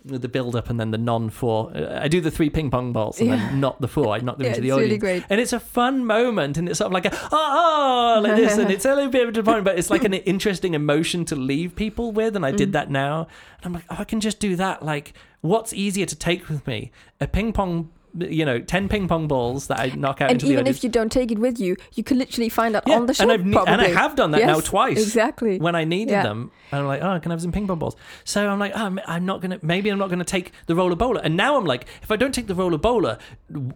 the 0.06 0.30
build 0.30 0.56
up 0.56 0.70
and 0.70 0.80
then 0.80 0.91
the 0.91 0.98
non 0.98 1.30
four. 1.30 1.72
Uh, 1.76 2.00
I 2.02 2.08
do 2.08 2.22
the 2.22 2.32
three 2.32 2.50
ping 2.50 2.70
pong 2.72 2.93
balls 2.93 3.20
and 3.20 3.30
Yeah. 3.30 3.36
then 3.36 3.60
not 3.60 3.82
the 3.82 3.88
four. 3.88 4.14
I 4.16 4.20
knock 4.20 4.38
them 4.38 4.45
Yeah, 4.45 4.52
into 4.52 4.62
the 4.62 4.70
it's 4.70 4.76
really 4.78 4.86
audience. 4.95 5.02
great. 5.02 5.24
And 5.30 5.41
it's 5.41 5.52
a 5.54 5.60
fun 5.60 6.06
moment 6.06 6.58
and 6.58 6.70
it's 6.70 6.78
sort 6.78 6.88
of 6.88 6.93
like 6.93 7.06
a, 7.06 7.12
oh, 7.32 8.16
oh 8.18 8.22
like 8.22 8.36
this. 8.38 8.58
And 8.58 8.72
it's 8.72 8.86
a 8.86 8.95
little 8.95 9.12
bit 9.12 9.28
of 9.28 9.36
a 9.38 9.43
point, 9.43 9.66
but 9.66 9.78
it's 9.78 9.89
like 9.89 10.04
an 10.06 10.14
interesting 10.34 10.74
emotion 10.76 11.26
to 11.26 11.36
leave 11.36 11.76
people 11.76 12.12
with. 12.12 12.36
And 12.36 12.45
I 12.45 12.52
Mm. 12.54 12.58
did 12.58 12.74
that 12.74 12.89
now. 12.89 13.28
And 13.58 13.66
I'm 13.66 13.74
like, 13.74 13.84
oh, 13.89 13.95
I 14.00 14.04
can 14.06 14.20
just 14.22 14.39
do 14.39 14.56
that. 14.56 14.84
Like, 14.84 15.14
what's 15.41 15.74
easier 15.74 16.06
to 16.06 16.16
take 16.16 16.48
with 16.48 16.66
me? 16.68 16.91
A 17.20 17.28
ping 17.28 17.52
pong, 17.52 17.89
you 18.20 18.45
know, 18.45 18.59
10 18.59 18.89
ping 18.89 19.07
pong 19.07 19.28
balls 19.28 19.68
that 19.68 19.80
I 19.80 19.88
knock 19.95 20.22
out 20.22 20.30
and 20.32 20.36
into 20.41 20.47
the 20.47 20.53
even 20.53 20.68
if 20.68 20.84
you 20.84 20.89
don't 20.89 21.11
take 21.11 21.32
it 21.32 21.39
with 21.39 21.59
you, 21.59 21.76
you 21.95 22.03
can 22.03 22.18
literally 22.18 22.49
find 22.49 22.76
out 22.76 22.84
Yeah, 22.88 22.95
on 22.95 23.05
the 23.05 23.13
show. 23.13 23.24
and, 23.24 23.32
I've 23.32 23.45
ne- 23.45 23.57
and 23.68 23.82
I 23.82 23.88
have 23.89 24.15
done 24.15 24.32
that 24.32 24.45
now 24.45 24.59
twice 24.59 25.01
Exactly. 25.01 25.57
when 25.59 25.76
I 25.76 25.84
needed 25.84 26.11
Yeah. 26.11 26.24
them. 26.24 26.51
And 26.72 26.82
I'm 26.82 26.88
like, 26.88 27.01
oh, 27.01 27.18
can 27.22 27.32
I 27.32 27.34
have 27.36 27.41
some 27.41 27.51
ping 27.53 27.65
pong 27.68 27.80
balls? 27.80 27.95
So 28.26 28.45
I'm 28.47 28.59
like, 28.59 28.74
oh, 28.76 28.97
I'm 29.07 29.26
not 29.26 29.41
gonna. 29.41 29.57
Maybe 29.61 29.89
I'm 29.89 29.97
not 29.97 30.09
gonna 30.09 30.26
take 30.26 30.51
the 30.65 30.76
roller 30.76 30.97
bowler. 30.97 31.22
And 31.24 31.38
now 31.38 31.55
I'm 31.57 31.63
like, 31.63 31.86
if 32.03 32.11
I 32.11 32.18
don't 32.18 32.34
take 32.34 32.47
the 32.47 32.55
roller 32.55 32.78
bowler, 32.78 33.18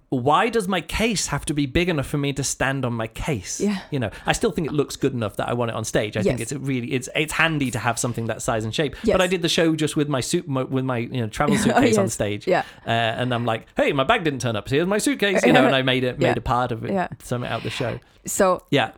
why 0.10 0.50
does 0.50 0.68
my 0.68 0.82
case 0.82 1.28
have 1.28 1.46
to 1.46 1.54
be 1.54 1.66
big 1.66 1.90
enough 1.90 2.08
for 2.08 2.18
me 2.18 2.34
to 2.34 2.44
stand 2.44 2.86
on 2.86 2.94
my 2.94 3.08
case? 3.08 3.60
Yeah. 3.62 3.80
You 3.92 4.00
know, 4.00 4.10
I 4.26 4.34
still 4.34 4.52
think 4.52 4.68
it 4.68 4.74
looks 4.74 4.96
good 4.96 5.14
enough 5.14 5.38
that 5.38 5.48
I 5.48 5.54
want 5.54 5.72
it 5.72 5.76
on 5.76 5.86
stage. 5.86 6.18
I 6.18 6.24
think 6.24 6.40
it's 6.40 6.52
really, 6.54 6.92
it's 6.94 7.10
it's 7.16 7.34
handy 7.34 7.72
to 7.72 7.80
have 7.80 7.98
something 7.98 8.28
that 8.28 8.42
size 8.42 8.64
and 8.66 8.74
shape. 8.76 8.96
Yes. 9.04 9.14
But 9.14 9.22
I 9.22 9.28
did 9.28 9.42
the 9.42 9.50
show 9.50 9.76
just 9.76 9.96
with 9.96 10.10
my 10.10 10.20
suit, 10.20 10.48
with 10.48 10.84
my 10.86 10.98
you 10.98 11.22
know 11.22 11.28
travel 11.28 11.56
Oh, 11.60 11.60
suitcase 11.60 11.98
on 11.98 12.10
stage. 12.10 12.48
Yeah. 12.48 12.64
Uh, 12.86 12.90
and 12.90 13.34
I'm 13.34 13.46
like, 13.46 13.68
hey, 13.78 13.92
my 13.94 14.04
bag 14.04 14.24
didn't 14.24 14.31
turn 14.40 14.56
up. 14.56 14.70
So 14.70 14.76
here's 14.76 14.88
my 14.88 14.98
suitcase. 14.98 15.46
You 15.46 15.54
know, 15.54 15.66
and 15.66 15.76
I 15.76 15.82
made 15.82 16.04
it 16.04 16.20
made 16.20 16.28
Yeah. 16.28 16.34
a 16.38 16.42
part 16.42 16.72
of 16.72 16.84
it. 16.86 16.92
Yeah. 16.92 17.08
Something 17.24 17.50
out 17.50 17.64
the 17.64 17.70
show. 17.70 18.00
So 18.26 18.64
Yeah. 18.72 18.92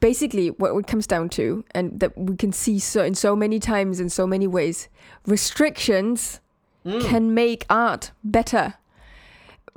basically, 0.00 0.48
what 0.50 0.76
it 0.76 0.86
comes 0.86 1.06
down 1.06 1.28
to, 1.30 1.64
and 1.72 2.00
that 2.00 2.16
we 2.18 2.36
can 2.36 2.52
see 2.52 2.78
so 2.78 3.04
in 3.04 3.14
so 3.14 3.36
many 3.36 3.58
times 3.60 4.00
in 4.00 4.08
so 4.10 4.26
many 4.26 4.46
ways, 4.46 4.88
restrictions 5.26 6.40
Mm. 6.84 7.04
can 7.08 7.34
make 7.34 7.66
art 7.68 8.12
better 8.22 8.74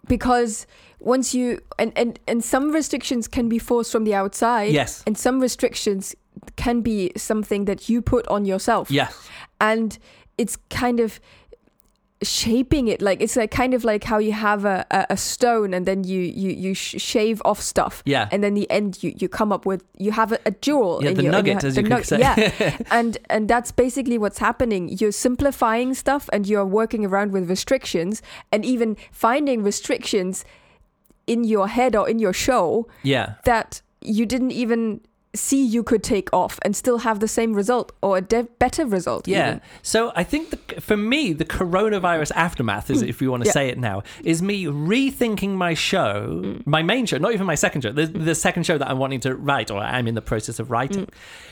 because 0.07 0.67
once 0.99 1.33
you 1.33 1.59
and, 1.77 1.91
and 1.95 2.19
and 2.27 2.43
some 2.43 2.71
restrictions 2.71 3.27
can 3.27 3.49
be 3.49 3.57
forced 3.59 3.91
from 3.91 4.03
the 4.03 4.13
outside 4.13 4.71
Yes. 4.73 5.03
and 5.07 5.17
some 5.17 5.39
restrictions 5.39 6.15
can 6.55 6.81
be 6.81 7.11
something 7.17 7.65
that 7.65 7.89
you 7.89 8.01
put 8.01 8.27
on 8.27 8.45
yourself 8.45 8.91
Yes. 8.91 9.27
and 9.59 9.97
it's 10.37 10.55
kind 10.69 10.99
of 10.99 11.19
shaping 12.21 12.89
it 12.89 13.01
like 13.01 13.21
it's 13.21 13.37
like 13.37 13.49
kind 13.49 13.73
of 13.73 13.85
like 13.85 14.03
how 14.03 14.17
you 14.17 14.33
have 14.33 14.65
a, 14.65 14.85
a, 15.09 15.15
stone 15.15 15.73
and 15.73 15.85
then 15.85 16.03
you 16.03 16.19
you 16.19 16.49
you 16.51 16.73
sh- 16.73 16.95
shave 16.99 17.41
off 17.45 17.61
stuff 17.61 18.03
Yeah. 18.05 18.27
and 18.29 18.43
then 18.43 18.55
the 18.55 18.69
end 18.69 19.01
you, 19.01 19.13
you 19.17 19.29
come 19.29 19.53
up 19.53 19.65
with 19.65 19.85
you 19.97 20.11
have 20.11 20.33
a, 20.33 20.39
a 20.45 20.51
jewel 20.51 20.99
Yeah, 21.01 21.11
in 21.11 21.15
the 21.15 21.23
your, 21.23 21.31
nugget, 21.31 21.63
as 21.63 21.77
you 21.77 21.83
could 21.83 21.91
nug- 21.93 22.05
say. 22.05 22.19
yeah 22.19 22.77
and 22.91 23.17
and 23.29 23.47
that's 23.47 23.71
basically 23.71 24.17
what's 24.17 24.39
happening 24.39 24.89
you're 24.99 25.13
simplifying 25.13 25.93
stuff 25.93 26.29
and 26.33 26.45
you're 26.45 26.65
working 26.65 27.05
around 27.05 27.31
with 27.31 27.49
restrictions 27.49 28.21
and 28.51 28.65
even 28.65 28.97
finding 29.13 29.63
restrictions 29.63 30.43
in 31.25 31.45
your 31.45 31.69
head 31.69 31.95
or 31.95 32.09
in 32.09 32.19
your 32.19 32.33
show 32.33 32.85
Yeah. 33.01 33.35
that 33.45 33.81
you 34.01 34.25
didn't 34.25 34.51
even 34.51 34.99
see 35.35 35.63
you 35.63 35.83
could 35.83 36.01
take 36.03 36.27
off 36.33 36.57
and 36.63 36.75
still 36.75 36.99
have 36.99 37.19
the 37.19 37.27
same 37.27 37.53
result 37.53 37.91
or 38.01 38.17
a 38.17 38.21
de- 38.21 38.47
better 38.57 38.83
result 38.85 39.27
Yeah. 39.27 39.47
even. 39.47 39.61
So 39.83 40.11
I 40.15 40.23
think 40.23 40.49
the, 40.49 40.81
for 40.81 40.97
me, 40.97 41.33
the 41.33 41.45
coronavirus 41.45 42.31
aftermath 42.35 42.89
is, 42.89 43.03
if 43.03 43.21
you 43.21 43.29
want 43.29 43.43
to 43.43 43.47
Yeah. 43.49 43.53
say 43.53 43.69
it 43.69 43.77
now, 43.77 44.01
is 44.23 44.41
me 44.41 44.65
rethinking 44.65 45.51
my 45.51 45.75
show, 45.75 46.41
Mm. 46.43 46.65
my 46.65 46.81
main 46.81 47.05
show, 47.05 47.17
not 47.19 47.33
even 47.33 47.45
my 47.45 47.53
second 47.55 47.81
show, 47.81 47.91
the, 47.91 48.07
the 48.07 48.33
second 48.33 48.63
show 48.65 48.77
that 48.79 48.89
I'm 48.89 48.97
wanting 48.97 49.19
to 49.21 49.35
write 49.35 49.69
or 49.69 49.77
I'm 49.79 50.07
in 50.07 50.15
the 50.15 50.21
process 50.21 50.59
of 50.59 50.71
writing. 50.71 51.05
Mm. 51.05 51.09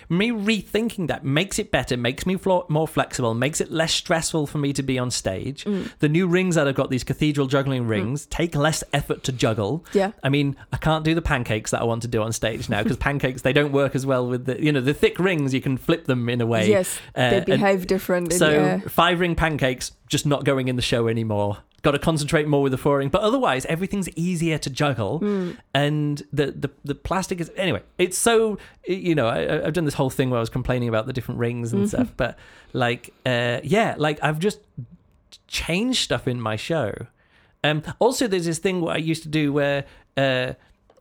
Me 0.10 0.32
rethinking 0.32 1.08
that 1.10 1.24
makes 1.24 1.60
it 1.60 1.70
better, 1.72 1.98
makes 1.98 2.26
me 2.26 2.36
flo- 2.36 2.66
more 2.70 2.88
flexible, 2.88 3.34
makes 3.34 3.62
it 3.62 3.72
less 3.72 3.94
stressful 3.94 4.48
for 4.48 4.58
me 4.58 4.74
to 4.74 4.82
be 4.82 4.98
on 4.98 5.12
stage. 5.12 5.66
Mm. 5.66 5.92
The 6.00 6.10
new 6.10 6.28
rings 6.28 6.56
that 6.56 6.68
I've 6.68 6.76
got, 6.76 6.90
these 6.90 7.04
cathedral 7.04 7.46
juggling 7.48 7.86
rings, 7.88 8.26
take 8.28 8.56
less 8.56 8.84
effort 8.94 9.24
to 9.26 9.32
juggle. 9.32 9.86
Yeah. 9.94 10.12
I 10.24 10.30
mean, 10.30 10.56
I 10.74 10.78
can't 10.78 11.04
do 11.04 11.14
the 11.14 11.22
pancakes 11.22 11.72
that 11.72 11.82
I 11.82 11.84
want 11.84 12.02
to 12.04 12.08
do 12.08 12.22
on 12.24 12.32
stage 12.32 12.70
now 12.70 12.82
because 12.82 12.98
pancakes 13.10 13.42
they 13.44 13.54
don't 13.54 13.72
work 13.82 13.94
as 14.00 14.06
well 14.12 14.24
with 14.32 14.44
the 14.50 14.56
you 14.66 14.72
know 14.74 14.82
the 14.92 14.94
thick 15.04 15.16
rings. 15.28 15.54
You 15.58 15.62
can 15.68 15.76
flip 15.88 16.02
them 16.12 16.22
in 16.34 16.40
a 16.42 16.48
way. 16.54 16.64
Yes, 16.78 16.90
Uh, 17.16 17.30
they 17.32 17.42
behave 17.56 17.82
different. 17.96 18.34
so 18.34 18.50
yeah. 18.50 18.80
five 19.02 19.16
ring 19.24 19.36
pancakes 19.44 19.86
just 20.14 20.26
not 20.34 20.42
going 20.52 20.68
in 20.72 20.76
the 20.82 20.88
show 20.94 21.08
anymore. 21.08 21.54
Got 21.84 21.92
to 21.92 22.00
concentrate 22.12 22.48
more 22.54 22.64
with 22.66 22.72
the 22.76 22.78
four 22.86 22.98
ring, 22.98 23.10
but 23.10 23.22
otherwise 23.30 23.64
everything's 23.76 24.10
easier 24.28 24.58
to 24.66 24.70
juggle. 24.82 25.14
Hmm. 25.20 25.52
And 25.86 26.24
the, 26.40 26.48
the 26.64 26.70
the 26.90 26.96
plastic 26.96 27.38
is 27.44 27.50
anyway. 27.66 27.82
It's 27.98 28.18
so 28.18 28.58
you 28.88 29.14
know 29.18 29.28
I, 29.38 29.40
I've 29.66 29.74
done 29.78 29.86
this 29.86 29.94
whole 30.02 30.10
thing 30.18 30.28
where 30.32 30.40
I 30.42 30.44
was 30.48 30.50
complaining 30.60 30.90
about 30.90 31.06
the 31.10 31.14
different 31.18 31.40
rings 31.40 31.68
and 31.74 31.82
Mm-hmm. 31.84 31.96
stuff, 31.96 32.10
but 32.24 32.32
like 32.74 33.04
uh, 33.34 33.60
yeah, 33.76 33.90
like 34.06 34.18
I've 34.28 34.40
just 34.48 34.60
changed 35.48 36.00
stuff 36.04 36.28
in 36.28 36.42
my 36.42 36.56
show. 36.56 36.92
Um, 37.64 37.84
also, 38.00 38.28
there's 38.28 38.46
this 38.46 38.60
thing 38.60 38.82
what 38.82 38.96
I 38.96 39.00
used 39.00 39.24
to 39.24 39.30
do 39.30 39.52
where 39.54 39.86
uh, 40.16 40.54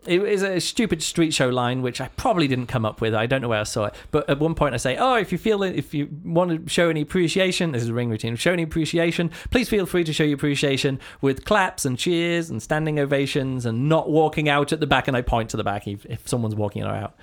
it 0.06 0.22
is 0.22 0.42
a 0.42 0.60
stupid 0.60 1.02
street 1.02 1.32
show 1.34 1.48
line, 1.48 1.82
which 1.82 2.00
I 2.00 2.08
probably 2.16 2.48
didn't 2.48 2.66
come 2.66 2.84
up 2.84 3.00
with. 3.00 3.14
I 3.14 3.26
don't 3.26 3.40
know 3.42 3.48
where 3.48 3.60
I 3.60 3.64
saw 3.64 3.86
it, 3.86 3.94
but 4.10 4.28
at 4.30 4.38
one 4.38 4.54
point 4.54 4.74
I 4.74 4.78
say, 4.78 4.96
"Oh, 4.96 5.14
if 5.14 5.32
you 5.32 5.38
feel 5.38 5.62
it, 5.62 5.74
if 5.76 5.92
you 5.94 6.08
want 6.24 6.64
to 6.64 6.70
show 6.70 6.88
any 6.88 7.02
appreciation, 7.02 7.72
this 7.72 7.82
is 7.82 7.88
a 7.88 7.94
ring 7.94 8.08
routine. 8.10 8.36
Show 8.36 8.52
any 8.52 8.62
appreciation, 8.62 9.30
please 9.50 9.68
feel 9.68 9.86
free 9.86 10.04
to 10.04 10.12
show 10.12 10.24
your 10.24 10.36
appreciation 10.36 11.00
with 11.20 11.44
claps 11.44 11.84
and 11.84 11.98
cheers 11.98 12.50
and 12.50 12.62
standing 12.62 12.98
ovations 12.98 13.66
and 13.66 13.88
not 13.88 14.08
walking 14.10 14.48
out 14.48 14.72
at 14.72 14.80
the 14.80 14.86
back." 14.86 15.08
And 15.08 15.16
I 15.16 15.22
point 15.22 15.50
to 15.50 15.56
the 15.56 15.64
back 15.64 15.86
if, 15.86 16.04
if 16.06 16.26
someone's 16.28 16.54
walking 16.54 16.82
out. 16.82 17.14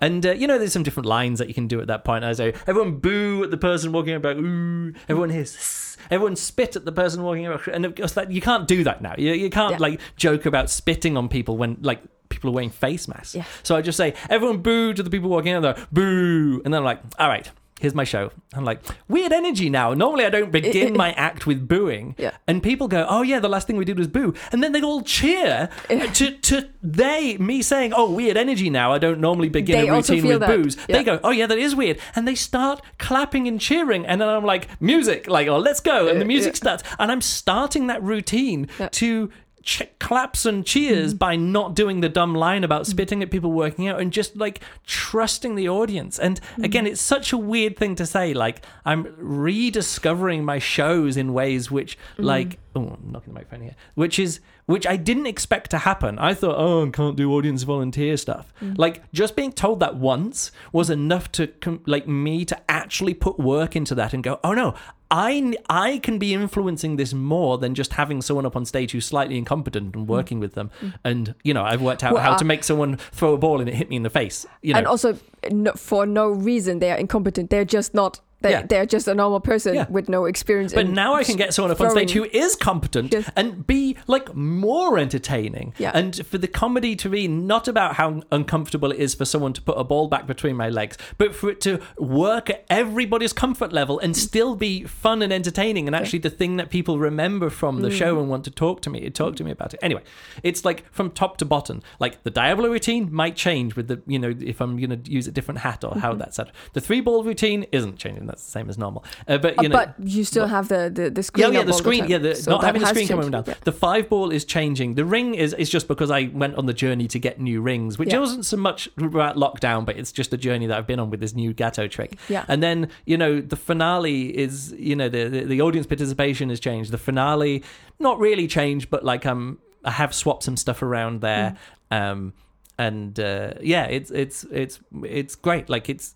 And 0.00 0.26
uh, 0.26 0.32
you 0.32 0.46
know, 0.46 0.58
there's 0.58 0.74
some 0.74 0.82
different 0.82 1.06
lines 1.06 1.38
that 1.38 1.48
you 1.48 1.54
can 1.54 1.68
do 1.68 1.80
at 1.80 1.86
that 1.86 2.04
point. 2.04 2.22
I 2.22 2.32
say, 2.34 2.52
everyone 2.66 2.96
boo 2.98 3.42
at 3.44 3.50
the 3.50 3.56
person 3.56 3.92
walking 3.92 4.12
about, 4.14 4.36
ooh. 4.36 4.92
Everyone 5.08 5.30
hiss. 5.30 5.96
Everyone 6.10 6.36
spit 6.36 6.76
at 6.76 6.84
the 6.84 6.92
person 6.92 7.22
walking 7.22 7.46
about, 7.46 7.66
and 7.68 7.86
of 7.86 7.94
course, 7.94 8.14
like 8.16 8.30
you 8.30 8.42
can't 8.42 8.68
do 8.68 8.84
that 8.84 9.00
now. 9.00 9.14
You, 9.16 9.32
you 9.32 9.48
can't 9.48 9.72
Yeah. 9.72 9.78
like 9.78 10.00
joke 10.16 10.44
about 10.44 10.68
spitting 10.68 11.16
on 11.16 11.28
people 11.30 11.56
when 11.56 11.78
like 11.80 12.02
people 12.28 12.50
are 12.50 12.52
wearing 12.52 12.70
face 12.70 13.08
masks. 13.08 13.34
Yeah. 13.34 13.44
So 13.62 13.76
I 13.76 13.82
just 13.82 13.96
say, 13.96 14.14
everyone 14.28 14.58
boo 14.58 14.92
to 14.92 15.02
the 15.02 15.10
people 15.10 15.30
walking 15.30 15.52
out 15.52 15.62
there, 15.62 15.86
boo. 15.92 16.60
And 16.64 16.72
then 16.72 16.80
I'm 16.80 16.84
like, 16.84 17.00
all 17.18 17.28
right, 17.28 17.50
here's 17.78 17.94
my 17.94 18.04
show. 18.04 18.30
I'm 18.54 18.64
like, 18.64 18.82
weird 19.06 19.32
energy 19.32 19.68
now. 19.68 19.92
Normally 19.92 20.24
I 20.24 20.30
don't 20.30 20.50
begin 20.50 20.96
my 20.96 21.12
act 21.12 21.46
with 21.46 21.68
booing. 21.68 22.14
Yeah. 22.16 22.32
And 22.46 22.62
people 22.62 22.88
go, 22.88 23.06
oh 23.08 23.20
yeah, 23.20 23.38
the 23.38 23.50
last 23.50 23.66
thing 23.66 23.76
we 23.76 23.84
did 23.84 23.98
was 23.98 24.08
boo. 24.08 24.32
And 24.50 24.62
then 24.62 24.72
they 24.72 24.80
all 24.80 25.02
cheer 25.02 25.68
to, 25.88 26.30
to 26.30 26.68
they, 26.82 27.36
me 27.36 27.60
saying, 27.60 27.92
oh, 27.94 28.10
weird 28.10 28.38
energy 28.38 28.70
now. 28.70 28.92
I 28.92 28.98
don't 28.98 29.20
normally 29.20 29.50
begin 29.50 29.82
They 29.82 29.88
a 29.88 29.92
routine 29.92 30.26
with 30.26 30.40
that. 30.40 30.48
boos. 30.48 30.76
Yeah. 30.88 30.96
They 30.96 31.04
go, 31.04 31.20
oh 31.22 31.30
yeah, 31.30 31.46
that 31.46 31.58
is 31.58 31.76
weird. 31.76 31.98
And 32.14 32.26
they 32.26 32.34
start 32.34 32.80
clapping 32.98 33.46
and 33.46 33.60
cheering. 33.60 34.06
And 34.06 34.22
then 34.22 34.28
I'm 34.28 34.44
like, 34.44 34.80
music, 34.80 35.28
like, 35.28 35.46
oh, 35.48 35.58
let's 35.58 35.80
go. 35.80 36.08
And 36.08 36.18
the 36.18 36.24
music 36.24 36.54
yeah. 36.54 36.58
starts. 36.58 36.82
And 36.98 37.12
I'm 37.12 37.20
starting 37.20 37.88
that 37.88 38.02
routine 38.02 38.68
to 38.92 39.30
ch- 39.66 39.82
claps 39.98 40.46
and 40.46 40.64
cheers 40.64 41.10
Mm-hmm. 41.12 41.18
by 41.18 41.36
not 41.36 41.74
doing 41.74 42.00
the 42.00 42.08
dumb 42.08 42.34
line 42.34 42.64
about 42.64 42.86
spitting 42.86 43.22
at 43.22 43.30
people 43.30 43.52
working 43.52 43.86
out 43.88 44.00
and 44.00 44.12
just 44.12 44.34
like 44.36 44.60
trusting 44.86 45.54
the 45.56 45.68
audience. 45.68 46.18
And 46.18 46.40
Mm-hmm. 46.40 46.64
again, 46.64 46.86
it's 46.86 47.02
such 47.02 47.32
a 47.32 47.36
weird 47.38 47.76
thing 47.76 47.94
to 47.96 48.06
say. 48.06 48.32
Like, 48.32 48.64
I'm 48.84 49.14
rediscovering 49.18 50.44
my 50.44 50.58
shows 50.58 51.16
in 51.16 51.32
ways 51.34 51.70
which, 51.70 51.98
Mm-hmm. 52.14 52.22
like, 52.24 52.58
oh, 52.74 52.96
I'm 53.02 53.12
knocking 53.12 53.32
the 53.34 53.38
microphone 53.40 53.62
here, 53.62 53.76
which 53.94 54.18
is 54.18 54.40
which 54.66 54.86
I 54.86 54.96
didn't 54.96 55.26
expect 55.26 55.70
to 55.70 55.78
happen. 55.78 56.18
I 56.18 56.34
thought, 56.34 56.56
oh, 56.58 56.86
I 56.86 56.90
can't 56.90 57.16
do 57.16 57.32
audience 57.32 57.62
volunteer 57.62 58.16
stuff. 58.16 58.52
Mm. 58.60 58.76
Like, 58.76 59.10
just 59.12 59.36
being 59.36 59.52
told 59.52 59.80
that 59.80 59.96
once 59.96 60.50
was 60.72 60.90
enough 60.90 61.30
to, 61.32 61.46
com- 61.46 61.82
like, 61.86 62.06
me 62.06 62.44
to 62.44 62.58
actually 62.68 63.14
put 63.14 63.38
work 63.38 63.76
into 63.76 63.94
that 63.94 64.12
and 64.12 64.22
go, 64.24 64.40
oh 64.42 64.52
no, 64.52 64.74
I, 65.08 65.54
I 65.70 65.98
can 65.98 66.18
be 66.18 66.34
influencing 66.34 66.96
this 66.96 67.14
more 67.14 67.58
than 67.58 67.76
just 67.76 67.92
having 67.92 68.20
someone 68.22 68.44
up 68.44 68.56
on 68.56 68.64
stage 68.64 68.90
who's 68.90 69.06
slightly 69.06 69.38
incompetent 69.38 69.94
and 69.94 70.08
working 70.08 70.40
with 70.40 70.54
them. 70.54 70.72
And, 71.04 71.36
you 71.44 71.54
know, 71.54 71.62
I've 71.62 71.80
worked 71.80 72.02
out 72.02 72.10
Mm. 72.10 72.14
Well, 72.14 72.22
how 72.24 72.32
uh, 72.32 72.38
to 72.38 72.44
make 72.44 72.64
someone 72.64 72.96
throw 73.12 73.34
a 73.34 73.38
ball 73.38 73.60
and 73.60 73.68
it 73.68 73.74
hit 73.74 73.88
me 73.88 73.96
in 73.96 74.02
the 74.02 74.10
face. 74.10 74.46
You 74.62 74.72
know, 74.72 74.78
and 74.78 74.86
also 74.88 75.16
no, 75.50 75.72
for 75.72 76.06
no 76.06 76.28
reason 76.28 76.80
they 76.80 76.90
are 76.90 76.98
incompetent. 76.98 77.50
They're 77.50 77.64
just 77.64 77.94
not. 77.94 78.20
They, 78.46 78.52
Yeah. 78.52 78.66
They're 78.66 78.86
just 78.86 79.08
a 79.08 79.14
normal 79.14 79.40
person 79.40 79.74
Yeah. 79.74 79.86
with 79.88 80.08
no 80.08 80.24
experience. 80.26 80.72
But 80.72 80.88
now 80.88 81.14
I 81.14 81.24
can 81.24 81.36
get 81.36 81.52
someone 81.54 81.72
up 81.72 81.80
on 81.80 81.90
stage 81.90 82.12
who 82.12 82.24
is 82.32 82.54
competent 82.56 83.12
Yes. 83.12 83.30
and 83.36 83.66
be 83.66 83.96
like 84.06 84.34
more 84.34 84.98
entertaining. 84.98 85.74
Yeah. 85.78 85.90
And 85.94 86.24
for 86.26 86.38
the 86.38 86.48
comedy 86.48 86.94
to 86.96 87.08
be 87.08 87.26
not 87.28 87.68
about 87.68 87.94
how 87.96 88.22
uncomfortable 88.30 88.90
it 88.92 88.98
is 88.98 89.14
for 89.14 89.24
someone 89.24 89.52
to 89.54 89.62
put 89.62 89.76
a 89.78 89.84
ball 89.84 90.08
back 90.08 90.26
between 90.26 90.56
my 90.56 90.68
legs, 90.68 90.96
but 91.18 91.34
for 91.34 91.50
it 91.50 91.60
to 91.62 91.80
work 91.98 92.48
at 92.50 92.64
everybody's 92.70 93.32
comfort 93.32 93.72
level 93.72 93.98
and 93.98 94.16
still 94.16 94.54
be 94.54 94.84
fun 94.84 95.22
and 95.22 95.32
entertaining 95.32 95.86
and 95.86 95.96
actually 95.96 96.18
the 96.20 96.30
thing 96.30 96.56
that 96.56 96.70
people 96.70 96.98
remember 96.98 97.50
from 97.50 97.78
Mm. 97.78 97.82
the 97.82 97.90
show 97.90 98.18
and 98.20 98.28
want 98.28 98.44
to 98.44 98.50
talk 98.50 98.80
to 98.82 98.90
me, 98.90 99.08
talk 99.10 99.36
to 99.36 99.44
me 99.44 99.50
about 99.50 99.74
it. 99.74 99.80
Anyway, 99.82 100.02
it's 100.42 100.64
like 100.64 100.84
from 100.92 101.10
top 101.10 101.36
to 101.38 101.44
bottom. 101.44 101.82
Like 101.98 102.22
the 102.22 102.30
diabolo 102.30 102.68
routine 102.70 103.08
might 103.12 103.36
change 103.36 103.76
with 103.76 103.88
the, 103.88 104.00
you 104.06 104.18
know, 104.18 104.32
if 104.40 104.60
I'm 104.60 104.76
going 104.78 105.02
to 105.02 105.10
use 105.10 105.26
a 105.26 105.32
different 105.32 105.60
hat 105.60 105.82
or 105.84 105.90
Mm-hmm. 105.90 106.00
how 106.00 106.14
that's 106.14 106.36
set. 106.36 106.48
The 106.74 106.80
three 106.80 107.00
ball 107.00 107.22
routine 107.24 107.64
isn't 107.72 107.96
changing. 107.98 108.26
That's 108.26 108.35
the 108.44 108.50
same 108.50 108.68
as 108.68 108.76
normal. 108.78 109.04
Uh, 109.28 109.38
but, 109.38 109.58
Uh, 109.58 109.62
you 109.62 109.68
know, 109.68 109.76
but 109.76 109.94
you 109.98 110.24
still 110.24 110.46
have 110.46 110.68
the 110.68 110.90
the, 110.92 111.10
the 111.10 111.22
screen. 111.22 111.52
yeah, 111.52 111.58
yeah, 111.60 111.64
the 111.64 111.72
screen. 111.72 112.00
time. 112.00 112.10
yeah, 112.10 112.18
the, 112.18 112.34
So 112.34 112.50
not 112.50 112.64
having 112.64 112.82
the 112.82 112.88
screen 112.88 113.08
coming 113.08 113.30
down. 113.30 113.44
Yeah. 113.46 113.54
The 113.64 113.72
five 113.72 114.08
ball 114.08 114.30
is 114.30 114.44
changing. 114.44 114.94
The 114.94 115.04
ring 115.04 115.34
is 115.34 115.54
is 115.54 115.68
just 115.70 115.88
because 115.88 116.10
I 116.10 116.30
went 116.32 116.54
on 116.56 116.66
the 116.66 116.74
journey 116.74 117.06
to 117.08 117.18
get 117.18 117.40
new 117.40 117.60
rings, 117.62 117.98
which 117.98 118.12
Yeah. 118.12 118.18
wasn't 118.20 118.44
so 118.44 118.56
much 118.56 118.88
about 118.96 119.36
lockdown, 119.36 119.84
but 119.86 119.96
it's 119.96 120.12
just 120.12 120.32
a 120.32 120.36
journey 120.36 120.66
that 120.66 120.76
I've 120.78 120.86
been 120.86 121.00
on 121.00 121.10
with 121.10 121.20
this 121.20 121.34
new 121.34 121.52
Gatto 121.52 121.86
trick. 121.88 122.16
Yeah. 122.28 122.44
And 122.48 122.62
then 122.62 122.88
you 123.04 123.16
know 123.16 123.40
the 123.40 123.56
finale 123.56 124.36
is 124.36 124.72
you 124.78 124.96
know 124.96 125.08
the 125.08 125.28
the, 125.28 125.40
the 125.44 125.60
audience 125.60 125.86
participation 125.86 126.48
has 126.50 126.60
changed. 126.60 126.90
The 126.90 126.98
finale 126.98 127.62
not 127.98 128.18
really 128.18 128.46
changed, 128.46 128.90
but 128.90 129.04
like 129.04 129.26
um 129.26 129.58
I 129.84 129.90
have 129.92 130.12
swapped 130.14 130.42
some 130.42 130.56
stuff 130.56 130.82
around 130.82 131.20
there. 131.20 131.56
Mm. 131.92 131.96
Um 132.12 132.32
and 132.78 133.18
uh, 133.18 133.54
yeah, 133.62 133.84
it's 133.86 134.10
it's 134.10 134.44
it's 134.52 134.80
it's 135.02 135.34
great. 135.34 135.68
Like 135.70 135.88
it's 135.88 136.14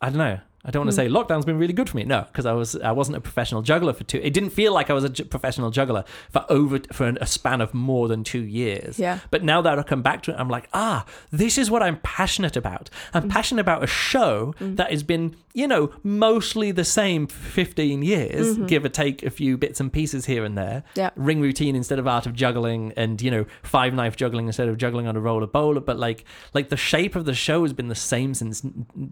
I 0.00 0.08
don't 0.10 0.18
know. 0.18 0.38
I 0.62 0.70
don't 0.70 0.84
want 0.84 0.94
to 0.94 1.02
Hmm. 1.02 1.08
say 1.08 1.12
lockdown's 1.12 1.46
been 1.46 1.58
really 1.58 1.72
good 1.72 1.88
for 1.88 1.96
me. 1.96 2.04
No, 2.04 2.26
because 2.30 2.44
I 2.44 2.52
was 2.52 2.76
I 2.76 2.92
wasn't 2.92 3.16
a 3.16 3.20
professional 3.20 3.62
juggler 3.62 3.94
for 3.94 4.04
two. 4.04 4.18
It 4.22 4.34
didn't 4.34 4.50
feel 4.50 4.74
like 4.74 4.90
I 4.90 4.92
was 4.92 5.04
a 5.04 5.08
j- 5.08 5.24
professional 5.24 5.70
juggler 5.70 6.04
for 6.30 6.44
over 6.50 6.80
for 6.92 7.06
an, 7.06 7.16
a 7.20 7.26
span 7.26 7.62
of 7.62 7.72
more 7.72 8.08
than 8.08 8.24
two 8.24 8.42
years. 8.42 8.98
Yeah. 8.98 9.20
But 9.30 9.42
now 9.42 9.62
that 9.62 9.78
I 9.78 9.82
come 9.82 10.02
back 10.02 10.22
to 10.24 10.32
it, 10.32 10.36
I'm 10.38 10.50
like, 10.50 10.68
ah, 10.74 11.06
this 11.30 11.56
is 11.56 11.70
what 11.70 11.82
I'm 11.82 11.98
passionate 12.02 12.56
about. 12.56 12.90
I'm 13.14 13.24
Mm. 13.24 13.30
passionate 13.30 13.62
about 13.62 13.82
a 13.82 13.86
show 13.86 14.54
that 14.60 14.90
has 14.90 15.02
been, 15.02 15.34
you 15.52 15.66
know, 15.66 15.90
mostly 16.04 16.70
the 16.70 16.84
same 16.84 17.26
for 17.26 17.36
15 17.50 18.02
years, 18.02 18.56
give 18.68 18.84
or 18.84 18.88
take 18.88 19.22
a 19.24 19.30
few 19.30 19.58
bits 19.58 19.80
and 19.80 19.92
pieces 19.92 20.26
here 20.26 20.44
and 20.44 20.56
there. 20.56 20.84
Mm-hmm. 20.90 21.00
Yeah. 21.00 21.10
Ring 21.16 21.40
routine 21.40 21.74
instead 21.74 21.98
of 21.98 22.06
art 22.06 22.26
of 22.26 22.34
juggling, 22.34 22.92
and 22.96 23.20
you 23.20 23.30
know, 23.30 23.46
five 23.62 23.92
knife 23.94 24.16
juggling 24.16 24.46
instead 24.46 24.68
of 24.68 24.76
juggling 24.78 25.06
on 25.06 25.16
a 25.16 25.20
roller 25.20 25.46
bowler. 25.46 25.80
But 25.80 25.98
like, 25.98 26.24
like 26.54 26.68
the 26.68 26.76
shape 26.76 27.16
of 27.16 27.24
the 27.24 27.34
show 27.34 27.62
has 27.62 27.72
been 27.72 27.88
the 27.88 27.94
same 27.94 28.34
since 28.34 28.62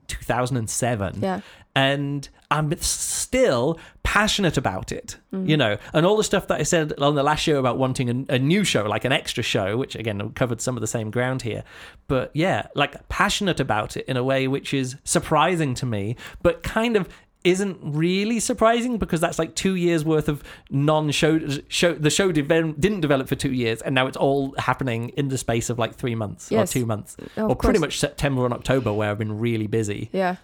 2007 0.06 1.18
Yeah. 1.20 1.40
and 1.74 2.28
I'm 2.50 2.74
still 2.80 3.78
passionate 4.02 4.56
about 4.56 4.90
it, 4.90 5.18
Mm. 5.34 5.48
you 5.48 5.56
know. 5.56 5.76
And 5.92 6.06
all 6.06 6.16
the 6.16 6.24
stuff 6.24 6.46
that 6.48 6.58
I 6.58 6.62
said 6.62 6.94
on 6.98 7.14
the 7.14 7.22
last 7.22 7.40
show 7.40 7.58
about 7.58 7.76
wanting 7.76 8.26
a, 8.30 8.34
a 8.36 8.38
new 8.38 8.64
show, 8.64 8.84
like 8.84 9.04
an 9.04 9.12
extra 9.12 9.42
show, 9.42 9.76
which 9.76 9.94
again 9.94 10.30
covered 10.30 10.60
some 10.62 10.76
of 10.76 10.80
the 10.80 10.86
same 10.86 11.10
ground 11.10 11.42
here. 11.42 11.62
But 12.06 12.30
yeah, 12.32 12.68
like 12.74 13.06
passionate 13.10 13.60
about 13.60 13.96
it 13.98 14.06
in 14.06 14.16
a 14.16 14.24
way 14.24 14.48
which 14.48 14.72
is 14.72 14.96
surprising 15.04 15.74
to 15.74 15.86
me, 15.86 16.16
but 16.42 16.62
kind 16.62 16.96
of 16.96 17.06
isn't 17.44 17.78
really 17.82 18.40
surprising 18.40 18.98
because 18.98 19.20
that's 19.20 19.38
like 19.38 19.54
two 19.54 19.74
years 19.76 20.04
worth 20.04 20.28
of 20.28 20.42
non-show 20.70 21.38
show 21.68 21.92
the 21.94 22.10
show 22.10 22.32
devel- 22.32 22.78
didn't 22.80 23.00
develop 23.00 23.28
for 23.28 23.36
two 23.36 23.52
years 23.52 23.80
and 23.82 23.94
now 23.94 24.06
it's 24.08 24.16
all 24.16 24.54
happening 24.58 25.10
in 25.10 25.28
the 25.28 25.38
space 25.38 25.70
of 25.70 25.78
like 25.78 25.94
three 25.94 26.16
months 26.16 26.50
Yes. 26.50 26.68
or 26.70 26.80
two 26.80 26.84
months 26.86 27.16
Of 27.36 27.50
or 27.50 27.54
pretty 27.56 27.78
much 27.78 27.98
september 28.00 28.44
and 28.44 28.52
october 28.52 28.92
where 28.92 29.08
i've 29.10 29.18
been 29.18 29.38
really 29.38 29.68
busy 29.68 30.10
Yeah. 30.12 30.36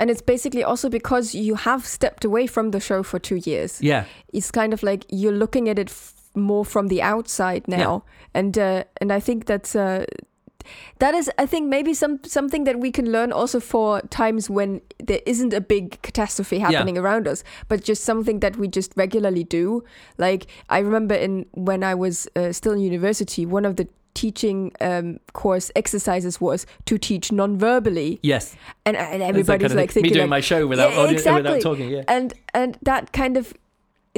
And 0.00 0.10
it's 0.10 0.22
basically 0.22 0.64
also 0.64 0.88
because 0.88 1.34
you 1.38 1.56
have 1.56 1.84
stepped 1.86 2.24
away 2.24 2.46
from 2.48 2.70
the 2.70 2.80
show 2.80 3.02
for 3.02 3.18
two 3.20 3.36
years. 3.50 3.80
yeah 3.82 4.04
It's 4.32 4.50
kind 4.50 4.72
of 4.72 4.82
like 4.82 5.04
you're 5.10 5.38
looking 5.38 5.68
at 5.68 5.78
it 5.78 5.88
f- 5.90 6.14
more 6.34 6.64
from 6.64 6.88
the 6.88 7.02
outside 7.02 7.62
now, 7.68 8.02
and 8.34 8.56
uh, 8.56 8.84
and 9.00 9.12
I 9.12 9.20
think 9.20 9.44
that's 9.44 9.76
uh, 9.76 10.04
that 10.98 11.14
is 11.14 11.30
I 11.42 11.46
think 11.46 11.68
maybe 11.68 11.94
some 11.94 12.18
something 12.24 12.64
that 12.64 12.76
we 12.78 12.90
can 12.92 13.10
learn 13.12 13.32
also 13.32 13.60
for 13.60 14.00
times 14.10 14.48
when 14.50 14.80
there 15.08 15.20
isn't 15.26 15.54
a 15.54 15.60
big 15.60 16.00
catastrophe 16.02 16.58
happening 16.60 16.98
around 16.98 17.26
us, 17.28 17.42
but 17.68 17.82
just 17.88 18.04
something 18.04 18.40
that 18.40 18.56
we 18.56 18.68
just 18.68 18.92
regularly 18.96 19.44
do. 19.44 19.82
Like 20.18 20.46
I 20.68 20.78
remember 20.80 21.14
in 21.14 21.46
when 21.54 21.82
I 21.82 21.94
was 21.94 22.28
uh, 22.36 22.52
still 22.52 22.72
in 22.72 22.80
university, 22.80 23.46
one 23.46 23.64
of 23.68 23.74
the 23.76 23.88
teaching 24.20 24.58
um, 24.88 25.06
course 25.42 25.66
exercises 25.82 26.34
was 26.46 26.66
to 26.88 26.94
teach 27.08 27.26
non-verbally 27.40 28.10
yes 28.22 28.44
and, 28.86 28.96
and 28.96 29.22
everybody's 29.22 29.68
kind 29.68 29.72
of 29.72 29.80
like 29.82 29.90
thinking 29.94 30.10
me 30.10 30.14
doing 30.18 30.30
like, 30.30 30.36
my 30.38 30.40
show 30.50 30.60
without, 30.72 30.90
Yeah, 30.92 31.00
audience, 31.00 31.20
exactly. 31.20 31.42
without 31.42 31.62
talking. 31.68 31.88
Yeah, 31.96 32.16
and 32.16 32.28
and 32.60 32.70
that 32.90 33.04
kind 33.20 33.36
of 33.40 33.44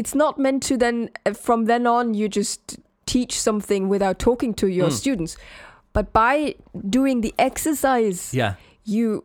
it's 0.01 0.15
not 0.15 0.39
meant 0.39 0.63
to 0.69 0.75
then 0.85 0.97
uh, 1.27 1.35
from 1.47 1.67
then 1.67 1.87
on 1.87 2.15
you 2.15 2.27
just 2.41 2.61
teach 3.07 3.33
something 3.49 3.89
without 3.95 4.19
talking 4.19 4.55
to 4.55 4.67
your 4.79 4.89
Mm. 4.89 4.93
students 5.03 5.37
but 5.93 6.07
by 6.13 6.55
doing 6.99 7.21
the 7.27 7.33
exercise 7.39 8.21
yeah, 8.35 8.55
you 8.85 9.25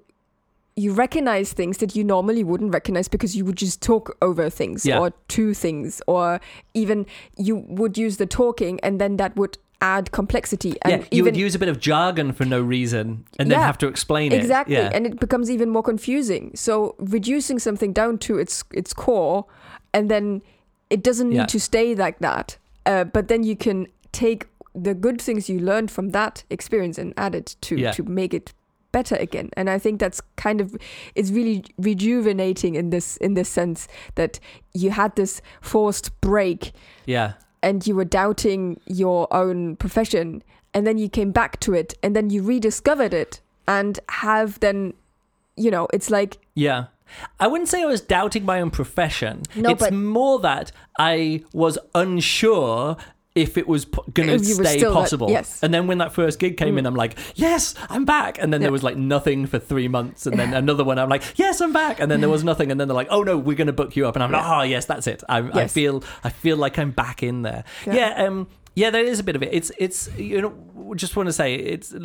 you 0.84 0.94
recognize 0.94 1.54
things 1.54 1.78
that 1.78 1.96
you 1.96 2.04
normally 2.04 2.44
wouldn't 2.44 2.72
recognize 2.72 3.08
because 3.08 3.36
you 3.38 3.44
would 3.46 3.56
just 3.58 3.82
talk 3.82 4.16
over 4.22 4.50
things 4.50 4.86
Yeah. 4.86 5.00
or 5.02 5.12
to 5.36 5.54
things 5.54 6.02
or 6.08 6.40
even 6.74 7.06
you 7.48 7.56
would 7.80 7.98
use 7.98 8.18
the 8.18 8.28
talking 8.28 8.80
and 8.84 9.00
then 9.02 9.18
that 9.18 9.36
would 9.36 9.58
add 9.82 10.12
complexity 10.12 10.74
and 10.82 10.92
yeah. 10.92 10.98
You 11.12 11.20
even 11.20 11.26
would 11.26 11.38
use 11.38 11.54
a 11.56 11.60
bit 11.60 11.70
of 11.70 11.80
jargon 11.80 12.34
for 12.34 12.46
no 12.46 12.60
reason 12.60 13.26
and 13.38 13.52
then 13.52 13.60
Yeah, 13.60 13.66
have 13.66 13.78
to 13.80 13.88
explain 13.88 14.32
it. 14.32 14.38
exactly 14.42 14.76
Yeah. 14.76 14.90
and 14.94 15.06
it 15.06 15.20
becomes 15.20 15.52
even 15.52 15.70
more 15.70 15.84
confusing 15.84 16.52
so 16.56 16.96
reducing 16.98 17.60
something 17.60 17.94
down 17.94 18.18
to 18.20 18.40
its 18.40 18.64
its 18.74 18.92
core 18.94 19.46
and 19.94 20.10
then 20.10 20.42
it 20.90 21.04
doesn't 21.04 21.30
need 21.30 21.48
to 21.50 21.60
stay 21.60 21.94
like 21.94 22.18
that 22.20 22.58
uh, 22.88 23.04
but 23.04 23.28
then 23.28 23.44
you 23.44 23.56
can 23.56 23.88
take 24.12 24.48
the 24.74 24.94
good 24.96 25.22
things 25.22 25.48
you 25.50 25.60
learned 25.60 25.92
from 25.92 26.10
that 26.10 26.44
experience 26.50 26.98
and 26.98 27.14
add 27.18 27.36
it 27.36 27.56
to 27.62 27.92
to 27.92 28.04
make 28.04 28.34
it 28.34 28.54
better 28.92 29.16
again 29.18 29.50
and 29.58 29.70
i 29.70 29.78
think 29.78 30.00
that's 30.00 30.22
kind 30.38 30.62
of 30.62 30.76
it's 31.14 31.30
really 31.30 31.64
rejuvenating 31.78 32.76
in 32.76 32.90
this 32.90 33.18
in 33.18 33.34
this 33.36 33.50
sense 33.50 33.88
that 34.16 34.40
you 34.74 34.90
had 34.92 35.16
this 35.16 35.42
forced 35.62 36.10
break 36.22 36.72
yeah, 37.06 37.34
and 37.68 37.86
you 37.86 37.94
were 37.96 38.06
doubting 38.06 38.80
your 38.86 39.28
own 39.34 39.76
profession 39.76 40.42
and 40.74 40.88
then 40.88 40.98
you 40.98 41.10
came 41.10 41.32
back 41.32 41.60
to 41.60 41.74
it 41.74 41.94
and 42.02 42.16
then 42.16 42.30
you 42.30 42.42
rediscovered 42.42 43.14
it 43.14 43.42
and 43.68 44.00
have 44.08 44.58
then 44.62 44.94
you 45.58 45.70
know 45.70 45.88
it's 45.94 46.10
like 46.10 46.38
yeah. 46.56 46.86
I 47.40 47.48
wouldn't 47.48 47.70
say 47.70 47.84
I 47.84 47.86
was 47.86 48.02
doubting 48.02 48.44
my 48.44 48.60
own 48.60 48.70
profession. 48.70 49.44
No, 49.56 49.70
it's 49.70 49.80
but- 49.80 49.94
more 49.94 50.40
that 50.40 50.74
I 51.00 51.44
was 51.54 51.78
unsure 51.96 52.98
if 53.38 53.58
it 53.58 53.68
was 53.68 53.86
p- 53.86 54.00
going 54.14 54.28
to 54.30 54.36
If 54.36 54.48
you 54.48 54.56
stay 54.56 54.78
still 54.80 54.94
that- 54.94 55.00
possible. 55.00 55.30
yes. 55.30 55.62
And 55.64 55.74
then 55.74 55.86
when 55.88 56.00
that 56.00 56.12
first 56.12 56.40
gig 56.40 56.58
came 56.58 56.78
in, 56.78 56.86
I'm 56.86 56.96
like, 56.96 57.16
yes, 57.36 57.76
I'm 57.90 58.04
back. 58.04 58.38
And 58.42 58.52
then 58.52 58.62
Yeah. 58.62 58.66
there 58.66 58.72
was 58.72 58.84
like 58.84 58.98
nothing 58.98 59.46
for 59.46 59.60
three 59.60 59.88
months. 59.88 60.26
And 60.26 60.38
then 60.40 60.54
another 60.54 60.84
one, 60.84 60.98
I'm 60.98 61.10
like, 61.10 61.24
yes, 61.36 61.62
I'm 61.62 61.72
back. 61.72 62.00
And 62.00 62.10
then 62.12 62.20
there 62.20 62.30
was 62.30 62.44
nothing. 62.44 62.72
And 62.72 62.80
then 62.80 62.88
they're 62.88 62.96
like, 62.96 63.08
oh 63.12 63.24
no, 63.24 63.38
we're 63.38 63.56
going 63.56 63.68
to 63.68 63.74
book 63.74 63.96
you 63.96 64.08
up. 64.08 64.16
And 64.16 64.24
I'm 64.24 64.32
like, 64.32 64.44
oh 64.46 64.64
yes, 64.64 64.86
that's 64.86 65.08
it. 65.08 65.24
I, 65.30 65.38
I 65.62 65.68
feel, 65.68 66.04
I 66.24 66.30
feel 66.30 66.58
like 66.58 66.80
I'm 66.80 66.92
back 66.92 67.22
in 67.24 67.44
there. 67.44 67.64
Yeah. 67.86 67.94
Yeah. 67.94 68.26
um, 68.26 68.48
Yeah, 68.78 68.92
there 68.92 69.04
is 69.04 69.20
a 69.20 69.24
bit 69.24 69.36
of 69.36 69.42
it. 69.42 69.50
It's 69.52 69.72
it's 69.80 70.08
you 70.18 70.40
know 70.40 70.54
just 70.96 71.16
want 71.16 71.28
to 71.28 71.34
say 71.34 71.56
it's 71.56 71.96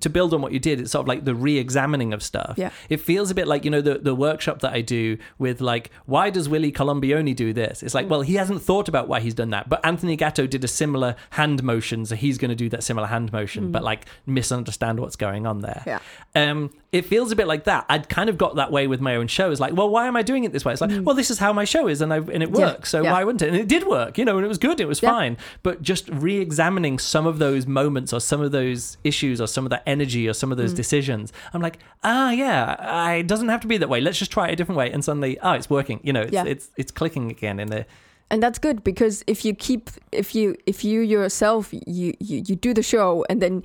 to 0.00 0.10
build 0.10 0.34
on 0.34 0.42
what 0.42 0.52
you 0.52 0.58
did. 0.58 0.78
It's 0.78 0.92
sort 0.92 1.04
of 1.04 1.08
like 1.08 1.24
the 1.24 1.34
re-examining 1.34 2.12
of 2.12 2.22
stuff. 2.22 2.54
Yeah. 2.58 2.70
it 2.90 2.98
feels 2.98 3.30
a 3.30 3.34
bit 3.34 3.48
like 3.48 3.64
you 3.64 3.70
know 3.70 3.80
the 3.80 3.98
the 3.98 4.14
workshop 4.14 4.60
that 4.60 4.74
I 4.74 4.82
do 4.82 5.16
with 5.38 5.62
like 5.62 5.90
why 6.04 6.28
does 6.28 6.50
Willie 6.50 6.70
Colombioni 6.70 7.34
do 7.34 7.54
this? 7.54 7.82
It's 7.82 7.94
like 7.94 8.10
well 8.10 8.20
he 8.20 8.34
hasn't 8.34 8.60
thought 8.60 8.88
about 8.88 9.08
why 9.08 9.20
he's 9.20 9.32
done 9.32 9.50
that, 9.50 9.70
but 9.70 9.84
Anthony 9.86 10.16
Gatto 10.16 10.46
did 10.46 10.62
a 10.62 10.68
similar 10.68 11.16
hand 11.30 11.62
motion, 11.62 12.04
so 12.04 12.14
he's 12.14 12.36
going 12.36 12.50
to 12.50 12.54
do 12.54 12.68
that 12.68 12.84
similar 12.84 13.06
hand 13.06 13.32
motion, 13.32 13.72
but 13.72 13.82
like 13.82 14.04
misunderstand 14.26 15.00
what's 15.00 15.16
going 15.16 15.46
on 15.46 15.60
there. 15.60 15.82
Yeah. 15.86 16.00
Um, 16.34 16.70
it 16.92 17.06
feels 17.06 17.32
a 17.32 17.36
bit 17.36 17.46
like 17.46 17.64
that. 17.64 17.86
I'd 17.88 18.10
kind 18.10 18.28
of 18.28 18.36
got 18.36 18.56
that 18.56 18.70
way 18.70 18.86
with 18.86 19.00
my 19.00 19.16
own 19.16 19.26
show. 19.26 19.50
It's 19.50 19.60
like, 19.60 19.74
well, 19.74 19.88
why 19.88 20.06
am 20.06 20.14
I 20.14 20.20
doing 20.22 20.44
it 20.44 20.52
this 20.52 20.62
way? 20.62 20.72
It's 20.72 20.80
like, 20.82 20.90
well, 21.02 21.14
this 21.16 21.30
is 21.30 21.38
how 21.38 21.50
my 21.52 21.64
show 21.64 21.88
is, 21.88 22.02
and 22.02 22.12
I 22.12 22.18
and 22.18 22.42
it 22.42 22.50
Yeah, 22.50 22.56
works. 22.66 22.90
So 22.90 23.02
yeah. 23.02 23.12
why 23.12 23.24
wouldn't 23.24 23.40
it? 23.40 23.48
And 23.48 23.56
it 23.56 23.66
did 23.66 23.86
work, 23.86 24.18
you 24.18 24.26
know, 24.26 24.36
and 24.36 24.44
it 24.44 24.48
was 24.48 24.58
good. 24.58 24.78
It 24.78 24.86
was 24.86 25.00
Yeah. 25.02 25.10
fine. 25.10 25.38
But 25.62 25.80
just 25.80 26.08
re-examining 26.10 26.98
some 26.98 27.26
of 27.26 27.38
those 27.38 27.66
moments 27.66 28.12
or 28.12 28.20
some 28.20 28.42
of 28.42 28.52
those 28.52 28.98
issues 29.04 29.40
or 29.40 29.46
some 29.46 29.64
of 29.64 29.70
that 29.70 29.82
energy 29.86 30.28
or 30.28 30.34
some 30.34 30.52
of 30.52 30.58
Mm. 30.58 30.62
those 30.62 30.74
decisions, 30.74 31.32
I'm 31.54 31.62
like, 31.62 31.78
ah, 32.04 32.30
yeah, 32.30 32.76
I, 32.78 33.14
it 33.14 33.26
doesn't 33.26 33.48
have 33.48 33.60
to 33.62 33.66
be 33.68 33.78
that 33.78 33.88
way. 33.88 34.00
Let's 34.02 34.18
just 34.18 34.30
try 34.30 34.48
it 34.48 34.52
a 34.52 34.56
different 34.56 34.76
way. 34.78 34.92
And 34.92 35.02
suddenly, 35.02 35.38
oh, 35.42 35.52
it's 35.52 35.70
working. 35.70 35.98
You 36.02 36.12
know, 36.12 36.22
it's 36.22 36.36
it's 36.46 36.70
it's 36.76 36.92
clicking 36.92 37.30
again 37.30 37.58
in 37.58 37.68
the 37.68 37.86
and 38.30 38.42
that's 38.42 38.58
good 38.58 38.82
because 38.84 39.24
if 39.26 39.44
you 39.46 39.54
keep 39.54 39.90
if 40.10 40.34
you 40.34 40.56
if 40.66 40.84
you 40.84 41.00
yourself 41.00 41.72
you 41.72 42.12
you, 42.20 42.42
you 42.46 42.56
do 42.56 42.72
the 42.74 42.82
show 42.82 43.24
and 43.30 43.40
then 43.42 43.62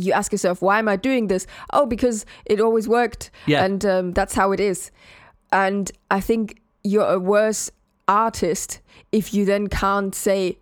you 0.00 0.12
ask 0.12 0.32
yourself 0.32 0.62
why 0.62 0.78
am 0.78 0.88
i 0.88 0.96
doing 0.96 1.28
this 1.28 1.46
oh 1.72 1.86
because 1.86 2.24
it 2.46 2.60
always 2.60 2.86
worked 2.88 3.30
Yeah. 3.46 3.64
and 3.64 3.84
um, 3.84 4.12
that's 4.12 4.34
how 4.34 4.52
it 4.52 4.60
is 4.60 4.90
and 5.52 5.90
i 6.10 6.20
think 6.20 6.60
you're 6.82 7.06
a 7.06 7.18
worse 7.18 7.70
artist 8.08 8.80
if 9.12 9.32
you 9.34 9.44
then 9.44 9.66
can't 9.68 10.14
say 10.14 10.58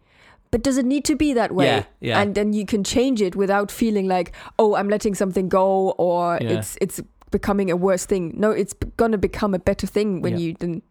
but 0.51 0.63
does 0.63 0.79
it 0.79 0.87
need 0.87 1.05
to 1.05 1.15
be 1.17 1.33
that 1.35 1.53
way 1.53 1.67
Yeah, 1.67 1.85
yeah. 2.01 2.21
and 2.21 2.35
then 2.35 2.53
you 2.53 2.65
can 2.67 2.83
change 2.85 3.21
it 3.23 3.37
without 3.37 3.71
feeling 3.71 4.07
like 4.09 4.33
oh 4.59 4.75
i'm 4.77 4.89
letting 4.89 5.15
something 5.15 5.49
go 5.49 5.91
or 5.93 6.39
Yeah. 6.41 6.59
it's 6.59 6.77
it's 6.81 7.01
becoming 7.31 7.71
a 7.71 7.77
worse 7.77 8.07
thing 8.07 8.35
no 8.37 8.51
it's 8.51 8.75
going 8.97 9.13
to 9.13 9.19
become 9.19 9.55
a 9.55 9.59
better 9.59 9.87
thing 9.87 10.23
when 10.23 10.33
Yeah. 10.35 10.39
you 10.39 10.55
then 10.59 10.83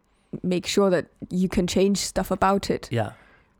make 0.44 0.68
sure 0.68 0.90
that 0.90 1.06
you 1.30 1.48
can 1.50 1.68
change 1.68 1.98
stuff 1.98 2.32
about 2.32 2.70
it 2.70 2.88
yeah. 2.92 3.12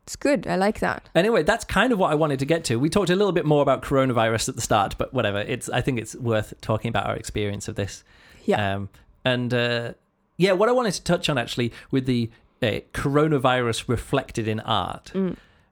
It's 0.08 0.16
good. 0.16 0.48
I 0.48 0.56
like 0.56 0.80
that. 0.80 1.10
Anyway, 1.14 1.44
that's 1.44 1.66
kind 1.66 1.92
of 1.92 2.00
what 2.00 2.12
I 2.14 2.16
wanted 2.16 2.40
to 2.40 2.46
get 2.46 2.64
to. 2.66 2.78
We 2.78 2.90
talked 2.90 3.10
a 3.10 3.16
little 3.16 3.34
bit 3.34 3.46
more 3.46 3.62
about 3.62 3.82
coronavirus 3.82 4.48
at 4.48 4.56
the 4.56 4.62
start, 4.62 4.96
but 4.98 5.14
whatever. 5.14 5.40
It's 5.40 5.68
I 5.68 5.82
think 5.82 6.00
it's 6.00 6.16
worth 6.16 6.54
talking 6.62 6.88
about 6.88 7.08
our 7.08 7.16
experience 7.18 7.68
of 7.68 7.76
this. 7.76 8.06
Yeah. 8.46 8.76
Um, 8.76 8.90
and 9.26 9.54
uh, 9.54 9.94
yeah, 10.38 10.54
what 10.54 10.70
I 10.70 10.72
wanted 10.72 10.94
to 10.94 11.04
touch 11.04 11.28
on 11.28 11.38
actually 11.38 11.74
with 11.92 12.06
the 12.06 12.32
uh, 12.62 12.80
coronavirus 12.94 13.90
reflected 13.90 14.48
in 14.48 14.62
art. 14.62 15.12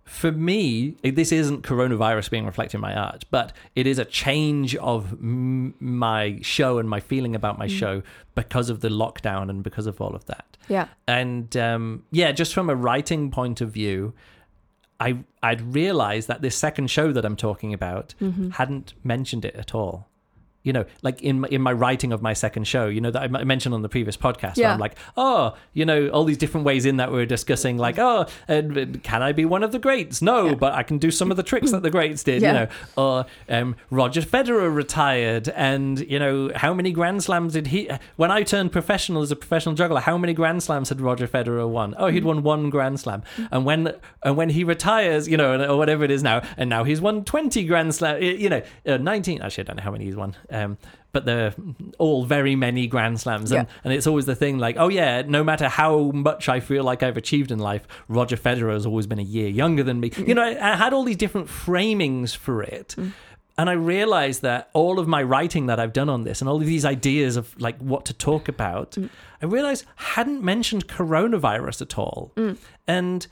For 0.05 0.31
me, 0.31 0.95
this 1.03 1.31
isn't 1.31 1.63
coronavirus 1.63 2.29
being 2.29 2.45
reflected 2.45 2.75
in 2.77 2.81
my 2.81 2.93
art, 2.95 3.25
but 3.31 3.53
it 3.75 3.87
is 3.87 3.97
a 3.97 4.05
change 4.05 4.75
of 4.75 5.13
m- 5.13 5.73
my 5.79 6.37
show 6.43 6.77
and 6.77 6.87
my 6.87 6.99
feeling 6.99 7.35
about 7.35 7.57
my 7.57 7.65
show 7.67 8.03
because 8.35 8.69
of 8.69 8.81
the 8.81 8.89
lockdown 8.89 9.49
and 9.49 9.63
because 9.63 9.87
of 9.87 9.99
all 9.99 10.15
of 10.15 10.23
that 10.25 10.57
Yeah. 10.67 10.87
and 11.07 11.57
um, 11.57 12.03
yeah, 12.11 12.31
just 12.31 12.53
from 12.53 12.69
a 12.69 12.75
writing 12.75 13.31
point 13.31 13.61
of 13.61 13.71
view, 13.71 14.13
I 14.99 15.17
I'd 15.41 15.73
realized 15.73 16.27
that 16.27 16.41
this 16.43 16.55
second 16.55 16.91
show 16.91 17.11
that 17.11 17.25
I'm 17.25 17.35
talking 17.35 17.73
about 17.73 18.13
Mm-hmm. 18.21 18.51
hadn't 18.51 18.93
mentioned 19.03 19.43
it 19.43 19.55
at 19.55 19.73
all. 19.73 20.07
You 20.65 20.73
know, 20.73 20.85
like 21.01 21.21
in 21.21 21.39
my, 21.41 21.47
in 21.47 21.61
my 21.61 21.71
writing 21.71 22.11
of 22.11 22.21
my 22.21 22.33
second 22.33 22.65
show, 22.67 22.87
you 22.87 22.99
know 22.99 23.11
that 23.11 23.21
I 23.21 23.27
mentioned 23.45 23.73
on 23.73 23.81
the 23.81 23.87
previous 23.89 24.17
podcast. 24.17 24.57
Where 24.57 24.65
Yeah. 24.65 24.73
I'm 24.73 24.79
like, 24.79 24.95
oh, 25.15 25.55
you 25.73 25.85
know, 25.85 26.09
all 26.09 26.25
these 26.25 26.37
different 26.37 26.65
ways 26.65 26.85
in 26.85 26.97
that 26.97 27.11
we're 27.11 27.25
discussing, 27.25 27.77
like, 27.77 27.97
oh, 27.97 28.25
uh, 28.49 28.61
can 29.03 29.21
I 29.23 29.31
be 29.31 29.45
one 29.45 29.63
of 29.63 29.71
the 29.71 29.79
greats? 29.79 30.21
No, 30.21 30.47
Yeah. 30.47 30.55
but 30.55 30.73
I 30.73 30.83
can 30.83 30.97
do 30.97 31.11
some 31.11 31.31
of 31.31 31.37
the 31.37 31.43
tricks 31.43 31.71
that 31.71 31.83
the 31.83 31.89
greats 31.91 32.23
did. 32.23 32.41
Yeah. 32.41 32.47
You 32.47 32.53
know, 32.59 32.67
or 32.97 33.25
um, 33.47 33.75
Roger 33.89 34.21
Federer 34.21 34.73
retired, 34.75 35.49
and 35.49 35.99
you 35.99 36.19
know 36.19 36.51
how 36.55 36.73
many 36.73 36.91
Grand 36.91 37.23
Slams 37.23 37.53
did 37.53 37.67
he? 37.67 37.89
When 38.15 38.31
I 38.31 38.43
turned 38.43 38.71
professional 38.71 39.21
as 39.21 39.31
a 39.31 39.35
professional 39.35 39.75
juggler, 39.75 40.01
how 40.01 40.17
many 40.17 40.33
Grand 40.33 40.63
Slams 40.63 40.89
had 40.89 40.99
Roger 40.99 41.27
Federer 41.27 41.69
won? 41.69 41.93
Oh, 41.97 42.07
he'd 42.07 42.23
won 42.25 42.41
one 42.43 42.69
Grand 42.71 42.99
Slam, 42.99 43.21
and 43.51 43.65
when 43.65 43.93
and 44.23 44.35
when 44.35 44.49
he 44.49 44.63
retires, 44.63 45.27
you 45.27 45.37
know, 45.37 45.63
or 45.71 45.77
whatever 45.77 46.03
it 46.03 46.11
is 46.11 46.23
now, 46.23 46.41
and 46.57 46.69
now 46.69 46.83
he's 46.83 47.01
won 47.01 47.23
twenty 47.23 47.63
Grand 47.65 47.93
Slam, 47.93 48.21
you 48.21 48.49
know, 48.49 48.61
uh, 48.87 48.97
nineteen. 48.97 49.41
Actually, 49.41 49.63
I 49.63 49.67
don't 49.67 49.77
know 49.77 49.83
how 49.83 49.91
many 49.91 50.05
he's 50.05 50.15
won. 50.15 50.35
Um, 50.55 50.77
but 51.11 51.25
they're 51.25 51.53
all 51.97 52.25
very 52.25 52.57
many 52.57 52.87
Grand 52.87 53.21
Slams, 53.21 53.49
and, 53.51 53.67
Yeah. 53.67 53.73
and 53.85 53.93
it's 53.93 54.05
always 54.05 54.25
the 54.25 54.35
thing 54.35 54.57
like, 54.57 54.75
oh 54.77 54.89
yeah, 54.89 55.21
no 55.25 55.45
matter 55.45 55.69
how 55.69 56.11
much 56.11 56.49
I 56.49 56.59
feel 56.59 56.83
like 56.83 57.03
I've 57.03 57.15
achieved 57.15 57.51
in 57.51 57.59
life, 57.59 57.87
Roger 58.09 58.35
Federer 58.35 58.73
has 58.73 58.85
always 58.85 59.07
been 59.07 59.19
a 59.19 59.29
year 59.37 59.47
younger 59.47 59.81
than 59.81 60.01
me. 60.01 60.09
Mm. 60.09 60.27
You 60.27 60.35
know, 60.35 60.43
I, 60.43 60.73
I 60.73 60.75
had 60.75 60.91
all 60.91 61.05
these 61.05 61.15
different 61.15 61.47
framings 61.47 62.35
for 62.35 62.61
it. 62.61 62.95
Mm. 62.97 63.13
And 63.57 63.69
I 63.69 63.73
realized 63.73 64.41
that 64.41 64.69
all 64.73 64.99
of 64.99 65.07
my 65.07 65.23
writing 65.23 65.67
that 65.67 65.79
I've 65.79 65.93
done 65.93 66.09
on 66.09 66.25
this 66.25 66.41
and 66.41 66.49
all 66.49 66.57
of 66.57 66.65
these 66.65 66.83
ideas 66.83 67.37
of 67.37 67.55
like 67.61 67.77
what 67.77 68.03
to 68.07 68.13
talk 68.13 68.49
about, 68.49 68.91
mm. 68.91 69.09
I 69.41 69.45
realized 69.45 69.85
hadn't 69.95 70.43
mentioned 70.43 70.89
coronavirus 70.89 71.81
at 71.81 71.97
all. 71.97 72.33
And 72.85 73.27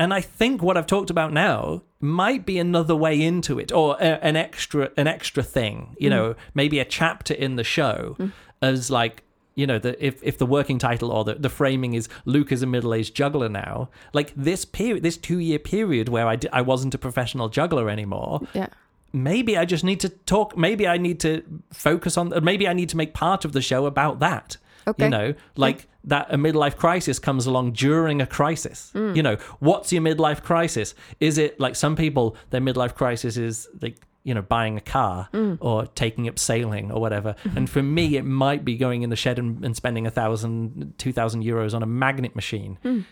and 0.00 0.14
I 0.14 0.22
think 0.22 0.62
what 0.62 0.78
I've 0.78 0.86
talked 0.86 1.10
about 1.10 1.30
now 1.30 1.82
might 2.00 2.46
be 2.46 2.58
another 2.58 2.96
way 2.96 3.20
into 3.20 3.58
it, 3.58 3.70
or 3.70 3.96
a, 4.00 4.18
an 4.24 4.34
extra 4.34 4.90
an 4.96 5.06
extra 5.06 5.42
thing. 5.42 5.94
You 5.98 6.08
mm. 6.08 6.12
know, 6.12 6.34
maybe 6.54 6.78
a 6.78 6.86
chapter 6.86 7.34
in 7.34 7.56
the 7.56 7.64
show 7.64 8.16
mm. 8.18 8.32
as 8.62 8.90
like 8.90 9.22
you 9.54 9.66
know 9.66 9.78
the 9.78 10.02
if 10.04 10.22
if 10.22 10.38
the 10.38 10.46
working 10.46 10.78
title 10.78 11.12
or 11.12 11.24
the, 11.24 11.34
the 11.34 11.50
framing 11.50 11.92
is 11.92 12.08
Luke 12.24 12.50
is 12.50 12.62
a 12.62 12.66
middle 12.66 12.94
aged 12.94 13.14
juggler 13.14 13.50
now. 13.50 13.90
Like 14.14 14.32
this 14.34 14.64
period, 14.64 15.02
this 15.02 15.18
two 15.18 15.38
year 15.38 15.58
period 15.58 16.08
where 16.08 16.26
I 16.26 16.38
I 16.50 16.62
wasn't 16.62 16.94
a 16.94 16.98
professional 16.98 17.50
juggler 17.50 17.90
anymore 17.90 18.40
Yeah. 18.54 18.68
maybe 19.12 19.58
I 19.58 19.66
just 19.66 19.84
need 19.84 20.00
to 20.00 20.08
talk. 20.08 20.56
Maybe 20.56 20.88
I 20.88 20.96
need 20.96 21.20
to 21.20 21.42
focus 21.74 22.16
on. 22.16 22.32
Maybe 22.42 22.66
I 22.66 22.72
need 22.72 22.88
to 22.88 22.96
make 22.96 23.12
part 23.12 23.44
of 23.44 23.52
the 23.52 23.60
show 23.60 23.84
about 23.84 24.18
that. 24.20 24.56
Okay. 24.86 25.04
You 25.04 25.10
know, 25.10 25.34
like 25.56 25.88
that 26.04 26.32
a 26.32 26.36
midlife 26.36 26.76
crisis 26.76 27.18
comes 27.18 27.46
along 27.46 27.72
during 27.72 28.20
a 28.20 28.26
crisis. 28.26 28.90
Mm. 28.94 29.16
You 29.16 29.22
know, 29.22 29.36
what's 29.58 29.92
your 29.92 30.02
midlife 30.02 30.42
crisis? 30.42 30.94
Is 31.20 31.38
it 31.38 31.60
like 31.60 31.76
some 31.76 31.96
people, 31.96 32.36
their 32.50 32.60
midlife 32.60 32.94
crisis 32.94 33.36
is 33.36 33.68
like, 33.82 33.98
you 34.22 34.34
know, 34.34 34.42
buying 34.42 34.76
a 34.76 34.80
car 34.82 35.28
Mm. 35.32 35.56
or 35.60 35.86
taking 35.86 36.28
up 36.28 36.38
sailing 36.38 36.92
or 36.92 37.00
whatever. 37.00 37.34
Mm-hmm. 37.44 37.56
And 37.56 37.70
for 37.70 37.82
me, 37.82 38.16
it 38.16 38.24
might 38.24 38.64
be 38.64 38.76
going 38.76 39.02
in 39.02 39.08
the 39.08 39.16
shed 39.16 39.38
and, 39.38 39.64
and 39.64 39.74
spending 39.74 40.06
a 40.06 40.10
thousand, 40.10 40.94
two 40.98 41.12
thousand 41.12 41.42
euros 41.42 41.74
on 41.74 41.82
a 41.82 41.86
magnet 41.86 42.36
machine. 42.36 42.78
Mm. 42.84 43.04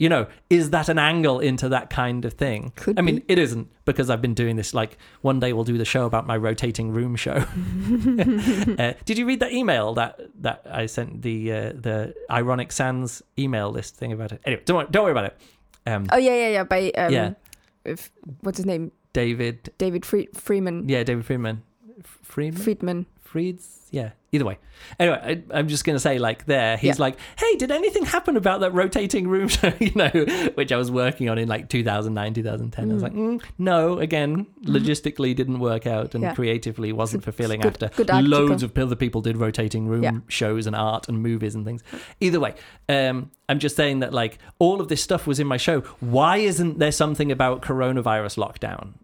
You 0.00 0.08
know, 0.08 0.26
is 0.48 0.70
that 0.70 0.88
an 0.88 0.98
angle 0.98 1.40
into 1.40 1.68
that 1.68 1.90
kind 1.90 2.24
of 2.24 2.32
thing? 2.32 2.72
Could 2.74 2.98
I 2.98 3.02
mean, 3.02 3.16
be. 3.16 3.24
it 3.28 3.38
isn't 3.38 3.68
because 3.84 4.08
I've 4.08 4.22
been 4.22 4.32
doing 4.34 4.56
this. 4.56 4.72
Like 4.72 4.96
one 5.20 5.38
day 5.40 5.52
we'll 5.52 5.62
do 5.64 5.76
the 5.76 5.84
show 5.84 6.06
about 6.06 6.26
my 6.26 6.36
rotating 6.38 6.90
room 6.90 7.16
show. 7.16 7.32
uh, 8.78 8.92
did 9.04 9.18
you 9.18 9.26
read 9.26 9.40
that 9.40 9.52
email 9.52 9.92
that 9.94 10.18
that 10.42 10.66
I 10.70 10.86
sent 10.86 11.20
the 11.22 11.52
uh, 11.52 11.72
the 11.74 12.14
Ironic 12.30 12.72
Sans 12.72 13.22
email 13.38 13.70
list 13.70 13.96
thing 13.96 14.12
about 14.12 14.32
it? 14.32 14.40
Anyway, 14.44 14.62
don't 14.64 14.76
worry, 14.78 14.86
don't 14.90 15.02
worry 15.04 15.12
about 15.12 15.24
it. 15.26 15.36
Um, 15.86 16.06
Oh 16.10 16.16
yeah, 16.18 16.34
yeah, 16.34 16.48
yeah. 16.48 16.64
By 16.64 16.90
um, 16.92 17.12
Yeah. 17.12 17.34
if, 17.84 18.10
what's 18.40 18.56
his 18.58 18.66
name? 18.66 18.92
David, 19.12 19.70
David 19.78 20.06
Fre- 20.06 20.30
Freeman. 20.34 20.88
yeah, 20.88 21.02
David 21.02 21.26
Freeman, 21.26 21.62
Freeman, 22.02 22.60
Friedman. 22.60 23.06
Freeds, 23.32 23.66
yeah. 23.90 24.10
Either 24.32 24.44
way. 24.44 24.58
Anyway, 24.98 25.42
I, 25.52 25.58
I'm 25.58 25.68
just 25.68 25.84
going 25.84 25.96
to 25.96 26.00
say, 26.00 26.18
like, 26.18 26.46
there, 26.46 26.76
he's 26.76 26.98
Yeah. 26.98 27.02
like, 27.02 27.16
hey, 27.38 27.56
did 27.56 27.70
anything 27.72 28.04
happen 28.04 28.36
about 28.36 28.60
that 28.60 28.72
rotating 28.72 29.26
room 29.28 29.48
show, 29.48 29.72
you 29.80 29.90
know, 29.94 30.08
which 30.54 30.70
I 30.72 30.76
was 30.76 30.90
working 30.90 31.28
on 31.28 31.36
in 31.38 31.48
like 31.48 31.68
2009, 31.68 32.34
2010. 32.34 32.90
I 32.90 32.94
was 32.94 33.02
like, 33.02 33.12
mm, 33.12 33.42
no, 33.58 33.98
again, 33.98 34.46
logistically 34.64 35.34
didn't 35.34 35.58
work 35.58 35.86
out 35.86 36.14
and 36.14 36.22
Yeah. 36.22 36.34
creatively 36.34 36.92
wasn't 36.92 37.24
fulfilling 37.24 37.60
good- 37.60 37.82
after 37.82 37.88
good 38.04 38.08
loads 38.28 38.62
of 38.62 38.76
other 38.78 38.96
people 38.96 39.20
did 39.20 39.36
rotating 39.36 39.86
room 39.86 40.02
Yeah. 40.04 40.12
shows 40.28 40.66
and 40.66 40.74
art 40.76 41.08
and 41.08 41.20
movies 41.22 41.54
and 41.56 41.64
things. 41.64 41.82
Either 42.20 42.38
way, 42.40 42.54
um, 42.88 43.30
I'm 43.48 43.58
just 43.58 43.74
saying 43.76 43.98
that, 44.00 44.12
like, 44.14 44.38
all 44.60 44.80
of 44.80 44.88
this 44.88 45.02
stuff 45.02 45.26
was 45.26 45.40
in 45.40 45.46
my 45.48 45.56
show. 45.56 45.80
Why 46.00 46.36
isn't 46.38 46.78
there 46.78 46.92
something 46.92 47.30
about 47.32 47.62
coronavirus 47.62 48.38
lockdown 48.38 48.94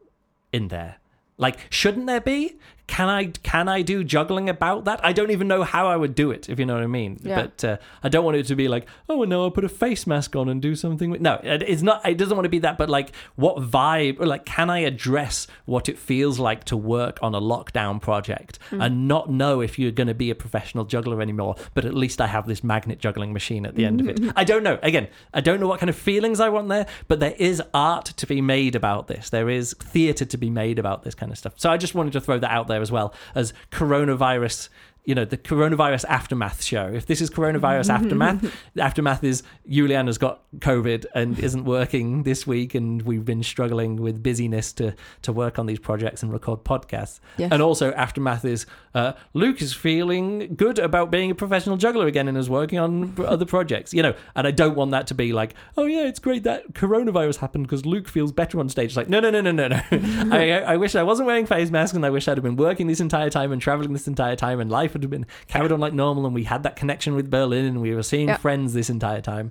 in 0.52 0.68
there? 0.68 0.96
Like, 1.38 1.58
shouldn't 1.68 2.06
there 2.06 2.20
be? 2.20 2.56
Can 2.86 3.08
I 3.08 3.26
can 3.26 3.68
I 3.68 3.82
do 3.82 4.04
juggling 4.04 4.48
about 4.48 4.84
that? 4.84 5.04
I 5.04 5.12
don't 5.12 5.30
even 5.32 5.48
know 5.48 5.64
how 5.64 5.88
I 5.88 5.96
would 5.96 6.14
do 6.14 6.30
it, 6.30 6.48
if 6.48 6.58
you 6.58 6.66
know 6.66 6.74
what 6.74 6.82
I 6.84 6.86
mean. 6.86 7.18
Yeah. 7.22 7.42
But 7.42 7.64
uh, 7.64 7.76
I 8.02 8.08
don't 8.08 8.24
want 8.24 8.36
it 8.36 8.46
to 8.46 8.54
be 8.56 8.68
like, 8.68 8.86
oh 9.08 9.24
no, 9.24 9.42
I'll 9.42 9.50
put 9.50 9.64
a 9.64 9.68
face 9.68 10.06
mask 10.06 10.36
on 10.36 10.48
and 10.48 10.62
do 10.62 10.74
something. 10.76 11.10
With... 11.10 11.20
No, 11.20 11.40
it- 11.42 11.62
it's 11.62 11.82
not. 11.82 12.06
It 12.08 12.16
doesn't 12.16 12.36
want 12.36 12.44
to 12.44 12.48
be 12.50 12.60
that. 12.60 12.78
But 12.78 12.88
like, 12.88 13.12
what 13.34 13.56
vibe? 13.56 14.20
Or 14.20 14.26
like, 14.26 14.44
can 14.44 14.70
I 14.70 14.78
address 14.80 15.46
what 15.64 15.88
it 15.88 15.98
feels 15.98 16.38
like 16.38 16.64
to 16.64 16.76
work 16.76 17.18
on 17.22 17.34
a 17.34 17.40
lockdown 17.40 18.00
project 18.00 18.58
and 18.70 19.08
not 19.08 19.30
know 19.30 19.60
if 19.60 19.78
you're 19.78 19.90
going 19.90 20.06
to 20.06 20.14
be 20.14 20.30
a 20.30 20.34
professional 20.36 20.84
juggler 20.84 21.20
anymore? 21.20 21.56
But 21.74 21.84
at 21.86 21.94
least 21.94 22.20
I 22.20 22.28
have 22.28 22.46
this 22.46 22.62
magnet 22.62 22.98
juggling 23.00 23.32
machine 23.32 23.66
at 23.66 23.74
the 23.74 23.84
end 23.84 24.00
of 24.00 24.08
it. 24.08 24.20
I 24.36 24.44
don't 24.44 24.62
know. 24.62 24.78
Again, 24.82 25.08
I 25.34 25.40
don't 25.40 25.58
know 25.60 25.66
what 25.66 25.80
kind 25.80 25.90
of 25.90 25.96
feelings 25.96 26.38
I 26.40 26.48
want 26.50 26.68
there, 26.68 26.86
but 27.08 27.18
there 27.20 27.34
is 27.38 27.60
art 27.74 28.06
to 28.06 28.26
be 28.26 28.40
made 28.40 28.74
about 28.76 29.08
this. 29.08 29.30
There 29.30 29.50
is 29.50 29.74
theatre 29.80 30.24
to 30.24 30.36
be 30.38 30.50
made 30.50 30.78
about 30.78 31.02
this 31.02 31.14
kind 31.14 31.32
of 31.32 31.38
stuff. 31.38 31.54
So 31.56 31.68
I 31.70 31.76
just 31.76 31.94
wanted 31.94 32.12
to 32.12 32.20
throw 32.20 32.38
that 32.38 32.50
out 32.50 32.68
there 32.68 32.75
as 32.82 32.92
well 32.92 33.14
as 33.34 33.52
coronavirus 33.70 34.68
you 35.06 35.14
know, 35.14 35.24
the 35.24 35.36
coronavirus 35.36 36.04
aftermath 36.06 36.64
show. 36.64 36.88
If 36.88 37.06
this 37.06 37.20
is 37.20 37.30
coronavirus 37.30 37.90
aftermath, 37.90 38.52
aftermath 38.76 39.22
is 39.22 39.44
Juliana's 39.68 40.18
got 40.18 40.42
COVID 40.58 41.06
and 41.14 41.38
isn't 41.38 41.64
working 41.64 42.24
this 42.24 42.44
week, 42.44 42.74
and 42.74 43.00
we've 43.02 43.24
been 43.24 43.44
struggling 43.44 43.96
with 43.96 44.20
busyness 44.20 44.72
to 44.74 44.96
to 45.22 45.32
work 45.32 45.60
on 45.60 45.66
these 45.66 45.78
projects 45.78 46.24
and 46.24 46.32
record 46.32 46.64
podcasts. 46.64 47.20
Yes. 47.38 47.52
And 47.52 47.62
also 47.62 47.92
aftermath 47.92 48.44
is 48.44 48.66
uh, 48.96 49.12
Luke 49.32 49.62
is 49.62 49.72
feeling 49.72 50.56
good 50.56 50.80
about 50.80 51.12
being 51.12 51.30
a 51.30 51.36
professional 51.36 51.76
juggler 51.76 52.08
again 52.08 52.26
and 52.26 52.36
is 52.36 52.50
working 52.50 52.80
on 52.80 53.14
other 53.24 53.46
projects. 53.46 53.94
You 53.94 54.02
know, 54.02 54.14
and 54.34 54.44
I 54.44 54.50
don't 54.50 54.74
want 54.74 54.90
that 54.90 55.06
to 55.06 55.14
be 55.14 55.32
like, 55.32 55.54
oh 55.76 55.86
yeah, 55.86 56.02
it's 56.02 56.18
great 56.18 56.42
that 56.42 56.72
coronavirus 56.72 57.36
happened 57.36 57.68
because 57.68 57.86
Luke 57.86 58.08
feels 58.08 58.32
better 58.32 58.58
on 58.58 58.68
stage. 58.68 58.90
It's 58.90 58.96
like, 58.96 59.08
no, 59.08 59.20
no, 59.20 59.30
no, 59.30 59.40
no, 59.40 59.52
no, 59.52 59.68
no. 59.68 59.82
I, 60.36 60.62
I 60.62 60.76
wish 60.76 60.96
I 60.96 61.04
wasn't 61.04 61.28
wearing 61.28 61.46
face 61.46 61.70
masks, 61.70 61.94
and 61.94 62.04
I 62.04 62.10
wish 62.10 62.26
I'd 62.26 62.36
have 62.36 62.44
been 62.44 62.56
working 62.56 62.88
this 62.88 62.98
entire 62.98 63.30
time 63.30 63.52
and 63.52 63.62
traveling 63.62 63.92
this 63.92 64.08
entire 64.08 64.34
time, 64.34 64.58
and 64.58 64.68
life 64.68 64.95
would 64.96 65.02
have 65.04 65.10
been 65.10 65.26
carried 65.48 65.72
on 65.72 65.80
like 65.80 65.92
normal, 65.92 66.26
and 66.26 66.34
we 66.34 66.44
had 66.44 66.62
that 66.64 66.76
connection 66.76 67.14
with 67.14 67.30
Berlin, 67.30 67.64
and 67.64 67.80
we 67.80 67.94
were 67.94 68.02
seeing 68.02 68.28
Yeah. 68.28 68.36
friends 68.38 68.72
this 68.72 68.90
entire 68.90 69.20
time. 69.20 69.50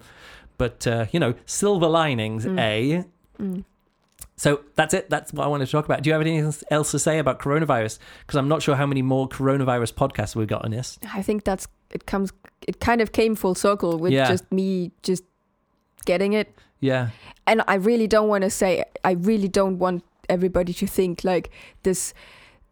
But 0.58 0.86
uh, 0.88 1.06
you 1.12 1.20
know, 1.20 1.34
silver 1.46 1.88
linings, 1.88 2.46
Mm. 2.46 2.60
a. 2.60 3.06
Mm. 3.42 3.64
So 4.38 4.62
that's 4.76 4.94
it. 4.94 5.10
That's 5.10 5.32
what 5.32 5.46
I 5.46 5.48
wanted 5.48 5.66
to 5.68 5.72
talk 5.72 5.86
about. 5.86 6.02
Do 6.04 6.10
you 6.10 6.14
have 6.14 6.22
anything 6.22 6.54
else 6.70 6.92
to 6.92 7.00
say 7.00 7.20
about 7.20 7.40
coronavirus? 7.40 8.00
Because 8.26 8.38
I'm 8.38 8.48
not 8.50 8.62
sure 8.62 8.76
how 8.76 8.86
many 8.86 9.02
more 9.02 9.30
coronavirus 9.30 9.94
podcasts 9.94 10.36
we've 10.36 10.48
got 10.48 10.66
on 10.66 10.72
this. 10.72 11.00
I 11.14 11.22
think 11.22 11.44
that's 11.46 11.68
it 11.92 12.06
comes 12.06 12.34
it 12.68 12.80
kind 12.80 13.00
of 13.02 13.12
came 13.12 13.36
full 13.36 13.56
circle 13.56 13.98
with 13.98 14.12
Yeah. 14.12 14.28
just 14.28 14.52
me 14.52 14.92
just 15.04 15.24
getting 16.06 16.34
it. 16.34 16.54
Yeah, 16.82 17.10
And 17.48 17.64
I 17.68 17.76
really 17.76 18.08
don't 18.08 18.28
want 18.28 18.44
to 18.44 18.50
say 18.50 18.84
I 19.04 19.12
really 19.12 19.48
don't 19.48 19.80
want 19.80 20.04
everybody 20.30 20.74
to 20.74 20.86
think 20.88 21.24
like 21.24 21.50
this 21.84 22.14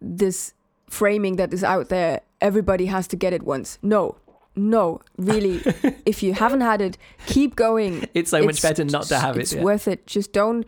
this 0.01 0.53
framing 0.89 1.37
that 1.37 1.53
is 1.53 1.63
out 1.63 1.89
there 1.89 2.21
everybody 2.43 2.85
has 2.87 3.07
to 3.07 3.15
get 3.15 3.33
it 3.33 3.43
once. 3.43 3.79
No. 3.81 4.17
No, 4.55 5.01
really. 5.17 5.61
if 6.05 6.21
you 6.21 6.33
haven't 6.33 6.61
had 6.61 6.79
it, 6.79 6.97
keep 7.25 7.55
going. 7.55 8.07
it's 8.13 8.29
so 8.29 8.43
much 8.43 8.61
better 8.61 8.83
not 8.83 9.05
to 9.07 9.17
have 9.17 9.35
it. 9.37 9.41
It's 9.41 9.53
yeah. 9.53 9.63
worth 9.63 9.87
it. 9.87 10.05
Just 10.05 10.31
don't 10.31 10.67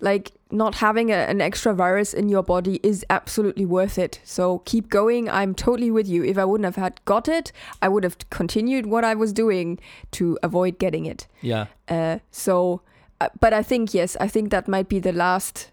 like 0.00 0.32
not 0.52 0.76
having 0.76 1.10
a, 1.10 1.16
an 1.16 1.40
extra 1.40 1.74
virus 1.74 2.14
in 2.14 2.28
your 2.28 2.44
body 2.44 2.78
is 2.84 3.04
absolutely 3.10 3.64
worth 3.64 3.98
it. 3.98 4.20
So 4.22 4.58
keep 4.66 4.88
going. 4.88 5.28
I'm 5.28 5.52
totally 5.54 5.90
with 5.90 6.06
you. 6.06 6.22
If 6.22 6.38
I 6.38 6.44
wouldn't 6.44 6.64
have 6.64 6.76
had 6.76 7.04
got 7.06 7.26
it, 7.26 7.50
I 7.82 7.88
would 7.88 8.04
have 8.04 8.16
continued 8.30 8.86
what 8.86 9.02
I 9.02 9.14
was 9.14 9.32
doing 9.32 9.80
to 10.12 10.38
avoid 10.42 10.78
getting 10.78 11.06
it. 11.06 11.26
yeah. 11.40 11.66
Uh, 11.88 12.18
so, 12.30 12.82
uh, 13.20 13.30
but 13.40 13.52
I 13.52 13.62
think 13.62 13.94
yes, 13.94 14.16
I 14.20 14.28
think 14.28 14.50
that 14.50 14.68
might 14.68 14.88
be 14.88 15.00
the 15.00 15.12
last 15.12 15.70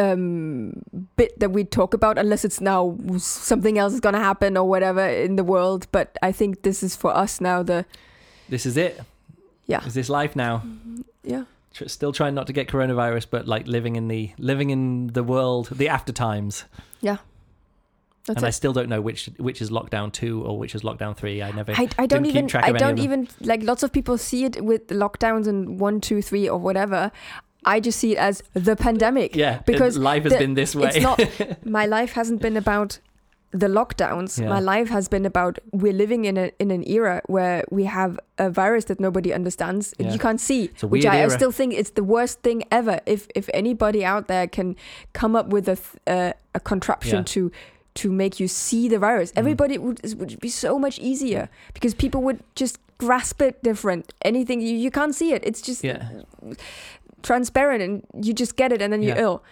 um, 0.00 0.82
bit 1.16 1.38
that 1.38 1.50
we 1.52 1.64
talk 1.64 1.94
about, 1.94 2.18
unless 2.18 2.44
it's 2.44 2.60
now 2.60 2.96
something 3.18 3.78
else 3.78 3.92
is 3.92 4.00
gonna 4.00 4.18
happen 4.18 4.56
or 4.56 4.68
whatever 4.68 5.06
in 5.06 5.36
the 5.36 5.44
world. 5.44 5.86
But 5.92 6.16
I 6.22 6.32
think 6.32 6.62
this 6.62 6.82
is 6.82 6.96
for 6.96 7.14
us 7.16 7.40
now. 7.40 7.62
The 7.62 7.84
This 8.48 8.66
is 8.66 8.76
it. 8.76 9.00
yeah, 9.66 9.84
Is 9.86 9.94
this 9.94 10.08
life 10.08 10.34
now? 10.34 10.62
yeah. 11.22 11.44
Tr- 11.74 11.88
Still 11.88 12.12
trying 12.12 12.34
not 12.34 12.46
to 12.46 12.52
get 12.52 12.66
coronavirus, 12.68 13.26
but 13.30 13.46
like 13.46 13.66
living 13.68 13.96
in 13.96 14.08
the 14.08 14.32
living 14.38 14.70
in 14.70 15.08
the 15.12 15.22
world, 15.22 15.68
the 15.70 15.88
after 15.88 16.12
times. 16.12 16.64
That's 18.26 18.38
and 18.38 18.46
I 18.46 18.50
still 18.50 18.72
don't 18.72 18.88
know 18.88 19.00
which 19.00 19.30
which 19.38 19.62
is 19.62 19.70
lockdown 19.70 20.12
two 20.12 20.44
or 20.44 20.58
which 20.58 20.74
is 20.74 20.82
lockdown 20.82 21.16
three. 21.16 21.42
I 21.42 21.50
never. 21.52 21.72
I, 21.72 21.88
I 21.98 22.06
don't 22.06 22.26
even 22.26 22.48
I 22.54 22.72
don't 22.72 22.98
even 22.98 23.28
like 23.40 23.62
lots 23.62 23.82
of 23.82 23.92
people 23.92 24.18
see 24.18 24.44
it 24.44 24.62
with 24.62 24.86
lockdowns 24.88 25.48
and 25.48 25.80
one 25.80 26.00
two 26.00 26.20
three 26.20 26.48
or 26.48 26.58
whatever. 26.58 27.10
I 27.64 27.80
just 27.80 27.98
see 27.98 28.12
it 28.12 28.18
as 28.18 28.42
the 28.54 28.76
pandemic. 28.76 29.36
yeah, 29.36 29.60
because 29.66 29.98
life 29.98 30.22
has 30.24 30.32
the- 30.32 30.38
been 30.38 30.54
this 30.54 30.74
way. 30.74 30.88
It's 30.94 31.00
not 31.02 31.20
my 31.64 31.86
life 31.86 32.12
hasn't 32.12 32.40
been 32.40 32.56
about 32.56 32.98
the 33.52 33.66
lockdowns. 33.66 34.40
Yeah. 34.40 34.48
My 34.48 34.60
life 34.60 34.88
has 34.90 35.08
been 35.08 35.26
about 35.26 35.58
we're 35.72 35.92
living 35.92 36.24
in 36.24 36.36
a 36.36 36.50
in 36.58 36.70
an 36.70 36.84
era 36.88 37.20
where 37.26 37.64
we 37.70 37.84
have 37.84 38.18
a 38.38 38.48
virus 38.48 38.84
that 38.84 39.00
nobody 39.00 39.32
understands. 39.34 39.92
Yeah. 39.98 40.12
You 40.12 40.18
can't 40.20 40.40
see, 40.40 40.64
It's 40.66 40.82
a 40.84 40.86
which 40.86 41.02
weird 41.04 41.14
I, 41.16 41.24
I 41.24 41.28
still 41.28 41.50
think 41.52 41.74
it's 41.74 41.90
the 41.90 42.04
worst 42.04 42.40
thing 42.42 42.62
ever. 42.70 43.00
If 43.06 43.26
if 43.34 43.50
anybody 43.52 44.04
out 44.04 44.28
there 44.28 44.46
can 44.46 44.76
come 45.12 45.34
up 45.34 45.48
with 45.48 45.68
a 45.68 45.76
th- 45.76 45.96
uh, 46.06 46.32
a 46.54 46.60
contraption 46.60 47.18
Yeah. 47.18 47.24
to 47.34 47.50
to 47.94 48.12
make 48.12 48.38
you 48.40 48.46
see 48.48 48.88
the 48.88 48.98
virus, 49.00 49.32
Mm. 49.32 49.38
everybody 49.38 49.78
would 49.78 50.00
would 50.18 50.38
be 50.40 50.48
so 50.48 50.78
much 50.78 50.98
easier 51.00 51.48
because 51.74 51.92
people 51.96 52.22
would 52.22 52.38
just 52.54 52.78
grasp 52.98 53.42
it 53.42 53.60
different. 53.64 54.12
Anything 54.22 54.60
you, 54.60 54.76
you 54.76 54.90
can't 54.92 55.14
see 55.14 55.32
it. 55.32 55.42
It's 55.44 55.60
just 55.60 55.82
yeah, 55.82 56.08
transparent 57.22 57.82
and 57.82 58.26
you 58.26 58.32
just 58.32 58.56
get 58.56 58.72
it 58.72 58.80
and 58.82 58.92
then 58.92 59.02
you're 59.02 59.16
Yeah. 59.16 59.22
ill. 59.22 59.42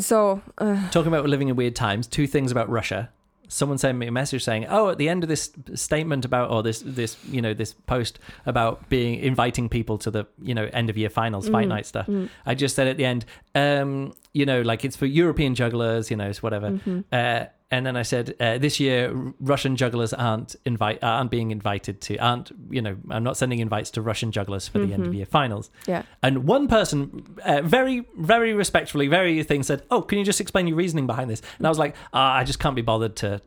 So 0.00 0.42
uh, 0.58 0.90
talking 0.90 1.08
about 1.08 1.26
living 1.28 1.48
in 1.48 1.56
weird 1.56 1.74
times. 1.76 2.06
Two 2.06 2.26
things 2.26 2.50
about 2.52 2.68
Russia. 2.68 3.08
Someone 3.48 3.78
sent 3.78 3.98
me 3.98 4.06
a 4.06 4.12
message 4.12 4.44
saying, 4.44 4.66
"Oh, 4.68 4.90
at 4.90 4.98
the 4.98 5.08
end 5.08 5.24
of 5.24 5.28
this 5.28 5.50
statement 5.74 6.24
about, 6.24 6.50
or 6.50 6.62
this 6.62 6.82
this 6.86 7.16
you 7.28 7.40
know 7.42 7.52
this 7.54 7.72
post 7.72 8.18
about 8.46 8.88
being 8.88 9.18
inviting 9.18 9.68
people 9.68 9.98
to 9.98 10.10
the 10.10 10.26
you 10.40 10.54
know 10.54 10.68
end 10.72 10.88
of 10.90 10.96
year 10.96 11.10
finals 11.10 11.48
fight 11.48 11.66
Mm. 11.66 11.70
night 11.70 11.86
stuff." 11.86 12.06
mm, 12.06 12.28
I 12.46 12.54
just 12.54 12.76
said 12.76 12.86
at 12.86 12.96
the 12.96 13.04
end, 13.06 13.24
um, 13.56 14.12
you 14.34 14.46
know, 14.46 14.60
like 14.62 14.84
it's 14.84 14.96
for 14.96 15.06
European 15.06 15.54
jugglers, 15.56 16.10
you 16.12 16.16
know, 16.16 16.28
it's 16.28 16.42
whatever. 16.42 16.70
mhm. 16.70 17.04
Uh, 17.10 17.46
and 17.72 17.86
then 17.86 17.96
I 17.96 18.02
said, 18.02 18.34
uh, 18.40 18.58
this 18.58 18.80
year 18.80 19.12
Russian 19.40 19.76
jugglers 19.76 20.12
aren't 20.12 20.56
invite 20.64 20.98
aren't 21.02 21.30
being 21.30 21.50
invited 21.50 22.00
to 22.02 22.16
aren't 22.18 22.50
you 22.70 22.82
know 22.82 22.96
I'm 23.10 23.22
not 23.22 23.36
sending 23.36 23.58
invites 23.60 23.90
to 23.92 24.02
Russian 24.02 24.32
jugglers 24.32 24.66
for 24.68 24.78
the 24.78 24.92
end 24.92 25.06
of 25.06 25.12
Mhm. 25.12 25.16
year 25.16 25.26
finals. 25.26 25.70
Yeah. 25.86 26.02
And 26.22 26.44
one 26.46 26.68
person, 26.68 27.24
uh, 27.44 27.62
very 27.62 28.06
very 28.18 28.52
respectfully, 28.54 29.06
very 29.08 29.42
thing 29.42 29.62
said, 29.62 29.82
oh, 29.90 30.02
can 30.02 30.18
you 30.18 30.24
just 30.24 30.40
explain 30.40 30.66
your 30.66 30.76
reasoning 30.76 31.06
behind 31.06 31.30
this? 31.30 31.42
And 31.58 31.66
I 31.66 31.70
was 31.70 31.78
like, 31.78 31.94
ah, 32.12 32.34
I 32.34 32.44
just 32.44 32.58
can't 32.58 32.76
be 32.76 32.82
bothered 32.82 33.16
to 33.16 33.40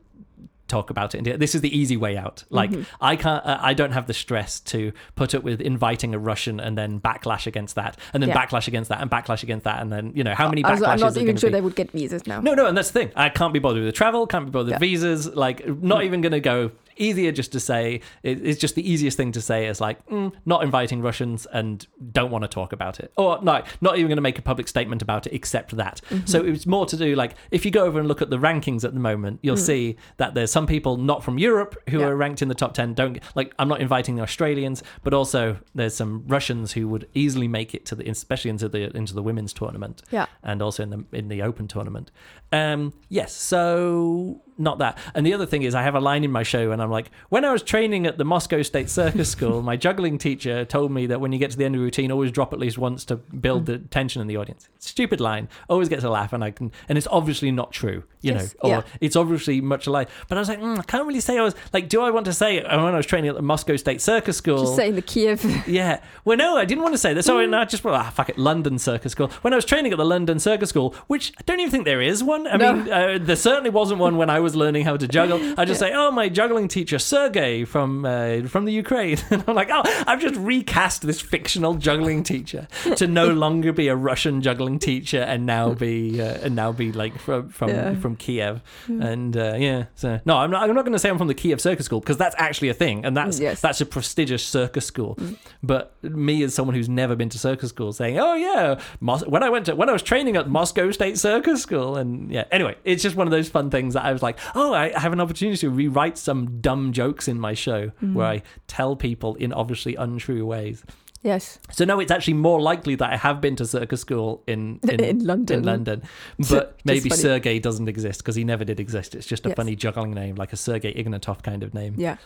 talk 0.73 0.89
about 0.89 1.13
it. 1.15 1.39
This 1.39 1.53
is 1.55 1.61
the 1.61 1.73
easy 1.81 1.97
way 1.97 2.17
out. 2.17 2.43
Like 2.49 2.71
Mhm. 2.71 2.85
I 2.99 3.15
can't, 3.15 3.45
uh, 3.45 3.57
I 3.69 3.73
don't 3.73 3.91
have 3.91 4.07
the 4.07 4.13
stress 4.13 4.59
to 4.73 4.91
put 5.15 5.35
up 5.35 5.43
with 5.43 5.61
inviting 5.61 6.15
a 6.15 6.19
Russian 6.31 6.59
and 6.59 6.73
then 6.77 6.99
backlash 6.99 7.45
against 7.47 7.75
that, 7.75 7.97
and 8.13 8.21
then 8.21 8.29
Yeah. 8.29 8.39
backlash 8.41 8.67
against 8.67 8.89
that, 8.89 8.99
and 9.01 9.09
backlash 9.11 9.43
against 9.43 9.63
that, 9.65 9.81
and 9.81 9.91
then 9.91 10.11
you 10.15 10.23
know 10.23 10.33
how 10.33 10.49
many 10.49 10.63
backlashes 10.63 10.87
I'm 10.87 10.99
not 10.99 11.17
even 11.17 11.37
sure 11.37 11.49
be? 11.49 11.53
they 11.57 11.61
would 11.61 11.75
get 11.75 11.91
visas 11.91 12.25
now. 12.25 12.39
No, 12.41 12.53
no, 12.55 12.65
and 12.65 12.75
that's 12.77 12.89
the 12.91 12.99
thing. 12.99 13.11
I 13.15 13.29
can't 13.29 13.53
be 13.53 13.59
bothered 13.59 13.83
with 13.83 13.87
the 13.93 13.97
travel, 14.01 14.25
can't 14.27 14.45
be 14.45 14.51
bothered 14.51 14.67
with 14.73 14.73
Yeah. 14.73 14.79
visas. 14.79 15.21
Like, 15.45 15.57
not 15.81 16.03
even 16.03 16.21
going 16.21 16.31
to 16.31 16.39
go. 16.53 16.71
Easier 16.97 17.31
just 17.31 17.51
to 17.53 17.59
say. 17.59 18.01
It's 18.23 18.59
just 18.59 18.75
the 18.75 18.89
easiest 18.89 19.17
thing 19.17 19.31
to 19.33 19.41
say 19.41 19.67
is 19.67 19.81
like, 19.81 20.05
mm, 20.07 20.31
not 20.45 20.63
inviting 20.63 21.01
Russians 21.01 21.45
and 21.51 21.85
don't 22.11 22.31
want 22.31 22.43
to 22.43 22.47
talk 22.47 22.73
about 22.73 22.99
it, 22.99 23.11
or 23.17 23.39
no, 23.41 23.63
not 23.81 23.97
even 23.97 24.07
going 24.09 24.17
to 24.17 24.21
make 24.21 24.39
a 24.39 24.41
public 24.41 24.67
statement 24.67 25.01
about 25.01 25.27
it, 25.27 25.33
except 25.33 25.75
that. 25.77 26.01
Mm-hmm. 26.09 26.25
So 26.25 26.43
it's 26.43 26.65
more 26.65 26.85
to 26.85 26.97
do 26.97 27.15
like 27.15 27.35
if 27.51 27.65
you 27.65 27.71
go 27.71 27.85
over 27.85 27.99
and 27.99 28.07
look 28.07 28.21
at 28.21 28.29
the 28.29 28.37
rankings 28.37 28.83
at 28.83 28.93
the 28.93 28.99
moment, 28.99 29.39
you'll 29.41 29.55
Mm. 29.55 29.65
see 29.65 29.95
that 30.17 30.33
there's 30.33 30.51
some 30.51 30.65
people 30.67 30.97
not 30.97 31.23
from 31.23 31.37
Europe 31.37 31.75
who 31.89 31.99
Yeah. 31.99 32.07
are 32.07 32.15
ranked 32.15 32.41
in 32.41 32.47
the 32.47 32.55
top 32.55 32.73
ten. 32.73 32.93
Don't 32.93 33.19
like 33.35 33.53
I'm 33.59 33.67
not 33.67 33.81
inviting 33.81 34.15
the 34.15 34.21
Australians, 34.23 34.83
but 35.03 35.13
also 35.13 35.57
there's 35.75 35.93
some 35.95 36.23
Russians 36.27 36.73
who 36.73 36.87
would 36.89 37.07
easily 37.13 37.47
make 37.47 37.73
it 37.75 37.85
to 37.87 37.95
the, 37.95 38.09
especially 38.09 38.49
into 38.49 38.67
the 38.69 38.95
into 38.95 39.13
the 39.13 39.21
women's 39.23 39.53
tournament 39.53 40.01
Yeah. 40.11 40.25
and 40.43 40.61
also 40.61 40.83
in 40.83 40.89
the 40.89 41.05
in 41.11 41.27
the 41.29 41.41
open 41.41 41.67
tournament. 41.67 42.11
Um, 42.51 42.93
yes, 43.09 43.33
so 43.33 44.41
not 44.57 44.77
that. 44.79 44.97
And 45.15 45.25
the 45.25 45.33
other 45.33 45.45
thing 45.47 45.63
is, 45.63 45.73
I 45.73 45.81
have 45.81 45.95
a 45.95 45.99
line 45.99 46.23
in 46.23 46.31
my 46.31 46.43
show, 46.43 46.71
and 46.71 46.81
I'm 46.84 46.91
like, 46.91 47.10
when 47.30 47.45
I 47.45 47.51
was 47.51 47.64
training 47.64 48.05
at 48.05 48.18
the 48.18 48.26
Moscow 48.26 48.61
State 48.61 48.89
Circus 48.89 49.30
School, 49.31 49.61
my 49.61 49.76
juggling 49.76 50.18
teacher 50.18 50.65
told 50.65 50.91
me 50.91 51.05
that 51.07 51.22
when 51.22 51.31
you 51.31 51.39
get 51.39 51.51
to 51.51 51.57
the 51.57 51.65
end 51.65 51.76
of 51.76 51.80
the 51.80 51.85
routine, 51.85 52.11
always 52.11 52.31
drop 52.31 52.53
at 52.53 52.60
least 52.60 52.77
once 52.77 53.05
to 53.05 53.15
build 53.15 53.61
hmm. 53.61 53.65
the 53.65 53.77
tension 53.80 54.22
in 54.22 54.27
the 54.27 54.38
audience. 54.38 54.69
Stupid 54.80 55.19
line, 55.19 55.49
always 55.69 55.89
gets 55.89 56.03
a 56.03 56.10
laugh, 56.10 56.34
and 56.34 56.43
I 56.43 56.51
can, 56.51 56.72
and 56.89 56.97
it's 56.97 57.07
obviously 57.10 57.51
not 57.51 57.72
true, 57.72 58.03
you 58.23 58.33
Yes, 58.33 58.55
know, 58.63 58.69
or 58.69 58.75
yeah. 58.77 58.81
it's 59.01 59.15
obviously 59.15 59.61
much 59.61 59.85
a 59.87 59.91
lie. 59.91 60.07
But 60.27 60.37
I 60.37 60.41
was 60.41 60.49
like, 60.49 60.59
mm, 60.59 60.79
I 60.79 60.83
can't 60.83 61.05
really 61.05 61.19
say 61.19 61.37
I 61.37 61.43
was 61.43 61.55
like, 61.73 61.89
do 61.89 62.01
I 62.01 62.09
want 62.09 62.25
to 62.25 62.33
say 62.33 62.61
uh, 62.63 62.83
when 62.83 62.93
I 62.93 62.97
was 62.97 63.05
training 63.05 63.29
at 63.29 63.35
the 63.35 63.41
Moscow 63.41 63.75
State 63.75 64.01
Circus 64.01 64.37
School? 64.37 64.59
Just 64.63 64.75
saying 64.75 64.95
the 64.95 65.01
Kiev. 65.01 65.43
Yeah. 65.67 66.01
Well, 66.25 66.37
no, 66.37 66.57
I 66.57 66.65
didn't 66.65 66.83
want 66.83 66.93
to 66.93 66.97
say 66.97 67.13
that. 67.13 67.23
So 67.23 67.37
I 67.39 67.61
I 67.61 67.65
just, 67.65 67.83
well, 67.83 67.93
ah, 67.95 68.09
fuck 68.09 68.29
it, 68.29 68.37
London 68.37 68.79
Circus 68.79 69.11
School. 69.11 69.27
When 69.43 69.53
I 69.53 69.55
was 69.57 69.65
training 69.65 69.91
at 69.91 69.97
the 69.97 70.05
London 70.05 70.39
Circus 70.39 70.69
School, 70.69 70.95
which 71.07 71.33
I 71.37 71.41
don't 71.45 71.59
even 71.59 71.71
think 71.71 71.85
there 71.85 72.01
is 72.01 72.23
one. 72.23 72.47
I 72.47 72.57
No. 72.57 72.73
mean, 72.73 72.91
uh, 72.91 73.17
there 73.21 73.35
certainly 73.35 73.69
wasn't 73.69 73.99
one 73.99 74.17
when 74.17 74.29
I 74.29 74.39
was 74.39 74.55
learning 74.55 74.85
how 74.85 74.97
to 74.97 75.07
juggle. 75.07 75.39
I 75.59 75.65
just 75.65 75.79
say, 75.79 75.91
oh, 75.93 76.11
my 76.11 76.29
juggling 76.29 76.67
teacher, 76.67 76.97
Sergey 76.99 77.65
from 77.65 78.05
uh, 78.05 78.43
from 78.47 78.65
the 78.65 78.71
Ukraine. 78.73 79.17
And 79.31 79.43
I'm 79.47 79.55
like, 79.55 79.69
oh, 79.71 79.81
I've 80.07 80.21
just 80.21 80.35
recast 80.35 81.01
this 81.07 81.19
fictional 81.21 81.73
juggling 81.75 82.23
teacher 82.23 82.67
to 82.95 83.07
no 83.07 83.27
longer 83.27 83.71
be 83.73 83.87
a 83.87 83.95
Russian 83.95 84.41
juggling 84.41 84.79
teacher 84.79 85.19
and 85.21 85.45
now 85.45 85.73
be 85.73 86.21
uh, 86.21 86.37
and 86.43 86.55
now 86.55 86.71
be 86.71 86.91
like 86.91 87.17
from 87.19 87.49
from, 87.49 87.69
Yeah. 87.69 87.95
from 87.95 88.12
Kiev. 88.15 88.61
Hmm. 88.85 89.02
And 89.02 89.38
uh, 89.38 89.56
yeah, 89.57 89.85
so 89.95 90.19
no, 90.26 90.38
I'm 90.38 90.52
not. 90.52 90.64
I'm 90.64 90.76
not 90.76 90.84
going 90.84 90.94
to 90.94 90.99
say 90.99 91.10
I'm 91.10 91.18
from 91.18 91.27
the 91.27 91.34
Kiev 91.34 91.60
Circus 91.61 91.85
School 91.85 91.99
because 91.99 92.18
that's 92.18 92.35
actually 92.38 92.69
a 92.69 92.73
thing, 92.73 93.06
and 93.06 93.15
that's 93.15 93.40
Yes. 93.40 93.61
that's 93.61 93.81
a 93.81 93.85
prestigious 93.85 94.45
circus 94.45 94.85
school. 94.85 95.15
Hmm. 95.15 95.34
But 95.61 95.95
me 96.03 96.44
as 96.44 96.53
someone 96.53 96.76
who's 96.76 96.90
never 96.90 97.15
been 97.15 97.30
to 97.30 97.40
circus 97.40 97.69
school 97.69 97.94
saying, 97.94 98.19
"Oh 98.19 98.35
yeah, 98.35 98.80
Mos- 98.99 99.26
when 99.26 99.44
I 99.44 99.49
went 99.49 99.65
to 99.68 99.76
when 99.76 99.90
I 99.90 99.94
was 99.94 100.03
training 100.03 100.35
at 100.38 100.49
Moscow 100.49 100.91
State 100.91 101.18
Circus 101.18 101.61
School," 101.61 101.98
and 101.98 102.31
yeah, 102.31 102.45
anyway, 102.52 102.76
it's 102.84 103.03
just 103.03 103.15
one 103.15 103.27
of 103.27 103.31
those 103.31 103.49
fun 103.49 103.69
things 103.69 103.94
that 103.94 104.03
I 104.06 104.14
was 104.14 104.22
like, 104.22 104.38
"Oh, 104.56 104.73
I 104.73 104.98
have 104.98 105.14
an 105.14 105.19
opportunity 105.19 105.57
to 105.57 105.69
rewrite 105.69 106.18
some 106.18 106.60
dumb 106.61 106.91
jokes 106.94 107.27
in 107.27 107.40
my 107.40 107.53
show 107.53 107.90
hmm. 107.99 108.14
where 108.14 108.27
I 108.27 108.44
tell 108.68 108.95
people 108.95 109.35
in 109.35 109.53
obviously 109.53 109.95
untrue 109.95 110.45
ways." 110.45 110.84
Yes. 111.23 111.57
So 111.71 111.85
no, 111.85 111.99
it's 111.99 112.11
actually 112.11 112.33
more 112.35 112.61
likely 112.61 112.95
that 112.95 113.09
I 113.11 113.17
have 113.17 113.39
been 113.41 113.55
to 113.55 113.65
circus 113.65 114.01
school 114.01 114.43
in 114.45 114.79
in, 114.89 114.99
In 114.99 115.25
London. 115.25 115.59
in 115.59 115.63
London, 115.65 116.03
but 116.49 116.77
maybe 116.85 117.09
funny. 117.09 117.21
Sergey 117.21 117.59
doesn't 117.59 117.87
exist 117.87 118.19
because 118.21 118.35
he 118.35 118.43
never 118.43 118.65
did 118.65 118.79
exist. 118.79 119.15
It's 119.15 119.25
just 119.25 119.45
a 119.45 119.49
Yes. 119.49 119.55
funny 119.55 119.75
juggling 119.75 120.13
name, 120.13 120.35
like 120.35 120.51
a 120.53 120.57
Sergey 120.57 120.93
Ignatov 120.93 121.41
kind 121.41 121.63
of 121.63 121.73
name. 121.73 121.95
Yeah. 121.97 122.17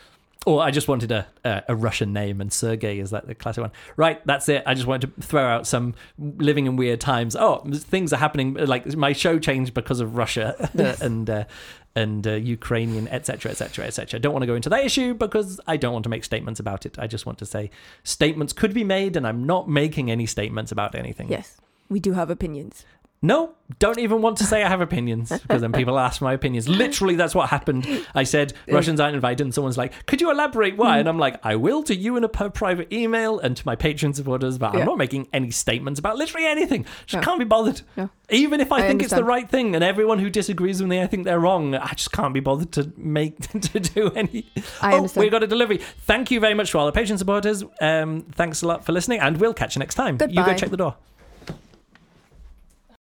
Or 0.46 0.62
I 0.64 0.72
just 0.72 0.88
wanted 0.88 1.12
a, 1.12 1.28
a 1.44 1.64
a 1.70 1.76
Russian 1.76 2.14
name, 2.14 2.40
and 2.40 2.52
Sergey 2.54 3.00
is 3.00 3.12
like 3.12 3.26
the 3.28 3.36
classic 3.36 3.62
one. 3.62 3.72
Right, 3.98 4.26
that's 4.26 4.48
it. 4.48 4.64
I 4.66 4.76
just 4.76 4.88
wanted 4.88 5.14
to 5.16 5.22
throw 5.22 5.46
out 5.46 5.68
some 5.68 5.94
living 6.18 6.68
in 6.68 6.76
weird 6.78 7.02
times. 7.02 7.36
Oh, 7.36 7.64
things 7.74 8.14
are 8.14 8.18
happening. 8.18 8.54
Like 8.54 8.86
my 8.96 9.12
show 9.14 9.40
changed 9.40 9.74
because 9.74 10.00
of 10.00 10.16
Russia 10.16 10.70
and 11.02 11.30
uh, 11.30 11.44
and 11.98 12.28
uh, 12.28 12.34
Ukrainian, 12.34 13.08
etc., 13.08 13.52
etc., 13.52 13.86
etc. 13.86 14.20
Don't 14.20 14.34
want 14.34 14.44
to 14.44 14.48
go 14.48 14.54
into 14.56 14.70
that 14.70 14.86
issue 14.86 15.16
because 15.16 15.60
I 15.66 15.78
don't 15.78 15.94
want 15.94 16.04
to 16.04 16.10
make 16.10 16.24
statements 16.24 16.60
about 16.60 16.86
it. 16.86 16.98
I 17.00 17.08
just 17.08 17.26
want 17.26 17.40
to 17.40 17.46
say 17.46 17.72
statements 18.04 18.54
could 18.54 18.74
be 18.74 18.84
made, 18.84 19.16
and 19.18 19.26
I'm 19.26 19.44
not 19.46 19.68
making 19.68 20.12
any 20.12 20.28
statements 20.28 20.72
about 20.72 20.94
anything. 20.94 21.30
Yes. 21.30 21.58
We 21.90 22.00
do 22.00 22.12
have 22.14 22.30
opinions. 22.30 22.86
No, 23.22 23.56
don't 23.80 23.98
even 23.98 24.22
want 24.22 24.38
to 24.38 24.44
say 24.44 24.64
I 24.64 24.70
have 24.70 24.80
opinions 24.80 25.30
because 25.42 25.62
then 25.62 25.72
people 25.72 25.98
ask 25.98 26.22
my 26.22 26.34
opinions. 26.34 26.70
Literally, 26.70 27.16
that's 27.16 27.34
what 27.34 27.50
happened. 27.50 27.88
I 28.14 28.24
said 28.24 28.54
Russians 28.68 29.00
aren't 29.00 29.16
invited, 29.16 29.44
and 29.44 29.54
someone's 29.54 29.78
like, 29.78 30.06
"Could 30.06 30.22
you 30.22 30.30
elaborate 30.30 30.78
why?" 30.78 31.00
And 31.00 31.10
I'm 31.10 31.18
like, 31.18 31.44
"I 31.44 31.56
will 31.56 31.82
to 31.84 31.96
you 31.96 32.16
in 32.16 32.24
a 32.24 32.30
private 32.30 32.94
email 32.94 33.40
and 33.40 33.58
to 33.58 33.64
my 33.66 33.76
Patreon 33.76 34.16
supporters, 34.16 34.58
but 34.58 34.74
Yeah. 34.74 34.82
I'm 34.82 34.86
not 34.86 34.98
making 35.00 35.28
any 35.34 35.50
statements 35.50 36.00
about 36.00 36.18
literally 36.18 36.46
anything. 36.46 36.86
Just 37.08 37.22
No. 37.22 37.26
can't 37.26 37.40
be 37.40 37.46
bothered. 37.46 37.82
No. 37.96 38.10
Even 38.30 38.62
if 38.62 38.72
I, 38.72 38.80
I 38.80 38.88
think 38.88 39.02
it's 39.02 39.14
the 39.14 39.24
right 39.24 39.50
thing, 39.50 39.74
and 39.74 39.84
everyone 39.84 40.20
who 40.20 40.30
disagrees 40.30 40.80
with 40.80 40.90
me, 40.90 41.02
I 41.02 41.08
think 41.08 41.26
they're 41.26 41.40
wrong. 41.40 41.74
I 41.76 41.94
just 41.94 42.12
can't 42.12 42.34
be 42.34 42.40
bothered 42.40 42.72
to 42.74 42.92
make 42.98 43.40
to 43.72 43.80
do 43.80 44.12
any. 44.16 44.46
I 44.82 44.94
oh, 44.94 44.98
understand. 44.98 45.24
we 45.24 45.30
got 45.30 45.44
a 45.44 45.48
delivery. 45.48 45.78
Thank 45.78 46.30
you 46.30 46.40
very 46.40 46.54
much 46.54 46.72
to 46.72 46.78
all 46.78 46.90
the 46.90 46.98
Patreon 46.98 47.18
supporters. 47.18 47.64
Um, 47.82 48.22
thanks 48.34 48.62
a 48.62 48.68
lot 48.68 48.86
for 48.86 48.92
listening, 48.92 49.22
and 49.22 49.38
we'll 49.38 49.56
catch 49.56 49.76
you 49.76 49.80
next 49.80 49.96
time. 49.96 50.18
You 50.30 50.46
go 50.46 50.54
check 50.54 50.70
the 50.70 50.78
door. 50.78 50.96